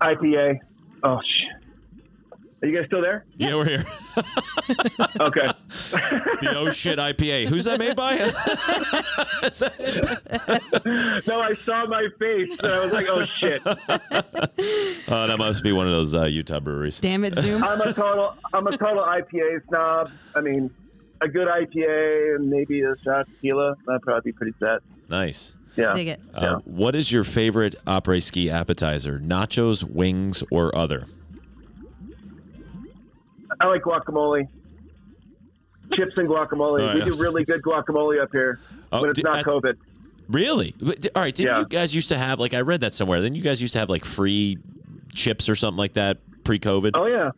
IPA. 0.00 0.58
Oh 1.04 1.20
shit. 1.24 1.48
Are 2.62 2.68
you 2.68 2.78
guys 2.78 2.86
still 2.86 3.02
there? 3.02 3.24
Yeah, 3.38 3.54
we're 3.54 3.64
here. 3.64 3.84
Okay. 5.20 5.46
the 5.90 6.54
Oh 6.54 6.70
Shit 6.70 6.98
IPA. 6.98 7.46
Who's 7.46 7.64
that 7.64 7.78
made 7.78 7.96
by? 7.96 8.16
no, 11.26 11.40
I 11.40 11.54
saw 11.54 11.86
my 11.86 12.06
face 12.18 12.50
and 12.62 12.72
I 12.72 12.84
was 12.84 12.92
like, 12.92 13.06
oh 13.08 13.24
shit. 13.24 13.62
Oh, 15.08 15.26
that 15.26 15.36
must 15.38 15.64
be 15.64 15.72
one 15.72 15.86
of 15.86 15.92
those 15.92 16.14
uh, 16.14 16.24
Utah 16.24 16.60
breweries. 16.60 16.98
Damn 16.98 17.24
it, 17.24 17.34
Zoom. 17.34 17.64
I'm 17.64 17.80
a 17.80 17.92
total 17.92 18.36
I'm 18.52 18.66
a 18.66 18.76
total 18.76 19.02
IPA 19.02 19.66
snob. 19.68 20.10
I 20.34 20.40
mean, 20.40 20.70
a 21.22 21.28
good 21.28 21.48
IPA 21.48 22.36
and 22.36 22.48
maybe 22.50 22.82
a 22.82 22.94
shot 23.04 23.22
of 23.22 23.26
tequila. 23.28 23.76
That'd 23.86 24.02
probably 24.02 24.32
be 24.32 24.36
pretty 24.36 24.54
set. 24.58 24.80
Nice. 25.08 25.56
Yeah. 25.76 25.94
Dig 25.94 26.08
it. 26.08 26.20
Uh, 26.34 26.56
What 26.64 26.94
is 26.94 27.10
your 27.10 27.24
favorite 27.24 27.76
après 27.86 28.22
ski 28.22 28.50
appetizer? 28.50 29.18
Nachos, 29.18 29.82
wings, 29.84 30.42
or 30.50 30.74
other? 30.76 31.04
I 33.60 33.66
like 33.66 33.82
guacamole. 33.82 34.48
Chips 35.92 36.18
and 36.18 36.28
guacamole. 36.28 36.80
Oh, 36.90 36.94
we 36.94 37.04
do 37.04 37.20
really 37.22 37.44
good 37.44 37.62
guacamole 37.62 38.20
up 38.22 38.30
here 38.32 38.58
Oh, 38.92 39.00
when 39.02 39.10
it's 39.10 39.18
did- 39.18 39.24
not 39.24 39.36
I- 39.38 39.42
COVID. 39.42 39.74
Really? 40.28 40.74
All 40.82 41.22
right. 41.22 41.34
Didn't 41.34 41.52
Yeah. 41.54 41.58
you 41.60 41.66
guys 41.66 41.94
used 41.94 42.08
to 42.08 42.16
have 42.18 42.38
like 42.40 42.54
I 42.54 42.60
read 42.60 42.80
that 42.80 42.94
somewhere? 42.94 43.20
Then 43.20 43.34
you 43.34 43.42
guys 43.42 43.60
used 43.60 43.74
to 43.74 43.80
have 43.80 43.90
like 43.90 44.04
free 44.04 44.56
chips 45.12 45.48
or 45.48 45.56
something 45.56 45.76
like 45.78 45.94
that 45.94 46.18
pre-COVID. 46.44 46.92
Oh 46.94 47.06
yeah, 47.06 47.32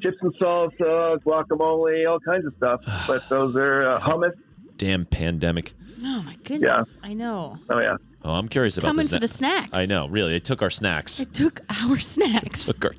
chips 0.00 0.18
and 0.22 0.34
salsa, 0.36 1.18
guacamole, 1.22 2.08
all 2.10 2.20
kinds 2.20 2.44
of 2.46 2.54
stuff. 2.56 2.80
But 3.06 3.28
those 3.28 3.56
are 3.56 3.90
uh, 3.90 4.00
hummus. 4.00 4.32
Damn 4.76 5.04
pandemic. 5.06 5.72
Oh 6.02 6.22
my 6.22 6.36
goodness, 6.44 6.96
I 7.02 7.12
know. 7.14 7.58
Oh 7.68 7.78
yeah. 7.78 7.96
Oh, 8.24 8.32
I'm 8.34 8.48
curious 8.48 8.76
about 8.78 8.88
Coming 8.88 9.04
this 9.04 9.12
for 9.14 9.18
the 9.18 9.28
snacks. 9.28 9.70
I 9.72 9.86
know. 9.86 10.06
Really, 10.08 10.32
they 10.32 10.40
took 10.40 10.60
our 10.62 10.70
snacks. 10.70 11.20
It 11.20 11.32
took 11.32 11.60
our 11.70 11.98
snacks. 11.98 12.66
Took 12.66 12.84
our- 12.84 12.94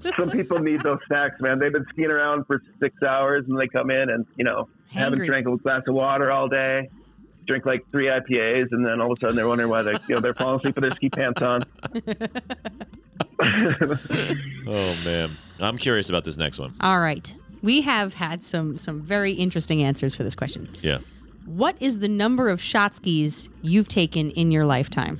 Some 0.16 0.30
people 0.30 0.58
need 0.60 0.80
those 0.80 0.98
snacks, 1.08 1.40
man. 1.40 1.58
They've 1.58 1.72
been 1.72 1.84
skiing 1.90 2.10
around 2.10 2.46
for 2.46 2.62
six 2.78 3.02
hours 3.02 3.44
and 3.48 3.58
they 3.58 3.66
come 3.68 3.90
in 3.90 4.08
and, 4.10 4.24
you 4.36 4.44
know, 4.44 4.66
haven't 4.90 5.24
drank 5.26 5.46
a 5.46 5.56
glass 5.58 5.82
of 5.86 5.94
water 5.94 6.30
all 6.30 6.48
day, 6.48 6.88
drink 7.46 7.66
like 7.66 7.84
three 7.90 8.06
IPAs, 8.06 8.68
and 8.72 8.86
then 8.86 9.00
all 9.00 9.12
of 9.12 9.18
a 9.18 9.20
sudden 9.20 9.36
they're 9.36 9.46
wondering 9.48 9.68
why 9.68 9.82
they, 9.82 9.92
you 10.08 10.14
know, 10.14 10.20
they're 10.20 10.32
falling 10.34 10.58
asleep 10.60 10.76
with 10.76 10.82
their 10.84 10.90
ski 10.92 11.10
pants 11.10 11.42
on. 11.42 11.62
Oh 14.66 14.94
man, 15.04 15.36
I'm 15.58 15.78
curious 15.78 16.08
about 16.10 16.24
this 16.24 16.36
next 16.36 16.58
one. 16.58 16.74
All 16.80 17.00
right. 17.00 17.34
We 17.62 17.80
have 17.82 18.14
had 18.14 18.44
some 18.44 18.78
some 18.78 19.00
very 19.02 19.32
interesting 19.32 19.82
answers 19.82 20.14
for 20.14 20.22
this 20.22 20.34
question. 20.34 20.68
Yeah. 20.82 20.98
What 21.46 21.76
is 21.80 21.98
the 21.98 22.08
number 22.08 22.48
of 22.48 22.60
shot 22.60 22.94
skis 22.94 23.50
you've 23.62 23.88
taken 23.88 24.30
in 24.30 24.50
your 24.52 24.64
lifetime? 24.64 25.18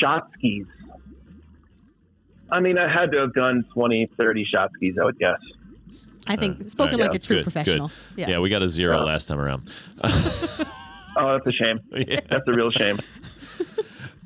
Shot 0.00 0.30
skis. 0.34 0.66
I 2.50 2.60
mean, 2.60 2.78
I 2.78 2.90
had 2.90 3.12
to 3.12 3.18
have 3.18 3.34
done 3.34 3.64
20, 3.74 4.06
30 4.16 4.44
shot 4.44 4.70
skis, 4.74 4.96
I 4.98 5.04
would 5.04 5.18
guess. 5.18 5.38
I 6.28 6.36
think 6.36 6.60
Uh, 6.60 6.64
spoken 6.64 6.94
all 6.94 7.00
right, 7.06 7.12
like 7.12 7.20
a 7.20 7.24
true 7.24 7.36
good, 7.36 7.42
professional. 7.42 7.90
Good. 8.16 8.28
Yeah. 8.28 8.38
we 8.38 8.48
got 8.48 8.62
a 8.62 8.68
zero 8.68 8.98
Oh. 9.00 9.04
last 9.04 9.28
time 9.28 9.38
around. 9.40 9.68
Oh, 11.20 11.32
that's 11.32 11.46
a 11.48 11.52
shame. 11.52 11.80
Yeah. 11.92 12.20
That's 12.28 12.46
a 12.46 12.52
real 12.52 12.70
shame. 12.70 13.00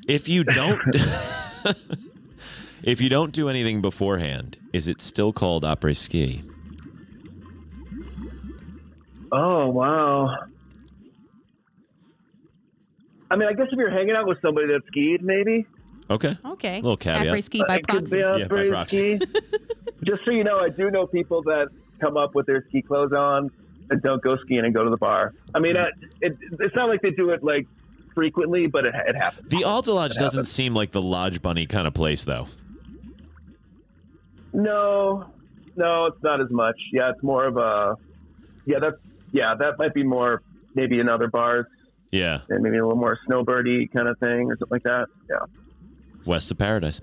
If 0.07 0.27
you 0.27 0.43
don't, 0.43 0.81
if 2.83 2.99
you 2.99 3.09
don't 3.09 3.31
do 3.31 3.49
anything 3.49 3.81
beforehand, 3.81 4.57
is 4.73 4.87
it 4.87 5.01
still 5.01 5.31
called 5.31 5.63
après 5.63 5.95
ski? 5.95 6.43
Oh, 9.31 9.69
wow. 9.69 10.37
I 13.31 13.35
mean, 13.35 13.49
I 13.49 13.53
guess 13.53 13.67
if 13.71 13.77
you're 13.77 13.89
hanging 13.89 14.15
out 14.15 14.27
with 14.27 14.39
somebody 14.41 14.67
that 14.67 14.81
skied, 14.87 15.23
maybe. 15.23 15.65
Okay. 16.09 16.37
Okay. 16.45 16.75
Little 16.75 16.97
caveat. 16.97 17.27
Après 17.27 17.43
ski 17.43 17.63
by 17.67 17.79
proxy. 17.79 18.17
be 18.17 18.21
Yeah, 18.21 18.47
by 18.47 18.67
proxy. 18.67 19.17
ski. 19.17 19.27
Just 20.03 20.25
so 20.25 20.31
you 20.31 20.43
know, 20.43 20.59
I 20.59 20.69
do 20.69 20.91
know 20.91 21.07
people 21.07 21.41
that 21.43 21.69
come 21.99 22.17
up 22.17 22.35
with 22.35 22.45
their 22.45 22.65
ski 22.67 22.81
clothes 22.81 23.13
on 23.13 23.49
and 23.89 24.01
don't 24.01 24.21
go 24.21 24.37
skiing 24.37 24.65
and 24.65 24.73
go 24.73 24.83
to 24.83 24.89
the 24.89 24.97
bar. 24.97 25.33
I 25.55 25.59
mean, 25.59 25.77
uh, 25.77 25.87
it, 26.21 26.37
it's 26.59 26.75
not 26.75 26.89
like 26.89 27.01
they 27.01 27.11
do 27.11 27.29
it 27.29 27.43
like 27.43 27.65
frequently, 28.13 28.67
but 28.67 28.85
it, 28.85 28.93
it 29.07 29.15
happens. 29.15 29.49
The 29.49 29.63
Alta 29.63 29.93
Lodge 29.93 30.13
doesn't 30.15 30.39
happens. 30.39 30.51
seem 30.51 30.73
like 30.73 30.91
the 30.91 31.01
Lodge 31.01 31.41
Bunny 31.41 31.65
kind 31.65 31.87
of 31.87 31.93
place, 31.93 32.23
though. 32.23 32.47
No, 34.53 35.25
no, 35.75 36.05
it's 36.07 36.21
not 36.23 36.39
as 36.41 36.49
much. 36.51 36.79
Yeah, 36.91 37.09
it's 37.11 37.23
more 37.23 37.45
of 37.45 37.57
a. 37.57 37.97
Yeah, 38.65 38.79
that's 38.79 38.97
yeah, 39.31 39.55
that 39.55 39.77
might 39.79 39.93
be 39.93 40.03
more 40.03 40.41
maybe 40.75 40.99
in 40.99 41.07
other 41.09 41.27
bars 41.27 41.65
Yeah, 42.11 42.41
and 42.49 42.61
maybe 42.63 42.77
a 42.77 42.83
little 42.85 42.99
more 42.99 43.17
snowbirdy 43.27 43.91
kind 43.91 44.07
of 44.07 44.17
thing 44.19 44.49
or 44.51 44.57
something 44.57 44.67
like 44.75 44.83
that. 44.83 45.07
Yeah. 45.29 45.37
West 46.25 46.49
of 46.51 46.57
Paradise. 46.57 47.01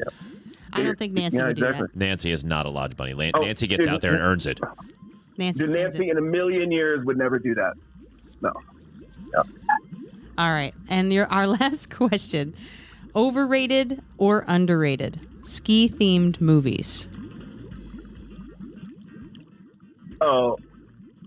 I 0.72 0.82
don't 0.84 0.96
think 0.98 1.12
Nancy 1.14 1.38
yeah, 1.38 1.46
would 1.48 1.58
exactly. 1.58 1.88
do 1.88 1.98
Nancy 1.98 2.30
is 2.30 2.44
not 2.44 2.64
a 2.66 2.70
lodge 2.70 2.96
bunny. 2.96 3.14
Lan- 3.14 3.32
Oh, 3.34 3.40
Nancy 3.40 3.66
gets 3.66 3.84
dude, 3.84 3.92
out 3.92 4.00
there 4.00 4.12
and 4.14 4.22
earns 4.22 4.46
it. 4.46 4.60
that. 4.60 4.76
Nancy. 5.36 5.66
Dude, 5.66 5.74
Nancy 5.76 6.08
it. 6.08 6.12
in 6.12 6.18
a 6.18 6.22
million 6.22 6.70
years 6.70 7.04
would 7.04 7.18
never 7.18 7.38
do 7.40 7.54
that. 7.56 7.74
No. 8.40 8.52
All 10.40 10.50
right, 10.50 10.72
and 10.88 11.12
your 11.12 11.26
our 11.26 11.46
last 11.60 11.90
question: 11.90 12.54
overrated 13.14 14.00
or 14.16 14.44
underrated 14.48 15.20
ski 15.42 15.86
themed 15.86 16.40
movies? 16.40 17.08
Oh, 20.22 20.58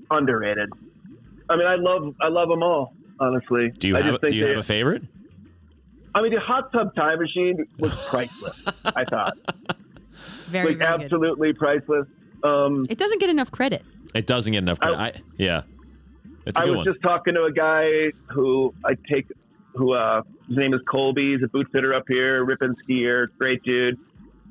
underrated. 0.10 0.70
I 1.48 1.56
mean, 1.58 1.68
I 1.68 1.76
love 1.76 2.16
I 2.20 2.30
love 2.30 2.50
them 2.50 2.64
all. 2.64 2.96
Honestly, 3.20 3.70
Do 3.78 3.88
you 3.88 3.96
I 3.98 4.02
have 4.02 4.14
just 4.14 4.22
do 4.22 4.28
think 4.30 4.36
you 4.38 4.44
they- 4.46 4.50
have 4.50 4.58
a 4.60 4.64
favorite? 4.64 5.04
I 6.16 6.22
mean, 6.24 6.34
the 6.34 6.40
hot 6.40 6.72
tub 6.72 6.96
time 6.96 7.20
machine 7.20 7.68
was 7.80 7.94
priceless. 8.08 8.60
I 8.86 9.04
thought, 9.06 9.38
Very, 10.48 10.70
like, 10.70 10.78
very 10.78 10.92
good. 10.98 11.04
absolutely 11.04 11.54
priceless. 11.54 12.08
Um, 12.44 12.86
It 12.90 12.98
doesn't 13.00 13.20
get 13.20 13.30
enough 13.32 13.52
credit. 13.52 13.84
It 14.16 14.26
doesn't 14.28 14.52
get 14.54 14.60
enough 14.64 14.80
credit. 14.80 14.98
I- 15.00 15.08
I, 15.08 15.14
yeah, 15.38 15.62
it's 16.46 16.58
a 16.58 16.62
I 16.62 16.66
good 16.66 16.72
was 16.72 16.78
one. 16.78 16.86
just 16.86 17.02
talking 17.02 17.34
to 17.36 17.44
a 17.44 17.52
guy 17.52 18.12
who 18.34 18.74
I 18.86 18.96
take, 19.10 19.28
who 19.76 19.94
uh, 19.94 20.22
his 20.48 20.58
name 20.58 20.74
is 20.74 20.82
Colby. 20.90 21.34
He's 21.34 21.44
a 21.44 21.48
boot 21.48 21.68
fitter 21.72 21.94
up 21.94 22.04
here, 22.08 22.44
ripping 22.44 22.76
skier, 22.88 23.28
great 23.38 23.64
dude, 23.64 23.98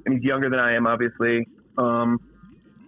and 0.07 0.15
he's 0.15 0.23
younger 0.25 0.49
than 0.51 0.59
I 0.59 0.75
am, 0.75 0.87
obviously. 0.87 1.47
Um, 1.79 2.21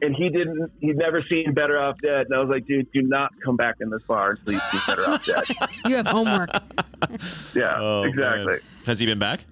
and 0.03 0.15
he 0.15 0.29
didn't, 0.29 0.71
he'd 0.81 0.97
never 0.97 1.23
seen 1.31 1.55
Better 1.55 1.79
Off 1.81 1.97
Dead, 2.03 2.27
and 2.27 2.35
I 2.35 2.41
was 2.41 2.49
like, 2.51 2.67
dude, 2.67 2.91
do 2.93 3.01
not 3.03 3.31
come 3.43 3.57
back 3.57 3.77
in 3.81 3.89
this 3.91 4.03
bar 4.03 4.31
until 4.31 4.53
you 4.55 4.61
see 4.71 4.79
Better 4.87 5.09
Off 5.09 5.25
Dead. 5.25 5.45
You 5.87 5.97
have 5.97 6.07
homework. 6.07 6.51
Yeah, 7.55 7.77
Oh, 7.79 8.03
man. 8.03 8.11
exactly. 8.11 8.59
Has 8.87 8.99
he 8.99 9.07
been 9.07 9.19
back? 9.19 9.45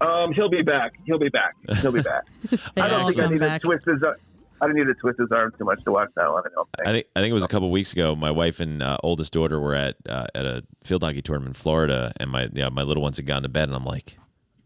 Um, 0.00 0.32
he'll 0.32 0.50
be 0.50 0.62
back. 0.62 0.92
He'll 1.06 1.18
be 1.18 1.28
back. 1.30 1.54
He'll 1.80 1.92
be 1.92 2.02
back. 2.02 2.24
I 2.76 2.88
don't 2.88 3.06
think 3.06 3.18
I 3.18 3.22
come 3.22 3.32
need 3.32 3.40
back. 3.40 3.62
to 3.62 3.66
twist 3.68 3.86
his. 3.86 4.02
Uh, 4.60 4.64
I 4.64 4.68
didn't 4.68 4.86
need 4.86 4.94
to 4.94 5.00
twist 5.00 5.18
his 5.18 5.32
arm 5.32 5.52
too 5.58 5.64
much 5.64 5.82
to 5.84 5.92
watch 5.92 6.10
that 6.16 6.30
one. 6.30 6.42
I 6.46 6.48
don't 6.54 6.68
think. 6.76 6.88
I 6.88 6.92
think 6.92 7.06
I 7.16 7.20
think 7.20 7.30
it 7.30 7.34
was 7.34 7.44
a 7.44 7.48
couple 7.48 7.70
weeks 7.70 7.92
ago. 7.92 8.16
My 8.16 8.30
wife 8.30 8.60
and 8.60 8.82
uh, 8.82 8.98
oldest 9.02 9.32
daughter 9.32 9.60
were 9.60 9.74
at 9.74 9.96
uh, 10.08 10.26
at 10.34 10.46
a 10.46 10.64
field 10.84 11.02
hockey 11.02 11.22
tournament 11.22 11.56
in 11.56 11.60
Florida, 11.60 12.12
and 12.18 12.30
my 12.30 12.48
yeah, 12.52 12.68
my 12.68 12.82
little 12.82 13.02
ones 13.02 13.16
had 13.16 13.26
gone 13.26 13.42
to 13.42 13.48
bed, 13.48 13.68
and 13.68 13.76
I'm 13.76 13.84
like, 13.84 14.18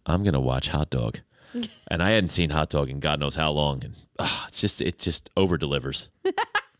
I'm 0.06 0.22
gonna 0.22 0.40
watch 0.40 0.68
Hot 0.68 0.90
Dog, 0.90 1.20
and 1.88 2.02
I 2.02 2.10
hadn't 2.10 2.30
seen 2.30 2.50
Hot 2.50 2.70
Dog 2.70 2.88
in 2.88 3.00
God 3.00 3.20
knows 3.20 3.36
how 3.36 3.50
long, 3.50 3.84
and 3.84 3.94
ah, 4.18 4.46
it's 4.48 4.60
just 4.60 4.80
it 4.80 4.98
just 4.98 5.30
over 5.36 5.56
delivers. 5.56 6.08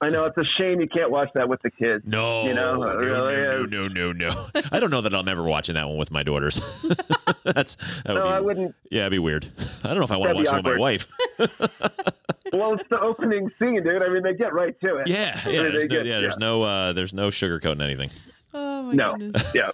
I 0.02 0.08
know 0.08 0.24
it's 0.24 0.36
a 0.38 0.44
shame 0.58 0.80
you 0.80 0.88
can't 0.88 1.10
watch 1.10 1.28
that 1.34 1.48
with 1.48 1.60
the 1.62 1.70
kids. 1.70 2.04
No, 2.06 2.46
You 2.46 2.54
know, 2.54 2.76
no, 2.76 2.96
really 2.96 3.34
no, 3.36 3.64
no, 3.66 3.86
no, 3.88 4.12
no, 4.12 4.30
no. 4.30 4.46
I 4.72 4.80
don't 4.80 4.90
know 4.90 5.02
that 5.02 5.14
I'm 5.14 5.28
ever 5.28 5.42
watching 5.42 5.74
that 5.74 5.86
one 5.88 5.98
with 5.98 6.10
my 6.10 6.22
daughters. 6.22 6.60
That's 7.44 7.76
that 8.04 8.06
would 8.06 8.14
No, 8.14 8.22
be, 8.22 8.28
I 8.28 8.40
wouldn't. 8.40 8.74
Yeah, 8.90 9.00
it'd 9.02 9.10
be 9.12 9.18
weird. 9.18 9.46
I 9.84 9.88
don't 9.88 9.98
know 9.98 10.04
if 10.04 10.12
I 10.12 10.16
want 10.16 10.30
to 10.30 10.36
watch 10.36 10.46
it 10.48 10.54
with 10.54 10.64
my 10.64 10.78
wife. 10.78 11.06
Well, 12.52 12.72
it's 12.74 12.82
the 12.90 13.00
opening 13.00 13.48
scene, 13.60 13.80
dude. 13.84 14.02
I 14.02 14.08
mean, 14.08 14.24
they 14.24 14.34
get 14.34 14.52
right 14.52 14.74
to 14.80 14.96
it. 14.96 15.06
Yeah, 15.06 15.38
yeah. 15.48 15.62
There's 15.62 15.84
no, 15.84 15.86
get- 15.86 16.04
yeah, 16.06 16.18
there's 16.20 16.36
no, 16.36 16.62
uh, 16.62 16.92
there's 16.94 17.14
no 17.14 17.28
sugarcoating 17.28 17.80
anything. 17.80 18.10
Oh 18.52 18.82
my 18.82 18.92
No. 18.92 19.16
goodness. 19.16 19.54
Yeah. 19.54 19.70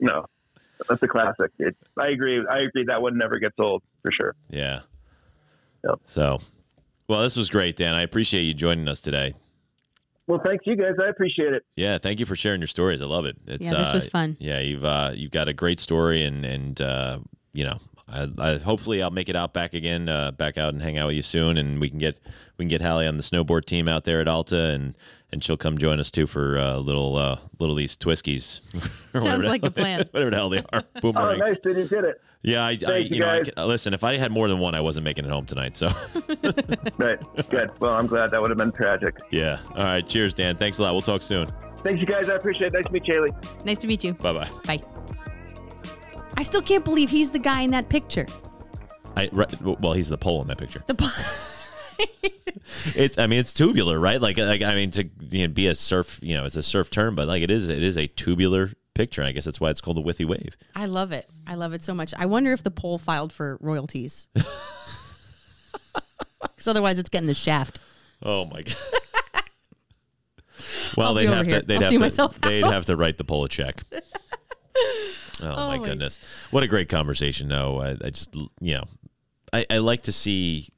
No. 0.00 0.24
That's 0.88 1.02
a 1.02 1.06
classic. 1.08 1.50
It, 1.58 1.76
I 1.98 2.08
agree. 2.08 2.42
I 2.50 2.60
agree. 2.60 2.84
That 2.86 3.02
one 3.02 3.18
never 3.18 3.38
gets 3.38 3.56
old 3.58 3.82
for 4.00 4.10
sure. 4.10 4.34
Yeah. 4.48 4.80
Yep. 5.84 6.00
So, 6.06 6.40
well, 7.08 7.20
this 7.20 7.36
was 7.36 7.50
great, 7.50 7.76
Dan. 7.76 7.92
I 7.92 8.00
appreciate 8.02 8.44
you 8.44 8.54
joining 8.54 8.88
us 8.88 9.02
today. 9.02 9.34
Well, 10.28 10.40
thanks 10.44 10.66
you 10.66 10.76
guys. 10.76 10.92
I 11.02 11.08
appreciate 11.08 11.54
it. 11.54 11.64
Yeah, 11.74 11.96
thank 11.96 12.20
you 12.20 12.26
for 12.26 12.36
sharing 12.36 12.60
your 12.60 12.68
stories. 12.68 13.00
I 13.00 13.06
love 13.06 13.24
it. 13.24 13.36
It's, 13.46 13.64
Yeah, 13.64 13.78
this 13.78 13.88
uh, 13.88 13.92
was 13.94 14.06
fun. 14.06 14.36
Yeah, 14.38 14.60
you've 14.60 14.84
uh, 14.84 15.12
you've 15.14 15.30
got 15.30 15.48
a 15.48 15.54
great 15.54 15.80
story, 15.80 16.22
and 16.22 16.44
and 16.44 16.80
uh, 16.80 17.18
you 17.54 17.64
know, 17.64 17.78
I, 18.10 18.28
I 18.38 18.58
hopefully 18.58 19.02
I'll 19.02 19.10
make 19.10 19.28
it 19.28 19.36
out 19.36 19.52
back 19.52 19.74
again, 19.74 20.08
uh, 20.08 20.30
back 20.32 20.56
out 20.58 20.72
and 20.72 20.82
hang 20.82 20.96
out 20.98 21.08
with 21.08 21.16
you 21.16 21.22
soon, 21.22 21.58
and 21.58 21.80
we 21.80 21.90
can 21.90 21.98
get 21.98 22.18
we 22.56 22.64
can 22.64 22.68
get 22.68 22.80
Hallie 22.80 23.06
on 23.06 23.16
the 23.16 23.22
snowboard 23.22 23.64
team 23.64 23.86
out 23.88 24.04
there 24.04 24.20
at 24.20 24.28
Alta, 24.28 24.56
and 24.70 24.96
and 25.30 25.44
she'll 25.44 25.56
come 25.58 25.76
join 25.78 26.00
us 26.00 26.10
too 26.10 26.26
for 26.26 26.56
uh, 26.58 26.76
little 26.78 27.16
uh, 27.16 27.38
little 27.58 27.74
these 27.74 27.96
Twiskies. 27.96 28.60
Sounds 29.12 29.24
whatever 29.24 29.42
the 29.42 29.48
like 29.48 29.62
a 29.62 29.66
hell- 29.66 29.72
plan. 29.72 29.98
Whatever 30.12 30.30
the 30.30 30.36
hell 30.36 30.48
they 30.50 30.64
are, 30.72 30.84
Oh, 31.04 31.10
nice 31.36 31.58
that 31.58 31.76
you 31.76 31.86
did 31.86 32.04
it. 32.04 32.20
Yeah, 32.42 32.62
I, 32.64 32.78
I 32.86 32.96
you 32.98 33.16
you, 33.16 33.20
know, 33.20 33.42
I 33.56 33.64
listen. 33.64 33.92
If 33.94 34.04
I 34.04 34.16
had 34.16 34.30
more 34.30 34.46
than 34.48 34.58
one, 34.60 34.74
I 34.74 34.80
wasn't 34.80 35.04
making 35.04 35.24
it 35.24 35.30
home 35.30 35.44
tonight. 35.44 35.76
So 35.76 35.88
Right. 36.96 37.18
Good. 37.50 37.70
Well, 37.80 37.94
I'm 37.94 38.06
glad 38.06 38.30
that 38.30 38.40
would 38.40 38.50
have 38.50 38.58
been 38.58 38.70
tragic. 38.72 39.18
yeah. 39.30 39.58
All 39.70 39.84
right. 39.84 40.06
Cheers, 40.08 40.34
Dan. 40.34 40.56
Thanks 40.56 40.78
a 40.78 40.82
lot. 40.84 40.92
We'll 40.92 41.02
talk 41.02 41.20
soon. 41.22 41.46
Thanks, 41.78 41.98
you 42.00 42.06
guys. 42.06 42.28
I 42.28 42.34
appreciate 42.36 42.68
it. 42.68 42.74
Nice 42.74 42.84
to 42.86 42.92
meet 42.92 43.08
you, 43.08 43.14
Haley. 43.14 43.30
Nice 43.64 43.78
to 43.78 43.86
meet 43.88 44.04
you. 44.04 44.14
Bye 44.14 44.32
bye 44.32 44.48
bye. 44.64 45.07
I 46.38 46.44
still 46.44 46.62
can't 46.62 46.84
believe 46.84 47.10
he's 47.10 47.32
the 47.32 47.40
guy 47.40 47.62
in 47.62 47.72
that 47.72 47.88
picture. 47.88 48.24
I 49.16 49.28
right, 49.32 49.60
well, 49.80 49.92
he's 49.92 50.08
the 50.08 50.16
pole 50.16 50.40
in 50.40 50.46
that 50.46 50.58
picture. 50.58 50.84
The 50.86 50.94
po- 50.94 51.08
It's 52.94 53.18
I 53.18 53.26
mean 53.26 53.40
it's 53.40 53.52
tubular, 53.52 53.98
right? 53.98 54.20
Like 54.22 54.38
like 54.38 54.62
I 54.62 54.76
mean 54.76 54.92
to 54.92 55.08
you 55.30 55.48
know, 55.48 55.52
be 55.52 55.66
a 55.66 55.74
surf, 55.74 56.20
you 56.22 56.36
know, 56.36 56.44
it's 56.44 56.54
a 56.54 56.62
surf 56.62 56.90
term, 56.90 57.16
but 57.16 57.26
like 57.26 57.42
it 57.42 57.50
is 57.50 57.68
it 57.68 57.82
is 57.82 57.96
a 57.98 58.06
tubular 58.06 58.70
picture. 58.94 59.22
I 59.24 59.32
guess 59.32 59.46
that's 59.46 59.60
why 59.60 59.70
it's 59.70 59.80
called 59.80 59.96
the 59.96 60.02
Withy 60.02 60.24
Wave. 60.24 60.56
I 60.76 60.86
love 60.86 61.10
it. 61.10 61.28
I 61.44 61.56
love 61.56 61.72
it 61.72 61.82
so 61.82 61.92
much. 61.92 62.14
I 62.16 62.26
wonder 62.26 62.52
if 62.52 62.62
the 62.62 62.70
pole 62.70 62.98
filed 62.98 63.32
for 63.32 63.58
royalties. 63.60 64.28
Because 66.40 66.68
otherwise, 66.68 67.00
it's 67.00 67.08
getting 67.10 67.26
the 67.26 67.34
shaft. 67.34 67.80
Oh 68.22 68.44
my 68.44 68.62
god. 68.62 68.76
well, 70.96 71.08
I'll 71.08 71.14
they'd 71.14 71.26
have 71.26 71.46
here. 71.46 71.60
to 71.60 71.66
they'd 71.66 71.82
I'll 71.82 72.00
have 72.00 72.34
to 72.34 72.40
they'd 72.42 72.62
out. 72.64 72.72
have 72.72 72.86
to 72.86 72.96
write 72.96 73.18
the 73.18 73.24
pole 73.24 73.44
a 73.44 73.48
check. 73.48 73.82
Oh, 75.42 75.68
my 75.68 75.78
my- 75.78 75.84
goodness. 75.84 76.18
What 76.50 76.62
a 76.62 76.66
great 76.66 76.88
conversation 76.88 77.48
though. 77.48 77.80
I, 77.80 77.90
I 77.90 78.10
just 78.10 78.34
you 78.60 78.74
know, 78.74 78.84
I, 79.52 79.66
I 79.70 79.78
like 79.78 80.02
to 80.04 80.12
see 80.12 80.68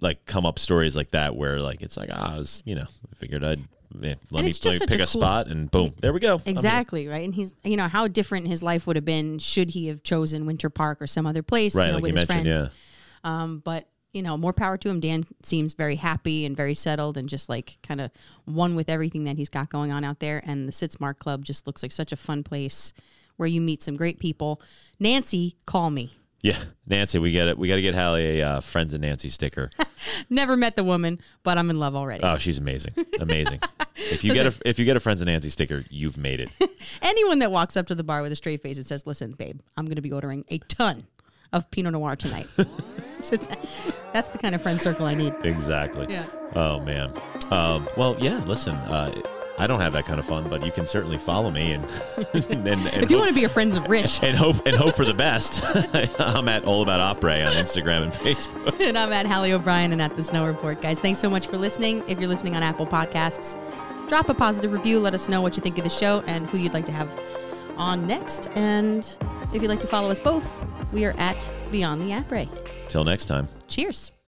like 0.00 0.24
come 0.24 0.46
up 0.46 0.58
stories 0.58 0.96
like 0.96 1.10
that 1.10 1.36
where 1.36 1.60
like 1.60 1.82
it's 1.82 1.96
like 1.96 2.08
ah, 2.12 2.34
I 2.34 2.38
was, 2.38 2.62
you 2.64 2.74
know, 2.74 2.86
I 3.10 3.14
figured 3.16 3.44
I'd 3.44 3.60
yeah, 4.00 4.14
let 4.30 4.44
me, 4.44 4.52
let 4.52 4.60
just 4.60 4.80
me 4.80 4.86
pick 4.86 4.96
a 4.96 4.98
cool 4.98 5.06
spot 5.06 5.48
and 5.48 5.68
boom, 5.70 5.94
there 6.00 6.12
we 6.12 6.20
go. 6.20 6.40
Exactly, 6.46 7.08
right? 7.08 7.24
And 7.24 7.34
he's, 7.34 7.52
you 7.64 7.76
know, 7.76 7.88
how 7.88 8.06
different 8.06 8.46
his 8.46 8.62
life 8.62 8.86
would 8.86 8.94
have 8.94 9.04
been 9.04 9.40
should 9.40 9.70
he 9.70 9.88
have 9.88 10.04
chosen 10.04 10.46
Winter 10.46 10.70
Park 10.70 11.02
or 11.02 11.08
some 11.08 11.26
other 11.26 11.42
place, 11.42 11.74
Right, 11.74 11.86
you 11.86 11.88
know, 11.88 11.94
like 11.96 12.02
with 12.04 12.12
you 12.12 12.18
his 12.18 12.26
friends. 12.26 12.46
yeah. 12.46 12.64
Um, 13.24 13.60
but 13.64 13.88
you 14.12 14.22
know, 14.22 14.36
more 14.36 14.52
power 14.52 14.76
to 14.76 14.88
him. 14.88 14.98
Dan 15.00 15.24
seems 15.42 15.72
very 15.72 15.96
happy 15.96 16.44
and 16.44 16.56
very 16.56 16.74
settled, 16.74 17.16
and 17.16 17.28
just 17.28 17.48
like 17.48 17.78
kind 17.82 18.00
of 18.00 18.10
one 18.44 18.74
with 18.74 18.88
everything 18.88 19.24
that 19.24 19.36
he's 19.36 19.48
got 19.48 19.70
going 19.70 19.92
on 19.92 20.04
out 20.04 20.20
there. 20.20 20.42
And 20.44 20.66
the 20.66 20.72
Sitzmark 20.72 21.18
Club 21.18 21.44
just 21.44 21.66
looks 21.66 21.82
like 21.82 21.92
such 21.92 22.12
a 22.12 22.16
fun 22.16 22.42
place 22.42 22.92
where 23.40 23.48
you 23.48 23.60
meet 23.60 23.82
some 23.82 23.96
great 23.96 24.18
people. 24.20 24.60
Nancy, 25.00 25.56
call 25.64 25.90
me. 25.90 26.12
Yeah, 26.42 26.58
Nancy, 26.86 27.18
we 27.18 27.32
get 27.32 27.48
it. 27.48 27.58
We 27.58 27.68
got 27.68 27.76
to 27.76 27.82
get 27.82 27.94
Hallie 27.94 28.40
a 28.40 28.46
uh, 28.48 28.60
friends 28.60 28.92
of 28.92 29.00
Nancy 29.00 29.30
sticker. 29.30 29.70
Never 30.30 30.56
met 30.56 30.76
the 30.76 30.84
woman, 30.84 31.20
but 31.42 31.56
I'm 31.56 31.70
in 31.70 31.78
love 31.78 31.96
already. 31.96 32.22
Oh, 32.22 32.36
she's 32.36 32.58
amazing, 32.58 32.94
amazing. 33.18 33.60
If 34.02 34.24
you 34.24 34.32
get 34.32 34.46
a 34.46 34.68
if 34.68 34.78
you 34.78 34.86
get 34.86 34.96
a 34.96 35.00
friends 35.00 35.20
of 35.20 35.26
Nancy 35.26 35.50
sticker, 35.50 35.84
you've 35.90 36.16
made 36.16 36.40
it. 36.40 36.50
Anyone 37.02 37.38
that 37.40 37.52
walks 37.52 37.76
up 37.76 37.86
to 37.88 37.94
the 37.94 38.02
bar 38.02 38.22
with 38.22 38.32
a 38.32 38.36
straight 38.36 38.62
face 38.62 38.78
and 38.78 38.86
says, 38.86 39.06
"Listen, 39.06 39.32
babe, 39.32 39.60
I'm 39.76 39.84
going 39.84 39.96
to 39.96 40.02
be 40.02 40.10
ordering 40.10 40.42
a 40.48 40.56
ton 40.58 41.06
of 41.52 41.70
Pinot 41.70 41.92
Noir 41.92 42.16
tonight." 42.16 42.48
So 43.22 43.36
that's 44.14 44.30
the 44.30 44.38
kind 44.38 44.54
of 44.54 44.62
friend 44.62 44.80
circle 44.80 45.04
I 45.04 45.14
need. 45.14 45.34
exactly. 45.44 46.06
Yeah. 46.08 46.24
Oh 46.54 46.80
man. 46.80 47.12
Um, 47.50 47.86
well, 47.98 48.16
yeah. 48.18 48.42
Listen, 48.46 48.74
uh, 48.74 49.20
I 49.60 49.66
don't 49.66 49.80
have 49.80 49.92
that 49.92 50.06
kind 50.06 50.18
of 50.18 50.24
fun, 50.24 50.48
but 50.48 50.64
you 50.64 50.72
can 50.72 50.86
certainly 50.86 51.18
follow 51.18 51.50
me 51.50 51.72
and 51.72 51.84
and, 52.32 52.66
and, 52.66 52.86
If 53.02 53.10
you 53.10 53.18
want 53.18 53.28
to 53.28 53.34
be 53.34 53.44
a 53.44 53.48
friends 53.48 53.76
of 53.76 53.86
Rich, 53.88 54.20
and 54.22 54.34
hope 54.34 54.66
and 54.66 54.74
hope 54.74 54.96
for 54.96 55.04
the 55.04 55.12
best. 55.12 55.62
I'm 56.18 56.48
at 56.48 56.64
All 56.64 56.80
About 56.80 57.00
Opera 57.00 57.42
on 57.42 57.52
Instagram 57.52 58.04
and 58.04 58.12
Facebook. 58.12 58.80
and 58.80 58.96
I'm 58.96 59.12
at 59.12 59.26
Hallie 59.26 59.52
O'Brien 59.52 59.92
and 59.92 60.00
at 60.00 60.16
the 60.16 60.24
Snow 60.24 60.46
Report, 60.46 60.80
guys. 60.80 60.98
Thanks 60.98 61.18
so 61.18 61.28
much 61.28 61.46
for 61.46 61.58
listening. 61.58 62.02
If 62.08 62.18
you're 62.18 62.28
listening 62.28 62.56
on 62.56 62.62
Apple 62.62 62.86
Podcasts, 62.86 63.54
drop 64.08 64.30
a 64.30 64.34
positive 64.34 64.72
review. 64.72 64.98
Let 64.98 65.12
us 65.12 65.28
know 65.28 65.42
what 65.42 65.58
you 65.58 65.62
think 65.62 65.76
of 65.76 65.84
the 65.84 65.90
show 65.90 66.22
and 66.26 66.48
who 66.48 66.56
you'd 66.56 66.72
like 66.72 66.86
to 66.86 66.92
have 66.92 67.10
on 67.76 68.06
next. 68.06 68.48
And 68.54 69.06
if 69.52 69.60
you'd 69.60 69.68
like 69.68 69.80
to 69.80 69.86
follow 69.86 70.10
us 70.10 70.18
both, 70.18 70.48
we 70.90 71.04
are 71.04 71.14
at 71.18 71.50
Beyond 71.70 72.00
the 72.00 72.14
Après. 72.14 72.48
Till 72.88 73.04
next 73.04 73.26
time. 73.26 73.46
Cheers. 73.68 74.10